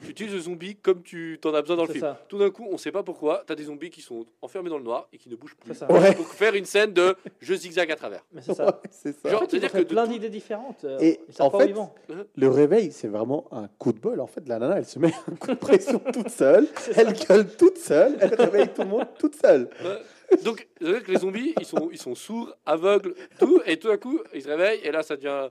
Tu 0.04 0.10
utilises 0.10 0.34
le 0.34 0.40
zombie 0.40 0.76
comme 0.76 1.02
tu 1.02 1.38
t'en 1.40 1.52
as 1.54 1.60
besoin 1.62 1.76
dans 1.76 1.84
le 1.86 1.88
film. 1.92 2.00
ça. 2.00 2.24
Tout 2.28 2.38
d'un 2.38 2.50
coup, 2.50 2.66
on 2.70 2.76
sait 2.78 2.92
pas 2.92 3.02
pourquoi, 3.02 3.42
t'as 3.46 3.54
des 3.54 3.64
zombies 3.64 3.90
qui 3.90 4.02
sont 4.02 4.26
enfermés 4.42 4.70
dans 4.70 4.78
le 4.78 4.84
noir 4.84 5.08
et 5.12 5.18
qui 5.18 5.28
ne 5.28 5.36
bougent 5.36 5.56
plus. 5.56 5.74
Ça. 5.74 5.90
Ouais. 5.90 6.14
Pour 6.14 6.26
faire 6.28 6.54
une 6.54 6.64
scène 6.64 6.92
de 6.92 7.16
je 7.40 7.54
zigzag 7.54 7.90
à 7.90 7.96
travers. 7.96 8.24
Mais 8.32 8.42
c'est 8.42 8.54
ça. 8.54 8.66
Ouais, 8.66 8.72
c'est 8.90 9.12
ça. 9.20 9.30
Genre, 9.30 9.42
En 9.42 9.46
fait, 9.48 9.60
fait 9.60 9.82
que 9.84 9.88
plein 9.88 10.06
tout- 10.06 10.12
d'idées 10.12 10.28
différentes. 10.30 10.84
euh, 10.84 10.98
Et 11.00 11.20
en 11.40 11.50
fait, 11.50 11.72
vont. 11.72 11.90
Le 12.36 12.48
réveil, 12.48 12.92
c'est 12.92 13.08
vraiment 13.08 13.46
un 13.52 13.68
coup 13.78 13.92
de 13.92 13.98
bol. 13.98 14.20
En 14.20 14.26
fait, 14.26 14.46
la 14.48 14.58
nana, 14.58 14.78
elle 14.78 14.84
se 14.86 14.98
met 14.98 15.12
un 15.28 15.34
coup 15.36 15.48
de 15.48 15.54
pression 15.54 15.98
toute 16.12 16.28
seule. 16.30 16.66
Elle 16.96 17.12
gueule 17.14 17.46
toute 17.56 17.78
seule. 17.78 18.16
Elle 18.20 18.34
réveille 18.34 18.68
tout 18.68 18.82
le 18.82 18.88
monde 18.88 19.06
toute 19.18 19.34
seule. 19.36 19.68
Ouais. 19.82 20.36
Donc, 20.42 20.66
que 20.80 21.10
les 21.12 21.18
zombies, 21.18 21.54
ils 21.60 21.66
sont, 21.66 21.88
ils 21.92 21.98
sont 21.98 22.14
sourds, 22.14 22.54
aveugles, 22.66 23.14
tout, 23.38 23.60
et 23.66 23.76
tout 23.78 23.88
d'un 23.88 23.96
coup, 23.98 24.20
ils 24.34 24.42
se 24.42 24.48
réveillent, 24.48 24.80
et 24.82 24.90
là, 24.90 25.02
ça 25.02 25.16
devient. 25.16 25.48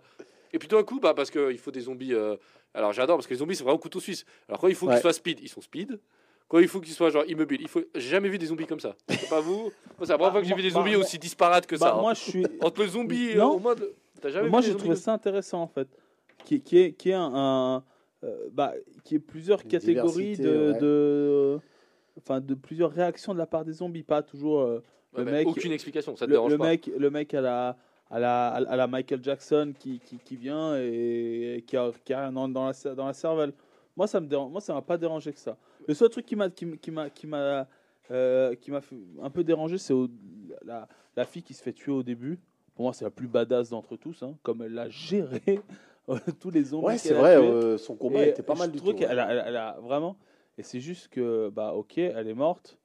Et 0.52 0.60
puis 0.60 0.68
tout 0.68 0.76
d'un 0.76 0.84
coup, 0.84 1.00
bah, 1.00 1.14
parce 1.14 1.30
qu'il 1.32 1.58
faut 1.58 1.72
des 1.72 1.82
zombies. 1.82 2.14
euh, 2.14 2.36
Alors, 2.74 2.92
j'adore, 2.94 3.18
parce 3.18 3.28
que 3.28 3.34
les 3.34 3.40
zombies, 3.40 3.56
c'est 3.56 3.64
vraiment 3.64 3.78
couteau 3.80 4.00
suisse. 4.00 4.26
Alors, 4.48 4.60
quand 4.60 4.68
il 4.68 4.76
faut 4.76 4.88
Ouais. 4.88 4.94
qu'ils 4.94 5.02
soient 5.02 5.14
speed, 5.14 5.40
ils 5.42 5.48
sont 5.50 5.62
speed. 5.62 6.00
Quand 6.48 6.60
il 6.60 6.68
faut 6.68 6.82
qu'ils 6.82 6.94
soient 6.94 7.10
genre 7.10 7.24
immobiles, 7.28 7.62
il 7.62 7.68
faut. 7.68 7.82
J'ai 7.96 8.10
jamais 8.10 8.30
vu 8.30 8.38
des 8.38 8.48
zombies 8.48 8.68
comme 8.68 8.80
ça. 8.80 8.96
C'est 9.10 9.30
pas 9.30 9.40
vous 9.40 9.72
c'est 10.02 10.10
la 10.10 10.18
première 10.18 10.18
Bah, 10.18 10.32
fois 10.34 10.42
que 10.42 10.48
j'ai 10.48 10.56
vu 10.56 10.62
des 10.62 10.70
zombies 10.72 10.92
bah, 10.94 10.98
aussi 11.00 11.18
disparates 11.18 11.66
que 11.66 11.76
Bah, 11.76 11.88
ça. 11.88 11.96
hein. 11.96 12.02
moi, 12.02 12.14
je 12.14 12.20
suis. 12.20 12.46
Entre 12.62 12.82
le 12.82 12.88
zombie 12.90 13.30
et 13.32 13.36
Non. 13.36 13.56
au 13.56 13.60
mode. 13.60 13.94
T'as 14.22 14.30
jamais 14.30 14.50
Moi, 14.50 14.62
j'ai 14.62 14.72
trouvé 14.72 14.90
comme 14.90 14.96
ça 14.98 15.14
intéressant 15.14 15.62
en 15.62 15.68
fait, 15.68 15.88
qui, 16.46 16.62
qui 16.62 16.78
est 16.78 16.94
qui 16.94 17.10
est 17.10 17.14
un, 17.14 17.32
un, 17.34 17.84
euh, 18.24 18.50
bah, 18.52 18.74
qui 19.04 19.16
est 19.16 19.20
plusieurs 19.20 19.62
Une 19.64 19.68
catégories 19.70 20.38
de, 20.38 20.72
ouais. 20.74 20.80
de 20.80 21.60
enfin 22.18 22.40
de 22.40 22.54
plusieurs 22.54 22.92
réactions 22.92 23.34
de 23.34 23.40
la 23.40 23.46
part 23.48 23.66
des 23.66 23.74
zombies, 23.74 24.04
pas 24.04 24.22
toujours 24.22 24.62
euh, 24.62 24.84
Ouais, 25.14 25.20
le 25.20 25.26
mais 25.26 25.32
mec- 25.32 25.48
Aucune 25.48 25.72
explication, 25.72 26.16
ça 26.16 26.26
te 26.26 26.30
le, 26.32 26.36
dérange 26.36 26.52
le 26.52 26.58
pas. 26.58 26.66
mec 26.70 26.90
le 26.98 27.10
mec 27.10 27.34
à 27.34 27.42
la 27.42 27.78
à 28.16 28.20
la, 28.20 28.48
à 28.50 28.76
la 28.76 28.88
Michael 28.88 29.24
Jackson 29.24 29.74
qui, 29.78 30.00
qui, 30.00 30.18
qui 30.20 30.36
vient 30.36 30.76
et 30.78 31.64
qui 31.66 31.76
a, 31.76 31.90
qui 32.06 32.14
a 32.14 32.22
rien 32.22 32.32
dans, 32.32 32.48
dans 32.48 32.68
la, 32.68 32.96
dans 32.96 33.08
la 33.08 33.14
cervelle. 33.14 33.54
Moi, 33.98 34.06
ça 34.08 34.20
me 34.20 34.28
dérange, 34.28 34.52
moi, 34.52 34.62
ça 34.62 34.74
m'a 34.74 34.82
pas 34.84 34.98
dérangé 34.98 35.34
que 35.34 35.40
ça. 35.40 35.58
Le 35.88 35.94
seul 35.96 36.10
truc 36.10 36.26
qui 36.26 36.36
m'a 36.36 36.50
qui, 36.50 36.66
m- 36.66 36.78
qui 36.78 36.92
m'a 36.92 37.10
qui 37.10 37.26
m'a 37.28 37.68
euh, 38.12 38.54
qui 38.56 38.70
m'a 38.72 38.82
fait 38.82 38.96
un 39.22 39.30
peu 39.30 39.44
dérangé, 39.44 39.78
c'est 39.78 39.94
la, 40.64 40.88
la 41.16 41.26
fille 41.26 41.42
qui 41.44 41.54
se 41.54 41.64
fait 41.64 41.74
tuer 41.74 41.92
au 41.92 42.04
début. 42.04 42.38
Pour 42.76 42.84
moi, 42.86 42.94
c'est 42.94 43.06
la 43.06 43.12
plus 43.12 43.28
badass 43.28 43.70
d'entre 43.70 43.96
tous, 43.98 44.22
hein, 44.24 44.36
comme 44.44 44.62
elle 44.62 44.78
a 44.78 44.90
géré 44.90 45.60
tous 46.40 46.50
les 46.52 46.64
zombies. 46.66 46.86
Ouais, 46.86 46.98
c'est 46.98 47.14
vrai. 47.14 47.36
euh, 47.38 47.78
son 47.78 47.96
combat 47.96 48.26
Et 48.26 48.30
était 48.30 48.44
pas 48.44 48.54
je 48.56 48.60
mal 48.60 48.72
du 48.72 48.80
tout. 48.80 48.94
qu'elle 48.94 49.10
ouais. 49.10 49.20
a, 49.20 49.32
elle 49.32 49.40
a- 49.40 49.48
elle 49.48 49.58
a 49.58 49.78
vraiment. 49.82 50.18
Et 50.58 50.64
c'est 50.64 50.80
juste 50.80 51.08
que, 51.08 51.50
bah, 51.50 51.74
ok, 51.74 51.98
elle 51.98 52.28
est 52.28 52.34
morte, 52.36 52.78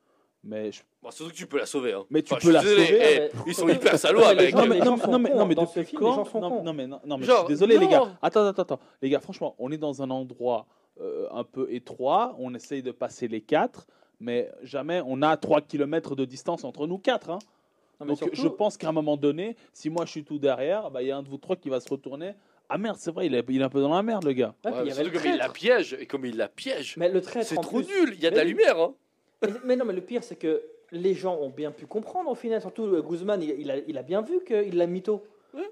mais 0.45 0.73
je- 0.73 0.83
Bon, 1.03 1.11
surtout 1.13 1.31
que 1.31 1.37
tu 1.37 1.47
peux 1.47 1.59
la 1.59 1.67
sauver. 1.67 1.93
Hein. 1.93 2.05
Mais 2.11 2.23
tu 2.23 2.33
Enfin, 2.35 2.41
peux 2.45 2.53
la 2.53 2.61
désolé, 2.61 2.87
sauver, 2.87 2.99
eh, 3.01 3.19
mais- 3.21 3.31
Ils 3.47 3.55
sont 3.55 3.69
hyper 3.69 3.99
salauds 3.99 4.25
avec. 4.25 4.51
gens- 4.51 4.59
non, 4.59 4.67
mais, 4.67 4.79
non, 4.81 4.97
sont 4.97 5.11
non, 5.11 5.19
mais, 5.21 5.31
cons, 5.31 5.37
non, 5.39 5.47
mais 5.47 5.55
dans 5.55 5.63
depuis 5.63 5.75
ce 5.81 5.85
film, 5.85 6.01
les 6.03 6.07
quand 6.09 6.15
gens 6.15 6.25
sont 6.25 6.41
non, 6.41 6.51
cons. 6.51 6.63
non, 6.65 6.73
mais 6.73 6.87
non, 6.89 7.01
non, 7.07 7.19
mais 7.19 7.25
Genre, 7.27 7.37
je 7.37 7.41
suis 7.45 7.49
désolé 7.55 7.79
les 7.79 7.85
non. 7.85 7.91
gars. 7.91 8.19
Attends, 8.21 8.47
attends, 8.47 8.63
attends, 8.63 8.81
les 9.01 9.09
gars. 9.09 9.21
Franchement, 9.21 9.55
on 9.59 9.71
est 9.71 9.79
dans 9.79 10.03
un 10.03 10.11
endroit 10.11 10.67
euh, 11.01 11.29
un 11.31 11.45
peu 11.45 11.73
étroit. 11.73 12.35
On 12.41 12.53
essaye 12.55 12.83
de 12.83 12.91
passer 12.91 13.29
les 13.29 13.41
quatre, 13.41 13.87
mais 14.19 14.51
jamais 14.65 15.01
on 15.07 15.23
a 15.23 15.37
3 15.37 15.61
km 15.61 16.17
de 16.17 16.25
distance 16.25 16.65
entre 16.65 16.89
nous 16.89 16.99
quatre. 16.99 17.31
hein. 17.31 17.39
Non, 18.01 18.07
mais 18.07 18.07
Donc 18.09 18.19
surtout- 18.19 18.35
je 18.43 18.49
pense 18.49 18.77
qu'à 18.77 18.89
un 18.89 18.93
moment 18.93 19.17
donné, 19.17 19.55
si 19.73 19.91
moi 19.91 20.05
je 20.07 20.11
suis 20.11 20.25
tout 20.25 20.41
derrière, 20.41 20.91
bah, 20.91 21.01
il 21.03 21.07
y 21.07 21.11
a 21.13 21.17
un 21.17 21.23
de 21.23 21.29
vous 21.29 21.37
trois 21.39 21.55
qui 21.55 21.69
va 21.69 21.79
se 21.79 21.89
retourner. 21.89 22.33
Ah 22.69 22.79
merde, 22.79 22.97
c'est 22.99 23.13
vrai, 23.13 23.27
il 23.27 23.35
est, 23.37 23.45
il 23.49 23.61
est 23.61 23.65
un 23.65 23.69
peu 23.69 23.81
dans 23.81 23.95
la 23.95 24.03
merde, 24.03 24.25
le 24.25 24.33
gars. 24.33 24.55
Ouais, 24.65 24.73
puis 24.73 24.73
il 24.73 24.73
y 24.73 24.75
mais 24.75 24.81
avait 24.81 24.93
surtout 25.05 25.11
le 25.11 25.19
comme 25.19 25.27
il 25.31 25.37
la 25.37 25.39
traître. 25.45 25.53
piège, 25.55 25.97
et 26.01 26.07
comme 26.07 26.25
il 26.27 26.37
la 26.37 26.49
piège, 26.49 26.97
Mais 26.97 27.09
le 27.09 27.21
traître, 27.23 27.47
c'est 27.47 27.57
en 27.59 27.61
trop 27.61 27.79
plus- 27.81 27.87
nul. 27.87 28.15
Il 28.17 28.21
y 28.21 28.27
a 28.27 28.31
de 28.31 28.37
la 28.37 28.43
Mais 28.43 28.51
lumière. 28.51 28.77
Hein. 28.81 28.95
Mais, 29.43 29.49
mais 29.65 29.77
non, 29.77 29.85
mais 29.85 29.93
le 29.95 30.01
pire, 30.01 30.25
c'est 30.25 30.35
que 30.37 30.61
les 30.93 31.15
gens 31.15 31.37
ont 31.37 31.51
bien 31.51 31.71
pu 31.71 31.87
comprendre 31.87 32.31
au 32.31 32.35
final. 32.35 32.61
Surtout 32.61 32.85
euh, 32.85 33.03
Guzman, 33.03 33.43
il, 33.43 33.51
il 33.61 33.71
a, 33.71 33.77
il 33.79 33.99
a 33.99 34.03
bien 34.03 34.23
vu 34.23 34.43
qu'il 34.45 34.77
l'a 34.77 34.87
mytho. 34.87 35.23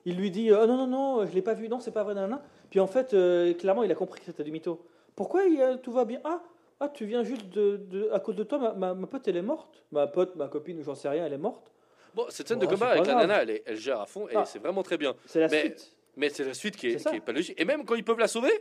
Il 0.05 0.17
lui 0.17 0.31
dit 0.31 0.51
euh, 0.51 0.63
Oh 0.63 0.67
non, 0.67 0.77
non, 0.77 0.87
non, 0.87 1.27
je 1.27 1.35
l'ai 1.35 1.43
pas 1.43 1.55
vu, 1.55 1.69
non, 1.69 1.81
c'est 1.81 1.91
pas 1.93 2.03
vrai, 2.03 2.15
nanana. 2.15 2.43
Puis 2.71 2.81
en 2.81 2.87
fait, 2.87 3.15
euh, 3.15 3.53
clairement, 3.55 3.83
il 3.85 3.93
a 3.93 3.95
compris 3.95 4.21
que 4.21 4.27
c'était 4.27 4.43
du 4.45 4.51
mytho. 4.51 4.81
Pourquoi 5.15 5.45
il, 5.45 5.61
euh, 5.61 5.77
tout 5.77 5.93
va 5.93 6.05
bien? 6.05 6.21
Ah, 6.25 6.43
ah, 6.81 6.89
tu 6.89 7.05
viens 7.07 7.23
juste 7.23 7.49
de, 7.51 7.77
de- 7.77 8.09
À 8.13 8.21
cause 8.21 8.37
de 8.37 8.43
toi, 8.43 8.59
ma, 8.59 8.73
ma, 8.73 8.95
ma 8.95 9.07
pote, 9.07 9.27
elle 9.29 9.37
est 9.37 9.43
morte. 9.43 9.83
Ma 9.93 10.07
pote, 10.07 10.35
ma 10.37 10.49
copine, 10.49 10.83
j'en 10.83 10.95
sais 10.95 11.09
rien, 11.09 11.25
elle 11.27 11.33
est 11.33 11.39
morte. 11.39 11.71
Bon, 12.15 12.25
cette 12.31 12.49
scène 12.49 12.59
de 12.59 12.67
combat 12.67 12.89
avec 12.89 13.07
la 13.07 13.15
nana, 13.15 13.43
elle, 13.43 13.51
est- 13.51 13.63
elle 13.67 13.77
gère 13.77 14.01
à 14.01 14.07
fond 14.07 14.27
et 14.29 14.33
Ah. 14.35 14.45
c'est 14.45 14.59
vraiment 14.59 14.83
très 14.83 14.97
bien. 14.99 15.15
C'est 15.27 15.41
la 15.41 15.49
Mais- 15.49 15.61
suite. 15.61 15.93
Mais 16.17 16.31
c'est 16.31 16.45
la 16.45 16.55
suite 16.55 16.77
qui 16.77 16.89
est, 16.89 16.97
qui 17.11 17.21
pas 17.21 17.33
logique. 17.33 17.61
Et 17.61 17.67
même 17.67 17.85
quand 17.85 17.95
ils 17.95 18.05
peuvent 18.05 18.19
la 18.19 18.29
sauver, 18.29 18.53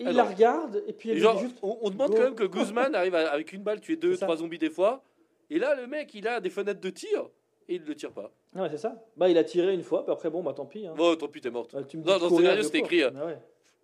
Il 0.00 0.08
Ah 0.08 0.12
la 0.12 0.24
regarde, 0.24 0.82
et 0.86 0.92
puis 0.92 1.10
elle 1.10 1.16
et 1.18 1.20
genre, 1.20 1.38
juste 1.38 1.56
on, 1.60 1.76
on 1.82 1.90
demande 1.90 2.10
go. 2.10 2.16
quand 2.16 2.22
même 2.22 2.34
que 2.36 2.44
Guzman 2.44 2.94
arrive 2.94 3.14
à- 3.14 3.30
avec 3.32 3.52
une 3.52 3.62
balle 3.62 3.80
tuer 3.80 3.96
deux, 3.96 4.16
trois 4.16 4.36
zombies 4.36 4.56
des 4.58 4.70
fois. 4.70 5.02
Et 5.50 5.58
là, 5.58 5.74
le 5.74 5.86
mec, 5.86 6.14
il 6.14 6.26
a 6.28 6.40
des 6.40 6.50
fenêtres 6.50 6.80
de 6.80 6.90
tir 6.90 7.28
et 7.68 7.76
il 7.76 7.82
ne 7.82 7.86
le 7.86 7.94
tire 7.94 8.12
pas. 8.12 8.30
Non, 8.54 8.62
mais 8.62 8.70
c'est 8.70 8.78
ça. 8.78 8.94
Bah, 9.16 9.28
il 9.28 9.36
a 9.38 9.44
tiré 9.44 9.72
une 9.74 9.82
fois, 9.82 10.04
puis 10.04 10.12
après, 10.12 10.30
bon, 10.30 10.42
bah 10.42 10.52
tant 10.54 10.66
pis. 10.66 10.86
hein. 10.86 10.94
Bon, 10.96 11.14
tant 11.16 11.28
pis, 11.28 11.40
t'es 11.40 11.50
morte. 11.50 11.74
Euh, 11.74 11.82
tu 11.82 11.98
me 11.98 12.04
Non, 12.04 12.18
dans 12.18 12.28
le 12.30 12.36
scénario, 12.36 12.62
c'était 12.62 12.78
écrit, 12.78 13.02
euh, 13.02 13.10
Ah 13.16 13.26
ouais. 13.26 13.38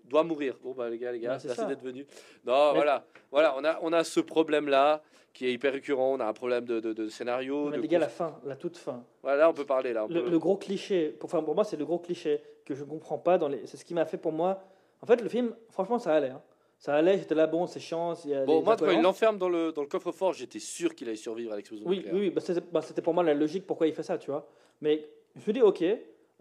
Doit 0.04 0.22
mourir. 0.24 0.58
Bon, 0.62 0.72
bah, 0.72 0.88
les 0.90 0.98
gars, 0.98 1.12
les 1.12 1.18
gars, 1.20 1.32
Ouais, 1.32 1.38
c'est 1.38 1.48
merci 1.48 1.64
d'être 1.66 1.82
venus. 1.82 2.06
Non, 2.46 2.68
Mais- 2.68 2.74
voilà. 2.76 3.06
Voilà, 3.30 3.54
on 3.58 3.64
a, 3.64 3.78
on 3.82 3.92
a 3.92 4.04
ce 4.04 4.20
problème-là 4.20 5.02
qui 5.32 5.46
est 5.46 5.52
hyper 5.52 5.72
récurrent. 5.72 6.12
On 6.14 6.20
a 6.20 6.26
un 6.26 6.32
problème 6.34 6.64
de, 6.66 6.78
de, 6.80 6.92
de 6.92 7.08
scénario. 7.08 7.70
Mais 7.70 7.76
de 7.78 7.82
les 7.82 7.88
gars, 7.88 7.98
la 7.98 8.08
fin, 8.08 8.38
la 8.44 8.56
toute 8.56 8.76
fin. 8.76 9.02
Voilà, 9.22 9.38
là, 9.38 9.50
on 9.50 9.54
peut 9.54 9.64
parler. 9.64 9.92
Là, 9.94 10.06
le, 10.08 10.38
gros 10.38 10.56
cliché, 10.56 11.08
pour, 11.08 11.26
enfin, 11.28 11.42
pour 11.42 11.54
moi, 11.54 11.64
c'est 11.64 11.76
le 11.78 11.84
gros 11.86 11.98
cliché 11.98 12.42
que 12.66 12.74
je 12.74 12.84
ne 12.84 12.88
comprends 12.88 13.18
pas. 13.18 13.38
Dans 13.38 13.48
les, 13.48 13.66
c'est 13.66 13.76
ce 13.78 13.84
qui 13.84 13.94
m'a 13.94 14.04
fait 14.04 14.18
pour 14.18 14.32
moi. 14.32 14.62
En 15.00 15.06
fait, 15.06 15.20
le 15.22 15.28
film, 15.28 15.54
franchement, 15.70 15.98
ça 15.98 16.14
allait. 16.14 16.28
hein. 16.30 16.42
Ça 16.84 16.96
allait, 16.96 17.16
j'étais 17.16 17.34
là, 17.34 17.46
bon, 17.46 17.66
c'est 17.66 17.80
a 17.80 18.44
Bon, 18.44 18.62
moi, 18.62 18.76
quand 18.76 18.90
il 18.90 19.00
l'enferme 19.00 19.38
dans 19.38 19.48
le, 19.48 19.72
dans 19.72 19.80
le 19.80 19.88
coffre-fort, 19.88 20.34
j'étais 20.34 20.58
sûr 20.58 20.94
qu'il 20.94 21.08
allait 21.08 21.16
survivre 21.16 21.50
à 21.54 21.56
l'explosion 21.56 21.88
Oui, 21.88 21.96
nucléaire. 21.96 22.14
oui, 22.14 22.20
oui, 22.26 22.30
bah, 22.30 22.42
c'était, 22.42 22.60
bah, 22.60 22.82
c'était 22.82 23.00
pour 23.00 23.14
moi 23.14 23.22
la 23.22 23.32
logique 23.32 23.66
pourquoi 23.66 23.86
il 23.86 23.94
fait 23.94 24.02
ça, 24.02 24.18
tu 24.18 24.30
vois. 24.30 24.46
Mais 24.82 25.08
je 25.34 25.40
me 25.48 25.54
dis, 25.54 25.62
ok, 25.62 25.82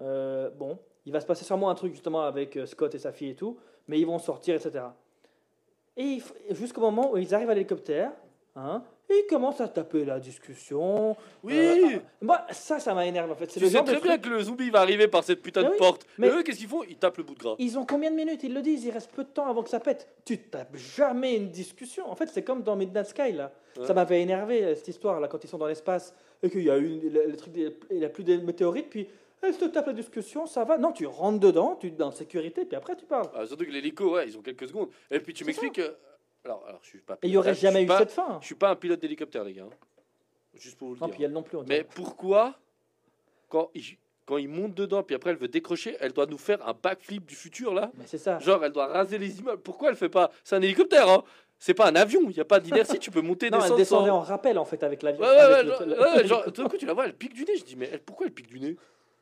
euh, 0.01 0.49
bon, 0.49 0.77
il 1.05 1.13
va 1.13 1.21
se 1.21 1.25
passer 1.25 1.45
sûrement 1.45 1.69
un 1.69 1.75
truc 1.75 1.93
justement 1.93 2.23
avec 2.23 2.57
euh, 2.57 2.65
Scott 2.65 2.93
et 2.93 2.99
sa 2.99 3.13
fille 3.13 3.29
et 3.29 3.35
tout, 3.35 3.57
mais 3.87 4.01
ils 4.01 4.05
vont 4.05 4.19
sortir, 4.19 4.55
etc. 4.55 4.83
Et 5.95 6.17
jusqu'au 6.49 6.81
moment 6.81 7.13
où 7.13 7.17
ils 7.17 7.33
arrivent 7.33 7.49
à 7.49 7.53
l'hélicoptère, 7.53 8.11
hein, 8.57 8.83
et 9.09 9.13
ils 9.13 9.27
commencent 9.29 9.61
à 9.61 9.67
taper 9.67 10.05
la 10.05 10.19
discussion. 10.19 11.15
Oui 11.43 11.53
Euh, 11.57 11.99
moi, 12.21 12.45
ça, 12.51 12.79
ça 12.79 12.93
m'a 12.93 13.05
énervé 13.05 13.31
en 13.31 13.35
fait. 13.35 13.51
C'est 13.51 13.59
Tu 13.59 13.65
le 13.65 13.67
sais 13.71 13.77
genre 13.77 13.83
de 13.85 13.91
très 13.91 14.01
bien 14.01 14.11
truc- 14.17 14.23
que 14.23 14.29
le 14.29 14.41
zombie 14.43 14.69
va 14.69 14.79
arriver 14.81 15.07
par 15.07 15.23
cette 15.23 15.41
putain 15.41 15.61
Mais 15.61 15.67
de 15.67 15.71
oui, 15.73 15.77
porte. 15.77 16.05
mais- 16.17 16.27
Et 16.27 16.31
eux, 16.31 16.43
qu'est-ce 16.43 16.57
qu'ils 16.59 16.67
font? 16.67 16.83
Ils 16.89 16.95
tapent 16.97 17.17
le 17.17 17.23
bout 17.23 17.35
de 17.35 17.39
gras. 17.39 17.55
Ils 17.59 17.77
ont 17.77 17.85
combien 17.85 18.09
de 18.11 18.15
minutes? 18.15 18.43
Ils 18.43 18.53
le 18.53 18.61
disent, 18.61 18.83
il 18.85 18.91
reste 18.91 19.11
peu 19.11 19.23
de 19.23 19.29
temps 19.29 19.47
avant 19.47 19.61
que 19.63 19.69
ça 19.69 19.79
pète. 19.79 20.07
Tu 20.25 20.37
tapes 20.37 20.75
jamais 20.75 21.35
une 21.35 21.49
discussion. 21.49 22.09
En 22.09 22.15
fait, 22.15 22.27
c'est 22.27 22.43
comme 22.43 22.63
dans 22.63 22.75
Midnight 22.75 23.07
Sky, 23.07 23.31
là. 23.33 23.51
Ouais. 23.77 23.85
Ça 23.85 23.93
m'avait 23.93 24.21
énervé, 24.21 24.75
cette 24.75 24.87
histoire, 24.87 25.19
là, 25.19 25.27
quand 25.27 25.43
ils 25.43 25.47
sont 25.49 25.57
dans 25.57 25.67
l'espace, 25.67 26.13
et 26.41 26.49
qu'il 26.49 26.63
y 26.63 26.69
a 26.69 26.77
eu 26.77 27.09
le, 27.09 27.35
truc, 27.35 27.53
il 27.55 27.97
n'y 27.97 28.05
a 28.05 28.09
plus 28.09 28.23
de 28.23 28.37
météorites, 28.37 28.89
puis 28.89 29.07
elle 29.41 29.53
se 29.53 29.65
tape 29.65 29.87
la 29.87 29.93
discussion, 29.93 30.45
ça 30.45 30.63
va. 30.63 30.77
Non, 30.77 30.91
tu 30.91 31.05
rentres 31.05 31.39
dedans, 31.39 31.77
tu 31.79 31.87
es 31.87 32.01
en 32.01 32.11
sécurité, 32.11 32.65
puis 32.65 32.75
après 32.77 32.95
tu 32.95 33.05
parles. 33.05 33.27
Ah, 33.35 33.45
surtout 33.45 33.65
que 33.65 33.71
l'hélico, 33.71 34.13
ouais, 34.15 34.27
ils 34.27 34.37
ont 34.37 34.41
quelques 34.41 34.67
secondes. 34.67 34.89
Et 35.11 35.19
puis 35.19 35.33
tu 35.33 35.39
C'est 35.43 35.47
m'expliques 35.47 35.73
que. 35.73 35.95
Alors, 36.45 36.63
alors, 36.67 36.79
je 36.83 36.87
suis 36.89 36.99
pas. 36.99 37.15
Et 37.21 37.27
il 37.27 37.31
n'y 37.31 37.37
aurait 37.37 37.53
jamais 37.55 37.83
eu 37.83 37.85
pas- 37.87 37.99
cette 37.99 38.11
fin. 38.11 38.37
Je 38.41 38.45
suis 38.45 38.55
pas 38.55 38.69
un 38.69 38.75
pilote 38.75 38.99
d'hélicoptère, 38.99 39.43
les 39.43 39.53
gars. 39.53 39.63
hein. 39.63 39.75
Juste 40.55 40.77
pour 40.77 40.89
vous 40.89 40.95
le 40.95 40.99
Non, 40.99 41.07
dire. 41.07 41.15
puis 41.15 41.23
elle 41.23 41.31
non 41.31 41.41
plus. 41.43 41.57
on 41.57 41.61
Mais 41.61 41.67
dirait. 41.81 41.87
pourquoi, 41.95 42.53
quand 43.49 43.69
il, 43.73 43.83
quand 44.25 44.37
il 44.37 44.49
monte 44.49 44.75
dedans, 44.75 45.01
puis 45.03 45.15
après 45.15 45.31
elle 45.31 45.37
veut 45.37 45.47
décrocher, 45.47 45.95
elle 45.99 46.11
doit 46.13 46.25
nous 46.27 46.37
faire 46.37 46.65
un 46.67 46.73
backflip 46.73 47.25
du 47.25 47.35
futur, 47.35 47.73
là 47.73 47.91
Mais 47.95 48.05
c'est 48.05 48.17
ça. 48.17 48.39
Genre, 48.39 48.63
elle 48.63 48.71
doit 48.71 48.87
raser 48.87 49.17
les 49.17 49.39
immeubles. 49.39 49.61
Pourquoi 49.61 49.89
elle 49.89 49.95
fait 49.95 50.09
pas 50.09 50.29
C'est 50.43 50.55
un 50.55 50.61
hélicoptère, 50.61 51.09
hein 51.09 51.23
C'est 51.57 51.73
pas 51.73 51.87
un 51.87 51.95
avion, 51.95 52.21
il 52.29 52.33
n'y 52.33 52.39
a 52.39 52.45
pas 52.45 52.59
d'inertie, 52.59 52.99
tu 52.99 53.09
peux 53.09 53.21
monter, 53.21 53.49
Non, 53.49 53.57
elle 53.57 53.61
descendre. 53.63 53.77
descendait 53.77 54.09
en 54.11 54.19
rappel, 54.21 54.57
en 54.59 54.65
fait, 54.65 54.83
avec 54.83 55.01
l'avion. 55.01 55.21
Ouais, 55.23 55.29
ouais, 55.29 55.39
avec 55.39 55.55
ouais, 55.57 55.63
le- 55.63 55.69
genre, 55.71 55.85
le- 55.85 55.99
ouais, 56.17 56.27
genre, 56.27 56.43
tout 56.51 56.61
d'un 56.63 56.69
coup, 56.69 56.77
tu 56.77 56.85
la 56.85 56.93
vois, 56.93 57.05
elle 57.05 57.15
pique 57.15 57.33
du 57.33 57.45
nez. 57.45 57.55
Je 57.57 57.63
dis, 57.63 57.75
mais 57.75 57.89
elle, 57.91 58.01
pourquoi 58.01 58.27
elle 58.27 58.33
pique 58.33 58.47
du 58.47 58.59
nez? 58.59 58.75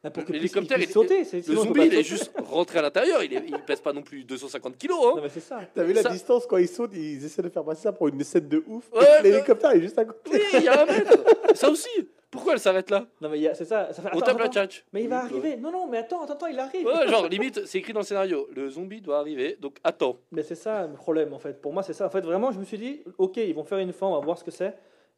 Pour 0.10 0.26
que 0.26 0.32
L'hélicoptère, 0.34 0.78
puisse, 0.78 0.90
il- 0.90 0.94
sauter. 0.94 1.20
Le 1.20 1.42
sinon, 1.44 1.62
on 1.62 1.64
zombie, 1.66 1.86
il 1.86 1.94
est 1.94 2.04
juste 2.04 2.32
rentré 2.44 2.80
à 2.80 2.82
l'intérieur. 2.82 3.22
Il, 3.24 3.32
il 3.34 3.60
pèse 3.68 3.82
pas 3.82 3.94
non 3.94 4.02
plus 4.02 4.24
250 4.24 4.76
kilos. 4.78 4.98
Hein. 5.00 5.14
Non, 5.18 5.22
mais 5.22 5.30
c'est 5.30 5.40
ça. 5.42 5.60
T'as 5.76 5.84
vu 5.84 5.94
la 5.94 6.02
Ça- 6.02 6.10
distance 6.10 6.48
quand 6.48 6.58
ils 6.58 6.68
sautent 6.68 6.94
Ils 6.96 7.24
essaient 7.24 7.44
de 7.44 7.50
faire 7.50 7.64
passer 7.64 7.84
ça 7.84 7.92
pour 7.92 8.08
une 8.08 8.24
scène 8.24 8.48
de 8.48 8.64
ouf. 8.66 8.92
Ouais, 8.94 9.22
L'hélicoptère 9.22 9.72
est 9.72 9.82
juste 9.82 10.00
à 10.00 10.06
côté. 10.06 10.32
Oui, 10.34 10.40
il 10.54 10.64
y 10.64 10.68
a 10.68 10.82
un 10.82 10.86
mètre. 10.86 11.18
Ça 11.56 11.70
aussi. 11.70 11.90
Pourquoi 12.32 12.54
elle 12.54 12.60
s'arrête 12.60 12.90
là? 12.90 13.06
Non, 13.20 13.28
mais 13.30 13.40
il 13.42 13.52
c'est 13.54 13.66
ça. 13.66 13.92
ça 13.92 14.02
fait, 14.02 14.08
On 14.14 14.20
attends, 14.20 14.28
tape 14.28 14.40
la 14.40 14.48
tchatch. 14.48 14.86
Mais 14.94 15.04
il 15.04 15.10
va 15.10 15.20
arriver. 15.26 15.58
Non, 15.58 15.70
non, 15.70 15.88
mais 15.90 15.98
attends, 15.98 16.24
attends, 16.24 16.34
attends, 16.36 16.48
il 16.48 16.58
arrive. 16.58 16.86
Ouais, 16.88 17.06
genre, 17.10 17.28
limite, 17.30 17.66
c'est 17.66 17.80
écrit 17.80 17.92
dans 17.92 18.00
le 18.00 18.06
scénario. 18.06 18.48
Le 18.56 18.70
zombie 18.70 19.02
doit 19.02 19.20
arriver, 19.20 19.58
donc 19.60 19.76
attends. 19.84 20.16
Mais 20.32 20.42
c'est 20.42 20.56
ça 20.56 20.88
le 20.88 20.94
problème 20.94 21.34
en 21.34 21.40
fait. 21.40 21.60
Pour 21.62 21.74
moi, 21.74 21.84
c'est 21.84 21.92
ça. 21.92 22.06
En 22.06 22.10
fait, 22.10 22.22
vraiment, 22.22 22.52
je 22.54 22.60
me 22.60 22.64
suis 22.64 22.78
dit, 22.78 23.02
ok, 23.18 23.36
ils 23.36 23.54
vont 23.54 23.66
faire 23.66 23.80
une 23.80 23.92
fin, 23.92 24.08
on 24.08 24.14
va 24.18 24.20
voir 24.26 24.38
ce 24.38 24.46
que 24.46 24.52
c'est. 24.52 24.74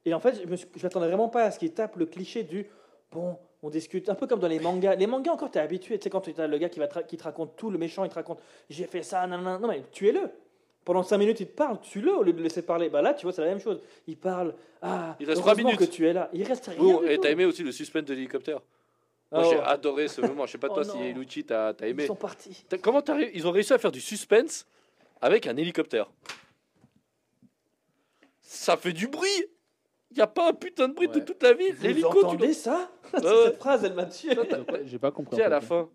Et 0.05 0.13
en 0.15 0.19
fait, 0.19 0.41
je 0.43 0.83
m'attendais 0.83 1.05
vraiment 1.05 1.29
pas 1.29 1.43
à 1.43 1.51
ce 1.51 1.59
qu'ils 1.59 1.71
tapent 1.71 1.97
le 1.97 2.07
cliché 2.07 2.41
du 2.41 2.65
bon, 3.11 3.37
on 3.63 3.69
discute, 3.69 4.09
un 4.09 4.15
peu 4.15 4.27
comme 4.27 4.39
dans 4.39 4.47
les 4.47 4.59
mangas. 4.59 4.95
Les 4.95 5.07
mangas 5.07 5.31
encore, 5.31 5.49
t'es 5.49 5.59
habitué. 5.59 5.97
Tu 5.97 6.03
sais, 6.03 6.09
quand 6.09 6.21
tu 6.21 6.33
as 6.39 6.47
le 6.47 6.57
gars 6.57 6.69
qui, 6.69 6.79
va 6.79 6.87
te 6.87 6.99
qui 6.99 7.17
te 7.17 7.23
raconte 7.23 7.55
tout, 7.55 7.71
le 7.71 7.77
méchant, 7.77 8.03
il 8.03 8.09
te 8.09 8.15
raconte, 8.15 8.39
j'ai 8.69 8.85
fait 8.85 9.01
ça, 9.03 9.25
non, 9.25 9.37
non, 9.39 9.57
non, 9.57 9.67
mais 9.67 9.83
tuez-le. 9.91 10.29
Pendant 10.85 11.01
5 11.01 11.17
minutes, 11.17 11.39
il 11.39 11.47
te 11.47 11.53
parle, 11.55 11.79
tue-le 11.79 12.13
au 12.13 12.23
lieu 12.23 12.33
de 12.33 12.37
le 12.39 12.43
laisser 12.43 12.61
parler. 12.61 12.89
Bah 12.89 13.01
là, 13.01 13.13
tu 13.13 13.23
vois, 13.25 13.31
c'est 13.31 13.41
la 13.41 13.47
même 13.47 13.61
chose. 13.61 13.81
Il 14.05 14.17
parle, 14.17 14.53
ah, 14.81 15.15
Il 15.17 15.25
reste 15.25 15.39
trois 15.39 15.53
heureusement 15.53 15.69
minutes. 15.71 15.89
que 15.89 15.95
tu 15.95 16.05
es 16.05 16.11
là. 16.11 16.29
Il 16.33 16.43
reste 16.43 16.65
rien. 16.67 16.77
Bon, 16.77 16.99
du 16.99 17.07
et 17.09 17.17
t'as 17.17 17.29
aimé 17.31 17.45
aussi 17.45 17.63
le 17.63 17.71
suspense 17.71 18.03
de 18.03 18.13
l'hélicoptère? 18.13 18.59
Moi, 19.31 19.41
Oh, 19.45 19.49
j'ai 19.49 19.59
adoré 19.59 20.09
ce 20.09 20.19
moment. 20.19 20.45
Je 20.45 20.51
sais 20.51 20.57
pas 20.57 20.67
Oh 20.71 20.73
toi 20.75 20.83
si 20.83 21.13
Lucci 21.13 21.45
t'as 21.45 21.73
t'as 21.73 21.87
aimé. 21.87 22.03
Ils 22.03 22.07
sont 22.07 22.15
partis. 22.15 22.65
T'as- 22.67 22.77
Comment 22.77 23.01
t'as 23.01 23.17
ils 23.33 23.47
ont 23.47 23.51
réussi 23.51 23.71
à 23.71 23.77
faire 23.77 23.93
du 23.93 24.01
suspense 24.01 24.67
avec 25.21 25.47
un 25.47 25.55
hélicoptère? 25.55 26.11
Ça 28.41 28.75
fait 28.77 28.93
du 28.93 29.07
bruit. 29.07 29.29
Il 30.15 30.19
y 30.19 30.21
a 30.21 30.27
pas 30.27 30.49
un 30.49 30.53
putain 30.53 30.87
de 30.87 30.93
bruit 30.93 31.07
de 31.07 31.19
toute 31.19 31.41
la 31.41 31.53
ville. 31.53 31.73
Vous 31.75 31.83
L'hélico, 31.83 32.19
tu 32.19 32.25
entendez 32.25 32.53
ça 32.53 32.89
Ouais. 33.13 33.19
Cette 33.45 33.57
phrase, 33.57 33.83
elle 33.83 33.93
m'a 33.93 34.05
tué. 34.05 34.35
J'ai 34.85 34.99
pas 34.99 35.11
compris. 35.11 35.35
Tu 35.35 35.41
sais, 35.41 35.45
à 35.45 35.49
la 35.49 35.61
fin, 35.61 35.89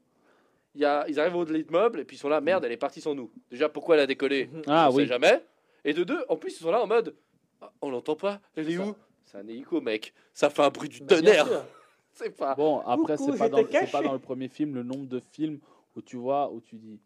y 0.74 0.84
a, 0.84 1.04
ils 1.08 1.18
arrivent 1.20 1.36
au 1.36 1.44
de 1.44 1.52
l'immeuble 1.52 2.00
et 2.00 2.04
puis 2.04 2.16
ils 2.16 2.20
sont 2.20 2.28
là, 2.28 2.40
merde, 2.40 2.64
elle 2.64 2.72
est 2.72 2.76
partie 2.76 3.00
sans 3.00 3.14
nous. 3.14 3.30
Déjà, 3.50 3.68
pourquoi 3.68 3.94
elle 3.96 4.02
a 4.02 4.06
décollé 4.06 4.50
Ah 4.66 4.88
On 4.88 4.92
sait 4.92 4.96
oui. 4.98 5.06
jamais. 5.06 5.44
Et 5.84 5.92
de 5.92 6.04
deux, 6.04 6.24
en 6.28 6.36
plus, 6.36 6.52
ils 6.58 6.62
sont 6.62 6.70
là 6.70 6.82
en 6.82 6.86
mode, 6.86 7.14
Ah, 7.60 7.72
on 7.80 7.90
l'entend 7.90 8.16
pas, 8.16 8.40
elle 8.56 8.70
est 8.70 8.78
où? 8.78 8.94
C'est 9.24 9.38
un 9.38 9.46
hélico, 9.46 9.80
mec. 9.80 10.12
Ça 10.32 10.50
fait 10.50 10.62
un 10.62 10.70
bruit 10.70 10.88
du 10.88 11.00
Bah, 11.00 11.16
tonnerre. 11.16 11.46
C'est 12.12 12.36
pas. 12.36 12.54
Bon, 12.56 12.80
après, 12.80 13.16
c'est 13.16 13.38
pas, 13.38 13.48
dans, 13.48 13.58
j'étais 13.58 13.86
c'est 13.86 13.92
pas 13.92 14.02
dans 14.02 14.12
le 14.12 14.18
premier 14.18 14.48
film 14.48 14.74
le 14.74 14.82
nombre 14.82 15.06
de 15.06 15.20
films 15.20 15.60
où 15.94 16.02
tu 16.02 16.16
vois, 16.16 16.50
où 16.50 16.60
tu 16.60 16.74
dis 16.74 16.98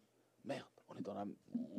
merde, 0.43 0.65
on 0.95 0.99
est 0.99 1.03
dans 1.03 1.13
la. 1.13 1.25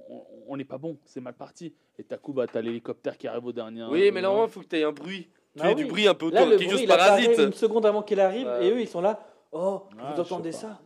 On- 0.09 0.25
On 0.47 0.57
n'est 0.59 0.65
pas 0.65 0.77
bon, 0.79 0.99
c'est 1.07 1.21
mal 1.21 1.33
parti. 1.35 1.75
Et 1.99 2.05
t'as 2.05 2.19
coup, 2.19 2.33
bah, 2.35 2.47
t'as 2.47 2.61
l'hélicoptère 2.61 3.17
qui 3.17 3.27
arrive 3.27 3.47
au 3.47 3.53
dernier. 3.53 3.85
Oui, 3.91 4.11
mais 4.13 4.21
normalement, 4.21 4.47
il 4.47 4.51
faut 4.53 4.61
que 4.61 4.67
tu 4.67 4.77
aies 4.79 4.85
un 4.85 4.93
bruit. 4.93 5.29
Tu 5.57 5.63
Ah 5.63 5.71
aies 5.71 5.75
du 5.75 5.87
bruit 5.87 6.07
un 6.07 6.15
peu 6.15 6.31
Là, 6.31 6.41
autour, 6.43 6.53
le 6.53 6.59
quelque 6.59 6.69
bruit, 6.75 6.87
chose 6.87 6.89
parasite. 6.97 7.39
une 7.39 7.53
seconde 7.53 7.87
avant 7.87 8.03
qu'il 8.03 8.21
arrive, 8.21 8.47
Ouais. 8.47 8.67
et 8.67 8.71
eux, 8.73 8.81
ils 8.81 8.89
sont 8.89 9.01
là. 9.01 9.19
Oh, 9.53 9.85
Ah, 9.99 10.11
vous 10.11 10.17
je 10.17 10.21
entendez 10.21 10.53
ça? 10.53 10.79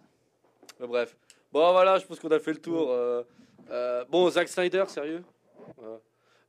Mais 0.79 0.87
bref. 0.87 1.17
Bon, 1.53 1.73
voilà, 1.73 1.99
je 1.99 2.07
pense 2.07 2.21
qu'on 2.21 2.29
a 2.31 2.39
fait 2.39 2.53
le 2.53 2.61
tour. 2.61 2.89
Euh, 2.91 3.23
euh, 3.71 4.05
bon, 4.11 4.29
Zack 4.31 4.47
Snyder, 4.49 4.85
sérieux? 4.89 5.25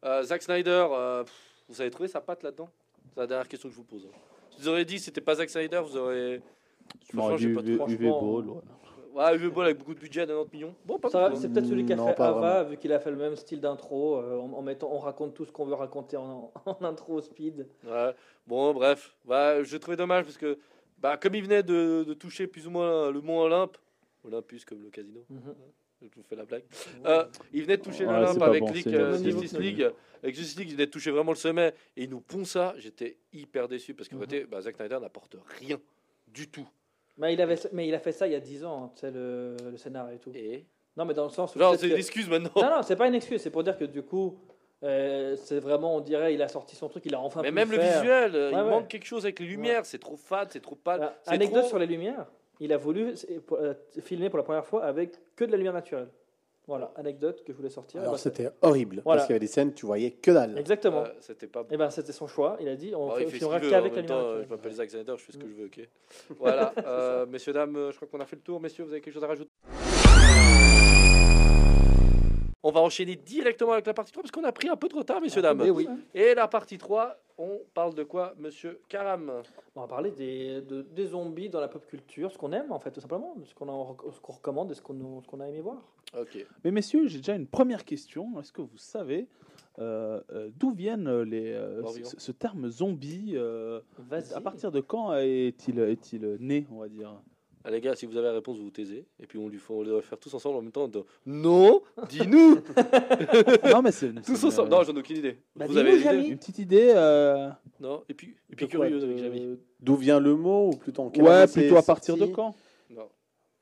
Euh, 0.04 0.24
Zack 0.24 0.42
Snyder, 0.44 0.88
euh, 0.92 1.24
pff, 1.24 1.34
vous 1.70 1.82
avez 1.82 1.90
trouvé 1.90 2.08
sa 2.10 2.22
patte 2.22 2.44
là-dedans? 2.44 2.70
C'est 3.14 3.20
la 3.22 3.28
dernière 3.28 3.48
question 3.48 3.70
que 3.70 3.74
je 3.76 3.80
vous 3.80 3.86
pose. 3.86 4.06
hein. 4.06 4.16
Je 4.58 4.64
vous 4.64 4.68
aurais 4.70 4.86
dit, 4.86 5.00
si 5.00 5.06
c'était 5.06 5.22
pas 5.22 5.36
Zack 5.36 5.50
Snyder, 5.50 5.82
vous 5.84 5.98
aurez. 5.98 6.42
Franchement, 7.14 7.38
j'ai 7.38 7.54
pas 7.54 7.62
UV, 7.62 7.70
UV 7.72 7.78
franchement, 7.78 8.22
Ball. 8.22 8.50
ouais. 8.50 8.62
Ouais, 9.20 9.36
UV 9.36 9.50
Ball 9.50 9.66
avec 9.66 9.78
beaucoup 9.80 9.94
de 9.94 10.00
budget, 10.00 10.26
90 10.26 10.54
millions. 10.54 10.76
Bon, 10.86 10.98
pas 10.98 11.10
Ça, 11.10 11.32
C'est 11.36 11.50
peut-être 11.52 11.66
celui 11.66 11.86
qui 11.86 11.92
a 11.92 11.98
Non, 11.98 12.08
fait 12.08 12.16
pas 12.16 12.30
Ava, 12.30 12.64
vu 12.64 12.78
qu'il 12.78 12.94
a 12.94 13.00
fait 13.00 13.12
le 13.12 13.18
même 13.18 13.36
style 13.36 13.60
d'intro, 13.60 14.16
euh, 14.18 14.38
en, 14.40 14.54
en 14.54 14.62
mettant, 14.62 14.90
on 14.92 15.00
raconte 15.00 15.34
tout 15.34 15.44
ce 15.46 15.52
qu'on 15.52 15.66
veut 15.66 15.74
raconter 15.74 16.16
en, 16.18 16.52
en 16.66 16.78
intro 16.86 17.20
speed. 17.22 17.68
Ouais. 17.86 18.14
Bon, 18.48 18.74
bref. 18.74 19.16
Bah, 19.26 19.62
je 19.64 19.76
trouvais 19.78 19.98
dommage 19.98 20.24
parce 20.24 20.38
que, 20.38 20.58
bah, 21.00 21.18
comme 21.18 21.36
il 21.36 21.44
venait 21.44 21.64
de, 21.64 22.06
de 22.08 22.14
toucher 22.14 22.48
plus 22.48 22.66
ou 22.68 22.72
moins 22.72 23.12
le 23.12 23.20
mont 23.22 23.40
Olympe, 23.42 23.78
Olympus 24.24 24.64
comme 24.66 24.82
le 24.84 24.90
casino, 24.90 25.26
Mhm. 25.30 25.54
je 26.02 26.08
vous 26.16 26.24
fais 26.24 26.36
la 26.38 26.46
blague. 26.46 26.64
Euh, 27.06 27.26
il 27.52 27.64
venait 27.64 27.78
de 27.78 27.82
toucher 27.84 28.06
Ouais, 28.06 28.14
l'Olympe 28.14 28.40
pas 28.40 28.46
avec 28.48 28.62
bon, 28.64 28.72
League, 28.72 28.84
c'est- 28.86 28.96
euh, 28.96 29.18
c'est- 29.18 29.32
Justice 29.32 29.58
League. 29.60 29.92
Avec 30.24 30.36
Justice 30.36 30.58
League, 30.58 30.70
il 30.70 30.74
venait 30.76 30.86
de 30.86 30.92
toucher 30.92 31.12
vraiment 31.12 31.32
le 31.32 31.38
sommet 31.38 31.74
et 31.98 32.04
il 32.04 32.10
nous 32.10 32.22
pond 32.22 32.46
ça. 32.46 32.74
J'étais 32.78 33.18
hyper 33.34 33.68
déçu 33.68 33.94
parce 33.94 34.08
qu'en 34.08 34.18
Mhm. 34.18 34.30
fait, 34.30 34.44
bah, 34.46 34.62
Zack 34.62 34.76
Snyder 34.78 35.00
n'apporte 35.02 35.36
rien 35.60 35.78
du 36.28 36.48
tout. 36.50 36.68
Mais, 37.20 37.34
il 37.34 37.42
avait, 37.42 37.56
mais 37.74 37.88
il 37.88 37.94
a 37.94 38.00
fait 38.00 38.12
ça 38.12 38.26
il 38.28 38.32
y 38.34 38.36
a 38.36 38.40
10 38.40 38.64
ans, 38.66 38.92
tu 38.96 39.02
sais, 39.02 39.12
le, 39.12 39.56
le 39.72 39.78
scénario 39.78 40.16
et 40.16 40.20
tout. 40.20 40.32
Et 40.34 40.66
Non, 40.98 41.06
mais 41.06 41.14
dans 41.14 41.26
le 41.26 41.30
sens 41.30 41.56
où. 41.56 41.60
genre, 41.60 41.76
c'est 41.76 41.88
que- 41.88 41.94
une 41.94 41.98
excuse 42.00 42.30
maintenant. 42.30 42.50
Non, 42.56 42.70
non, 42.78 42.82
c'est 42.82 42.96
pas 42.96 43.08
une 43.08 43.16
excuse, 43.16 43.42
c'est 43.42 43.50
pour 43.52 43.64
dire 43.64 43.78
que 43.78 43.86
du 43.86 44.02
coup, 44.04 44.40
euh, 44.84 45.36
c'est 45.36 45.60
vraiment, 45.60 45.98
on 45.98 46.00
dirait, 46.00 46.34
il 46.34 46.42
a 46.42 46.48
sorti 46.48 46.76
son 46.76 46.88
truc, 46.88 47.06
il 47.06 47.14
a 47.14 47.20
enfin 47.20 47.42
Mais 47.42 47.50
pu 47.50 47.56
même 47.56 47.72
le 47.72 47.78
visuel, 47.78 48.36
euh, 48.36 48.50
il 48.52 48.56
Ouais, 48.58 48.64
manque 48.64 48.88
quelque 48.88 49.06
chose 49.06 49.26
avec 49.26 49.40
les 49.40 49.46
lumières. 49.48 49.86
C'est 49.86 50.00
trop 50.00 50.16
fade, 50.16 50.50
c'est 50.52 50.62
trop 50.62 50.76
pâle. 50.76 51.12
Anecdote 51.28 51.60
trop- 51.62 51.68
sur 51.70 51.80
les 51.80 51.86
lumières, 51.88 52.26
il 52.62 52.72
a 52.72 52.78
voulu 52.78 53.14
pour- 53.46 53.58
euh, 53.58 53.74
filmer 54.02 54.30
pour 54.30 54.38
la 54.38 54.44
première 54.44 54.66
fois 54.66 54.86
avec 54.86 55.12
que 55.36 55.44
de 55.44 55.52
la 55.52 55.58
lumière 55.58 55.74
naturelle. 55.74 56.08
Voilà, 56.70 56.92
anecdote 56.96 57.44
que 57.44 57.52
je 57.52 57.58
voulais 57.58 57.70
sortir. 57.72 58.00
Alors 58.02 58.14
Bah, 58.14 58.18
c'était 58.20 58.50
horrible. 58.62 59.02
Voilà. 59.04 59.18
Parce 59.22 59.26
qu'il 59.28 59.34
y 59.34 59.38
avait 59.38 59.40
des 59.46 59.52
scènes, 59.52 59.74
tu 59.74 59.88
voyais 59.88 60.12
que 60.12 60.30
dalle. 60.30 60.56
Exactement. 60.58 61.02
Ouais, 61.02 61.16
C'était 61.20 61.48
pas 61.48 61.66
Et 61.72 61.78
ben 61.78 61.90
c'était 61.90 62.12
son 62.12 62.28
choix. 62.28 62.58
Il 62.62 62.68
a 62.70 62.76
dit 62.76 62.94
on 62.96 63.08
Bon, 63.08 63.16
fait, 63.16 63.26
fait 63.26 63.38
filmera 63.40 63.60
qu'avec 63.60 63.96
la 63.96 64.02
lumière 64.02 64.18
euh, 64.18 64.44
je 64.44 64.50
m'appelle 64.50 64.72
Zack 64.74 64.92
Snyder, 64.92 65.14
je 65.18 65.24
fais 65.24 65.32
ce 65.34 65.38
que 65.40 65.48
je 65.48 65.54
veux, 65.54 65.66
ok. 65.66 65.80
Voilà, 66.40 66.72
euh, 66.86 67.26
messieurs, 67.26 67.54
dames, 67.54 67.76
euh, 67.76 67.92
je 67.92 67.96
crois 67.96 68.08
qu'on 68.08 68.20
a 68.20 68.26
fait 68.26 68.36
le 68.36 68.44
tour. 68.44 68.62
Messieurs, 68.62 68.84
vous 68.84 68.92
avez 68.92 69.02
quelque 69.02 69.16
chose 69.16 69.24
à 69.24 69.28
rajouter 69.28 69.49
On 72.70 72.72
va 72.72 72.82
enchaîner 72.82 73.16
directement 73.16 73.72
avec 73.72 73.88
la 73.88 73.96
partie 73.96 74.12
3 74.12 74.22
parce 74.22 74.32
qu'on 74.32 74.44
a 74.44 74.52
pris 74.52 74.70
un 74.70 74.76
peu 74.76 74.88
de 74.88 74.94
retard, 74.96 75.20
messieurs, 75.22 75.42
dames. 75.42 75.64
Eh 75.66 75.72
oui. 75.72 75.88
Et 76.14 76.36
la 76.36 76.48
partie 76.48 76.78
3, 76.78 77.18
on 77.40 77.62
parle 77.74 77.96
de 77.96 78.04
quoi, 78.04 78.36
monsieur 78.38 78.80
Karam? 78.88 79.42
On 79.76 79.82
va 79.82 79.88
parler 79.88 80.12
des, 80.12 80.62
de- 80.62 80.84
des 80.84 81.08
zombies 81.08 81.50
dans 81.50 81.62
la 81.62 81.68
pop 81.68 81.84
culture, 81.88 82.32
ce 82.32 82.38
qu'on 82.38 82.52
aime 82.52 82.72
en 82.72 82.78
fait, 82.80 82.92
tout 82.92 83.02
simplement, 83.02 83.34
ce 83.44 83.56
qu'on 83.56 84.34
recommande 84.34 84.70
et 84.72 84.76
ce 84.76 84.84
qu'on 84.84 85.40
a 85.40 85.48
aimé 85.48 85.62
voir. 85.62 85.78
Ok. 86.16 86.46
Mais 86.64 86.70
messieurs, 86.70 87.08
j'ai 87.08 87.18
déjà 87.18 87.36
une 87.36 87.48
première 87.48 87.86
question. 87.86 88.40
Est-ce 88.40 88.54
que 88.54 88.62
vous 88.62 88.78
savez 88.78 89.28
euh, 89.80 90.22
euh, 90.32 90.50
d'où 90.56 90.70
viennent 90.72 91.22
les, 91.24 91.54
euh, 91.54 91.82
ce, 92.04 92.32
terme 92.32 92.70
zombie 92.70 93.32
euh. 93.34 93.80
À 94.36 94.42
partir 94.42 94.72
de 94.72 94.80
quand 94.80 95.16
est-il 95.16 95.80
est-il 95.80 96.38
né, 96.40 96.68
on 96.72 96.80
va 96.82 96.88
dire? 96.88 97.20
Ah, 97.66 97.72
les 97.72 97.82
gars, 97.82 97.94
si 97.94 98.06
vous 98.06 98.16
avez 98.16 98.28
la 98.28 98.34
réponse, 98.34 98.58
vous 98.58 98.64
vous 98.64 98.70
taisez. 98.72 99.06
Et 99.22 99.28
puis 99.28 99.38
on, 99.38 99.50
lui 99.50 99.60
on 99.70 99.82
les 99.84 99.92
va 99.92 100.02
faire 100.02 100.18
tous 100.18 100.34
ensemble 100.34 100.58
en 100.58 100.62
même 100.62 100.72
temps. 100.72 100.88
de- 100.88 101.04
Non 101.26 101.82
Dis-nous 102.10 102.56
Non, 103.72 103.82
mais 103.82 103.92
c'est 103.92 104.14
Tous 104.24 104.36
c'est 104.36 104.46
ensemble. 104.48 104.70
une, 104.72 104.76
Non, 104.78 104.84
j'en 104.84 104.96
ai 104.96 105.00
aucune 105.00 105.18
idée. 105.18 105.38
Bah, 105.56 105.66
vous 105.68 105.74
dis-nous, 105.74 105.80
avez 105.82 105.90
une 105.92 105.98
idée 105.98 106.04
Jamy. 106.04 106.28
une 106.30 106.38
petite 106.38 106.60
idée. 106.60 106.92
euh, 106.96 107.50
Non 107.82 108.04
Et 108.08 108.14
puis, 108.14 108.36
et 108.50 108.56
puis 108.56 108.66
de 108.68 108.72
quoi, 108.72 108.86
curieuse 108.86 109.02
de- 109.04 109.08
avec 109.08 109.18
Jamy. 109.20 109.58
D'où 109.82 109.96
vient 109.96 110.20
le 110.20 110.36
mot 110.36 110.70
ou 110.72 110.78
plutôt 110.78 111.04
en 111.04 111.10
quelle 111.10 111.24
Ouais, 111.24 111.30
année 111.32 111.48
c'est 111.48 111.62
plutôt 111.62 111.78
à 111.78 111.84
partir 111.84 112.16
de 112.16 112.20
sorti 112.20 112.34
quand? 112.34 112.56
Non. 112.90 113.08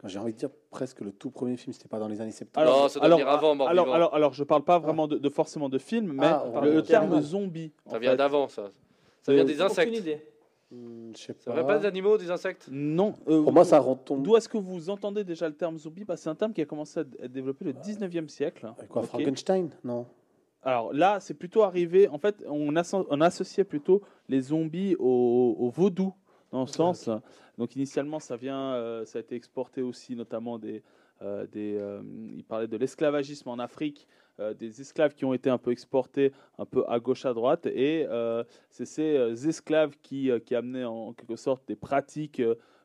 J'ai 0.05 0.19
envie 0.19 0.33
de 0.33 0.37
dire 0.37 0.49
presque 0.69 1.01
le 1.01 1.11
tout 1.11 1.31
premier 1.31 1.57
film, 1.57 1.73
c'était 1.73 1.87
pas 1.89 1.97
dans 1.99 2.07
les 2.07 2.21
années 2.21 2.31
70. 2.31 2.51
Alors, 2.61 2.81
non, 2.83 2.87
ça 2.89 2.99
doit 2.99 3.09
venir 3.09 3.27
avant, 3.27 3.55
mort 3.55 3.67
alors, 3.67 3.85
vivant. 3.85 3.95
alors, 3.95 4.13
alors, 4.13 4.33
je 4.33 4.43
parle 4.43 4.63
pas 4.63 4.77
vraiment 4.77 5.07
de, 5.07 5.17
de 5.17 5.29
forcément 5.29 5.69
de 5.69 5.79
film, 5.79 6.13
mais 6.13 6.25
Ah, 6.27 6.43
on 6.53 6.61
le, 6.61 6.69
le 6.69 6.75
de 6.75 6.81
terme 6.81 7.19
zombie. 7.21 7.71
en 7.87 7.91
Ça 7.93 7.99
vient 7.99 8.11
fait. 8.11 8.17
d'avant, 8.17 8.47
ça. 8.47 8.71
Ça 9.23 9.31
Euh, 9.31 9.35
vient 9.35 9.43
des 9.43 9.59
insectes. 9.59 9.89
Aucune 9.89 10.01
idée. 10.03 10.21
Hmm, 10.69 11.11
je 11.15 11.21
sais 11.21 11.35
Ça 11.39 11.51
pas. 11.51 11.57
vient 11.57 11.65
pas 11.67 11.79
des 11.79 11.85
animaux, 11.85 12.17
des 12.17 12.29
insectes? 12.29 12.67
Non. 12.69 13.13
euh, 13.27 13.41
Pour 13.43 13.53
moi, 13.53 13.63
ça 13.63 13.79
retombe. 13.79 14.21
D'où 14.23 14.35
est-ce 14.35 14.49
que 14.49 14.57
vous 14.57 14.89
entendez 14.89 15.23
déjà 15.23 15.47
le 15.47 15.55
terme 15.55 15.77
zombie? 15.77 16.03
Bah, 16.03 16.17
C'est 16.17 16.29
un 16.29 16.35
terme 16.35 16.51
qui 16.53 16.61
a 16.61 16.65
commencé 16.65 16.99
à 16.99 17.03
être 17.21 17.31
développé 17.31 17.63
le 17.65 17.73
19e 17.73 18.27
siècle. 18.27 18.65
Avec 18.77 18.89
quoi. 18.89 19.03
Frankenstein? 19.03 19.69
Non. 19.83 20.05
Alors 20.63 20.91
là, 20.91 21.19
c'est 21.21 21.35
plutôt 21.35 21.63
arrivé. 21.63 22.09
En 22.09 22.17
fait, 22.17 22.43
on, 22.47 22.75
asso- 22.75 23.05
on 23.09 23.21
associait 23.21 23.63
plutôt 23.63 24.01
les 24.27 24.41
zombies 24.41 24.95
au, 24.99 25.55
au 25.57 25.69
vaudou, 25.69 26.13
dans 26.51 26.61
le 26.61 26.67
sens. 26.67 27.09
Donc 27.57 27.75
initialement, 27.77 28.19
ça 28.19 28.35
vient, 28.35 28.73
euh, 28.73 29.05
ça 29.05 29.19
a 29.19 29.21
été 29.21 29.35
exporté 29.35 29.81
aussi, 29.81 30.15
notamment 30.17 30.59
des. 30.59 30.83
euh, 31.21 31.47
des 31.47 31.77
euh, 31.77 32.01
il 32.35 32.43
parlait 32.43 32.67
de 32.67 32.75
l'esclavagisme 32.75 33.47
en 33.49 33.57
Afrique, 33.59 34.05
euh, 34.39 34.53
des 34.53 34.81
esclaves 34.81 35.15
qui 35.15 35.25
ont 35.25 35.33
été 35.33 35.49
un 35.49 35.57
peu 35.57 35.71
exportés 35.71 36.31
un 36.59 36.65
peu 36.65 36.83
à 36.87 36.99
gauche 36.99 37.25
à 37.25 37.33
droite, 37.33 37.65
et 37.65 38.05
euh, 38.07 38.43
c'est 38.69 38.85
ces 38.85 39.17
euh, 39.17 39.33
esclaves 39.33 39.95
qui, 40.03 40.29
qui 40.45 40.53
amenaient 40.53 40.85
en, 40.85 41.13
quelque 41.13 41.35
sorte 41.35 41.67
des 41.67 41.75
pratiques 41.75 42.41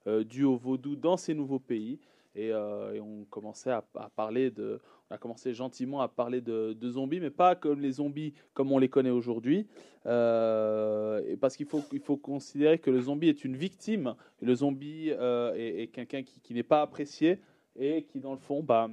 dues 0.06 0.44
au 0.44 0.56
vaudou 0.56 0.96
dans 0.96 1.16
ces 1.16 1.34
nouveaux 1.34 1.58
pays. 1.58 2.00
Et, 2.34 2.52
on 2.54 3.26
commençait 3.28 3.70
à, 3.70 3.84
à 3.94 4.08
parler 4.08 4.50
de, 4.50 4.80
on 5.10 5.14
a 5.14 5.18
commencé 5.18 5.52
gentiment 5.52 6.00
à 6.00 6.08
parler 6.08 6.40
de, 6.40 6.74
zombies, 6.88 7.20
mais 7.20 7.30
pas 7.30 7.54
comme 7.54 7.80
les 7.80 7.92
zombies 7.92 8.32
comme 8.54 8.72
on 8.72 8.78
les 8.78 8.88
connaît 8.88 9.10
aujourd'hui. 9.10 9.66
Parce 10.04 11.56
qu'il 11.56 11.66
faut, 11.66 11.82
il 11.92 12.00
faut 12.00 12.16
considérer 12.16 12.78
que 12.78 12.90
le 12.90 13.02
zombie 13.02 13.28
est 13.28 13.44
une 13.44 13.56
victime, 13.56 14.14
le 14.40 14.54
zombie 14.54 15.10
est, 15.10 15.90
quelqu'un 15.92 16.22
qui, 16.22 16.54
n'est 16.54 16.62
pas 16.62 16.80
apprécié 16.80 17.38
et 17.78 18.04
qui, 18.04 18.20
dans 18.20 18.32
le 18.32 18.38
fond, 18.38 18.62
bah, 18.62 18.88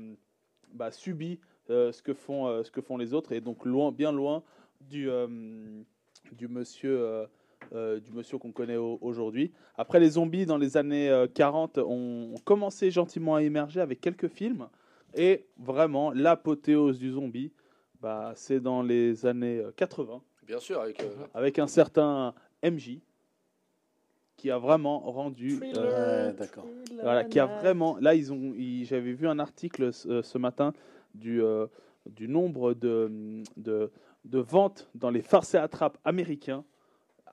bah, 0.74 0.92
subit 0.92 1.40
ce, 1.70 2.02
que 2.02 2.14
font, 2.14 2.48
euh, 2.48 2.64
ce 2.64 2.72
que 2.72 2.82
font 2.82 2.98
les 2.98 3.14
autres, 3.14 3.32
et 3.32 3.42
donc 3.42 3.66
loin, 3.66 3.92
bien 3.92 4.12
loin 4.12 4.44
du, 4.82 5.10
euh, 5.10 5.28
du 6.34 6.48
monsieur. 6.48 7.00
euh, 7.00 7.26
euh, 7.74 8.00
du 8.00 8.12
monsieur 8.14 8.38
qu'on 8.40 8.54
connaît 8.54 8.78
au- 8.78 8.98
aujourd'hui. 9.02 9.52
Après, 9.78 10.00
les 10.00 10.12
zombies, 10.12 10.46
dans 10.48 10.58
les 10.58 10.76
années 10.78 11.10
euh, 11.10 11.28
40, 11.28 11.78
ont, 11.78 12.34
commencé 12.46 12.90
gentiment 12.90 13.36
à 13.36 13.44
émerger 13.44 13.80
avec 13.82 14.00
quelques 14.02 14.30
films. 14.30 14.70
Et 15.14 15.46
vraiment, 15.58 16.10
l'apothéose 16.12 16.98
du 16.98 17.12
zombie, 17.12 17.52
bah, 18.02 18.32
c'est 18.36 18.60
dans 18.60 18.82
les 18.82 19.26
années 19.26 19.60
euh, 19.60 19.72
80, 19.76 20.24
Bien 20.48 20.60
sûr, 20.60 20.80
avec. 20.82 21.04
euh, 21.04 21.10
avec 21.36 21.60
un 21.60 21.68
certain 21.68 22.34
MJ, 22.64 23.02
qui 24.38 24.50
a 24.50 24.58
vraiment 24.58 25.00
rendu. 25.02 25.58
Thriller, 25.58 25.74
euh, 25.78 26.34
voilà, 27.04 27.24
qui 27.26 27.40
a 27.40 27.46
vraiment. 27.46 27.98
Là, 28.00 28.16
ils 28.16 28.32
ont. 28.34 28.54
J'avais 28.84 29.12
vu 29.12 29.28
un 29.28 29.38
article 29.38 29.92
ce, 29.94 30.22
ce 30.22 30.38
matin 30.38 30.74
du, 31.14 31.42
euh, 31.44 31.68
du 32.06 32.28
nombre 32.28 32.74
de, 32.74 33.42
de, 33.58 33.92
de 34.26 34.40
ventes 34.40 34.90
dans 34.96 35.10
les 35.10 35.22
farces 35.22 35.54
et 35.54 35.58
attrapes 35.58 35.98
américains 36.06 36.64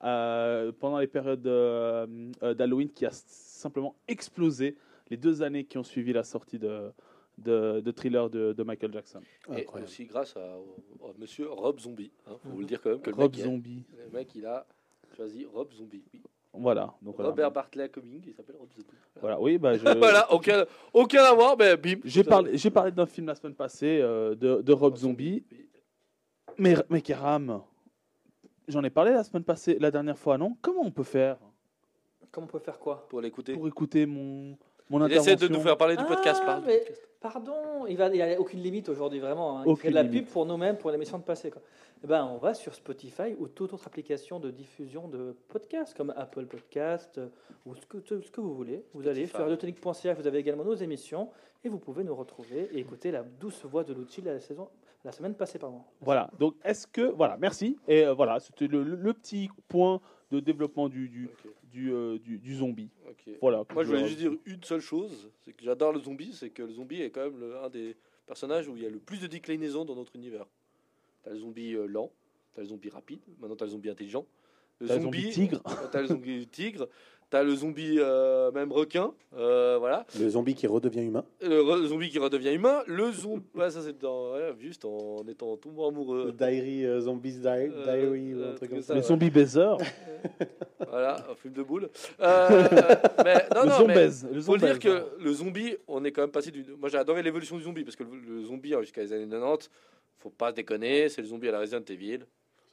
euh, 0.03 0.71
pendant 0.79 0.99
les 0.99 1.07
périodes 1.07 1.45
euh, 1.47 2.05
d'Halloween 2.41 2.89
qui 2.89 3.05
a 3.05 3.11
simplement 3.11 3.95
explosé 4.07 4.77
les 5.09 5.17
deux 5.17 5.41
années 5.41 5.63
qui 5.65 5.77
ont 5.77 5.83
suivi 5.83 6.13
la 6.13 6.23
sortie 6.23 6.59
de, 6.59 6.91
de, 7.37 7.79
de 7.79 7.91
thriller 7.91 8.29
de, 8.29 8.53
de 8.53 8.63
Michael 8.63 8.93
Jackson. 8.93 9.21
Et 9.49 9.61
Incroyable. 9.61 9.89
aussi 9.89 10.05
grâce 10.05 10.35
à 10.37 10.57
au- 10.59 10.83
au 10.99 11.13
monsieur 11.17 11.49
Rob 11.49 11.79
Zombie. 11.79 12.11
Faut 12.25 12.39
vous 12.49 12.59
le 12.59 12.65
dire 12.65 12.81
quand 12.81 12.89
même 12.91 13.01
que 13.01 13.09
le 13.09 13.15
Rob 13.15 13.35
mec, 13.35 13.43
Zombie. 13.45 13.85
le 13.97 14.09
mec, 14.11 14.35
il 14.35 14.45
a 14.45 14.67
choisi 15.15 15.45
Rob 15.45 15.71
Zombie. 15.73 16.03
Oui. 16.13 16.21
Voilà. 16.53 16.93
Donc, 17.01 17.15
voilà. 17.15 17.29
Robert 17.29 17.51
Bartlett 17.51 17.91
Cumming, 17.91 18.23
il 18.27 18.33
s'appelle 18.33 18.55
Rob 18.57 18.69
Zombie. 18.71 18.87
Voilà, 19.21 19.39
oui, 19.39 19.57
bah, 19.57 19.77
je- 19.77 19.83
voilà, 19.97 20.31
aucun, 20.33 20.65
aucun 20.93 21.23
à 21.23 21.33
voir, 21.33 21.55
mais 21.57 21.77
bim. 21.77 21.99
J'ai 22.03 22.23
parlé, 22.23 22.57
j'ai 22.57 22.71
parlé 22.71 22.91
d'un 22.91 23.05
film 23.05 23.27
la 23.27 23.35
semaine 23.35 23.53
passée 23.55 23.99
euh, 24.01 24.33
de, 24.35 24.61
de 24.61 24.73
Rob 24.73 24.95
Zombie. 24.95 25.43
Oui. 25.51 25.69
Mais, 26.57 26.75
mais 26.89 27.01
Karam, 27.01 27.61
j'en 28.67 28.83
ai 28.83 28.89
parlé 28.89 29.11
la 29.11 29.23
semaine 29.23 29.43
passée, 29.43 29.77
la 29.79 29.91
dernière 29.91 30.17
fois, 30.17 30.37
non? 30.37 30.57
Comment 30.61 30.81
on 30.83 30.91
peut 30.91 31.03
faire? 31.03 31.37
Comment 32.31 32.45
on 32.45 32.49
peut 32.49 32.59
faire 32.59 32.79
quoi? 32.79 33.05
Pour 33.09 33.21
l'écouter. 33.21 33.53
pour 33.53 33.67
écouter 33.67 34.05
mon, 34.05 34.57
mon 34.89 34.99
Il 34.99 35.03
intervention 35.03 35.33
essaie 35.33 35.47
de 35.47 35.53
nous 35.53 35.59
faire 35.61 35.77
parler 35.77 35.95
du 35.95 36.03
Ah, 36.03 36.07
podcast. 36.07 36.41
du 36.41 36.65
mais- 36.65 36.77
podcast. 36.79 37.01
Pardon, 37.19 37.87
il 37.87 37.97
n'y 37.97 38.21
a 38.21 38.39
aucune 38.39 38.61
limite 38.61 38.89
aujourd'hui, 38.89 39.19
vraiment. 39.19 39.57
hein. 39.57 39.63
Il 39.65 39.69
Aucune 39.71 39.81
fait 39.81 39.89
de 39.89 39.95
la 39.95 40.03
limite. 40.03 40.25
pub 40.25 40.33
pour 40.33 40.45
nous-mêmes, 40.45 40.77
pour 40.77 40.91
l'émission 40.91 41.17
de 41.17 41.23
passé. 41.23 41.49
Quoi. 41.49 41.61
Eh 42.03 42.07
ben, 42.07 42.23
on 42.25 42.37
va 42.37 42.53
sur 42.53 42.75
Spotify 42.75 43.35
ou 43.39 43.47
toute 43.47 43.73
autre 43.73 43.87
application 43.87 44.39
de 44.39 44.51
diffusion 44.51 45.07
de 45.07 45.35
podcasts, 45.47 45.97
comme 45.97 46.13
Apple 46.15 46.45
Podcast 46.45 47.17
euh, 47.17 47.27
ou 47.65 47.73
ce 47.75 47.85
que, 47.87 47.97
ce 48.05 48.29
que 48.31 48.39
vous 48.39 48.53
voulez. 48.53 48.83
Vous 48.93 49.07
allez 49.07 49.25
sur 49.25 49.29
Spotify. 49.39 49.41
radiotonique.ch, 49.41 50.15
vous 50.17 50.27
avez 50.27 50.37
également 50.37 50.63
nos 50.63 50.75
émissions 50.75 51.29
et 51.65 51.69
vous 51.69 51.79
pouvez 51.79 52.03
nous 52.03 52.15
retrouver 52.15 52.69
et 52.71 52.77
écouter 52.77 53.09
la 53.09 53.23
douce 53.23 53.65
voix 53.65 53.83
de 53.83 53.95
Lucci 53.95 54.21
la, 54.21 54.39
saison, 54.39 54.69
la 55.03 55.11
semaine 55.11 55.33
passée. 55.33 55.57
Pardon. 55.57 55.81
Voilà, 56.01 56.29
donc 56.37 56.53
est-ce 56.63 56.85
que. 56.85 57.01
Voilà, 57.01 57.35
merci. 57.37 57.77
Et 57.87 58.05
euh, 58.05 58.13
voilà, 58.13 58.39
c'était 58.39 58.67
le, 58.67 58.83
le- 58.83 58.95
le 58.95 59.13
petit 59.13 59.49
point 59.67 59.99
de 60.31 60.39
développement 60.39 60.87
du, 60.87 61.29
du, 61.77 61.93
euh, 61.93 62.17
du, 62.17 62.39
du 62.39 62.55
zombie. 62.55 62.89
Voilà. 63.41 63.63
Moi, 63.73 63.83
je 63.83 63.89
voulais 63.89 63.99
juste 64.07 64.19
dire 64.19 64.31
une 64.45 64.63
seule 64.63 64.81
chose, 64.81 65.29
c'est 65.41 65.53
que 65.53 65.63
j'adore 65.63 65.93
le 65.93 65.99
zombie, 65.99 66.33
c'est 66.33 66.49
que 66.49 66.63
le 66.63 66.71
zombie 66.71 67.01
est 67.03 67.11
quand 67.11 67.21
même 67.23 67.39
le- 67.39 67.55
un 67.57 67.69
des 67.69 67.95
personnages 68.25 68.67
où 68.67 68.75
il 68.75 68.81
y 68.83 68.85
a 68.85 68.89
le 68.89 68.99
plus 68.99 69.19
de 69.21 69.27
déclinaisons 69.27 69.85
dans 69.85 69.95
notre 69.95 70.15
univers. 70.15 70.45
T'as 71.23 71.31
le 71.31 71.37
zombie 71.37 71.75
euh, 71.75 71.85
lent, 71.85 72.11
t'as 72.55 72.61
le 72.63 72.67
zombie 72.67 72.89
rapide, 72.89 73.19
maintenant 73.39 73.55
t'as 73.55 73.65
le 73.65 73.71
zombie 73.71 73.89
intelligent. 73.89 74.25
Le 74.79 74.87
le 74.87 75.01
zombie 75.01 75.29
tigre. 75.31 75.61
T'as 75.91 76.01
le 76.01 76.07
zombie 76.07 76.47
tigre, 76.47 76.87
t'as 77.29 77.43
le 77.43 77.53
zombie 77.55 77.97
euh, 77.99 78.51
même 78.51 78.71
requin, 78.71 79.13
euh, 79.35 79.77
voilà. 79.79 80.05
Le 80.19 80.29
zombie 80.29 80.55
qui 80.55 80.65
redevient 80.67 81.01
humain. 81.03 81.25
Le 81.41 81.61
re- 81.61 81.85
zombie 81.85 82.09
qui 82.09 82.19
redevient 82.19 82.53
humain, 82.53 82.83
le 82.87 83.11
zombie, 83.11 83.43
ouais, 83.55 83.69
ça 83.69 83.81
c'est 83.81 83.97
dans, 83.99 84.33
ouais, 84.33 84.53
juste 84.59 84.85
en 84.85 85.17
étant 85.27 85.57
tombant 85.57 85.89
amoureux. 85.89 86.33
Diary, 86.37 86.85
euh, 86.85 87.01
Zombies 87.01 87.33
Di- 87.39 87.47
Euh, 87.47 87.83
Diary 87.83 88.33
ou 88.33 88.39
euh, 88.39 88.51
un 88.51 88.55
truc 88.55 88.69
comme 88.69 88.81
ça, 88.81 88.87
ça. 88.87 88.93
Le 88.93 88.99
ouais. 89.01 89.05
zombie 89.05 89.29
baiser. 89.29 89.71
Voilà, 90.89 91.17
un 91.29 91.35
film 91.35 91.53
de 91.53 91.63
boule. 91.63 91.89
Euh, 92.21 92.47
mais 93.25 93.45
non, 93.53 93.63
le 93.63 93.67
non, 93.69 93.75
zombie. 93.77 93.93
mais 93.95 94.07
Le 94.33 94.41
faut 94.41 94.55
le 94.55 94.59
dire 94.61 94.79
que 94.79 95.05
le 95.19 95.33
zombie, 95.33 95.75
on 95.87 96.03
est 96.05 96.11
quand 96.11 96.21
même 96.21 96.31
passé 96.31 96.49
du. 96.51 96.63
Moi, 96.79 96.87
j'ai 96.89 96.97
adoré 96.97 97.21
l'évolution 97.23 97.57
du 97.57 97.63
zombie 97.63 97.83
parce 97.83 97.95
que 97.97 98.03
le, 98.03 98.09
le 98.35 98.43
zombie 98.45 98.73
hein, 98.73 98.81
jusqu'à 98.81 99.01
les 99.01 99.11
années 99.11 99.27
90, 99.27 99.69
faut 100.19 100.29
pas 100.29 100.51
déconner, 100.53 101.09
c'est 101.09 101.21
le 101.21 101.27
zombie 101.27 101.49
à 101.49 101.51
la 101.51 101.59
Resident 101.59 101.83
Evil. 101.89 102.19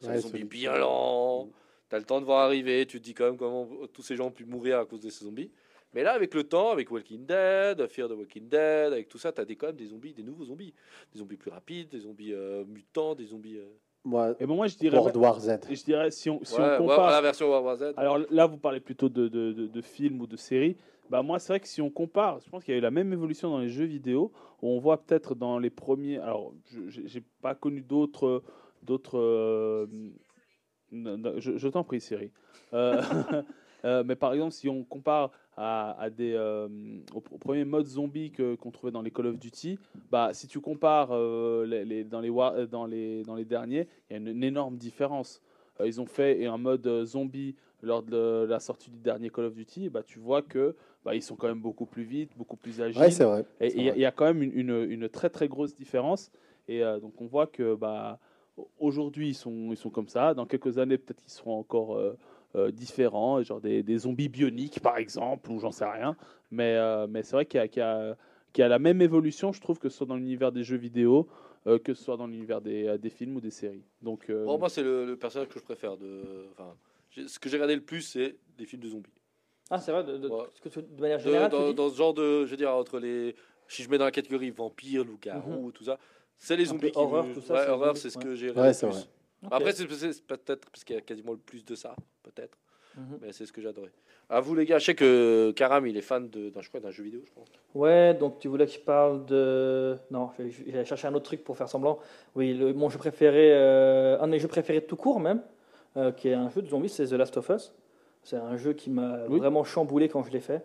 C'est 0.01 0.09
Ouais, 0.09 0.14
le 0.14 0.20
zombie 0.20 0.44
bien 0.44 0.76
lent. 0.76 1.48
T'as 1.89 1.98
le 1.98 2.05
temps 2.05 2.20
de 2.20 2.24
voir 2.27 2.40
arriver, 2.47 2.86
tu 2.86 2.98
te 2.98 3.05
dis 3.05 3.15
quand 3.15 3.24
même 3.27 3.36
comment 3.36 3.69
tous 3.93 4.02
ces 4.02 4.16
gens 4.16 4.27
ont 4.28 4.31
pu 4.32 4.44
mourir 4.44 4.78
à 4.78 4.86
cause 4.86 5.01
de 5.01 5.11
ces 5.11 5.24
zombies. 5.24 5.51
Mais 5.93 6.02
là, 6.02 6.12
avec 6.12 6.35
le 6.35 6.43
temps, 6.43 6.70
avec 6.70 6.90
Walking 6.90 7.24
Dead, 7.24 7.86
Fear 7.86 8.09
the 8.09 8.12
Walking 8.12 8.48
Dead, 8.48 8.93
avec 8.93 9.09
tout 9.09 9.19
ça, 9.19 9.31
t'as 9.31 9.44
des, 9.44 9.55
quand 9.55 9.69
même 9.69 9.77
des 9.77 9.86
zombies, 9.86 10.12
des 10.12 10.24
nouveaux 10.24 10.44
zombies. 10.47 10.74
Des 11.12 11.20
zombies 11.20 11.36
plus 11.36 11.51
rapides, 11.52 11.89
des 11.89 12.01
zombies 12.01 12.32
euh, 12.32 12.65
mutants, 12.65 13.15
des 13.15 13.27
zombies. 13.27 13.59
euh, 13.59 13.69
Moi, 14.05 14.35
Et 14.40 14.47
bon, 14.47 14.56
moi, 14.56 14.66
je 14.66 14.77
dirais. 14.77 14.97
World 14.98 15.16
War 15.16 15.39
Z. 15.39 15.61
Je 15.70 15.85
dirais, 15.85 16.11
si 16.11 16.28
on, 16.31 16.43
si 16.43 16.55
ouais, 16.55 16.61
on 16.61 16.70
ouais, 16.70 16.77
compare. 16.78 17.11
la 17.12 17.20
version 17.20 17.47
World 17.48 17.65
War 17.66 17.77
Z. 17.77 17.94
Alors 17.97 18.19
là, 18.31 18.47
vous 18.47 18.56
parlez 18.59 18.81
plutôt 18.81 19.09
de, 19.09 19.28
de, 19.28 19.52
de, 19.52 19.66
de 19.69 19.82
films 19.82 20.20
ou 20.20 20.27
de 20.27 20.36
séries. 20.36 20.77
Bah 21.11 21.23
moi, 21.23 21.39
c'est 21.39 21.52
vrai 21.52 21.61
que 21.61 21.69
si 21.69 21.81
on 21.81 21.90
compare, 21.90 22.40
je 22.40 22.48
pense 22.51 22.65
qu'il 22.65 22.73
y 22.73 22.74
a 22.74 22.78
eu 22.78 22.82
la 22.82 22.90
même 22.90 23.12
évolution 23.12 23.51
dans 23.51 23.59
les 23.61 23.69
jeux 23.69 23.85
vidéo. 23.85 24.32
Où 24.62 24.70
on 24.70 24.78
voit 24.81 24.97
peut-être 25.01 25.36
dans 25.36 25.61
les 25.61 25.70
premiers. 25.70 26.19
Alors, 26.19 26.55
j'ai 26.89 27.23
pas 27.40 27.55
connu 27.55 27.82
d'autres, 27.82 28.43
d'autres. 28.82 29.19
euh, 29.19 29.86
je 31.39 31.57
je 31.59 31.69
t'en 31.69 31.85
prie, 31.85 32.01
Siri. 32.01 32.31
Euh, 32.73 33.01
euh, 33.85 34.03
mais 34.05 34.16
par 34.16 34.33
exemple, 34.33 34.53
si 34.53 34.69
on 34.69 34.85
compare 34.85 35.31
à, 35.57 35.97
à 36.01 36.11
des 36.11 36.33
euh, 36.35 36.69
au, 37.15 37.19
au 37.19 37.39
premier 37.39 37.65
mode 37.65 37.87
zombie 37.87 38.31
que 38.31 38.55
qu'on 38.57 38.71
trouvait 38.71 38.93
dans 38.93 39.03
les 39.03 39.11
Call 39.11 39.27
of 39.27 39.39
Duty, 39.39 39.79
bah 40.11 40.31
si 40.33 40.47
tu 40.49 40.61
compares 40.61 41.11
euh, 41.12 41.66
les, 41.66 41.85
les- 41.85 42.05
dans 42.05 42.21
les 42.21 42.31
War- 42.31 42.66
dans 42.69 42.87
les 42.87 43.23
dans 43.25 43.35
les 43.35 43.45
derniers, 43.45 43.87
il 44.09 44.12
y 44.12 44.15
a 44.15 44.19
une, 44.19 44.29
une 44.29 44.45
énorme 44.45 44.77
différence. 44.77 45.41
Ils 45.85 46.01
ont 46.01 46.07
fait 46.07 46.47
un 46.47 46.57
mode 46.57 47.05
zombie 47.05 47.57
lors 47.83 48.03
de 48.03 48.47
la 48.49 48.61
sortie 48.61 48.91
du 48.91 48.99
dernier 49.01 49.29
Call 49.29 49.47
of 49.47 49.55
Duty, 49.55 49.89
bah, 49.91 50.03
tu 50.05 50.21
vois 50.21 50.41
que 50.41 50.77
bah, 51.05 51.15
ils 51.16 51.23
sont 51.23 51.35
quand 51.35 51.49
même 51.49 51.61
beaucoup 51.61 51.85
plus 51.85 52.05
vite, 52.05 52.31
beaucoup 52.37 52.57
plus 52.57 52.81
agiles. 52.81 53.03
Ouais, 53.03 53.11
c'est 53.11 53.25
vrai. 53.25 53.45
et 53.61 53.75
il 53.77 53.83
y, 53.85 53.91
a- 53.91 54.09
y 54.09 54.12
quand 54.15 54.25
même 54.25 54.41
une, 54.43 54.53
une- 54.57 54.91
une 54.91 55.09
très 55.09 55.29
très 55.31 55.49
grosse 55.49 55.75
différence. 55.75 56.31
Et 56.69 56.81
donc 57.03 57.21
on 57.21 57.27
voit 57.27 57.47
que 57.47 57.75
bah, 57.75 58.19
aujourd'hui 58.78 59.28
ils 59.28 59.35
sont, 59.35 59.70
ils 59.70 59.76
sont 59.76 59.90
comme 59.90 60.09
ça. 60.09 60.35
Dans 60.35 60.47
quelques 60.47 60.78
années, 60.78 60.98
peut-être 60.98 61.20
qu'ils 61.20 61.32
seront 61.32 61.59
encore 61.59 61.97
euh, 61.97 62.16
euh, 62.56 62.70
différents, 62.70 63.43
genre 63.43 63.60
des, 63.60 63.82
des 63.82 63.98
zombies 63.98 64.28
bioniques 64.28 64.81
par 64.81 64.97
exemple, 64.98 65.51
ou 65.51 65.59
j'en 65.59 65.72
sais 65.72 65.85
rien. 65.85 66.16
Mais, 66.51 66.74
euh, 66.76 67.06
mais 67.09 67.22
c'est 67.22 67.32
vrai 67.36 67.47
qu'il 67.47 67.59
y, 67.59 67.62
a- 67.62 67.68
qu'il 67.68 67.81
y 67.81 67.82
a- 67.82 68.16
qu'il 68.52 68.62
y 68.62 68.64
a 68.64 68.68
la 68.68 68.78
même 68.78 69.02
évolution, 69.02 69.52
je 69.52 69.60
trouve, 69.60 69.81
que 69.81 69.89
ce 69.89 69.97
soit 69.98 70.06
dans 70.06 70.14
l'univers 70.14 70.52
des 70.52 70.62
jeux 70.62 70.76
vidéo, 70.76 71.26
euh, 71.66 71.78
que 71.81 71.93
ce 71.93 72.05
soit 72.05 72.16
dans 72.16 72.28
l'univers 72.28 72.60
des, 72.60 72.97
des 72.98 73.10
films 73.10 73.35
ou 73.36 73.40
des 73.40 73.51
séries. 73.51 73.82
Donc, 74.01 74.31
euh, 74.31 74.44
Bon, 74.44 74.59
moi, 74.59 74.68
c'est 74.68 74.85
le, 74.85 75.05
le 75.05 75.16
personnage 75.16 75.48
que 75.48 75.59
je 75.59 75.64
préfère. 75.64 75.97
De, 75.97 76.47
ce 77.26 77.39
que 77.40 77.48
j'ai 77.48 77.56
regardé 77.56 77.74
le 77.74 77.81
plus, 77.82 78.02
c'est 78.02 78.36
des 78.56 78.64
films 78.66 78.82
de 78.82 78.89
zombies. 78.89 79.10
Ah, 79.70 79.78
c'est 79.78 79.90
vrai, 79.90 80.05
de, 80.05 80.18
de- 80.18 80.28
Ouais. 80.28 80.44
ce 80.55 80.60
que 80.60 80.68
tu- 80.68 80.82
de 80.82 81.01
manière 81.01 81.18
générale, 81.18 81.51
dans, 81.51 81.89
ce 81.90 81.97
genre 81.97 82.14
de, 82.14 82.44
je 82.44 82.51
veux 82.51 82.56
dire, 82.56 82.70
entre 82.72 83.01
les, 83.01 83.35
si 83.66 83.82
je 83.82 83.90
mets 83.90 83.98
dans 83.98 84.05
la 84.05 84.10
catégorie 84.12 84.51
vampire, 84.51 85.05
loup-garou, 85.05 85.72
tout 85.72 85.85
ça, 85.85 85.98
c'est 86.39 86.56
les 86.56 86.66
zombies 86.66 86.93
horreur, 86.94 87.27
tout 87.32 87.40
ça, 87.40 87.55
ouais, 87.55 87.69
horreur, 87.69 87.97
c'est 87.97 88.11
ce 88.11 88.19
que 88.19 88.35
j'ai 88.35 88.51
Ouais, 88.51 88.73
c'est 88.73 88.86
vrai. 88.86 89.01
Après, 89.51 89.73
c'est 89.73 89.86
peut-être 89.86 90.70
parce 90.70 90.85
qu'il 90.85 90.97
y 90.97 90.98
a 90.98 91.02
quasiment 91.02 91.32
le 91.32 91.39
plus 91.39 91.65
de 91.65 91.74
ça, 91.74 91.94
peut-être, 92.23 92.56
Mhm. 92.97 93.19
mais 93.23 93.32
c'est 93.32 93.44
ce 93.47 93.52
que 93.52 93.61
j'adorais. 93.61 93.90
À 94.31 94.40
vous, 94.40 94.55
les 94.55 94.65
gars, 94.65 94.78
je 94.78 94.86
sais 94.86 94.94
que 94.94 95.52
Karam, 95.55 95.86
il 95.86 95.97
est 95.98 96.01
fan 96.01 96.31
de, 96.31 96.48
d'un, 96.48 96.62
je 96.62 96.69
crois, 96.69 96.81
d'un 96.81 96.90
jeu 96.90 97.02
vidéo, 97.05 97.20
je 97.27 97.32
pense. 97.32 97.47
Ouais, 97.74 98.15
donc 98.15 98.39
tu 98.39 98.48
voulais 98.48 98.65
que 98.66 98.73
je 98.73 98.78
parle 98.78 99.27
de. 99.27 99.97
Non, 100.11 100.31
j'allais 100.66 100.85
chercher 100.86 101.09
un 101.09 101.15
autre 101.15 101.27
truc 101.27 101.44
pour 101.44 101.59
faire 101.59 101.69
semblant. 101.69 101.98
Oui, 102.35 102.55
le, 102.55 102.73
mon 102.73 102.89
jeu 102.89 102.97
préféré, 102.98 103.51
euh, 103.52 104.19
un 104.20 104.27
de 104.27 104.32
mes 104.32 104.39
jeux 104.39 104.48
préférés 104.48 104.82
tout 104.82 104.97
court 104.97 105.20
même, 105.20 105.43
euh, 105.98 106.11
qui 106.12 106.28
est 106.28 106.35
un 106.35 106.48
jeu 106.48 106.62
de 106.62 106.69
zombies, 106.69 106.89
c'est 106.89 107.06
The 107.06 107.12
Last 107.12 107.36
of 107.36 107.48
Us. 107.51 107.74
C'est 108.23 108.36
un 108.36 108.56
jeu 108.56 108.73
qui 108.73 108.89
m'a 108.89 109.27
Oui. 109.28 109.39
vraiment 109.40 109.62
chamboulé 109.65 110.09
quand 110.09 110.23
je 110.24 110.31
l'ai 110.31 110.40
fait. 110.40 110.65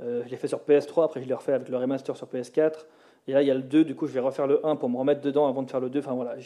Euh, 0.00 0.22
je 0.24 0.28
l'ai 0.30 0.36
fait 0.36 0.48
sur 0.48 0.58
PS3, 0.58 1.04
après 1.04 1.22
je 1.22 1.28
l'ai 1.28 1.34
refait 1.34 1.52
avec 1.52 1.68
le 1.68 1.76
remaster 1.76 2.16
sur 2.16 2.26
PS4. 2.26 2.86
Et 3.28 3.32
là, 3.32 3.42
il 3.42 3.48
y 3.48 3.50
a 3.50 3.54
le 3.54 3.62
2, 3.62 3.84
du 3.84 3.94
coup, 3.94 4.06
je 4.06 4.12
vais 4.12 4.20
refaire 4.20 4.46
le 4.46 4.64
1 4.64 4.76
pour 4.76 4.88
me 4.88 4.96
remettre 4.96 5.20
dedans 5.20 5.48
avant 5.48 5.62
de 5.62 5.70
faire 5.70 5.80
le 5.80 5.90
2. 5.90 5.98
Enfin 5.98 6.14
voilà, 6.14 6.36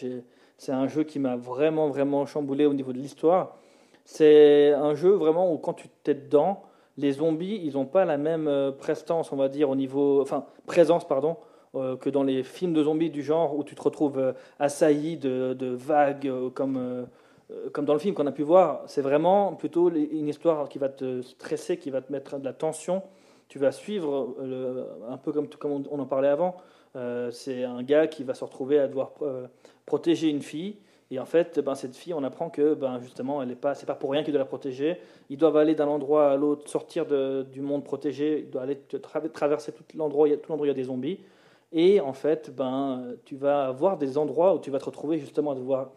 c'est 0.57 0.73
un 0.73 0.86
jeu 0.86 1.05
qui 1.05 1.19
m'a 1.19 1.36
vraiment, 1.36 1.89
vraiment 1.89 2.27
chamboulé 2.27 2.66
au 2.66 2.74
niveau 2.74 2.93
de 2.93 2.98
l'histoire. 2.98 3.57
C'est 4.05 4.73
un 4.73 4.94
jeu 4.94 5.11
vraiment 5.11 5.52
où 5.52 5.59
quand 5.59 5.74
tu 5.74 5.89
t'es 6.02 6.15
dedans, 6.15 6.62
les 6.97 7.12
zombies, 7.12 7.61
ils 7.62 7.74
n'ont 7.74 7.86
pas 7.86 8.05
la 8.05 8.19
même 8.19 8.48
euh, 8.48 8.73
prestance, 8.73 9.32
on 9.32 9.36
va 9.36 9.48
dire, 9.48 9.70
au 9.70 9.77
niveau, 9.77 10.20
enfin, 10.20 10.44
présence, 10.66 11.07
pardon, 11.07 11.36
euh, 11.74 11.97
que 11.97 12.11
dans 12.11 12.23
les 12.23 12.43
films 12.43 12.73
de 12.73 12.82
zombies 12.82 13.11
du 13.11 13.23
genre 13.23 13.57
où 13.57 13.65
tu 13.65 13.74
te 13.74 13.82
retrouves 13.82 14.19
euh, 14.19 14.32
assailli 14.59 15.16
de, 15.16 15.57
vagues 15.74 16.31
comme, 16.55 17.07
comme 17.73 17.85
dans 17.85 17.93
le 17.93 17.98
film 17.98 18.15
qu'on 18.15 18.27
a 18.27 18.32
pu 18.32 18.43
voir. 18.43 18.82
C'est 18.86 19.02
vraiment 19.02 19.55
plutôt 19.55 19.90
une 19.90 20.28
histoire 20.28 20.69
qui 20.69 20.78
va 20.78 20.89
te 20.89 21.23
stresser, 21.23 21.77
qui 21.77 21.90
va 21.90 22.01
te 22.01 22.11
mettre 22.12 22.39
de 22.39 22.44
la 22.44 22.52
tension. 22.52 23.02
Tu 23.51 23.59
vas 23.59 23.72
suivre 23.72 24.36
euh, 24.40 24.85
un 25.09 25.16
peu 25.16 25.32
comme, 25.32 25.85
on, 25.90 25.98
en 25.98 26.06
parlait 26.06 26.28
avant. 26.28 26.56
Euh, 26.94 27.32
c'est 27.32 27.64
un 27.64 27.82
gars 27.82 28.06
qui 28.06 28.22
va 28.22 28.32
se 28.35 28.44
retrouver 28.44 28.78
à 28.78 28.86
devoir 28.86 29.10
euh, 29.22 29.48
protéger 29.86 30.28
une 30.28 30.40
fille. 30.40 30.77
Et 31.10 31.18
en 31.18 31.24
fait, 31.24 31.59
ben, 31.59 31.74
cette 31.74 31.97
fille, 31.97 32.14
on 32.14 32.22
apprend 32.22 32.48
que 32.48 32.74
ben, 32.74 33.01
justement, 33.01 33.43
elle 33.43 33.51
est 33.51 33.56
pas, 33.56 33.74
c'est 33.74 33.86
pas 33.86 33.97
pour 33.97 34.12
rien 34.12 34.22
qu'il 34.22 34.32
doit 34.32 34.39
la 34.39 34.44
protéger. 34.44 34.98
Ils 35.31 35.36
doivent 35.36 35.56
aller 35.56 35.74
d'un 35.74 35.89
endroit 35.89 36.31
à 36.31 36.36
l'autre, 36.36 36.70
sortir 36.70 37.06
de- 37.06 37.44
du 37.51 37.60
monde 37.60 37.82
protégé. 37.82 38.39
Ils 38.39 38.51
doivent 38.51 38.62
aller 38.62 38.78
tra- 38.93 39.28
traverser 39.32 39.72
tout 39.72 39.82
l'endroit, 39.97 40.28
tout 40.36 40.52
où 40.52 40.64
il 40.64 40.68
y 40.68 40.70
a 40.70 40.74
des 40.74 40.85
zombies. 40.85 41.18
Et 41.72 42.01
en 42.01 42.12
fait, 42.12 42.55
ben, 42.55 43.16
tu 43.24 43.35
vas 43.35 43.66
avoir 43.66 43.98
des 43.98 44.16
endroits 44.16 44.55
où 44.55 44.60
tu 44.60 44.70
vas 44.70 44.78
te 44.78 44.85
retrouver 44.85 45.18
justement 45.18 45.51
à 45.51 45.55
devoir 45.56 45.90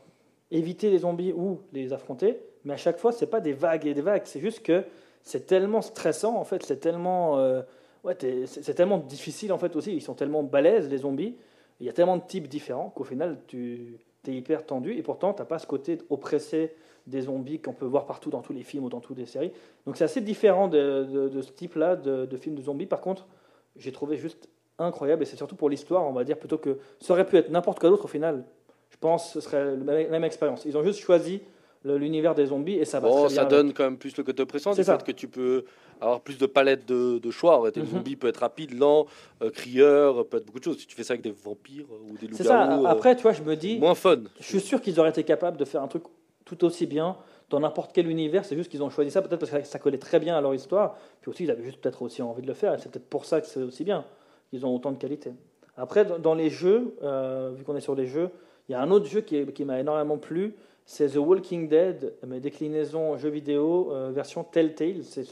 éviter 0.50 0.90
les 0.90 1.00
zombies 1.00 1.34
ou 1.34 1.60
les 1.72 1.94
affronter. 1.94 2.40
Mais 2.66 2.74
à 2.74 2.78
chaque 2.78 2.98
fois, 2.98 3.12
c'est 3.12 3.28
pas 3.28 3.42
des 3.42 3.54
vagues 3.54 3.86
et 3.86 3.94
des 3.94 4.02
vagues. 4.02 4.24
C'est 4.26 4.40
juste 4.40 4.64
que 4.64 4.84
c'est 5.24 5.46
tellement 5.46 5.82
stressant 5.82 6.36
en 6.36 6.44
fait. 6.44 6.64
C'est 6.64 6.78
tellement, 6.78 7.40
euh, 7.40 7.62
ouais, 8.04 8.16
c'est 8.46 8.74
tellement 8.74 9.00
difficile 9.00 9.52
en 9.52 9.58
fait 9.58 9.76
aussi. 9.76 9.94
Ils 9.94 10.02
sont 10.02 10.14
tellement 10.14 10.44
balèzes 10.44 10.90
les 10.90 11.00
zombies. 11.00 11.36
Il 11.80 11.86
y 11.86 11.90
a 11.90 11.94
tellement 11.94 12.18
de 12.18 12.24
types 12.26 12.48
différents 12.48 12.90
qu'au 12.90 13.04
final, 13.04 13.40
tu 13.48 13.98
es 14.28 14.32
hyper 14.32 14.66
tendu, 14.66 14.96
et 14.96 15.04
pourtant, 15.04 15.34
tu 15.34 15.42
n'as 15.42 15.46
pas 15.46 15.60
ce 15.60 15.68
côté 15.68 15.98
oppressé 16.10 16.74
des 17.08 17.22
zombies 17.22 17.60
qu'on 17.60 17.74
peut 17.74 17.86
voir 17.86 18.06
partout 18.06 18.30
dans 18.30 18.42
tous 18.42 18.54
les 18.54 18.64
films 18.64 18.86
ou 18.86 18.90
dans 18.90 19.02
toutes 19.02 19.18
les 19.18 19.26
séries. 19.26 19.52
Donc 19.86 19.98
c'est 19.98 20.06
assez 20.06 20.22
différent 20.22 20.68
de, 20.68 21.30
de- 21.30 21.42
ce 21.42 21.52
type-là 21.52 21.96
de, 21.96 22.38
films 22.38 22.56
de 22.56 22.62
zombies. 22.62 22.86
Par 22.86 23.02
contre, 23.02 23.28
j'ai 23.76 23.92
trouvé 23.92 24.16
juste 24.18 24.48
incroyable, 24.80 25.24
et 25.24 25.26
c'est 25.26 25.36
surtout 25.36 25.56
pour 25.56 25.70
l'histoire, 25.70 26.04
on 26.08 26.14
va 26.14 26.24
dire, 26.24 26.38
plutôt 26.38 26.58
que 26.58 26.80
ça 27.00 27.14
aurait 27.14 27.26
pu 27.26 27.38
être 27.38 27.50
n'importe 27.50 27.80
quoi 27.80 27.90
d'autre 27.90 28.06
au 28.06 28.08
final. 28.08 28.46
Je 28.90 28.98
pense 28.98 29.28
que 29.28 29.34
ce 29.34 29.42
serait 29.42 29.76
la 29.76 30.10
même, 30.10 30.24
expérience. 30.24 30.64
Ils 30.66 30.78
ont 30.78 30.84
juste 30.84 31.00
choisi 31.00 31.42
l'univers 31.86 32.34
des 32.36 32.46
zombies, 32.48 32.76
et 32.76 32.86
ça 32.86 33.00
va 33.00 33.10
Bon, 33.10 33.14
très 33.26 33.28
bien 33.28 33.36
ça 33.36 33.42
avec. 33.42 33.52
donne 33.52 33.74
quand 33.74 33.84
même 33.84 33.98
plus 33.98 34.16
le 34.18 34.24
côté 34.24 34.42
oppressant, 34.44 34.74
C'est 34.74 34.84
ça. 34.84 34.98
fait 34.98 35.06
que 35.06 35.12
tu 35.12 35.28
peux 35.28 35.66
avoir 36.00 36.22
plus 36.22 36.38
de 36.38 36.46
palettes 36.46 36.86
de, 36.88 37.20
de 37.20 37.32
choix. 37.32 37.60
En 37.60 37.64
fait. 37.66 37.76
Le 37.78 37.84
Mhm. 37.84 37.90
zombie 37.90 38.16
peut 38.16 38.28
être 38.28 38.38
rapide, 38.38 38.78
lent, 38.78 39.06
euh, 39.42 39.50
crieur, 39.50 40.26
peut 40.28 40.38
être 40.38 40.46
beaucoup 40.46 40.60
de 40.60 40.64
choses. 40.64 40.80
Si 40.80 40.88
tu 40.88 40.96
fais 40.96 41.04
ça 41.04 41.14
avec 41.14 41.24
des 41.24 41.32
vampires 41.32 41.86
euh, 41.92 42.12
ou 42.12 42.18
des 42.18 42.34
C'est 42.36 42.44
ça. 42.44 42.64
loups-garous, 42.66 42.86
euh, 42.86 42.90
Après, 42.90 43.16
tu 43.16 43.24
vois, 43.24 43.34
je 43.34 43.42
me 43.44 43.56
dis, 43.56 43.80
moins 43.80 43.96
fun. 43.96 44.18
je 44.40 44.44
suis 44.46 44.60
sûr 44.62 44.82
qu'ils 44.82 45.00
auraient 45.00 45.10
été 45.10 45.24
capables 45.24 45.58
de 45.58 45.66
faire 45.66 45.82
un 45.84 45.88
truc 45.88 46.04
tout 46.46 46.64
aussi 46.66 46.86
bien 46.86 47.16
dans 47.50 47.60
n'importe 47.60 47.92
quel 47.94 48.08
univers. 48.10 48.44
C'est 48.46 48.56
juste 48.56 48.70
qu'ils 48.72 48.82
ont 48.84 48.90
choisi 48.90 49.12
ça 49.12 49.22
peut-être 49.22 49.40
parce 49.40 49.52
que 49.52 49.64
ça 49.64 49.80
collait 49.80 49.98
très 49.98 50.20
bien 50.20 50.36
à 50.38 50.42
leur 50.42 50.54
histoire. 50.54 50.96
Puis 51.22 51.30
aussi, 51.32 51.44
ils 51.44 51.52
avaient 51.52 51.64
juste 51.64 51.80
peut-être 51.82 52.02
aussi 52.02 52.22
envie 52.22 52.42
de 52.42 52.48
le 52.48 52.54
faire. 52.54 52.74
Et 52.74 52.78
c'est 52.80 52.90
peut-être 52.92 53.10
pour 53.10 53.26
ça 53.26 53.40
que 53.42 53.48
c'est 53.48 53.62
aussi 53.62 53.84
bien. 53.84 54.04
Ils 54.52 54.66
ont 54.66 54.74
autant 54.76 54.92
de 54.92 54.98
qualité. 54.98 55.32
Après, 55.78 56.06
dans- 56.06 56.36
les 56.36 56.50
jeux, 56.50 56.96
euh, 57.04 57.52
vu 57.56 57.64
qu'on 57.64 57.76
est 57.76 57.82
sur 57.82 57.96
les 57.96 58.06
jeux, 58.08 58.30
il 58.70 58.74
y 58.74 58.76
a 58.76 58.82
un 58.82 58.92
autre 58.92 59.06
jeu 59.08 59.22
qui, 59.22 59.44
qui 59.48 59.66
m'a 59.66 59.80
énormément 59.80 60.18
plu. 60.18 60.54
C'est 60.86 61.10
The 61.10 61.16
Walking 61.18 61.68
Dead, 61.70 62.14
mais 62.28 62.40
déclinaison 62.40 63.18
jeux 63.18 63.30
vidéo 63.30 63.90
euh, 63.92 64.12
version 64.14 64.44
Telltale. 64.44 65.04
C'est 65.04 65.24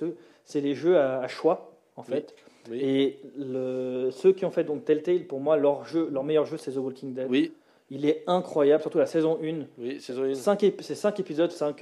c'est 0.45 0.61
les 0.61 0.73
jeux 0.75 0.97
à, 0.97 1.19
à 1.19 1.27
choix, 1.27 1.71
en 1.97 2.03
fait. 2.03 2.33
Oui. 2.69 2.79
Et 2.81 3.19
le, 3.37 4.09
ceux 4.11 4.31
qui 4.33 4.45
ont 4.45 4.51
fait 4.51 4.63
donc 4.63 4.85
Telltale, 4.85 5.25
pour 5.25 5.39
moi, 5.39 5.57
leur, 5.57 5.85
jeu, 5.85 6.09
leur 6.11 6.23
meilleur 6.23 6.45
jeu, 6.45 6.57
c'est 6.57 6.71
The 6.71 6.77
Walking 6.77 7.13
Dead. 7.13 7.27
Oui, 7.29 7.51
Il 7.89 8.05
est 8.05 8.23
incroyable, 8.27 8.81
surtout 8.81 8.99
la 8.99 9.05
saison 9.05 9.37
1. 9.43 9.65
oui, 9.77 9.99
saison 9.99 10.23
1. 10.23 10.33
Cinq 10.35 10.63
ép- 10.63 10.81
c'est 10.81 10.95
5 10.95 11.19
épisodes, 11.19 11.51
5 11.51 11.77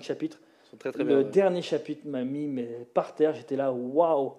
chapitres. 0.00 0.38
sont 0.70 0.76
très 0.76 0.90
très 0.92 1.02
le 1.02 1.08
bien. 1.08 1.16
ouais. 1.18 1.24
dernier 1.24 1.62
chapitre 1.62 2.02
m'a 2.06 2.24
mis 2.24 2.46
mais, 2.46 2.86
par 2.94 3.14
terre. 3.14 3.34
J'étais 3.34 3.56
là, 3.56 3.72
waouh! 3.72 4.32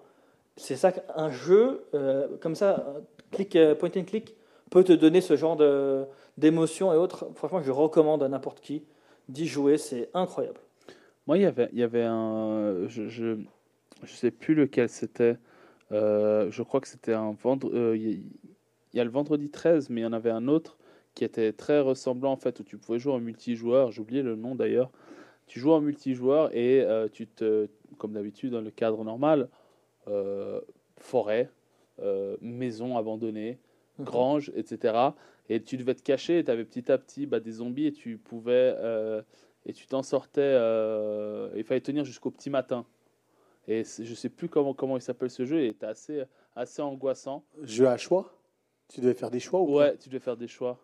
C'est 0.56 0.76
ça 0.76 0.90
qu'un 0.90 1.30
jeu, 1.30 1.84
euh, 1.94 2.26
comme 2.40 2.54
ça, 2.56 2.94
click, 3.30 3.54
euh, 3.54 3.74
point 3.76 3.90
and 3.96 4.04
click, 4.04 4.34
peut 4.70 4.82
te 4.84 4.92
donner 4.92 5.20
ce 5.20 5.36
genre 5.36 5.56
de- 5.56 6.04
d'émotions 6.38 6.92
et 6.92 6.96
autres. 6.96 7.28
Franchement, 7.34 7.62
je 7.62 7.70
recommande 7.70 8.22
à 8.22 8.28
n'importe 8.28 8.60
qui 8.60 8.84
d'y 9.28 9.46
jouer. 9.46 9.76
C'est 9.76 10.08
incroyable. 10.14 10.60
Moi, 11.26 11.36
il 11.38 11.42
y 11.42 11.46
avait, 11.46 11.68
il 11.72 11.78
y 11.78 11.82
avait 11.82 12.04
un. 12.04 12.86
Je, 12.88 13.08
je, 13.08 13.38
je 14.02 14.12
sais 14.14 14.30
plus 14.30 14.54
lequel 14.54 14.88
c'était. 14.88 15.36
Euh, 15.92 16.50
je 16.50 16.62
crois 16.62 16.80
que 16.80 16.88
c'était 16.88 17.14
un 17.14 17.32
vendredi. 17.32 18.24
il 18.92 18.96
y 18.96 19.00
a 19.00 19.04
le 19.04 19.10
vendredi 19.10 19.50
13, 19.50 19.90
mais 19.90 20.02
il 20.02 20.04
y 20.04 20.06
en 20.06 20.12
avait 20.12 20.30
un 20.30 20.48
autre 20.48 20.78
qui 21.14 21.24
était 21.24 21.52
très 21.52 21.80
ressemblant 21.80 22.30
en 22.30 22.36
fait, 22.36 22.60
où 22.60 22.62
tu 22.62 22.78
pouvais 22.78 22.98
jouer 22.98 23.12
en 23.12 23.20
multijoueur. 23.20 23.90
J'ai 23.90 24.00
oublié 24.00 24.22
le 24.22 24.36
nom 24.36 24.54
d'ailleurs. 24.54 24.90
Tu 25.48 25.58
joues 25.58 25.72
en 25.72 25.80
multijoueur 25.80 26.54
et 26.54 26.82
euh, 26.82 27.08
tu 27.08 27.26
te, 27.26 27.68
comme 27.96 28.12
d'habitude 28.12 28.52
dans 28.52 28.60
le 28.60 28.70
cadre 28.70 29.02
normal, 29.02 29.48
euh, 30.06 30.60
forêt, 30.98 31.50
euh, 32.00 32.36
maison 32.40 32.96
abandonnée, 32.96 33.58
grange, 33.98 34.52
etc. 34.54 34.94
Et 35.48 35.62
tu 35.62 35.76
devais 35.76 35.94
te 35.94 36.02
cacher, 36.02 36.44
tu 36.44 36.50
avais 36.50 36.64
petit 36.64 36.90
à 36.92 36.98
petit 36.98 37.26
bah, 37.26 37.40
des 37.40 37.52
zombies 37.52 37.86
et 37.86 37.92
tu 37.92 38.18
pouvais 38.18 38.74
euh, 38.78 39.22
et 39.64 39.72
tu 39.72 39.86
t'en 39.86 40.02
sortais. 40.02 40.40
euh, 40.42 41.50
il 41.56 41.64
fallait 41.64 41.80
tenir 41.80 42.04
jusqu'au 42.04 42.30
petit 42.30 42.50
matin. 42.50 42.86
Et 43.66 43.84
je 43.84 44.14
sais 44.14 44.28
plus 44.28 44.48
comment 44.48 44.74
comment 44.74 44.96
il 44.96 45.02
s'appelle 45.02 45.30
ce 45.30 45.44
jeu. 45.44 45.60
Et 45.60 45.68
était 45.68 45.86
assez 45.86 46.22
assez 46.54 46.82
angoissant. 46.82 47.44
Jeu 47.62 47.86
à 47.86 47.96
choix? 47.96 48.32
Tu 48.88 49.00
devais 49.00 49.14
faire 49.14 49.30
des 49.30 49.40
choix 49.40 49.60
ou 49.60 49.76
Ouais, 49.76 49.96
tu 49.98 50.08
devais 50.08 50.20
faire 50.20 50.36
des 50.36 50.48
choix. 50.48 50.78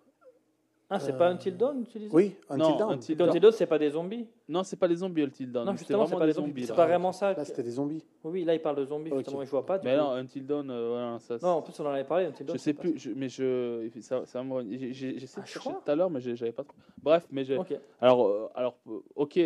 Ah, 0.94 1.00
c'est 1.00 1.12
Euh, 1.12 1.18
pas 1.18 1.28
Until 1.28 1.56
Dawn, 1.56 1.84
tu 1.86 1.98
disais? 1.98 2.14
Oui, 2.14 2.36
Until 2.48 2.58
Non, 2.70 2.76
Dawn. 2.76 2.92
Until 2.92 3.12
Until 3.22 3.40
Dawn, 3.40 3.52
c'est 3.52 3.66
pas 3.66 3.78
des 3.78 3.90
zombies? 3.90 4.26
Non, 4.48 4.62
c'est 4.62 4.76
pas 4.76 4.86
les 4.86 4.96
zombies 4.96 5.22
Until 5.22 5.50
Dawn. 5.50 5.66
Non, 5.66 5.76
justement, 5.76 6.06
c'est 6.06 6.16
pas 6.16 6.26
des 6.26 6.32
zombies. 6.32 6.48
zombies. 6.50 6.66
C'est 6.66 6.74
pas 6.76 6.86
vraiment 6.86 7.12
ça. 7.12 7.32
Là, 7.34 7.44
c'était 7.44 7.62
des 7.62 7.70
zombies. 7.72 8.04
Oui, 8.22 8.44
là, 8.44 8.54
il 8.54 8.60
parle 8.60 8.76
de 8.76 8.84
zombies, 8.84 9.10
justement, 9.16 9.44
je 9.44 9.50
vois 9.50 9.66
pas. 9.66 9.80
Mais 9.82 9.92
coup. 9.94 10.00
non, 10.02 10.10
Until 10.12 10.46
Dawn, 10.46 10.70
euh, 10.70 10.88
voilà, 10.90 11.18
ça. 11.18 11.36
Non, 11.42 11.48
en 11.54 11.62
plus, 11.62 11.78
on 11.80 11.86
en 11.86 11.90
avait 11.90 12.04
parlé. 12.04 12.26
Until 12.26 12.44
Dawn, 12.44 12.56
Je 12.56 12.62
sais 12.62 12.72
plus, 12.74 12.98
je- 12.98 13.10
mais 13.10 13.28
je, 13.28 13.88
ça, 14.00 14.24
ça 14.26 14.42
me- 14.42 14.62
j'essaie 14.92 15.40
Un 15.40 15.42
de 15.42 15.46
chercher 15.48 15.70
tout 15.70 15.90
à 15.90 15.94
l'heure, 15.96 16.10
mais 16.10 16.20
j'avais 16.20 16.52
pas 16.52 16.64
trop. 16.64 16.74
Bref, 17.02 17.26
mais 17.30 17.44
j'ai. 17.44 17.56
ça. 17.56 17.60
Ok. 17.62 17.74
Alors, 18.00 18.26
euh, 18.28 18.48
alors, 18.54 18.76
euh, 18.88 19.00
ok, 19.16 19.40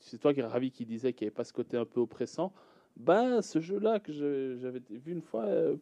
c'est 0.00 0.18
toi 0.18 0.34
qui 0.34 0.42
ravi 0.42 0.70
qui 0.70 0.84
disait 0.84 1.12
qu'il 1.12 1.24
n'y 1.26 1.28
avait 1.28 1.34
pas 1.34 1.44
ce 1.44 1.52
côté 1.52 1.76
un 1.76 1.84
peu 1.84 2.00
oppressant. 2.00 2.52
Bah, 2.96 3.42
ce 3.42 3.60
jeu-là 3.60 4.00
que 4.00 4.12
j'avais 4.12 4.80
vu 4.90 5.12
une 5.12 5.20
fois, 5.22 5.44
euh, 5.44 5.76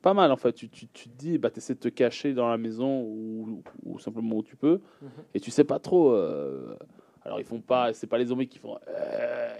pas 0.00 0.14
mal 0.14 0.30
en 0.30 0.36
fait. 0.36 0.52
Tu, 0.52 0.68
tu, 0.68 0.86
tu 0.88 1.08
te 1.08 1.16
dis, 1.18 1.36
bah, 1.38 1.50
tu 1.50 1.58
essaies 1.58 1.74
de 1.74 1.80
te 1.80 1.88
cacher 1.88 2.34
dans 2.34 2.48
la 2.48 2.56
maison 2.56 3.02
ou, 3.02 3.62
ou 3.84 3.98
simplement 3.98 4.36
où 4.36 4.42
tu 4.42 4.56
peux, 4.56 4.80
Mhm. 5.02 5.08
et 5.34 5.40
tu 5.40 5.50
sais 5.50 5.64
pas 5.64 5.78
trop. 5.80 6.12
euh, 6.12 6.76
alors, 7.24 7.38
ils 7.40 7.44
font 7.44 7.60
pas, 7.60 7.92
c'est 7.92 8.06
pas 8.06 8.18
les 8.18 8.26
zombies 8.26 8.48
qui 8.48 8.58
font 8.58 8.78
euh, 8.88 9.54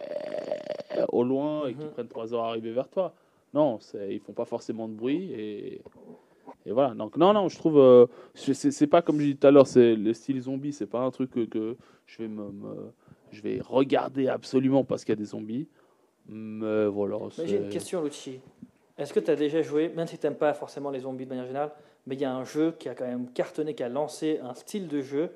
au 1.10 1.22
loin 1.24 1.66
et 1.68 1.74
qui 1.74 1.84
Mhm. 1.84 1.90
prennent 1.90 2.08
trois 2.08 2.32
heures 2.34 2.44
à 2.44 2.48
arriver 2.50 2.72
vers 2.72 2.88
toi. 2.88 3.14
Non, 3.54 3.78
ils 4.08 4.20
font 4.20 4.32
pas 4.32 4.44
forcément 4.46 4.88
de 4.88 4.94
bruit 4.94 5.32
et. 5.32 5.82
Et 6.64 6.70
voilà, 6.70 6.94
donc 6.94 7.16
non, 7.16 7.32
non, 7.32 7.48
je 7.48 7.56
trouve, 7.56 8.08
c'est 8.34 8.86
pas 8.86 9.02
comme 9.02 9.18
je 9.18 9.24
disais 9.24 9.36
tout 9.36 9.46
à 9.48 9.50
l'heure, 9.50 9.66
c'est 9.66 9.96
le 9.96 10.12
style 10.14 10.40
zombie, 10.40 10.72
c'est 10.72 10.86
pas 10.86 11.00
un 11.00 11.10
truc 11.10 11.30
que, 11.32 11.44
que 11.44 11.76
je 12.06 12.18
vais 12.18 12.28
me, 12.28 12.52
me- 12.52 12.92
je 13.32 13.42
vais 13.42 13.60
regarder 13.60 14.28
absolument 14.28 14.84
parce 14.84 15.04
qu'il 15.04 15.10
y 15.10 15.14
a 15.14 15.16
des 15.16 15.24
zombies. 15.24 15.66
Mais 16.28 16.86
voilà, 16.86 17.16
Mais 17.38 17.46
j'ai 17.46 17.56
une 17.56 17.68
question, 17.68 18.02
Lucci. 18.02 18.40
Est-ce 18.98 19.12
que 19.12 19.20
tu 19.20 19.30
as 19.30 19.36
déjà 19.36 19.62
joué, 19.62 19.88
même 19.94 20.06
si 20.06 20.18
tu 20.18 20.26
n'aimes 20.26 20.36
pas 20.36 20.52
forcément 20.54 20.90
les 20.90 21.00
zombies 21.00 21.24
de 21.24 21.30
manière 21.30 21.46
générale, 21.46 21.70
mais 22.06 22.14
il 22.14 22.20
y 22.20 22.24
a 22.24 22.32
un 22.32 22.44
jeu 22.44 22.74
qui 22.78 22.88
a 22.88 22.94
quand 22.94 23.06
même 23.06 23.28
cartonné, 23.32 23.74
qui 23.74 23.82
a 23.82 23.88
lancé 23.88 24.38
un 24.42 24.54
style 24.54 24.86
de 24.88 25.00
jeu, 25.00 25.30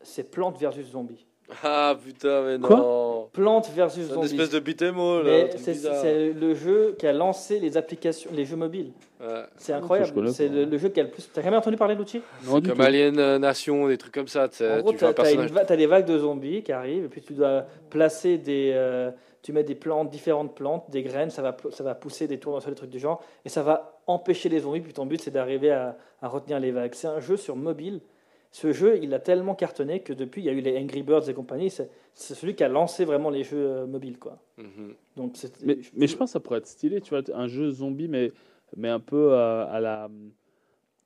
c'est 0.00 0.30
Plante 0.30 0.58
versus 0.58 0.86
Zombie. 0.90 1.24
Ah 1.64 1.96
putain, 2.04 2.42
mais 2.42 2.58
Quoi 2.58 2.76
non. 2.76 3.28
Plante 3.32 3.70
versus 3.74 4.02
C'est 4.04 4.08
une 4.10 4.14
Zombie. 4.16 4.26
espèce 4.26 4.50
de 4.50 4.58
beat'em 4.60 4.98
all. 4.98 5.48
C'est 5.56 6.32
le 6.34 6.54
jeu 6.54 6.94
qui 6.98 7.06
a 7.06 7.12
lancé 7.12 7.58
les 7.58 7.76
applications, 7.78 8.30
les 8.34 8.44
jeux 8.44 8.56
mobiles. 8.56 8.92
Ouais. 9.18 9.44
C'est 9.56 9.72
incroyable. 9.72 10.30
C'est 10.30 10.48
le, 10.48 10.66
le 10.66 10.78
jeu 10.78 10.90
qui 10.90 11.00
a 11.00 11.04
le 11.04 11.08
plus. 11.10 11.28
T'as 11.32 11.40
jamais 11.42 11.56
entendu 11.56 11.76
parler 11.78 11.96
de 11.96 12.04
du 12.04 12.20
Comme 12.46 12.62
tout. 12.62 12.82
Alien 12.82 13.18
euh, 13.18 13.38
Nation, 13.38 13.88
des 13.88 13.96
trucs 13.96 14.12
comme 14.12 14.28
ça. 14.28 14.44
En 14.60 14.80
gros, 14.80 14.92
tu 14.92 14.98
fais 14.98 15.06
un 15.06 15.12
tu 15.14 15.20
as, 15.20 15.24
personnage. 15.24 15.76
des 15.78 15.86
vagues 15.86 16.06
de 16.06 16.18
zombies 16.18 16.62
qui 16.62 16.72
arrivent, 16.72 17.04
et 17.06 17.08
puis 17.08 17.22
tu 17.22 17.32
dois 17.32 17.64
placer 17.88 18.36
des. 18.36 18.72
euh, 18.74 19.10
tu 19.48 19.54
mets 19.54 19.64
des 19.64 19.74
plantes, 19.74 20.10
différentes 20.10 20.54
plantes, 20.54 20.90
des 20.90 21.02
graines, 21.02 21.30
ça 21.30 21.40
va, 21.40 21.56
ça 21.70 21.82
va 21.82 21.94
pousser 21.94 22.28
des 22.28 22.38
tournesols, 22.38 22.72
des 22.74 22.76
trucs 22.76 22.90
du 22.90 22.98
genre, 22.98 23.22
et 23.46 23.48
ça 23.48 23.62
va 23.62 23.98
empêcher 24.06 24.50
les 24.50 24.60
zombies, 24.60 24.82
puis 24.82 24.92
ton 24.92 25.06
but 25.06 25.18
c'est 25.22 25.30
d'arriver 25.30 25.70
à, 25.70 25.96
à 26.20 26.28
retenir 26.28 26.60
les 26.60 26.70
vagues. 26.70 26.92
C'est 26.92 27.06
un 27.08 27.18
jeu 27.20 27.38
sur 27.38 27.56
mobile. 27.56 28.02
Ce 28.50 28.72
jeu, 28.74 28.98
il 29.02 29.14
a 29.14 29.18
tellement 29.20 29.54
cartonné 29.54 30.00
que 30.00 30.12
depuis, 30.12 30.42
il 30.42 30.44
y 30.44 30.50
a 30.50 30.52
eu 30.52 30.60
les 30.60 30.76
Angry 30.78 31.02
Birds 31.02 31.30
et 31.30 31.32
compagnie, 31.34 31.70
c'est 31.70 31.88
c'est 32.12 32.34
celui 32.34 32.54
qui 32.54 32.62
a 32.62 32.68
lancé 32.68 33.06
vraiment 33.06 33.30
les 33.30 33.42
jeux 33.42 33.56
euh, 33.70 33.86
mobiles. 33.86 34.18
Quoi. 34.18 34.38
Mhm. 34.58 34.94
Donc, 35.16 35.30
c'est- 35.36 35.62
Mais, 35.64 35.78
mais 35.94 36.06
je 36.06 36.14
pense 36.14 36.28
que 36.28 36.32
ça 36.32 36.40
pourrait 36.40 36.58
être 36.58 36.66
stylé, 36.66 37.00
tu 37.00 37.14
vois, 37.14 37.22
un 37.34 37.46
jeu 37.46 37.70
zombie, 37.70 38.08
mais, 38.08 38.32
mais 38.76 38.90
un 38.90 39.00
peu 39.00 39.32
euh, 39.32 39.66
à 39.66 39.80
la. 39.80 40.10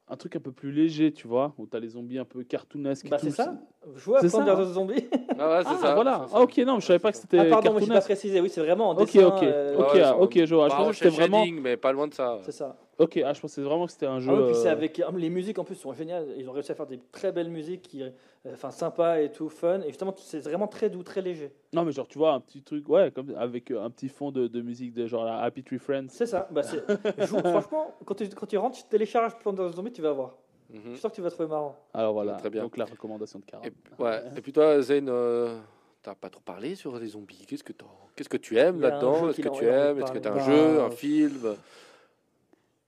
Un 0.08 0.16
truc 0.16 0.36
un 0.36 0.40
peu 0.40 0.52
plus 0.52 0.72
léger, 0.72 1.12
tu 1.12 1.26
vois, 1.26 1.54
où 1.56 1.66
tu 1.66 1.74
as 1.76 1.80
les 1.80 1.88
zombies 1.90 2.18
un 2.18 2.24
peu 2.24 2.42
cartoonesques. 2.42 3.06
et 3.06 3.08
Bah, 3.08 3.16
tout. 3.18 3.26
c'est 3.26 3.30
ça. 3.32 3.54
Jouer 3.96 4.16
à 4.18 4.20
C'est 4.20 4.28
Plants 4.28 4.44
ça, 4.44 4.54
vs 4.56 4.72
Zombies. 4.74 5.04
Ah 5.38 5.48
ouais, 5.48 5.62
c'est 5.62 5.68
Ah, 5.70 5.78
ça. 5.80 5.94
voilà. 5.94 6.20
c'est 6.26 6.32
ça. 6.32 6.38
Ah, 6.38 6.42
ok, 6.42 6.58
non, 6.58 6.80
je 6.80 6.86
savais 6.86 6.98
pas 6.98 7.12
que 7.12 7.18
c'était 7.18 7.38
Ah, 7.38 7.44
pardon, 7.46 7.70
moi, 7.72 7.80
je 7.80 7.86
n'ai 7.86 7.88
pas 7.88 7.94
cartoonesque. 7.94 8.06
précisé. 8.06 8.40
Oui, 8.40 8.50
c'est 8.50 8.60
vraiment 8.60 8.90
en 8.90 8.92
Ok, 8.92 9.06
dessin. 9.12 9.26
ok, 9.26 9.42
euh, 9.44 9.76
ok, 9.78 9.94
ouais, 9.94 10.02
ah, 10.02 10.16
ok, 10.18 10.44
je 10.44 10.54
vois. 10.54 10.64
Je 10.68 10.70
Pas 10.72 10.76
pensais 10.76 10.86
en 10.86 10.90
que 10.90 10.96
c'était 10.96 11.08
vraiment. 11.08 11.44
mais 11.62 11.76
pas 11.76 11.92
loin 11.92 12.08
de 12.08 12.14
ça. 12.14 12.38
C'est 12.42 12.52
ça. 12.52 12.76
Ok, 12.98 13.16
ah, 13.24 13.32
je 13.32 13.40
pensais 13.40 13.62
vraiment 13.62 13.86
que 13.86 13.92
c'était 13.92 14.06
un 14.06 14.20
jeu. 14.20 14.30
Ah 14.30 14.36
oui, 14.38 14.46
puis 14.52 14.54
c'est 14.54 14.68
euh, 14.68 14.72
avec 14.72 15.00
ah, 15.00 15.10
les 15.16 15.30
musiques 15.30 15.58
en 15.58 15.64
plus 15.64 15.74
sont 15.76 15.92
géniales. 15.94 16.26
Ils 16.36 16.48
ont 16.48 16.52
réussi 16.52 16.72
à 16.72 16.74
faire 16.74 16.86
des 16.86 17.00
très 17.10 17.32
belles 17.32 17.48
musiques, 17.48 17.82
qui, 17.82 18.02
euh, 18.02 18.10
enfin 18.52 18.70
sympas 18.70 19.20
et 19.20 19.32
tout, 19.32 19.48
fun. 19.48 19.80
Et 19.80 19.88
justement, 19.88 20.14
c'est 20.18 20.40
vraiment 20.40 20.68
très 20.68 20.90
doux, 20.90 21.02
très 21.02 21.22
léger. 21.22 21.52
Non, 21.72 21.84
mais 21.84 21.92
genre, 21.92 22.06
tu 22.06 22.18
vois, 22.18 22.34
un 22.34 22.40
petit 22.40 22.62
truc, 22.62 22.88
ouais, 22.90 23.10
comme 23.10 23.34
avec 23.36 23.70
euh, 23.70 23.82
un 23.82 23.88
petit 23.90 24.08
fond 24.08 24.30
de, 24.30 24.46
de 24.46 24.60
musique 24.60 24.92
de 24.92 25.06
genre 25.06 25.24
la 25.24 25.38
Happy 25.40 25.62
Tree 25.62 25.78
Friends. 25.78 26.06
C'est 26.08 26.26
ça. 26.26 26.46
Bah, 26.50 26.62
c'est- 26.62 26.84
joue- 27.26 27.38
franchement, 27.38 27.94
quand 28.04 28.14
tu, 28.14 28.28
quand 28.28 28.46
tu 28.46 28.58
rentres, 28.58 28.76
tu 28.76 28.84
télécharges 28.84 29.36
Plants 29.38 29.54
vs 29.54 29.72
Zombies, 29.74 29.92
tu 29.92 30.02
vas 30.02 30.12
voir. 30.12 30.36
Mhm. 30.70 30.80
Je 30.84 30.90
suis 30.90 30.98
sûr 31.00 31.10
que 31.10 31.14
tu 31.16 31.22
vas 31.22 31.30
trouver 31.30 31.48
marrant. 31.48 31.76
Alors 31.94 32.12
voilà, 32.12 32.34
Très 32.34 32.50
bien. 32.50 32.62
donc 32.62 32.76
la 32.76 32.84
recommandation 32.84 33.38
de 33.38 33.44
Cara. 33.44 33.62
Et, 33.66 33.72
ouais. 34.02 34.22
Et 34.36 34.40
puis 34.42 34.52
toi, 34.52 34.80
Zayn, 34.82 35.08
euh, 35.08 35.58
t'as 36.02 36.14
pas 36.14 36.28
trop 36.30 36.40
parlé 36.42 36.74
sur 36.74 36.98
les 36.98 37.08
zombies. 37.08 37.44
Qu'est-ce 37.48 37.64
que, 37.64 37.72
qu'est-ce 38.16 38.28
que 38.28 38.36
tu 38.36 38.58
aimes 38.58 38.80
là-dedans? 38.80 39.28
Est-ce 39.30 39.40
que 39.40 39.48
a 39.48 39.50
tu 39.50 39.64
aimes? 39.66 39.98
Est-ce 39.98 40.12
que 40.12 40.18
t'as 40.18 40.32
un 40.32 40.38
jeu, 40.38 40.80
un 40.82 40.90
film? 40.90 41.54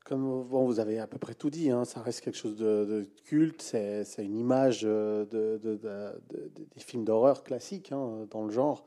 Comme 0.05 0.45
bon, 0.45 0.67
vous 0.67 0.81
avez 0.81 0.99
à 0.99 1.07
peu 1.07 1.17
près 1.19 1.35
tout 1.35 1.49
dit, 1.49 1.71
hein, 1.71 1.85
ça 1.87 2.01
reste 2.01 2.21
quelque 2.21 2.37
chose 2.37 2.57
de, 2.57 2.85
de 2.85 3.09
culte, 3.25 3.63
c'est 3.63 4.05
une 4.19 4.37
image 4.39 4.83
euh, 4.85 5.25
de, 5.25 5.59
de- 5.63 5.77
de- 5.77 5.79
de- 5.79 6.51
de- 6.55 6.65
des 6.75 6.81
films 6.81 7.05
d'horreur 7.05 7.43
classiques 7.43 7.91
hein, 7.91 8.27
dans 8.31 8.45
le 8.45 8.51
genre. 8.51 8.85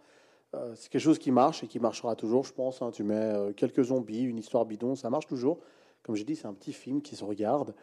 Euh, 0.54 0.74
c'est 0.76 0.90
quelque 0.92 1.02
chose 1.02 1.18
qui 1.18 1.32
marche 1.32 1.64
et 1.64 1.68
qui 1.68 1.80
marchera 1.80 2.16
toujours, 2.16 2.44
je 2.46 2.54
pense. 2.54 2.82
hein. 2.84 2.92
Tu 2.92 3.04
mets 3.04 3.16
euh, 3.16 3.52
quelques 3.52 3.84
zombies, 3.86 4.22
une 4.22 4.38
histoire 4.38 4.66
bidon, 4.66 4.96
ça 4.96 5.10
marche 5.10 5.26
toujours. 5.26 5.58
Comme 6.04 6.16
je 6.16 6.24
dis, 6.24 6.36
c'est 6.36 6.46
un 6.48 6.54
petit 6.54 6.72
film 6.72 7.02
qui 7.02 7.16
se 7.16 7.24
regarde. 7.26 7.74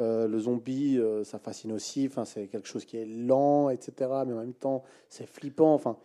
Euh, 0.00 0.26
le 0.28 0.38
zombie, 0.38 0.98
ça 1.24 1.38
fascine 1.38 1.72
aussi. 1.72 2.06
Enfin, 2.06 2.24
c'est 2.24 2.46
quelque 2.46 2.66
chose 2.68 2.84
qui 2.84 2.96
est 2.96 3.04
lent, 3.06 3.70
etc. 3.70 3.92
Mais 4.26 4.32
en 4.32 4.38
même 4.38 4.54
temps, 4.54 4.84
c'est 5.08 5.26
flippant. 5.26 5.74
Enfin, 5.74 5.96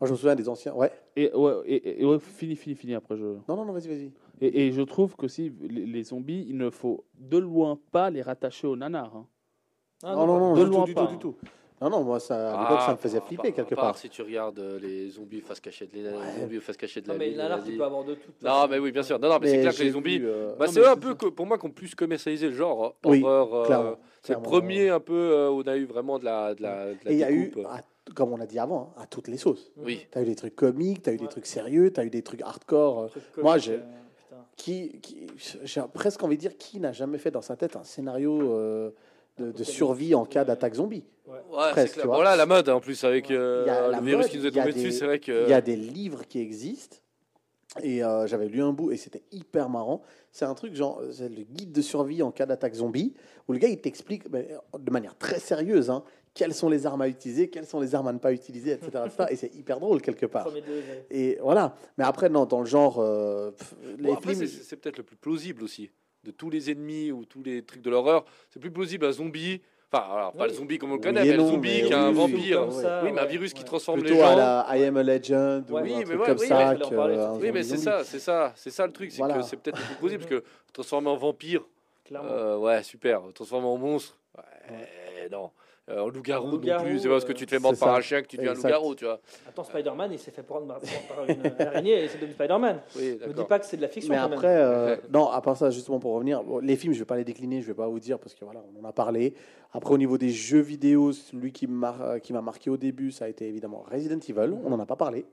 moi, 0.00 0.06
je 0.06 0.12
me 0.12 0.16
souviens 0.16 0.34
des 0.36 0.48
anciens. 0.48 0.74
Ouais. 0.74 0.90
Et 1.16 1.32
ouais, 1.34 1.54
et, 1.66 2.00
et- 2.00 2.04
ouais, 2.06 2.18
fini, 2.20 2.56
fini, 2.56 2.74
fini. 2.76 2.94
Après, 2.94 3.16
je. 3.16 3.24
Non, 3.48 3.56
non, 3.56 3.64
non, 3.66 3.72
vas-y, 3.72 3.88
vas-y. 3.88 4.10
Et, 4.40 4.66
et 4.66 4.72
je 4.72 4.82
trouve 4.82 5.16
qu'aussi, 5.16 5.52
les, 5.62 5.86
les 5.86 6.02
zombies, 6.02 6.44
il 6.48 6.56
ne 6.56 6.70
faut 6.70 7.04
de 7.18 7.38
loin 7.38 7.78
pas 7.92 8.10
les 8.10 8.22
rattacher 8.22 8.66
au 8.66 8.76
nanar. 8.76 9.14
hein. 9.16 9.26
Ah, 10.02 10.14
non, 10.14 10.26
non, 10.26 10.38
non, 10.38 10.54
de 10.54 10.64
du 10.64 10.70
loin 10.70 10.80
tout, 10.82 10.86
du 10.86 10.94
pas, 10.94 11.06
tout, 11.06 11.12
du 11.12 11.18
tout. 11.18 11.36
Non, 11.80 11.90
non, 11.90 12.04
moi, 12.04 12.20
ça, 12.20 12.58
à 12.58 12.62
l'époque, 12.62 12.80
ça 12.82 12.92
me 12.92 12.96
faisait 12.96 13.20
flipper 13.20 13.52
quelque 13.52 13.74
part 13.74 13.84
part. 13.84 13.98
si 13.98 14.08
tu 14.08 14.22
regardes 14.22 14.58
euh, 14.58 14.78
les 14.78 15.10
zombies 15.10 15.40
face 15.42 15.60
cachette, 15.60 15.90
les 15.92 16.04
zombies 16.40 16.58
face 16.60 16.76
cachette 16.76 17.04
de 17.04 17.08
Non, 17.12 17.14
la 17.14 17.18
mais 17.18 17.30
là, 17.32 17.48
là, 17.50 17.56
vas-y. 17.58 17.72
tu 17.72 17.76
peux 17.78 17.84
avoir 17.84 18.02
de 18.04 18.14
tout. 18.14 18.30
Non, 18.42 18.66
mais 18.68 18.78
oui, 18.78 18.92
bien 18.92 19.02
sûr. 19.02 19.18
Non, 19.18 19.28
non, 19.28 19.38
mais, 19.40 19.48
c'est 19.48 19.60
clair 19.60 19.74
que 19.74 19.82
les 19.82 19.90
zombies. 19.90 20.20
euh, 20.22 20.54
Bah, 20.58 20.66
non, 20.66 20.72
c'est 20.72 20.80
mais 20.80 20.86
un 20.86 20.96
peu, 20.96 21.14
que- 21.14 21.26
pour 21.26 21.44
moi, 21.46 21.58
qui 21.58 21.66
ont 21.66 21.70
plus 21.70 21.94
commercialisé 21.94 22.48
le 22.48 22.54
genre 22.54 22.84
hein, 22.84 22.92
Oui, 23.04 23.22
horreur. 23.22 23.54
euh, 23.54 23.66
clairement, 23.66 23.96
c'est 24.22 24.34
le 24.34 24.40
premier 24.42 24.88
un 24.90 25.00
peu 25.00 25.14
euh, 25.14 25.50
où 25.50 25.60
on 25.60 25.66
a 25.66 25.76
eu 25.76 25.84
vraiment 25.84 26.18
de 26.18 26.24
la, 26.24 26.54
de 26.54 26.62
la, 26.62 26.86
de 26.94 26.98
la 27.04 27.10
Et 27.10 27.14
il 27.14 27.18
y 27.20 27.24
a 27.24 27.30
eu, 27.32 27.52
comme 28.14 28.32
on 28.32 28.40
a 28.40 28.46
dit 28.46 28.58
avant, 28.58 28.94
hein, 28.96 29.02
à 29.02 29.06
toutes 29.06 29.28
les 29.28 29.36
sauces. 29.38 29.70
Oui. 29.76 30.06
Tu 30.10 30.18
as 30.18 30.22
eu 30.22 30.24
des 30.26 30.34
trucs 30.36 30.56
comiques, 30.56 31.02
tu 31.02 31.10
as 31.10 31.12
eu 31.12 31.16
des 31.18 31.24
Ouais. 31.24 31.28
trucs 31.30 31.46
sérieux, 31.46 31.92
tu 31.92 32.00
as 32.00 32.04
eu 32.04 32.10
des 32.10 32.22
trucs 32.22 32.40
hardcore. 32.42 33.10
Moi, 33.42 33.58
j'ai- 33.58 33.74
euh. 33.74 33.80
Qui, 34.56 34.98
qui- 35.00 35.26
j'ai 35.64 35.82
presque 35.92 36.22
envie 36.22 36.36
de 36.36 36.40
dire 36.40 36.56
qui 36.56 36.80
n'a 36.80 36.92
jamais 36.92 37.18
fait 37.18 37.30
dans 37.30 37.42
sa 37.42 37.56
tête 37.56 37.76
un 37.76 37.84
scénario 37.84 38.52
euh, 38.52 38.90
de, 39.38 39.64
survie 39.64 40.14
en 40.14 40.24
cas 40.24 40.44
d'attaque 40.44 40.74
zombie. 40.74 41.04
Ouais. 41.26 41.38
Presque, 41.72 41.92
clair. 41.94 42.02
tu 42.02 42.06
vois. 42.08 42.16
Bon, 42.16 42.22
là, 42.22 42.36
la 42.36 42.46
mode, 42.46 42.68
en 42.68 42.80
plus, 42.80 43.04
avec 43.04 43.30
euh, 43.30 43.90
le 43.92 44.02
virus 44.04 44.24
mode, 44.24 44.30
qui 44.30 44.38
nous 44.38 44.46
est 44.46 44.50
tombé 44.50 44.72
des- 44.72 44.82
dessus, 44.82 44.92
c'est 44.92 45.04
vrai 45.04 45.18
que. 45.18 45.44
Il 45.44 45.50
y 45.50 45.54
a 45.54 45.60
des 45.60 45.76
livres 45.76 46.26
qui 46.26 46.40
existent. 46.40 46.96
Et 47.82 48.02
euh, 48.02 48.26
j'avais 48.26 48.48
lu 48.48 48.62
un 48.62 48.72
bout 48.72 48.90
et 48.90 48.96
c'était 48.96 49.22
hyper 49.32 49.68
marrant. 49.68 50.00
C'est 50.32 50.46
un 50.46 50.54
truc 50.54 50.74
genre, 50.74 51.02
c'est 51.12 51.28
le 51.28 51.42
guide 51.42 51.72
de 51.72 51.82
survie 51.82 52.22
en 52.22 52.30
cas 52.30 52.46
d'attaque 52.46 52.72
zombie, 52.74 53.12
où 53.48 53.52
le 53.52 53.58
gars 53.58 53.68
il 53.68 53.78
t'explique 53.78 54.30
de 54.30 54.90
manière 54.90 55.14
très 55.18 55.38
sérieuse 55.38 55.90
hein, 55.90 56.02
quelles 56.36 56.54
sont 56.54 56.68
les 56.68 56.86
armes 56.86 57.00
à 57.02 57.08
utiliser, 57.08 57.48
quelles 57.48 57.66
sont 57.66 57.80
les 57.80 57.94
armes 57.94 58.06
à 58.08 58.12
ne 58.12 58.18
pas 58.18 58.32
utiliser, 58.32 58.72
etc. 58.72 58.90
etc. 59.06 59.24
et 59.30 59.36
c'est 59.36 59.52
hyper 59.54 59.80
drôle 59.80 60.00
quelque 60.02 60.26
part. 60.26 60.48
Et 61.10 61.38
voilà. 61.42 61.74
Mais 61.98 62.04
après, 62.04 62.28
non, 62.28 62.44
dans 62.44 62.60
le 62.60 62.66
genre, 62.66 62.98
euh, 63.00 63.50
pff, 63.50 63.74
les 63.98 64.04
Bon, 64.04 64.14
après, 64.14 64.34
films. 64.34 64.46
c'est 64.46 64.76
peut-être 64.76 64.98
le 64.98 65.02
plus 65.02 65.16
plausible 65.16 65.64
aussi. 65.64 65.90
De 66.22 66.30
tous 66.30 66.50
les 66.50 66.70
ennemis 66.70 67.10
ou 67.10 67.24
tous 67.24 67.42
les 67.42 67.62
trucs 67.64 67.82
de 67.82 67.88
l'horreur, 67.90 68.24
c'est 68.50 68.60
plus 68.60 68.70
plausible 68.70 69.06
un 69.06 69.12
zombie. 69.12 69.62
Enfin, 69.92 70.04
alors, 70.12 70.32
pas 70.32 70.42
Oui. 70.44 70.48
le 70.50 70.54
zombie 70.56 70.78
comme 70.78 70.90
on 70.90 70.94
le 70.94 70.98
Oui 70.98 71.04
connaît, 71.04 71.24
mais 71.24 71.30
le 71.32 71.36
non, 71.38 71.48
zombie 71.52 71.82
mais 71.82 71.88
qui 71.88 71.94
a 71.94 72.02
un 72.02 72.08
oui, 72.12 72.16
oui, 72.24 72.32
vampire. 72.32 72.72
Ça, 72.72 73.00
oui, 73.04 73.12
mais 73.12 73.20
un 73.20 73.22
ouais, 73.24 73.30
virus 73.30 73.52
qui 73.54 73.60
ouais. 73.60 73.64
transforme 73.66 73.98
les 74.00 74.06
Plutôt 74.06 74.20
gens. 74.20 74.32
à 74.32 74.66
la 74.68 74.76
I 74.76 74.84
am 74.84 74.96
a 74.96 75.02
legend 75.04 75.70
ou 75.70 75.74
Ouais. 75.74 75.80
un 75.80 75.84
Oui, 75.84 75.94
mais 75.98 76.04
truc 76.04 76.20
ouais, 76.20 76.26
comme 76.26 76.38
oui, 76.40 76.46
ça. 76.48 76.74
parler, 76.90 77.14
euh, 77.16 77.28
un 77.30 77.38
Oui, 77.38 77.50
mais 77.52 77.62
zombie 77.62 77.62
c'est 77.62 77.76
zombie. 77.76 77.82
ça, 77.84 78.04
c'est 78.04 78.18
ça, 78.18 78.52
c'est 78.56 78.70
ça 78.70 78.86
le 78.86 78.92
truc, 78.92 79.12
c'est 79.12 79.18
Voilà. 79.18 79.34
que 79.38 79.42
c'est 79.42 79.56
peut-être 79.56 79.78
le 79.78 79.84
plus 79.84 79.94
plausible 79.94 80.24
parce 80.26 80.40
que 80.42 80.46
transformer 80.72 81.08
en 81.08 81.16
vampire, 81.16 81.62
euh, 82.12 82.58
ouais, 82.58 82.82
super. 82.82 83.22
Transformer 83.32 83.68
en 83.68 83.76
monstre, 83.78 84.18
ouais, 84.36 85.28
non. 85.30 85.50
Euh, 85.88 86.00
en 86.00 86.08
loup-garou 86.08 86.48
En 86.48 86.50
non 86.52 86.58
plus, 86.58 86.98
c'est 86.98 87.06
pas 87.08 87.14
parce 87.14 87.24
que 87.24 87.32
tu 87.32 87.44
te 87.46 87.50
fais 87.50 87.56
euh, 87.56 87.60
mordre 87.60 87.78
par 87.78 87.90
ça. 87.90 87.94
un 87.96 88.00
chien 88.00 88.20
que 88.20 88.26
tu 88.26 88.36
deviens 88.36 88.54
loup-garou, 88.54 88.96
tu 88.96 89.04
vois. 89.04 89.20
Attends, 89.48 89.62
Spider-Man, 89.62 90.10
il 90.12 90.18
s'est 90.18 90.32
fait 90.32 90.42
prendre 90.42 90.66
par 90.66 90.80
une 91.28 91.62
araignée 91.64 92.02
et 92.04 92.08
c'est 92.08 92.18
devenu 92.18 92.32
Spider-Man. 92.32 92.80
Oui, 92.96 93.18
Ne 93.24 93.32
dis 93.32 93.44
pas 93.44 93.60
que 93.60 93.66
c'est 93.66 93.76
de 93.76 93.82
la 93.82 93.88
fiction 93.88 94.12
Mais 94.12 94.18
quand 94.18 94.32
après, 94.32 94.48
même. 94.48 94.66
euh, 94.66 94.96
non, 95.12 95.28
à 95.30 95.40
part 95.40 95.56
ça, 95.56 95.70
justement 95.70 96.00
pour 96.00 96.14
revenir, 96.14 96.42
bon, 96.42 96.58
les 96.58 96.74
films, 96.74 96.92
je 96.92 96.98
vais 96.98 97.04
pas 97.04 97.16
les 97.16 97.22
décliner, 97.24 97.60
je 97.62 97.68
vais 97.68 97.74
pas 97.74 97.86
vous 97.86 98.00
dire 98.00 98.18
parce 98.18 98.34
que 98.34 98.44
voilà, 98.44 98.64
on 98.76 98.84
en 98.84 98.88
a 98.88 98.92
parlé. 98.92 99.34
Après, 99.72 99.94
au 99.94 99.98
niveau 99.98 100.18
des 100.18 100.30
jeux 100.30 100.58
vidéo, 100.60 101.12
celui 101.12 101.52
qui 101.52 101.68
m'a 101.68 102.18
qui 102.20 102.32
m'a 102.32 102.42
marqué 102.42 102.68
au 102.68 102.76
début, 102.76 103.12
ça 103.12 103.26
a 103.26 103.28
été 103.28 103.46
évidemment 103.46 103.84
Resident 103.88 104.18
Evil. 104.18 104.54
On 104.64 104.70
n'en 104.70 104.80
a 104.80 104.86
pas 104.86 104.96
parlé. 104.96 105.24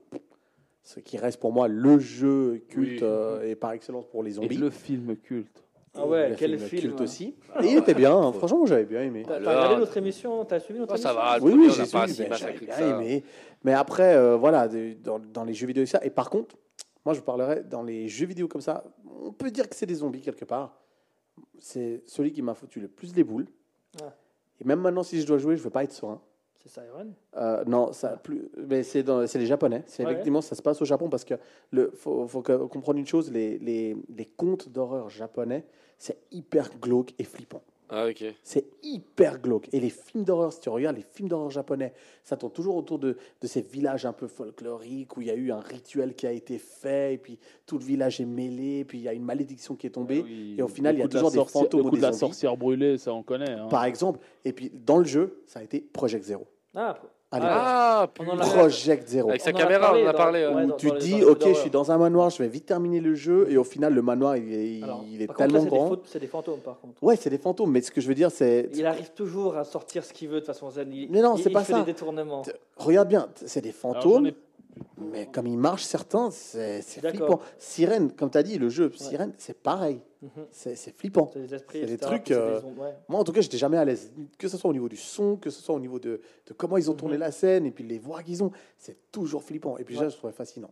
Ce 0.84 1.00
qui 1.00 1.16
reste 1.16 1.40
pour 1.40 1.50
moi 1.52 1.66
le 1.66 1.98
jeu 1.98 2.62
culte 2.68 2.90
Oui. 2.92 2.98
euh, 3.02 3.42
et 3.50 3.56
par 3.56 3.72
excellence 3.72 4.04
pour 4.06 4.22
les 4.22 4.32
Et 4.32 4.34
zombies. 4.34 4.56
le 4.58 4.70
film 4.70 5.16
culte. 5.16 5.63
Ah 5.96 6.06
ouais, 6.06 6.30
le 6.30 6.34
quel 6.36 6.58
film 6.58 6.68
film, 6.68 6.82
culte 6.82 7.00
hein. 7.00 7.04
aussi. 7.04 7.34
Et 7.62 7.66
il 7.66 7.78
était 7.78 7.94
bien, 7.94 8.16
hein, 8.16 8.32
franchement, 8.32 8.66
j'avais 8.66 8.84
bien 8.84 9.02
aimé. 9.02 9.22
T'as 9.26 9.38
regardé 9.38 9.76
notre 9.76 9.96
émission 9.96 10.44
T'as 10.44 10.58
suivi 10.60 10.80
notre 10.80 10.94
Ah, 10.94 10.96
ça 10.96 11.10
émission 11.12 11.24
va, 11.24 11.38
Oui, 11.40 11.52
oui, 11.56 11.70
j'ai 11.70 11.84
suivi, 11.86 12.28
ben, 12.28 12.36
bien 12.60 12.74
ça. 12.74 12.82
aimé. 12.88 13.24
Mais 13.62 13.72
après, 13.74 14.14
euh, 14.16 14.36
voilà, 14.36 14.68
dans, 14.68 15.18
dans 15.20 15.44
les 15.44 15.54
jeux 15.54 15.66
vidéo 15.66 15.82
et 15.84 15.86
ça. 15.86 16.00
Et 16.02 16.10
par 16.10 16.30
contre, 16.30 16.56
moi, 17.04 17.14
je 17.14 17.20
parlerai 17.20 17.62
dans 17.62 17.82
les 17.82 18.08
jeux 18.08 18.26
vidéo 18.26 18.48
comme 18.48 18.60
ça. 18.60 18.82
On 19.22 19.32
peut 19.32 19.50
dire 19.50 19.68
que 19.68 19.76
c'est 19.76 19.86
des 19.86 19.94
zombies 19.96 20.20
quelque 20.20 20.44
part. 20.44 20.74
C'est 21.58 22.02
celui 22.06 22.32
qui 22.32 22.42
m'a 22.42 22.54
foutu 22.54 22.80
le 22.80 22.88
plus 22.88 23.14
les 23.14 23.24
boules. 23.24 23.46
Ah. 24.02 24.12
Et 24.60 24.64
même 24.64 24.80
maintenant, 24.80 25.02
si 25.02 25.20
je 25.20 25.26
dois 25.26 25.38
jouer, 25.38 25.56
je 25.56 25.62
veux 25.62 25.70
pas 25.70 25.84
être 25.84 25.92
serein. 25.92 26.20
C'est 26.62 26.80
Siren. 26.80 27.12
Euh, 27.36 27.62
non, 27.66 27.92
ça 27.92 28.16
plus. 28.16 28.48
Mais 28.68 28.82
c'est 28.82 29.02
dans- 29.02 29.26
c'est 29.26 29.38
les 29.38 29.44
Japonais. 29.46 29.82
C'est 29.86 30.02
Ouais. 30.04 30.12
effectivement 30.12 30.40
ça 30.40 30.54
se 30.54 30.62
passe 30.62 30.80
au 30.80 30.86
Japon 30.86 31.10
parce 31.10 31.24
que 31.24 31.34
le 31.70 31.90
faut, 31.94 32.26
comprendre 32.26 32.98
une 32.98 33.06
chose 33.06 33.30
les 33.30 33.58
les, 33.58 33.94
les 34.08 34.24
contes 34.24 34.70
d'horreur 34.70 35.10
japonais 35.10 35.66
c'est 35.98 36.18
hyper 36.32 36.70
glauque 36.80 37.12
et 37.18 37.24
flippant. 37.24 37.62
Ah, 37.90 38.06
ok. 38.08 38.24
C'est 38.42 38.64
hyper 38.82 39.38
glauque. 39.40 39.68
Et 39.72 39.78
les 39.78 39.90
films 39.90 40.24
d'horreur, 40.24 40.52
si 40.54 40.58
tu 40.60 40.70
regardes 40.70 40.96
les 40.96 41.02
films 41.02 41.28
d'horreur 41.28 41.50
japonais, 41.50 41.92
ça 42.24 42.34
tourne 42.36 42.50
toujours 42.52 42.76
autour 42.76 42.98
de, 42.98 43.18
de 43.42 43.46
ces 43.46 43.60
villages 43.60 44.06
un 44.06 44.14
peu 44.14 44.26
folkloriques 44.26 45.16
où 45.16 45.20
il 45.20 45.26
y 45.26 45.30
a 45.30 45.34
eu 45.34 45.52
un 45.52 45.60
rituel 45.60 46.14
qui 46.14 46.26
a 46.26 46.32
été 46.32 46.58
fait, 46.58 47.14
et 47.14 47.18
puis 47.18 47.38
tout 47.66 47.78
le 47.78 47.84
village 47.84 48.20
est 48.22 48.24
mêlé, 48.24 48.84
puis 48.86 48.98
il 48.98 49.04
y 49.04 49.08
a 49.08 49.12
une 49.12 49.22
malédiction 49.22 49.76
qui 49.76 49.86
est 49.86 49.90
tombée. 49.90 50.22
Oui, 50.22 50.54
et 50.58 50.62
au 50.62 50.68
final, 50.68 50.94
il 50.96 51.00
y 51.00 51.02
a 51.02 51.06
de 51.06 51.12
toujours 51.12 51.30
des 51.30 51.36
sorcière- 51.36 51.62
fantômes 51.64 51.80
Le 51.80 51.86
ou 51.86 51.90
coup 51.90 51.96
des 51.96 52.00
de 52.00 52.06
la 52.06 52.12
zombies. 52.12 52.20
sorcière 52.20 52.56
brûlée, 52.56 52.96
ça 52.96 53.12
on 53.12 53.22
connaît. 53.22 53.50
hein. 53.50 53.68
Par 53.68 53.84
exemple. 53.84 54.18
Et 54.46 54.54
puis 54.54 54.70
dans 54.72 54.96
le 54.98 55.04
jeu, 55.04 55.42
ça 55.46 55.60
a 55.60 55.62
été 55.62 55.80
Project 55.80 56.24
Zero. 56.24 56.46
Ah, 56.74 56.98
À 57.34 57.38
l'époque. 57.40 57.52
Ah, 57.56 58.06
On 58.20 58.22
en 58.22 58.36
putain. 58.36 58.44
a- 58.46 58.50
Project 58.58 59.08
Zero. 59.08 59.28
Avec 59.30 59.40
sa 59.40 59.50
On 59.50 59.54
caméra, 59.54 59.86
parlé 59.88 60.02
on 60.02 60.06
en 60.06 60.10
a 60.10 60.12
parlé. 60.14 60.46
ouais, 60.46 60.64
où 60.64 60.66
dans- 60.68 60.76
tu 60.76 60.88
dans 60.88 60.94
dis, 60.96 61.22
ok, 61.24 61.42
je 61.48 61.52
suis 61.54 61.70
dans 61.70 61.90
un 61.90 61.98
manoir, 61.98 62.30
je 62.30 62.38
vais 62.42 62.48
vite 62.48 62.66
terminer 62.66 63.00
le 63.00 63.14
jeu, 63.14 63.46
et 63.50 63.56
au 63.56 63.64
final, 63.64 63.92
le 63.92 64.02
manoir, 64.02 64.36
il 64.36 64.52
est, 64.52 64.66
il- 64.78 64.84
Alors, 64.84 65.04
il 65.10 65.20
est 65.20 65.26
par 65.26 65.36
contre, 65.36 65.52
là, 65.54 65.58
tellement 65.60 65.64
c'est 65.64 65.70
des 65.70 65.84
grand. 65.96 65.96
C'est 66.06 66.20
des 66.20 66.26
fantômes, 66.28 66.60
par 66.60 66.78
contre. 66.80 67.02
Ouais, 67.02 67.16
c'est 67.16 67.30
des 67.30 67.38
fantômes, 67.38 67.70
mais 67.72 67.80
ce 67.80 67.90
que 67.90 68.00
je 68.00 68.06
veux 68.08 68.14
dire, 68.14 68.30
c'est. 68.30 68.70
Il 68.74 68.86
arrive 68.86 69.10
toujours 69.10 69.56
à 69.56 69.64
sortir 69.64 70.04
ce 70.04 70.12
qu'il 70.12 70.28
veut 70.28 70.40
de 70.40 70.44
façon 70.46 70.70
zen. 70.70 70.92
Il, 70.92 71.10
Mais 71.10 71.20
non, 71.22 71.36
c'est 71.36 71.50
il 71.50 71.52
pas 71.52 71.64
fait 71.64 71.72
ça. 71.72 71.80
des 71.80 71.86
détournements. 71.86 72.42
Regarde 72.76 73.08
bien, 73.08 73.28
c'est 73.44 73.60
des 73.62 73.72
fantômes, 73.72 74.30
mais 74.98 75.26
comme 75.26 75.46
ils 75.46 75.58
marchent, 75.58 75.84
certains, 75.84 76.30
c'est 76.30 76.82
flippant. 76.82 77.40
Sirène, 77.58 78.12
comme 78.12 78.30
tu 78.30 78.38
as 78.38 78.42
dit, 78.42 78.58
le 78.58 78.68
jeu 78.68 78.90
Sirène, 78.94 79.32
c'est 79.38 79.62
pareil. 79.62 80.00
Mhm. 80.22 80.30
C'est 80.50 80.74
c'est 80.76 80.96
flippant. 80.96 81.30
C'est 81.32 81.86
des 81.86 81.98
trucs, 81.98 82.30
euh, 82.30 82.60
des 82.60 82.66
ondes, 82.66 82.78
ouais. 82.78 82.94
Moi, 83.08 83.20
en 83.20 83.24
tout 83.24 83.32
cas, 83.32 83.40
j'étais 83.42 83.58
jamais 83.58 83.76
à 83.76 83.84
l'aise. 83.84 84.10
Que 84.38 84.48
ce 84.48 84.56
soit 84.56 84.70
au 84.70 84.72
niveau 84.72 84.88
du 84.88 84.96
son, 84.96 85.36
que 85.36 85.50
ce 85.50 85.60
soit 85.60 85.74
au 85.74 85.80
niveau 85.80 85.98
de, 85.98 86.20
de 86.46 86.52
comment 86.54 86.76
ils 86.78 86.90
ont 86.90 86.94
tourné 86.94 87.14
Mhm. 87.14 87.20
la 87.20 87.30
scène, 87.32 87.66
et 87.66 87.70
puis 87.70 87.84
les 87.84 87.98
voix 87.98 88.22
qu'ils 88.22 88.42
ont, 88.42 88.50
c'est 88.78 88.96
toujours 89.12 89.42
flippant. 89.42 89.76
Et 89.78 89.84
puis, 89.84 89.94
Ouais. 89.96 90.04
ça, 90.04 90.08
je 90.08 90.16
trouvais 90.16 90.32
fascinant. 90.32 90.70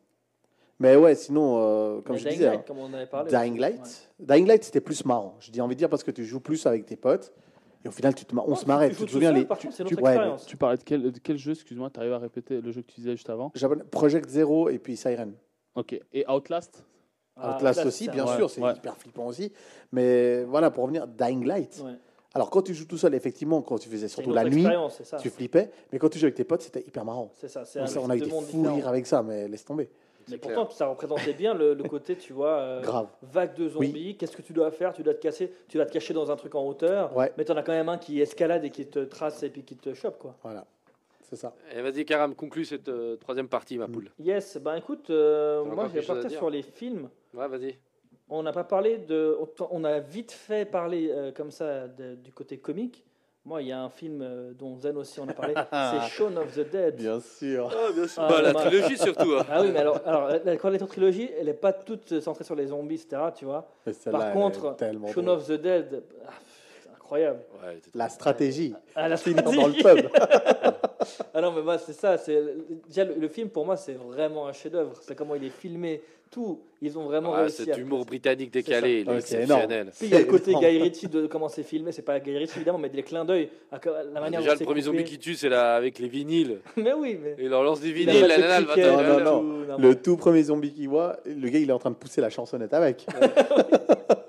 Mais 0.78 0.96
ouais, 0.96 1.14
sinon, 1.14 1.58
euh, 1.58 2.00
comme 2.00 2.14
Mais 2.14 2.18
je 2.18 2.24
Dying 2.28 2.38
disais, 2.38 2.48
Light, 2.50 2.60
hein, 2.60 2.64
comme 2.66 2.78
on 2.78 2.92
avait 2.94 3.06
parlé. 3.06 3.30
Dying. 3.30 3.58
Light, 3.58 4.10
Dying 4.18 4.46
Light, 4.48 4.64
c'était 4.64 4.80
plus 4.80 5.04
marrant. 5.04 5.36
Je 5.38 5.50
dis 5.52 5.60
envie 5.60 5.76
de 5.76 5.78
dire 5.78 5.88
parce 5.90 6.02
que 6.02 6.10
tu 6.10 6.24
joues 6.24 6.40
plus 6.40 6.66
avec 6.66 6.86
tes 6.86 6.96
potes. 6.96 7.32
Et 7.84 7.88
au 7.88 7.90
final, 7.90 8.14
tu 8.14 8.24
te 8.24 8.34
mar- 8.34 8.48
on 8.48 8.54
se 8.54 8.64
marrait. 8.66 8.90
tu 8.90 9.04
te 9.04 9.10
souviens 9.10 9.32
les 9.32 9.44
par 9.44 9.58
tu- 9.58 9.66
contre, 9.66 9.76
c'est 9.76 9.84
tu- 9.84 9.94
notre 9.94 10.04
ouais, 10.04 10.10
expérience. 10.12 10.46
Tu 10.46 10.56
parlais 10.56 10.76
de 10.76 10.82
quel, 10.84 11.02
de 11.10 11.18
quel 11.18 11.36
jeu, 11.36 11.52
excuse-moi, 11.52 11.90
tu 11.90 11.98
arrives 12.00 12.12
à 12.12 12.18
répéter 12.18 12.60
le 12.60 12.70
jeu 12.70 12.82
que 12.82 12.86
tu 12.92 13.00
disais 13.00 13.12
juste 13.12 13.28
avant? 13.30 13.52
Mais 13.54 13.76
Project 13.90 14.28
Zero 14.28 14.68
et 14.68 14.78
puis 14.78 14.96
Siren. 14.96 15.32
Ok. 15.74 15.98
Et 16.12 16.24
Outlast? 16.28 16.84
Ah, 17.36 17.56
Outlast 17.56 17.80
là, 17.80 17.86
aussi, 17.86 18.04
c'est 18.04 18.10
bien 18.12 18.26
ouais, 18.26 18.36
sûr, 18.36 18.50
c'est 18.50 18.60
ouais. 18.60 18.74
hyper 18.76 18.96
flippant 18.96 19.26
aussi. 19.26 19.50
Mais 19.90 20.44
voilà, 20.44 20.70
pour 20.70 20.84
revenir, 20.84 21.06
Dying 21.08 21.44
Light. 21.44 21.82
Ouais. 21.84 21.92
Alors, 22.34 22.50
quand 22.50 22.62
tu 22.62 22.72
joues 22.74 22.84
tout 22.86 22.96
seul, 22.98 23.14
effectivement, 23.14 23.60
quand 23.62 23.78
tu 23.78 23.88
faisais 23.88 24.08
C'est 24.08 24.14
surtout 24.14 24.30
une 24.30 24.36
la 24.36 24.42
autre 24.42 24.50
nuit, 24.50 24.60
expérience, 24.60 24.94
c'est 24.98 25.04
ça. 25.04 25.16
tu 25.18 25.28
flippais. 25.28 25.70
Mais 25.92 25.98
quand 25.98 26.08
tu 26.08 26.18
jouais 26.18 26.26
avec 26.26 26.34
tes 26.36 26.44
potes, 26.44 26.62
c'était 26.62 26.80
hyper 26.86 27.04
marrant. 27.04 27.30
C'est 27.34 27.48
ça. 27.48 27.64
C'est 27.64 27.80
On, 27.80 27.82
un 27.82 27.86
s'est- 27.86 27.98
on 27.98 28.08
a 28.10 28.16
eu 28.16 28.20
deux 28.20 28.26
des 28.26 28.30
mondes 28.32 28.44
fous 28.44 28.58
différents. 28.58 28.74
rires 28.76 28.88
avec 28.88 29.06
ça, 29.06 29.22
mais 29.22 29.48
laisse 29.48 29.64
tomber. 29.64 29.90
Mais 30.28 30.38
clair. 30.38 30.54
pourtant, 30.54 30.70
ça 30.74 30.86
représentait 30.86 31.32
bien 31.32 31.54
le, 31.54 31.74
le 31.74 31.84
côté, 31.84 32.16
tu 32.16 32.32
vois, 32.32 32.58
euh, 32.58 32.80
Grave. 32.82 33.08
vague 33.22 33.54
de 33.54 33.68
zombies. 33.68 34.16
Qu'est-ce 34.16 34.36
que 34.36 34.42
tu 34.42 34.52
dois 34.52 34.70
faire? 34.70 34.92
Tu 34.92 35.02
dois 35.02 35.14
te 35.14 35.20
casser, 35.20 35.52
tu 35.68 35.76
dois 35.76 35.86
te 35.86 35.92
cacher 35.92 36.14
dans 36.14 36.30
un 36.30 36.36
truc 36.36 36.54
en 36.54 36.64
hauteur. 36.66 37.16
Ouais, 37.16 37.32
Mais 37.36 37.44
t'en 37.44 37.56
as 37.56 37.62
quand 37.62 37.72
même 37.72 37.88
un 37.88 37.98
qui 37.98 38.20
escalade 38.20 38.64
et 38.64 38.70
qui 38.70 38.86
te 38.86 39.00
trace 39.00 39.42
et 39.42 39.50
puis 39.50 39.62
qui 39.64 39.76
te 39.76 39.94
chope, 39.94 40.18
quoi. 40.18 40.36
voilà. 40.42 40.64
C'est 41.22 41.36
ça. 41.36 41.54
Et 41.70 41.78
Eh, 41.78 41.80
vas-y, 41.82 42.04
Karam, 42.04 42.34
conclue 42.34 42.64
cette 42.66 42.88
euh, 42.90 43.16
troisième 43.16 43.48
partie, 43.48 43.78
ma 43.78 43.86
Mm. 43.86 43.92
poule. 43.92 44.10
Yes, 44.18 44.58
ben 44.58 44.74
écoute, 44.76 45.08
euh, 45.08 45.64
moi 45.64 45.88
je 45.88 45.98
vais 46.00 46.06
partir 46.06 46.30
sur 46.30 46.50
les 46.50 46.60
films. 46.62 47.08
Ouais, 47.32 47.48
vas-y. 47.48 47.78
On 48.28 48.42
n'a 48.42 48.52
pas 48.52 48.64
parlé 48.64 48.98
de. 48.98 49.36
On 49.70 49.84
a 49.84 49.98
vite 50.00 50.30
fait 50.32 50.64
parler 50.70 51.08
euh, 51.10 51.32
comme 51.32 51.50
ça 51.50 51.88
de- 51.88 52.14
du 52.16 52.32
côté 52.32 52.58
comique. 52.58 53.04
Moi, 53.44 53.60
il 53.62 53.68
y 53.68 53.72
a 53.72 53.80
un 53.82 53.88
film 53.88 54.22
euh, 54.22 54.52
dont 54.56 54.78
Zen 54.78 54.96
aussi 54.96 55.18
on 55.18 55.28
a 55.28 55.32
parlé, 55.32 55.54
c'est 55.72 56.10
Shaun 56.16 56.36
of 56.36 56.54
the 56.54 56.70
Dead. 56.70 57.20
sûr. 57.20 57.70
Ah, 57.76 57.90
bien 57.92 58.06
sûr. 58.06 58.22
Ah, 58.22 58.28
Bah, 58.28 58.40
la 58.42 58.54
trilogie 58.54 58.96
surtout. 58.96 59.32
hein. 59.36 59.44
Ah 59.50 59.62
oui, 59.62 59.70
mais 59.72 59.80
alors, 59.80 60.00
alors 60.06 60.28
la 60.44 60.56
Cornetto 60.56 60.86
trilogie, 60.86 61.28
elle 61.36 61.46
n'est 61.46 61.52
pas 61.54 61.72
toute 61.72 62.20
centrée 62.20 62.44
sur 62.44 62.54
les 62.54 62.66
zombies, 62.66 62.94
etc. 62.94 63.20
Tu 63.36 63.44
vois. 63.44 63.68
Par 64.12 64.32
contre, 64.32 64.76
Shaun 65.12 65.26
of 65.28 65.46
the 65.48 65.52
Dead, 65.60 66.04
ah, 66.24 66.30
incroyable. 66.94 67.40
Ouais, 67.64 67.80
La 67.94 68.08
stratégie. 68.08 68.74
Ah, 68.94 69.08
la 69.08 69.16
Finir 69.16 69.42
dans 69.42 69.66
le 69.66 69.72
pub. 69.82 70.08
Ah 71.34 71.40
non, 71.40 71.50
mais 71.50 71.62
moi, 71.62 71.78
c'est 71.78 71.94
ça. 71.94 72.16
C'est 72.18 72.40
déjà 72.86 73.04
le, 73.04 73.14
le 73.14 73.28
film 73.28 73.48
pour 73.48 73.66
moi, 73.66 73.76
c'est 73.76 73.94
vraiment 73.94 74.46
un 74.46 74.52
chef-d'œuvre. 74.52 74.92
C'est 75.00 75.16
comment 75.16 75.34
il 75.34 75.42
est 75.44 75.50
filmé, 75.50 76.00
tout. 76.32 76.58
Ils 76.80 76.98
ont 76.98 77.04
vraiment 77.04 77.32
Ah, 77.34 77.42
réussi. 77.42 77.64
cet 77.64 77.74
à- 77.76 77.78
humour 77.78 78.04
britannique 78.04 78.50
décalé, 78.52 79.04
c'est 79.06 79.14
exceptionnel. 79.36 79.92
Puis 79.96 80.08
il 80.08 80.12
y 80.12 80.16
a 80.16 80.18
le 80.18 80.24
côté. 80.24 80.52
Guy 80.52 80.78
Ritchie 80.82 81.06
de 81.06 81.26
comment 81.28 81.48
c'est 81.48 81.62
filmé. 81.62 81.92
C'est 81.92 82.02
pas 82.02 82.18
Guy 82.18 82.36
Ritchie 82.36 82.56
évidemment, 82.56 82.78
mais 82.78 82.88
des 82.88 83.04
clins 83.04 83.24
d'œil 83.24 83.50
à 83.70 83.76
la 83.84 84.02
Ah, 84.16 84.20
manière 84.20 84.40
Déjà, 84.40 84.54
le 84.54 84.64
premier 84.64 84.80
coupé. 84.80 84.98
zombie 84.98 85.04
qui 85.04 85.18
tue, 85.20 85.34
c'est 85.36 85.48
là 85.48 85.76
avec 85.76 86.00
les 86.00 86.08
vinyles. 86.08 86.58
mais 86.76 86.92
oui, 86.94 87.16
mais. 87.22 87.36
Et 87.38 87.44
il 87.44 87.48
leur 87.50 87.62
lance 87.62 87.80
des 87.80 87.92
vinyles, 87.92 88.20
pas 88.22 88.26
la 88.26 88.36
de 88.36 88.40
nana, 88.42 88.56
elle 88.58 88.64
va 88.64 88.72
cricket, 88.72 88.90
Non, 88.90 88.96
t'en- 88.96 89.02
non, 89.02 89.20
non. 89.20 89.40
tout, 89.40 89.70
non, 89.70 89.78
Le 89.78 89.94
tout 89.94 90.16
premier 90.16 90.42
zombie 90.42 90.72
qu'il 90.72 90.88
voit, 90.88 91.18
le 91.26 91.48
gars, 91.48 91.58
il 91.60 91.68
est 91.70 91.72
en 91.72 91.78
train 91.78 91.90
de 91.90 91.96
pousser 91.96 92.20
la 92.20 92.30
chansonnette 92.30 92.74
avec. 92.74 93.06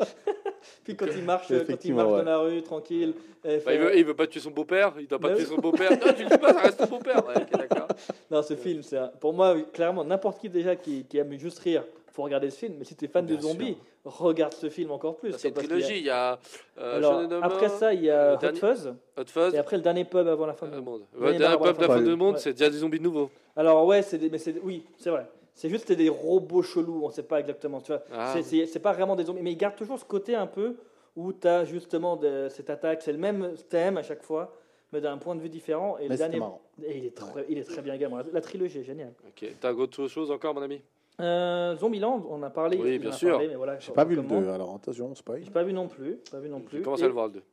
Puis 0.84 0.95
quand 0.95 1.05
il 1.15 1.23
marche, 1.23 1.47
quand 1.47 1.85
il 1.85 1.93
marche 1.93 2.10
ouais. 2.11 2.18
dans 2.19 2.23
la 2.26 2.38
rue, 2.39 2.61
tranquille. 2.61 3.14
Bah, 3.43 3.51
il, 3.73 3.80
veut, 3.80 3.97
il 3.97 4.05
veut 4.05 4.14
pas 4.14 4.27
tuer 4.27 4.39
son 4.39 4.51
beau-père, 4.51 4.93
il 4.99 5.07
doit 5.07 5.19
pas 5.19 5.34
tuer 5.35 5.45
son 5.45 5.57
beau-père. 5.57 5.91
Non, 5.91 6.14
tu 6.15 6.23
le 6.23 6.30
dis 6.30 6.38
pas, 6.38 6.53
ça 6.53 6.60
reste 6.61 6.77
ton 6.77 6.88
beau-père. 6.88 7.26
Ouais, 7.27 7.35
ok, 7.38 7.51
d'accord. 7.60 7.88
Non, 8.31 8.41
ce 8.41 8.55
film, 8.55 8.81
c'est 8.84 8.97
un- 8.97 9.07
pour 9.19 9.34
moi, 9.34 9.55
clairement, 9.73 10.03
n'importe 10.03 10.39
qui 10.39 10.49
déjà 10.49 10.76
qui, 10.76 11.03
qui 11.05 11.18
aime 11.18 11.38
juste 11.38 11.60
rire, 11.60 11.84
faut 12.11 12.23
regarder 12.23 12.49
ce 12.49 12.57
film. 12.60 12.76
Mais 12.80 12.85
si 12.85 12.95
tu 12.95 13.05
es 13.05 13.07
fan 13.07 13.26
Bien 13.26 13.35
de 13.35 13.41
zombies, 13.41 13.77
regarde 14.05 14.53
ce 14.53 14.69
film 14.69 14.91
encore 14.91 15.15
plus. 15.18 15.34
C'est 15.38 15.49
une 15.49 15.53
trilogie. 15.55 15.97
Il 15.99 16.05
y 16.05 16.10
a. 16.10 16.38
euh, 16.77 16.97
Alors, 16.97 17.22
après 17.41 17.69
ça, 17.69 17.93
il 17.93 18.03
y 18.03 18.10
a 18.10 18.30
le 18.31 18.35
Hot 18.35 18.39
dernier- 18.39 18.60
Fuzz, 18.60 18.93
Hot 19.18 19.26
Fuzz. 19.27 19.53
et 19.55 19.57
après 19.57 19.77
le 19.77 19.84
dernier 19.84 20.05
pub 20.05 20.27
avant 20.27 20.45
la 20.45 20.53
fin 20.53 20.68
du 20.68 20.73
euh, 20.73 20.77
monde. 20.77 20.85
monde. 20.85 21.01
Oui, 21.18 21.31
Ouais, 21.31 21.38
d'un 21.38 21.51
non, 21.53 21.60
peuple 21.60 21.77
de 21.81 21.88
la 21.88 21.93
fin 21.95 21.99
le- 21.99 22.05
du 22.10 22.15
monde, 22.15 22.35
ouais. 22.35 22.39
c'est 22.39 22.53
déjà 22.53 22.69
des 22.69 22.77
zombies 22.77 22.99
de 22.99 23.03
nouveau. 23.03 23.30
Alors 23.55 23.85
ouais, 23.85 24.01
c'est 24.03 24.18
des, 24.18 24.30
mais 24.30 24.38
c'est 24.38 24.55
oui, 24.64 24.84
c'est 24.97 25.10
vrai. 25.10 25.26
C'est 25.55 25.69
juste 25.69 25.88
c'est 25.88 25.95
des 25.95 26.09
robots 26.09 26.63
chelous, 26.63 27.01
on 27.03 27.09
sait 27.09 27.23
pas 27.23 27.39
exactement. 27.39 27.80
Tu 27.81 27.91
vois, 27.91 28.01
Ah. 28.11 28.31
c'est, 28.34 28.41
c'est, 28.43 28.65
c'est 28.65 28.80
pas 28.80 28.91
vraiment 28.93 29.15
des 29.15 29.23
zombies, 29.25 29.41
mais 29.43 29.51
ils 29.51 29.57
gardent 29.57 29.75
toujours 29.75 29.99
ce 29.99 30.05
côté 30.05 30.35
un 30.35 30.47
peu 30.47 30.75
où 31.15 31.31
tu 31.31 31.47
as 31.47 31.63
justement 31.63 32.15
de- 32.15 32.47
cette 32.49 32.69
attaque, 32.71 33.01
c'est 33.03 33.11
le 33.11 33.19
même 33.19 33.53
thème 33.69 33.97
à 33.97 34.03
chaque 34.03 34.23
fois, 34.23 34.51
mais 34.91 34.99
d'un 34.99 35.17
point 35.17 35.35
de 35.35 35.41
vue 35.41 35.49
différent. 35.49 35.97
Et 35.99 36.03
Mais 36.03 36.09
le 36.09 36.17
dernier, 36.17 36.39
marrant. 36.39 36.61
et 36.84 36.97
il 36.97 37.05
est 37.05 37.15
très, 37.15 37.45
il 37.49 37.57
est 37.59 37.63
très 37.63 37.81
bien 37.84 37.93
également. 37.93 38.17
La, 38.17 38.23
la 38.34 38.41
trilogie 38.41 38.80
est 38.80 38.84
géniale. 38.84 39.13
Ok. 39.27 39.47
T'as 39.61 39.73
autre 39.73 40.07
chose 40.07 40.31
encore, 40.31 40.55
mon 40.55 40.61
ami? 40.63 40.81
Euh, 41.19 41.75
Zombieland, 41.75 42.25
on 42.27 42.41
a 42.41 42.49
parlé. 42.49 42.77
Oui, 42.81 42.97
bien 42.97 43.11
sûr. 43.11 43.34
parlé, 43.34 43.47
mais 43.47 43.55
voilà, 43.55 43.77
J'ai 43.77 43.91
pas 43.91 44.03
vu 44.05 44.15
le 44.15 44.21
recommande. 44.21 44.45
2, 44.45 44.49
alors 44.49 44.73
attention, 44.75 45.13
spoil. 45.13 45.43
J'ai 45.43 45.51
pas 45.51 45.61
vu 45.63 45.71
non 45.71 45.88
plus. 45.88 46.15
Pas 46.31 46.39
vu 46.39 46.49
non 46.49 46.57
J'ai 46.57 46.63
plus. 46.77 46.81
commencé 46.81 47.03
Et 47.03 47.05
à 47.05 47.07
le 47.09 47.13
voir, 47.13 47.27
le 47.27 47.34
2. 47.34 47.43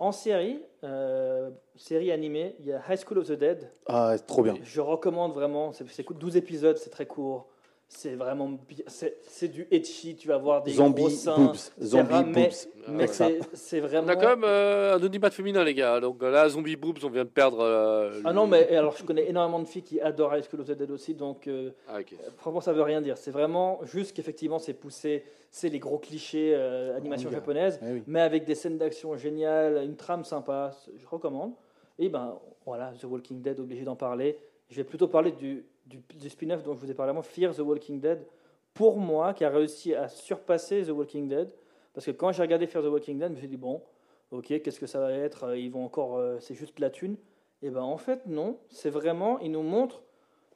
En 0.00 0.12
série, 0.12 0.62
euh, 0.82 1.50
série 1.76 2.10
animée, 2.10 2.56
il 2.60 2.66
y 2.66 2.72
a 2.72 2.82
High 2.88 2.98
School 2.98 3.18
of 3.18 3.28
the 3.28 3.32
Dead. 3.32 3.70
Ah, 3.86 4.16
trop 4.26 4.42
bien. 4.42 4.54
Je 4.62 4.80
recommande 4.80 5.34
vraiment. 5.34 5.72
C'est, 5.72 5.86
c'est 5.90 6.10
12 6.10 6.38
épisodes, 6.38 6.78
c'est 6.78 6.88
très 6.88 7.04
court. 7.04 7.49
C'est 7.92 8.14
vraiment 8.14 8.48
bien. 8.68 8.84
C'est, 8.86 9.16
c'est 9.22 9.48
du 9.48 9.66
etchi. 9.72 10.14
Tu 10.14 10.28
vas 10.28 10.38
voir 10.38 10.62
des 10.62 10.70
Zombie 10.70 11.02
gros 11.02 11.10
seins. 11.10 11.36
boobs. 11.36 11.56
Zombie 11.82 12.24
mais- 12.24 12.44
boobs. 12.44 12.52
Mais 12.88 13.06
ça. 13.08 13.26
c'est, 13.26 13.40
c'est 13.56 13.78
On 13.82 13.86
vraiment. 13.86 14.08
a 14.08 14.14
quand 14.16 14.28
même 14.28 14.44
euh, 14.44 14.94
un 14.96 15.02
audimat 15.02 15.28
féminin, 15.30 15.64
les 15.64 15.74
gars. 15.74 15.98
Donc 15.98 16.22
là, 16.22 16.48
Zombie 16.48 16.76
Boobs, 16.76 16.98
on 17.04 17.10
vient 17.10 17.24
de 17.24 17.28
perdre. 17.30 17.58
euh, 17.60 18.20
Ah 18.24 18.28
le- 18.30 18.34
non, 18.36 18.46
mais 18.46 18.74
alors 18.76 18.96
je 18.96 19.02
connais 19.02 19.28
énormément 19.28 19.58
de 19.58 19.66
filles 19.66 19.82
qui 19.82 20.00
adorent 20.00 20.36
High 20.36 20.44
School 20.48 20.60
of 20.60 20.68
the 20.68 20.72
Dead 20.78 20.90
aussi, 20.92 21.14
donc 21.14 21.48
euh, 21.48 21.70
Ah, 21.88 21.98
franchement 22.36 22.60
ça 22.60 22.72
veut 22.72 22.82
rien 22.82 23.02
dire. 23.02 23.18
C'est 23.18 23.32
vraiment 23.32 23.80
juste 23.84 24.14
qu'effectivement 24.16 24.60
c'est 24.60 24.72
poussé, 24.74 25.24
c'est 25.50 25.68
les 25.68 25.80
gros 25.80 25.98
clichés 25.98 26.52
euh, 26.54 26.96
animation 26.96 27.28
Manga. 27.28 27.38
japonaise, 27.40 27.80
Eh 27.82 27.92
oui. 27.94 28.02
mais 28.06 28.20
avec 28.20 28.44
des 28.44 28.54
scènes 28.54 28.78
d'action 28.78 29.16
géniales, 29.16 29.82
une 29.84 29.96
trame 29.96 30.24
sympa, 30.24 30.70
je 30.96 31.06
recommande. 31.08 31.52
Et 31.98 32.08
ben 32.08 32.38
voilà, 32.64 32.92
The 33.00 33.04
Walking 33.04 33.42
Dead, 33.42 33.58
obligé 33.58 33.82
d'en 33.82 33.96
parler. 33.96 34.38
Je 34.70 34.76
vais 34.76 34.84
plutôt 34.84 35.08
parler 35.08 35.32
du, 35.32 35.64
du, 35.90 36.00
du 36.16 36.30
spin-off 36.30 36.62
dont 36.62 36.74
je 36.74 36.78
vous 36.80 36.90
ai 36.90 36.94
parlé 36.94 37.10
avant, 37.10 37.22
Fear 37.22 37.54
the 37.54 37.58
Walking 37.60 38.00
Dead, 38.00 38.24
pour 38.72 38.96
moi, 38.96 39.34
qui 39.34 39.44
a 39.44 39.50
réussi 39.50 39.94
à 39.94 40.08
surpasser 40.08 40.84
The 40.84 40.90
Walking 40.90 41.28
Dead. 41.28 41.50
Parce 41.92 42.06
que 42.06 42.12
quand 42.12 42.30
j'ai 42.32 42.42
regardé 42.42 42.66
Fear 42.66 42.84
the 42.84 42.86
Walking 42.86 43.18
Dead, 43.18 43.28
je 43.28 43.34
me 43.34 43.38
suis 43.38 43.48
dit, 43.48 43.56
bon, 43.56 43.82
ok, 44.30 44.62
qu'est-ce 44.62 44.78
que 44.80 44.86
ça 44.86 45.00
va 45.00 45.12
être? 45.12 45.44
Euh, 45.44 45.58
Ils 45.58 45.70
vont 45.70 45.84
encore, 45.84 46.16
euh, 46.18 46.38
c'est 46.40 46.54
juste 46.54 46.76
de 46.76 46.80
la 46.82 46.90
thune. 46.90 47.16
Et 47.62 47.68
ben 47.70 47.82
en 47.82 47.98
fait, 47.98 48.24
non, 48.26 48.56
c'est 48.70 48.88
vraiment, 48.90 49.38
ils 49.40 49.50
nous 49.50 49.62
montrent 49.62 50.02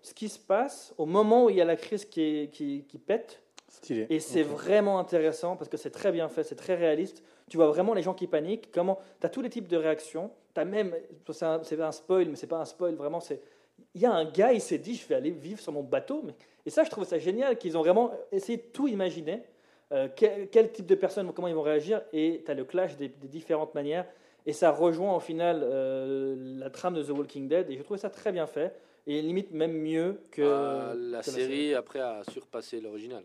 ce 0.01 0.15
qui 0.15 0.29
se 0.29 0.39
passe 0.39 0.95
au 0.97 1.05
moment 1.07 1.45
où 1.47 1.51
il 1.51 1.57
y 1.57 1.61
a 1.61 1.65
la 1.67 1.77
crise 1.77 2.05
qui, 2.07 2.23
est- 2.23 2.49
qui, 2.51 2.85
qui 2.89 2.99
pète. 2.99 3.43
Stylé. 3.69 4.07
Et 4.09 4.21
c'est 4.21 4.43
vraiment 4.45 4.99
intéressant 5.01 5.57
parce 5.57 5.69
que 5.69 5.77
c'est 5.77 5.91
très 5.91 6.13
bien 6.13 6.29
fait, 6.29 6.45
c'est 6.45 6.55
très 6.55 6.77
réaliste. 6.77 7.23
Tu 7.51 7.57
vois 7.57 7.67
vraiment 7.67 7.93
les 7.93 8.03
gens 8.03 8.15
qui 8.15 8.27
paniquent. 8.29 8.71
Comment 8.73 8.99
Tu 9.21 9.27
as 9.27 9.29
tous 9.31 9.43
les 9.43 9.51
types 9.51 9.67
de 9.69 9.77
réactions. 9.77 10.31
Tu 10.55 10.61
as 10.61 10.65
même, 10.65 10.95
c'est 11.31 11.45
un, 11.45 11.61
un 11.81 11.93
spoil, 11.93 12.29
mais 12.29 12.37
c'est 12.37 12.47
pas 12.47 12.59
un 12.61 12.65
spoil, 12.65 12.95
vraiment. 12.95 13.19
c'est 13.21 13.41
Il 13.95 14.01
y 14.01 14.07
a 14.07 14.13
un 14.13 14.25
gars, 14.25 14.53
il 14.53 14.61
s'est 14.61 14.79
dit, 14.79 14.95
je 14.95 15.07
vais 15.07 15.15
aller 15.15 15.31
vivre 15.31 15.61
sur 15.61 15.73
mon 15.73 15.83
bateau. 15.83 16.23
Mais... 16.25 16.35
Et 16.67 16.71
ça, 16.71 16.83
je 16.85 16.91
trouve 16.91 17.05
ça 17.05 17.19
génial 17.19 17.57
qu'ils 17.59 17.77
ont 17.79 17.83
vraiment 17.83 18.13
essayé 18.33 18.59
de 18.59 18.63
tout 18.73 18.89
imaginer. 18.89 19.43
Euh, 19.93 20.09
quel, 20.15 20.49
quel 20.49 20.73
type 20.73 20.87
de 20.87 20.95
personnes, 20.95 21.33
comment 21.33 21.49
ils 21.49 21.55
vont 21.55 21.63
réagir. 21.63 22.03
Et 22.13 22.43
tu 22.45 22.51
as 22.51 22.55
le 22.55 22.65
clash 22.65 22.97
des, 22.97 23.09
des 23.09 23.29
différentes 23.29 23.75
manières. 23.75 24.07
Et 24.47 24.53
ça 24.53 24.71
rejoint 24.73 25.15
au 25.15 25.21
final 25.21 25.61
euh, 25.63 26.35
la 26.59 26.71
trame 26.71 26.95
de 26.95 27.03
The 27.03 27.11
Walking 27.11 27.49
Dead. 27.49 27.71
Et 27.71 27.77
je 27.77 27.83
trouve 27.83 27.97
ça 27.97 28.11
très 28.11 28.33
bien 28.33 28.47
fait. 28.47 28.75
Et 29.07 29.21
limite 29.23 29.53
même 29.53 29.73
mieux 29.73 30.21
que 30.31 30.43
Ah, 30.43 30.95
la 30.97 31.21
que 31.21 31.31
série, 31.31 31.75
après, 31.75 32.01
a 32.01 32.23
surpassé 32.31 32.81
l'original. 32.81 33.23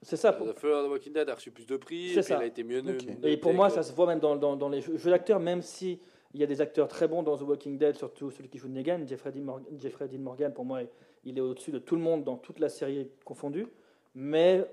C'est 0.00 0.16
ça. 0.16 0.32
pour- 0.32 0.46
The 0.54 0.58
Fear 0.58 0.78
of 0.78 0.86
the 0.86 0.90
Walking 0.90 1.12
Dead 1.12 1.28
a 1.28 1.34
reçu 1.34 1.50
plus 1.50 1.66
de 1.66 1.76
prix, 1.76 2.10
C'est 2.10 2.20
et 2.20 2.22
puis 2.22 2.28
ça. 2.28 2.36
elle 2.36 2.42
a 2.42 2.46
été 2.46 2.62
mieux 2.62 2.78
Ok. 2.78 2.86
notée 2.86 3.32
Et 3.32 3.36
pour 3.36 3.52
moi, 3.52 3.66
que- 3.68 3.74
ça 3.74 3.82
se 3.82 3.92
voit 3.92 4.06
même 4.06 4.20
dans, 4.20 4.36
dans, 4.36 4.54
dans 4.56 4.68
les 4.68 4.80
jeux 4.80 5.10
d'acteurs, 5.10 5.40
même 5.40 5.60
si 5.60 5.98
il 6.34 6.40
y 6.40 6.42
a 6.42 6.46
des 6.46 6.60
acteurs 6.60 6.88
très 6.88 7.08
bons 7.08 7.22
dans 7.22 7.36
The 7.36 7.42
Walking 7.42 7.78
Dead, 7.78 7.96
surtout 7.96 8.30
celui 8.30 8.48
qui 8.48 8.58
joue 8.58 8.68
Negan, 8.68 9.06
Jeffrey 9.06 9.32
Dean 9.32 9.42
Morgan, 9.42 9.66
Jeffrey 9.78 10.08
Dean 10.08 10.18
Morgan 10.20 10.52
pour 10.52 10.64
moi, 10.64 10.80
il 11.24 11.38
est 11.38 11.40
au-dessus 11.40 11.70
de 11.72 11.78
tout 11.78 11.94
le 11.96 12.02
monde 12.02 12.24
dans 12.24 12.36
toute 12.36 12.58
la 12.60 12.68
série 12.68 13.10
confondue. 13.24 13.66
Mais 14.14 14.64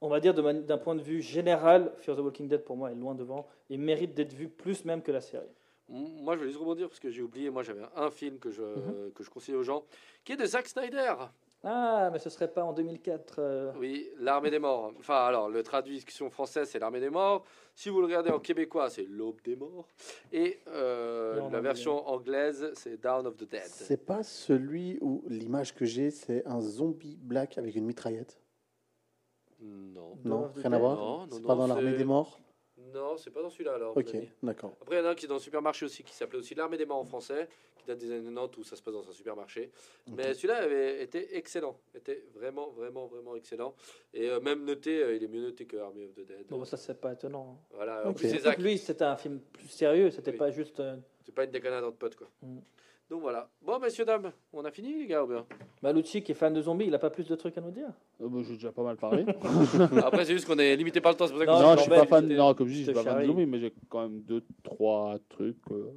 on 0.00 0.08
va 0.08 0.20
dire 0.20 0.34
d'un 0.34 0.78
point 0.78 0.94
de 0.94 1.02
vue 1.02 1.20
général, 1.20 1.92
Fear 1.98 2.16
the 2.16 2.20
Walking 2.20 2.48
Dead 2.48 2.62
pour 2.64 2.76
moi 2.76 2.90
est 2.92 2.94
loin 2.94 3.14
devant 3.14 3.46
et 3.68 3.76
mérite 3.76 4.14
d'être 4.14 4.32
vu 4.32 4.48
plus 4.48 4.84
même 4.84 5.02
que 5.02 5.12
la 5.12 5.20
série. 5.20 5.46
Moi, 5.88 6.36
je 6.36 6.42
vais 6.42 6.46
juste 6.46 6.60
rebondir 6.60 6.88
parce 6.88 7.00
que 7.00 7.10
j'ai 7.10 7.20
oublié. 7.22 7.50
Moi, 7.50 7.64
j'avais 7.64 7.82
un 7.96 8.10
film 8.10 8.38
que 8.38 8.50
je, 8.52 8.62
Mhm. 8.62 9.10
que 9.12 9.24
je 9.24 9.30
conseille 9.30 9.56
aux 9.56 9.64
gens, 9.64 9.84
qui 10.24 10.32
est 10.32 10.36
de 10.36 10.46
Zack 10.46 10.68
Snyder. 10.68 11.14
Ah, 11.62 12.08
mais 12.10 12.18
ce 12.18 12.30
serait 12.30 12.50
pas 12.50 12.64
en 12.64 12.72
2004. 12.72 13.34
euh, 13.38 13.72
Oui, 13.78 14.08
L'Armée 14.18 14.50
des 14.50 14.58
Morts. 14.58 14.92
Enfin, 14.98 15.26
alors, 15.26 15.50
le 15.50 15.62
traduction 15.62 16.30
française, 16.30 16.70
c'est 16.70 16.78
L'Armée 16.78 17.00
des 17.00 17.10
Morts. 17.10 17.44
Si 17.74 17.90
vous 17.90 18.00
le 18.00 18.06
regardez 18.06 18.30
en 18.30 18.38
québécois, 18.38 18.88
c'est 18.88 19.02
L'Aube 19.08 19.42
des 19.44 19.56
Morts. 19.56 19.86
Et 20.32 20.60
euh, 20.68 21.50
la 21.50 21.60
version 21.60 22.08
anglaise, 22.08 22.70
c'est 22.74 22.98
Down 23.00 23.26
of 23.26 23.36
the 23.36 23.44
Dead. 23.50 23.60
C'est 23.66 24.06
pas 24.06 24.22
celui 24.22 24.98
où 25.02 25.22
l'image 25.28 25.74
que 25.74 25.84
j'ai, 25.84 26.10
c'est 26.10 26.46
un 26.46 26.60
zombie 26.60 27.18
black 27.20 27.58
avec 27.58 27.74
une 27.76 27.84
mitraillette? 27.84 28.40
Non. 29.60 30.16
Non, 30.24 30.50
rien 30.56 30.72
à 30.72 30.78
voir? 30.78 30.96
Non, 30.96 31.18
non, 31.18 31.26
C'est 31.30 31.40
non, 31.42 31.46
pas 31.46 31.54
dans 31.56 31.66
l'armée 31.66 31.92
des 31.92 32.04
morts? 32.04 32.40
Non, 32.94 33.16
c'est 33.16 33.30
pas 33.30 33.42
dans 33.42 33.50
celui-là 33.50 33.74
alors. 33.74 33.96
Ok, 33.96 34.14
d'accord. 34.42 34.74
Après, 34.82 34.96
il 34.96 34.98
y 34.98 35.02
en 35.02 35.06
a 35.06 35.10
un 35.10 35.14
qui 35.14 35.24
est 35.26 35.28
dans 35.28 35.34
le 35.34 35.40
supermarché 35.40 35.84
aussi, 35.86 36.02
qui 36.02 36.14
s'appelait 36.14 36.38
aussi 36.38 36.54
L'Armée 36.54 36.76
des 36.76 36.86
Morts 36.86 36.98
en 36.98 37.04
français, 37.04 37.48
qui 37.78 37.86
date 37.86 37.98
des 37.98 38.10
années 38.12 38.22
90 38.32 38.58
où 38.58 38.64
ça 38.64 38.76
se 38.76 38.82
passe 38.82 38.94
dans 38.94 39.08
un 39.08 39.12
supermarché. 39.12 39.70
Mais 40.08 40.34
celui-là 40.34 40.56
avait 40.62 41.02
été 41.02 41.36
excellent, 41.36 41.78
était 41.94 42.24
vraiment, 42.34 42.70
vraiment, 42.70 43.06
vraiment 43.06 43.36
excellent. 43.36 43.74
Et 44.12 44.28
euh, 44.28 44.40
même 44.40 44.64
noté, 44.64 45.02
euh, 45.02 45.14
il 45.16 45.22
est 45.24 45.28
mieux 45.28 45.42
noté 45.42 45.66
que 45.66 45.76
Army 45.78 46.04
of 46.04 46.14
the 46.14 46.26
Dead. 46.26 46.46
Bon, 46.48 46.64
ça 46.64 46.76
c'est 46.76 47.00
pas 47.00 47.12
étonnant. 47.12 47.60
Voilà, 47.72 48.06
en 48.06 48.10
Ok. 48.10 48.16
plus, 48.16 48.28
c'est 48.28 48.34
Donc 48.36 48.42
Zach. 48.44 48.58
lui, 48.58 48.76
c'était 48.78 49.04
un 49.04 49.16
film 49.16 49.40
plus 49.40 49.68
sérieux, 49.68 50.10
c'était 50.10 50.32
Oui. 50.32 50.36
pas 50.36 50.50
juste. 50.50 50.80
euh, 50.80 50.96
C'est 51.24 51.34
pas 51.34 51.44
une 51.44 51.50
déconnade 51.50 51.84
entre 51.84 51.96
potes, 51.96 52.16
quoi. 52.16 52.28
Mm. 52.42 52.58
Donc 53.10 53.22
voilà. 53.22 53.48
Bon, 53.66 53.80
messieurs, 53.80 54.04
dames, 54.04 54.30
on 54.52 54.64
a 54.64 54.70
fini, 54.70 55.00
les 55.00 55.06
gars, 55.08 55.24
ou 55.24 55.26
bien? 55.26 55.44
Malucci 55.82 56.22
qui 56.22 56.30
est 56.30 56.34
fan 56.36 56.54
de 56.54 56.62
zombies, 56.62 56.84
il 56.86 56.94
a 56.94 56.98
pas 57.00 57.10
plus 57.10 57.26
de 57.26 57.34
trucs 57.34 57.58
à 57.58 57.60
nous 57.60 57.72
dire? 57.72 57.88
Euh, 58.22 58.28
bah, 58.28 58.38
J'ai 58.46 58.54
déjà 58.54 58.70
pas 58.70 58.84
mal 58.84 58.96
parlé. 58.96 59.26
Après, 60.04 60.24
c'est 60.24 60.32
juste 60.32 60.46
qu'on 60.46 60.58
est 60.60 60.76
limité 60.76 61.00
par 61.00 61.10
le 61.10 61.16
temps, 61.18 61.26
c'est 61.26 61.32
pour 61.32 61.40
ça 61.40 61.46
que 61.46 61.50
Non, 61.50 61.74
je 61.74 61.80
suis 61.80 61.90
pas 61.90 62.06
fan. 62.06 62.28
Non, 62.28 62.54
comme 62.54 62.68
je 62.68 62.72
dis, 62.74 62.84
je 62.84 62.92
je 62.92 62.96
suis 62.96 63.04
pas 63.04 63.10
fan 63.10 63.22
de 63.22 63.26
zombies, 63.26 63.46
mais 63.46 63.58
j'ai 63.58 63.72
quand 63.88 64.02
même 64.02 64.20
deux, 64.20 64.44
trois 64.62 65.18
trucs. 65.28 65.56
euh, 65.72 65.90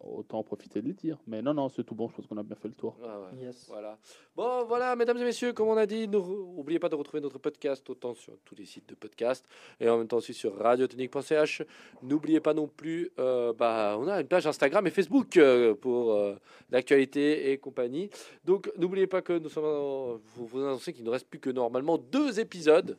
autant 0.00 0.38
en 0.38 0.42
profiter 0.42 0.80
de 0.80 0.86
les 0.86 0.92
dire. 0.94 1.18
Mais 1.26 1.42
non, 1.42 1.54
non, 1.54 1.68
c'est 1.68 1.84
tout 1.84 1.94
bon. 1.94 2.08
Je 2.08 2.14
pense 2.16 2.26
qu'on 2.26 2.36
a 2.38 2.42
bien 2.42 2.56
fait 2.56 2.68
le 2.68 2.74
tour. 2.74 2.96
Ah 3.04 3.20
ouais. 3.20 3.44
Yes. 3.44 3.66
Voilà. 3.68 3.98
Bon, 4.34 4.64
voilà, 4.64 4.96
mesdames 4.96 5.18
et 5.18 5.24
messieurs, 5.24 5.52
comme 5.52 5.68
on 5.68 5.76
a 5.76 5.86
dit, 5.86 6.08
n'oubliez 6.08 6.78
pas 6.78 6.88
de 6.88 6.94
retrouver 6.94 7.20
notre 7.20 7.38
podcast 7.38 7.88
autant 7.90 8.14
sur 8.14 8.38
tous 8.44 8.54
les 8.54 8.64
sites 8.64 8.88
de 8.88 8.94
podcast 8.94 9.44
et 9.78 9.88
en 9.88 9.98
même 9.98 10.08
temps 10.08 10.16
aussi 10.18 10.32
sur 10.34 10.56
radiotechnique.ch. 10.56 11.62
N'oubliez 12.02 12.40
pas 12.40 12.54
non 12.54 12.66
plus, 12.68 13.10
euh, 13.18 13.52
bah, 13.52 13.96
on 13.98 14.08
a 14.08 14.20
une 14.20 14.26
page 14.28 14.46
Instagram 14.46 14.86
et 14.86 14.90
Facebook 14.90 15.36
euh, 15.36 15.74
pour 15.74 16.12
euh, 16.12 16.36
l'actualité 16.70 17.52
et 17.52 17.58
compagnie. 17.58 18.10
Donc, 18.44 18.70
n'oubliez 18.78 19.06
pas 19.06 19.22
que 19.22 19.38
nous 19.38 19.48
sommes, 19.48 19.64
en- 19.64 20.16
vous 20.34 20.46
vous 20.46 20.58
annoncez 20.60 20.92
qu'il 20.92 21.04
ne 21.04 21.10
reste 21.10 21.28
plus 21.28 21.40
que 21.40 21.50
normalement 21.50 21.98
deux 21.98 22.40
épisodes. 22.40 22.96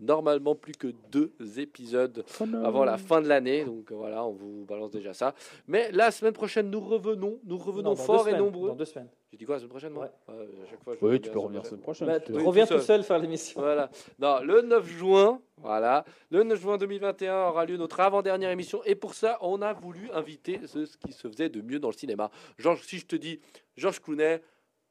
Normalement, 0.00 0.54
plus 0.56 0.72
que 0.72 0.88
deux 1.12 1.32
épisodes 1.56 2.24
avant 2.64 2.84
la 2.84 2.98
fin 2.98 3.22
de 3.22 3.28
l'année. 3.28 3.64
Donc 3.64 3.92
voilà, 3.92 4.24
on 4.24 4.32
vous 4.32 4.64
balance 4.64 4.90
déjà 4.90 5.14
ça. 5.14 5.34
Mais 5.68 5.90
la 5.92 6.10
semaine 6.10 6.32
prochaine, 6.32 6.68
nous 6.68 6.80
revenons, 6.80 7.38
nous 7.44 7.56
revenons 7.56 7.90
Non, 7.90 7.96
fort 7.96 8.28
et 8.28 8.36
nombreux. 8.36 8.70
Dans 8.70 8.74
deux 8.74 8.84
semaines. 8.84 9.08
J'ai 9.30 9.38
dit 9.38 9.44
quoi 9.44 9.54
la 9.56 9.58
semaine 9.60 9.70
prochaine 9.70 9.92
moi 9.92 10.08
Ouais. 10.28 10.34
Ouais, 10.34 10.44
à 10.64 10.70
chaque 10.70 10.82
fois, 10.82 10.94
je 11.00 11.06
Oui, 11.06 11.20
tu 11.20 11.30
peux 11.30 11.38
revenir 11.38 11.62
la 11.62 11.68
semaine 11.68 11.80
prochaine. 11.80 12.06
Bah, 12.08 12.20
tu 12.20 12.32
Oui, 12.32 12.42
reviens 12.42 12.66
tout 12.66 12.74
tout 12.74 12.80
seul. 12.80 12.98
seul 13.00 13.04
faire 13.04 13.18
l'émission. 13.18 13.60
Voilà. 13.60 13.88
Non, 14.18 14.40
le 14.42 14.62
9 14.62 14.86
juin, 14.86 15.40
voilà, 15.58 16.04
le 16.30 16.42
9 16.42 16.60
juin 16.60 16.76
2021 16.76 17.48
aura 17.48 17.64
lieu 17.64 17.76
notre 17.76 18.00
avant-dernière 18.00 18.50
émission 18.50 18.80
et 18.84 18.94
pour 18.96 19.14
ça, 19.14 19.38
on 19.42 19.62
a 19.62 19.72
voulu 19.72 20.10
inviter 20.12 20.60
ce, 20.66 20.86
ce 20.86 20.96
qui 20.96 21.12
se 21.12 21.28
faisait 21.28 21.48
de 21.48 21.60
mieux 21.62 21.78
dans 21.78 21.88
le 21.90 21.96
cinéma. 21.96 22.30
Genre, 22.58 22.76
si 22.82 22.98
je 22.98 23.06
te 23.06 23.16
dis 23.16 23.40
George 23.76 24.00
Clooney, 24.00 24.40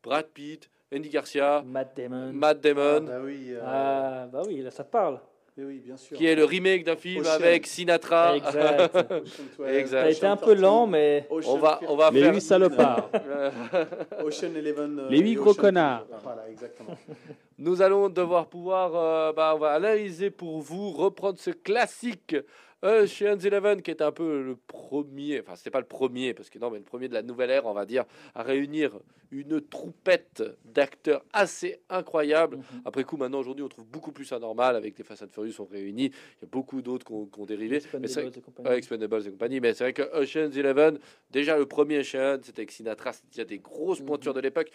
Brad 0.02 0.28
Pitt, 0.28 0.70
Andy 0.96 1.10
Garcia, 1.10 1.64
Matt 1.66 1.96
Damon. 1.98 2.32
Matt 2.34 2.62
Damon, 2.62 3.02
bah 3.02 3.20
oui, 3.24 3.48
euh, 3.50 3.60
Ah, 3.66 4.28
bah 4.32 4.42
oui, 4.48 4.62
là, 4.62 4.72
ça 4.72 4.84
te 4.84 4.92
parle. 4.92 5.20
mais 5.58 5.64
oui, 5.66 5.80
bien 5.86 5.98
sûr. 5.98 6.18
qui 6.18 6.26
est 6.26 6.36
le 6.36 6.46
remake 6.46 6.84
d'un 6.84 6.96
film 6.96 7.22
Ocean. 7.22 7.32
avec 7.34 7.68
Sinatra. 7.68 8.36
Exact. 8.38 8.96
Ocean 9.12 9.44
12, 9.58 9.68
Exact. 9.70 10.04
T'as 10.04 10.12
été 10.12 10.26
un 10.28 10.38
peu 10.38 10.54
lent, 10.54 10.88
mais. 10.88 11.26
Ocean 11.30 11.54
on 11.54 11.58
va, 11.58 11.80
on 11.88 11.96
va 11.96 12.12
Les 12.12 12.22
faire. 12.22 12.34
huit 12.34 12.42
salopards. 12.42 13.10
Ocean 14.24 14.50
11. 14.50 14.56
euh, 14.58 15.08
Les 15.10 15.20
huit 15.20 15.36
gros 15.36 15.54
connards. 15.54 16.06
12. 16.10 16.18
Voilà, 16.24 16.50
exactement. 16.50 16.98
Nous 17.58 17.82
allons 17.82 18.10
devoir 18.10 18.48
pouvoir, 18.48 18.92
euh, 18.96 19.34
bah, 19.34 19.54
on 19.56 19.60
va 19.60 19.74
analyser 19.74 20.30
pour 20.32 20.60
vous, 20.62 20.92
reprendre 20.92 21.38
ce 21.40 21.52
classique 21.52 22.36
Ocean's 22.84 23.46
Eleven, 23.46 23.82
qui 23.82 23.92
est 23.92 24.02
un 24.02 24.12
peu 24.12 24.44
le 24.44 24.56
premier, 24.56 25.40
enfin 25.40 25.56
c'était 25.56 25.70
pas 25.72 25.80
le 25.80 25.86
premier, 25.86 26.34
parce 26.34 26.50
que 26.50 26.60
non, 26.60 26.70
mais 26.70 26.78
le 26.80 26.84
premier 26.84 27.08
de 27.08 27.14
la 27.14 27.22
nouvelle 27.22 27.50
ère, 27.50 27.66
on 27.66 27.74
va 27.74 27.86
dire, 27.86 28.04
à 28.36 28.44
réunir 28.44 29.00
une 29.32 29.62
troupette 29.62 30.44
d'acteurs 30.66 31.24
assez 31.34 31.80
incroyable. 31.90 32.58
Mhm. 32.58 32.64
Après 32.86 33.04
coup, 33.04 33.18
maintenant 33.18 33.40
aujourd'hui, 33.40 33.64
on 33.64 33.70
trouve 33.70 33.86
beaucoup 33.88 34.12
plus 34.12 34.32
anormal 34.34 34.76
avec 34.76 34.98
les 34.98 35.04
Fast 35.04 35.24
and 35.24 35.30
Furious 35.32 35.54
sont 35.54 35.66
réunis. 35.66 36.06
Il 36.06 36.44
y 36.44 36.46
a 36.46 36.48
beaucoup 36.52 36.82
d'autres 36.82 37.06
qui 37.06 37.14
ont, 37.14 37.26
qui 37.26 37.40
ont 37.40 37.46
dérivé. 37.46 37.82
Mais 38.00 38.08
c'est 38.08 38.22
vrai- 38.22 38.28
Expendables 38.28 38.38
et 38.38 38.42
compagnie. 38.42 38.70
Ouais, 38.70 38.78
Expendables 38.78 39.28
et 39.28 39.32
compagnie, 39.32 39.60
mais 39.62 39.74
c'est 39.74 39.84
vrai 39.86 39.94
que 39.94 40.04
Ocean's 40.22 40.56
Eleven, 40.56 41.00
déjà 41.32 41.58
le 41.58 41.66
premier 41.66 42.00
Ocean, 42.00 42.38
c'était 42.44 42.60
avec 42.62 42.72
Sinatra, 42.72 43.14
c'était 43.14 43.28
déjà 43.32 43.46
des 43.46 43.60
grosses 43.60 44.02
Mhm. 44.02 44.06
pointures 44.08 44.34
de 44.34 44.42
l'époque. 44.42 44.70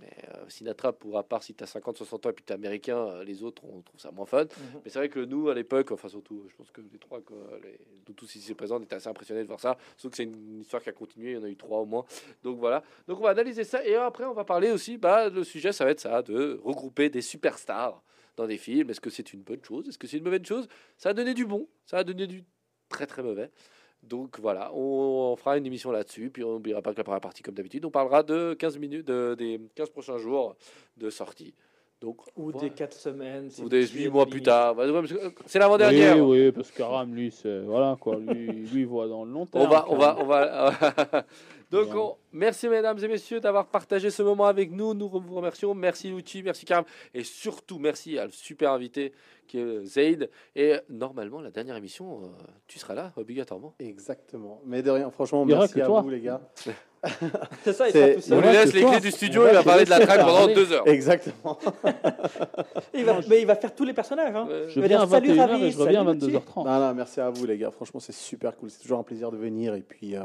Mais 0.00 0.12
euh, 0.34 0.48
Sinatra, 0.48 0.92
pour 0.92 1.16
à 1.18 1.22
part 1.22 1.42
si 1.42 1.54
tu 1.54 1.62
as 1.62 1.66
50, 1.66 1.96
60 1.98 2.26
ans 2.26 2.30
et 2.30 2.32
puis 2.32 2.44
tu 2.44 2.52
es 2.52 2.54
américain, 2.54 2.98
euh, 2.98 3.24
les 3.24 3.42
autres, 3.42 3.62
on 3.64 3.80
trouve 3.80 4.00
ça 4.00 4.10
moins 4.10 4.26
fun. 4.26 4.42
Mhm. 4.42 4.48
Mais 4.84 4.90
c'est 4.90 4.98
vrai 4.98 5.08
que 5.08 5.20
nous, 5.20 5.48
à 5.48 5.54
l'époque, 5.54 5.92
enfin 5.92 6.08
surtout, 6.08 6.46
je 6.48 6.56
pense 6.56 6.70
que 6.70 6.80
les 6.80 6.98
trois, 6.98 7.20
quoi, 7.20 7.36
les, 7.62 7.78
tous 8.14 8.34
ici 8.34 8.54
présents, 8.54 8.78
on 8.78 8.82
était 8.82 8.96
assez 8.96 9.08
impressionnés 9.08 9.42
de 9.42 9.48
voir 9.48 9.60
ça. 9.60 9.76
Sauf 9.96 10.10
que 10.10 10.16
c'est 10.16 10.24
une 10.24 10.60
histoire 10.60 10.82
qui 10.82 10.88
a 10.88 10.92
continué, 10.92 11.32
il 11.32 11.34
y 11.34 11.38
en 11.38 11.44
a 11.44 11.48
eu 11.48 11.56
trois 11.56 11.78
au 11.78 11.86
moins. 11.86 12.04
Donc 12.42 12.58
voilà. 12.58 12.82
Donc 13.06 13.20
on 13.20 13.22
va 13.22 13.30
analyser 13.30 13.64
ça 13.64 13.84
et 13.84 13.94
après 13.94 14.24
on 14.24 14.34
va 14.34 14.44
parler 14.44 14.70
aussi, 14.70 14.98
bah, 14.98 15.28
le 15.28 15.44
sujet, 15.44 15.72
ça 15.72 15.84
va 15.84 15.92
être 15.92 16.00
ça, 16.00 16.22
de 16.22 16.60
regrouper 16.64 17.08
des 17.08 17.22
superstars 17.22 18.02
dans 18.36 18.46
des 18.46 18.58
films. 18.58 18.90
Est-ce 18.90 19.00
que 19.00 19.10
c'est 19.10 19.32
une 19.32 19.42
bonne 19.42 19.62
chose? 19.62 19.88
Est-ce 19.88 19.98
que 19.98 20.08
c'est 20.08 20.18
une 20.18 20.24
mauvaise 20.24 20.44
chose? 20.44 20.66
Ça 20.98 21.10
a 21.10 21.14
donné 21.14 21.34
du 21.34 21.46
bon, 21.46 21.68
ça 21.86 21.98
a 21.98 22.04
donné 22.04 22.26
du 22.26 22.44
très 22.88 23.06
très 23.06 23.22
mauvais. 23.22 23.50
Donc 24.08 24.38
voilà, 24.40 24.70
on, 24.74 25.34
fera 25.36 25.56
une 25.58 25.66
émission 25.66 25.90
là-dessus. 25.90 26.30
Puis 26.30 26.44
on 26.44 26.52
n'oubliera 26.52 26.82
pas 26.82 26.92
que 26.92 26.98
la 26.98 27.04
première 27.04 27.20
partie, 27.20 27.42
comme 27.42 27.54
d'habitude, 27.54 27.84
on 27.84 27.90
parlera 27.90 28.22
de 28.22 28.54
15 28.54 28.78
minutes, 28.78 29.06
de- 29.06 29.34
des 29.36 29.60
15 29.74 29.90
prochains 29.90 30.18
jours 30.18 30.56
de 30.96 31.10
sortie. 31.10 31.54
Donc, 32.00 32.18
Ou 32.36 32.50
voilà. 32.50 32.58
des 32.68 32.70
4 32.70 32.92
semaines. 32.92 33.48
Ou 33.62 33.68
des 33.68 33.86
suivez 33.86 34.04
8 34.04 34.10
mois 34.10 34.26
plus 34.26 34.42
tard. 34.42 34.78
Euh, 34.78 35.02
C'est 35.46 35.58
l'avant-dernière. 35.58 36.18
Oui, 36.18 36.46
oui, 36.46 36.52
parce 36.52 36.70
qu'Aram, 36.70 37.14
lui, 37.14 37.32
voilà 37.64 37.96
quoi, 37.98 38.16
lui, 38.16 38.46
lui 38.46 38.80
il 38.80 38.86
voit 38.86 39.08
dans 39.08 39.24
le 39.24 39.30
long 39.32 39.46
terme. 39.46 39.64
On 39.64 39.68
va, 39.68 39.86
on 39.88 39.96
va, 39.96 40.18
on 40.20 40.24
va. 40.26 41.24
Donc, 41.70 41.94
on- 41.94 42.16
merci 42.32 42.68
mesdames 42.68 42.98
et 43.02 43.08
messieurs 43.08 43.40
d'avoir 43.40 43.66
partagé 43.66 44.10
ce 44.10 44.22
moment 44.22 44.44
avec 44.44 44.70
nous. 44.70 44.92
Nous 44.92 45.08
vous 45.08 45.34
remercions. 45.34 45.72
Merci 45.74 46.10
Luchi, 46.10 46.42
merci 46.42 46.66
Karam. 46.66 46.84
Et 47.14 47.24
surtout, 47.24 47.78
merci 47.78 48.18
à 48.18 48.26
le 48.26 48.32
super 48.32 48.72
invité 48.72 49.12
qui 49.48 49.58
est 49.58 49.84
Zaid. 49.84 50.30
Et 50.54 50.74
normalement, 50.90 51.40
la 51.40 51.50
dernière 51.50 51.76
émission, 51.76 52.20
euh, 52.22 52.26
tu 52.66 52.78
seras 52.78 52.94
là, 52.94 53.12
obligatoirement. 53.16 53.74
Exactement. 53.78 54.60
Mais 54.66 54.82
de 54.82 54.90
rien, 54.90 55.10
franchement, 55.10 55.44
merci 55.46 55.80
à 55.80 55.86
toi. 55.86 56.02
vous, 56.02 56.10
les 56.10 56.20
gars. 56.20 56.40
C'est 57.64 57.72
ça, 57.72 57.88
il 57.88 57.92
C'est- 57.92 57.98
sera 58.00 58.14
tout 58.14 58.18
On 58.18 58.20
seul. 58.22 58.40
Lui 58.42 58.52
laisse 58.52 58.72
les 58.72 58.84
clés 58.84 59.00
du 59.00 59.10
studio, 59.10 59.42
On 59.44 59.48
il 59.48 59.54
va 59.54 59.62
parler 59.62 59.84
de 59.84 59.90
la 59.90 60.00
track 60.00 60.20
pendant 60.20 60.46
deux 60.46 60.72
heures. 60.72 60.86
Exactement. 60.88 61.58
Il 62.94 63.04
va, 63.04 63.20
mais 63.28 63.40
il 63.40 63.46
va 63.46 63.56
faire 63.56 63.74
tous 63.74 63.84
les 63.84 63.92
personnages. 63.92 64.34
Hein. 64.34 64.46
Je 64.68 64.80
vais 64.80 64.86
à 64.86 64.88
dire 64.88 65.08
salut, 65.08 65.30
21h 65.32 65.38
Ravi, 65.48 65.64
et 65.64 65.70
je 65.72 65.78
reviens 65.78 66.02
à 66.02 66.04
salut, 66.06 66.18
Luchi. 66.20 66.32
22h30. 66.36 66.64
Non, 66.64 66.80
non, 66.80 66.94
merci 66.94 67.20
à 67.20 67.30
vous, 67.30 67.44
les 67.46 67.58
gars. 67.58 67.70
Franchement, 67.70 68.00
c'est 68.00 68.14
super 68.14 68.56
cool. 68.56 68.70
C'est 68.70 68.80
toujours 68.80 68.98
un 68.98 69.02
plaisir 69.02 69.30
de 69.30 69.36
venir. 69.36 69.74
Et 69.74 69.80
puis, 69.82 70.16
euh, 70.16 70.20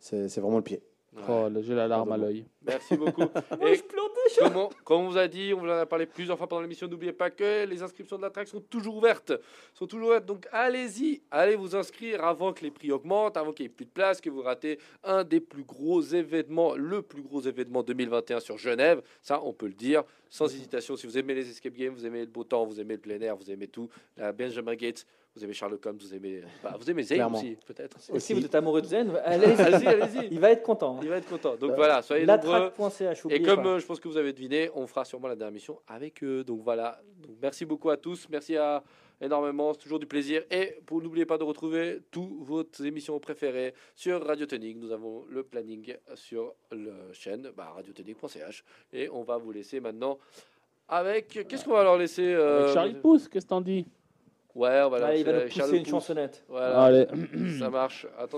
c'est 0.00 0.38
vraiment 0.38 0.56
le 0.56 0.62
pied. 0.62 0.80
Oh, 1.28 1.48
là, 1.48 1.62
j'ai 1.62 1.74
la 1.74 1.88
larme 1.88 2.12
à 2.12 2.16
l'œil. 2.16 2.44
Merci 2.66 2.96
beaucoup. 2.96 3.22
Moi, 3.22 3.70
Et 3.70 3.76
je 3.76 3.82
pleure 3.82 4.10
déjà. 4.26 4.48
Comment, 4.48 4.70
comme 4.84 5.02
on 5.02 5.08
vous 5.08 5.16
a 5.16 5.26
dit, 5.26 5.52
on 5.54 5.60
vous 5.60 5.66
en 5.66 5.78
a 5.78 5.86
parlé 5.86 6.06
plusieurs 6.06 6.36
fois 6.36 6.46
pendant 6.46 6.62
l'émission, 6.62 6.86
n'oubliez 6.86 7.12
pas 7.12 7.30
que 7.30 7.64
les 7.64 7.82
inscriptions 7.82 8.16
de 8.16 8.22
la 8.22 8.30
track 8.30 8.46
sont 8.46 8.60
toujours 8.60 8.96
ouvertes. 8.96 9.32
Sont 9.74 9.86
toujours 9.86 10.08
ouvertes. 10.08 10.26
Donc 10.26 10.46
allez-y, 10.52 11.22
allez 11.30 11.56
vous 11.56 11.74
inscrire 11.74 12.24
avant 12.24 12.52
que 12.52 12.62
les 12.62 12.70
prix 12.70 12.92
augmentent, 12.92 13.36
avant 13.36 13.52
qu'il 13.52 13.64
n'y 13.64 13.72
ait 13.72 13.74
plus 13.74 13.86
de 13.86 13.90
place, 13.90 14.20
que 14.20 14.30
vous 14.30 14.42
ratez 14.42 14.78
un 15.02 15.24
des 15.24 15.40
plus 15.40 15.64
gros 15.64 16.02
événements, 16.02 16.74
le 16.74 17.02
plus 17.02 17.22
gros 17.22 17.40
événement 17.40 17.82
2021 17.82 18.40
sur 18.40 18.58
Genève. 18.58 19.02
Ça, 19.22 19.40
on 19.42 19.52
peut 19.52 19.66
le 19.66 19.74
dire 19.74 20.04
sans 20.30 20.46
hésitation. 20.46 20.96
Si 20.96 21.06
vous 21.06 21.18
aimez 21.18 21.34
les 21.34 21.48
escape 21.50 21.74
games, 21.74 21.94
vous 21.94 22.06
aimez 22.06 22.20
le 22.20 22.26
beau 22.26 22.44
temps, 22.44 22.66
vous 22.66 22.80
aimez 22.80 22.94
le 22.94 23.00
plein 23.00 23.20
air, 23.20 23.36
vous 23.36 23.50
aimez 23.50 23.68
tout, 23.68 23.88
la 24.16 24.32
Benjamin 24.32 24.74
Gates, 24.74 25.06
vous 25.36 25.44
aimez 25.44 25.52
Sherlock 25.52 25.84
Holmes, 25.86 25.98
vous 26.00 26.14
aimez, 26.14 26.42
bah, 26.62 26.74
vous 26.78 26.90
aimez 26.90 27.02
Zane 27.02 27.16
Clairement. 27.18 27.38
aussi, 27.38 27.56
peut-être. 27.66 27.96
Et 28.12 28.20
si 28.20 28.32
vous 28.34 28.44
êtes 28.44 28.54
amoureux 28.54 28.80
de 28.82 28.86
Zen, 28.86 29.10
allez, 29.24 29.44
Allez-y, 29.58 29.86
allez-y. 29.86 30.28
il 30.30 30.40
va 30.40 30.50
être 30.50 30.62
content. 30.62 30.98
Il 31.02 31.08
va 31.08 31.16
être 31.18 31.28
content. 31.28 31.56
Donc 31.56 31.70
Euh, 31.72 31.76
voilà, 31.76 32.02
soyez 32.02 32.26
nombreux. 32.26 32.72
Et 33.30 33.42
comme 33.42 33.66
euh, 33.66 33.78
je 33.78 33.86
pense 33.86 34.00
que 34.00 34.08
vous 34.08 34.16
avez 34.16 34.32
deviné, 34.32 34.70
on 34.74 34.86
fera 34.86 35.04
sûrement 35.04 35.28
la 35.28 35.36
dernière 35.36 35.52
mission 35.54 35.78
avec 35.86 36.22
eux. 36.24 36.42
Donc 36.44 36.62
voilà. 36.62 37.00
Donc, 37.20 37.36
merci 37.40 37.64
beaucoup 37.64 37.90
à 37.90 37.96
tous. 37.96 38.26
Merci 38.30 38.56
à 38.56 38.82
énormément. 39.20 39.72
C'est 39.74 39.80
toujours 39.80 39.98
du 39.98 40.06
plaisir. 40.06 40.42
Et 40.50 40.78
pour 40.86 41.02
n'oubliez 41.02 41.26
pas 41.26 41.38
de 41.38 41.44
retrouver 41.44 42.00
toutes 42.10 42.30
vos 42.40 42.64
émissions 42.84 43.18
préférées 43.20 43.74
sur 43.94 44.24
Radio 44.24 44.46
Tonic. 44.46 44.76
Nous 44.78 44.92
avons 44.92 45.24
le 45.28 45.42
planning 45.42 45.94
sur 46.14 46.54
la 46.72 47.12
chaîne 47.12 47.50
bah, 47.56 47.72
radiotonic.ch. 47.76 48.64
Et 48.92 49.08
on 49.10 49.22
va 49.22 49.36
vous 49.36 49.52
laisser 49.52 49.80
maintenant 49.80 50.18
avec. 50.88 51.46
Qu'est-ce 51.48 51.64
qu'on 51.64 51.72
va 51.74 51.82
leur 51.84 51.98
laisser 51.98 52.26
euh, 52.26 52.62
Avec 52.62 52.74
Charlie 52.74 52.94
Pouce, 52.94 53.28
qu'est-ce 53.28 53.44
que 53.44 53.50
t'en 53.50 53.60
dis? 53.60 53.86
Ouais, 54.58 54.82
on 54.84 54.90
va 54.90 54.98
leur 54.98 55.08
Allez, 55.10 55.20
il 55.20 55.24
va 55.24 55.32
nous 55.34 55.48
Charles 55.50 55.70
pousser 55.70 55.78
une 55.78 55.86
chansonnette. 55.86 56.44
Voilà, 56.48 56.82
Allez. 56.82 57.06
ça 57.60 57.70
marche. 57.70 58.06
Attention. 58.18 58.36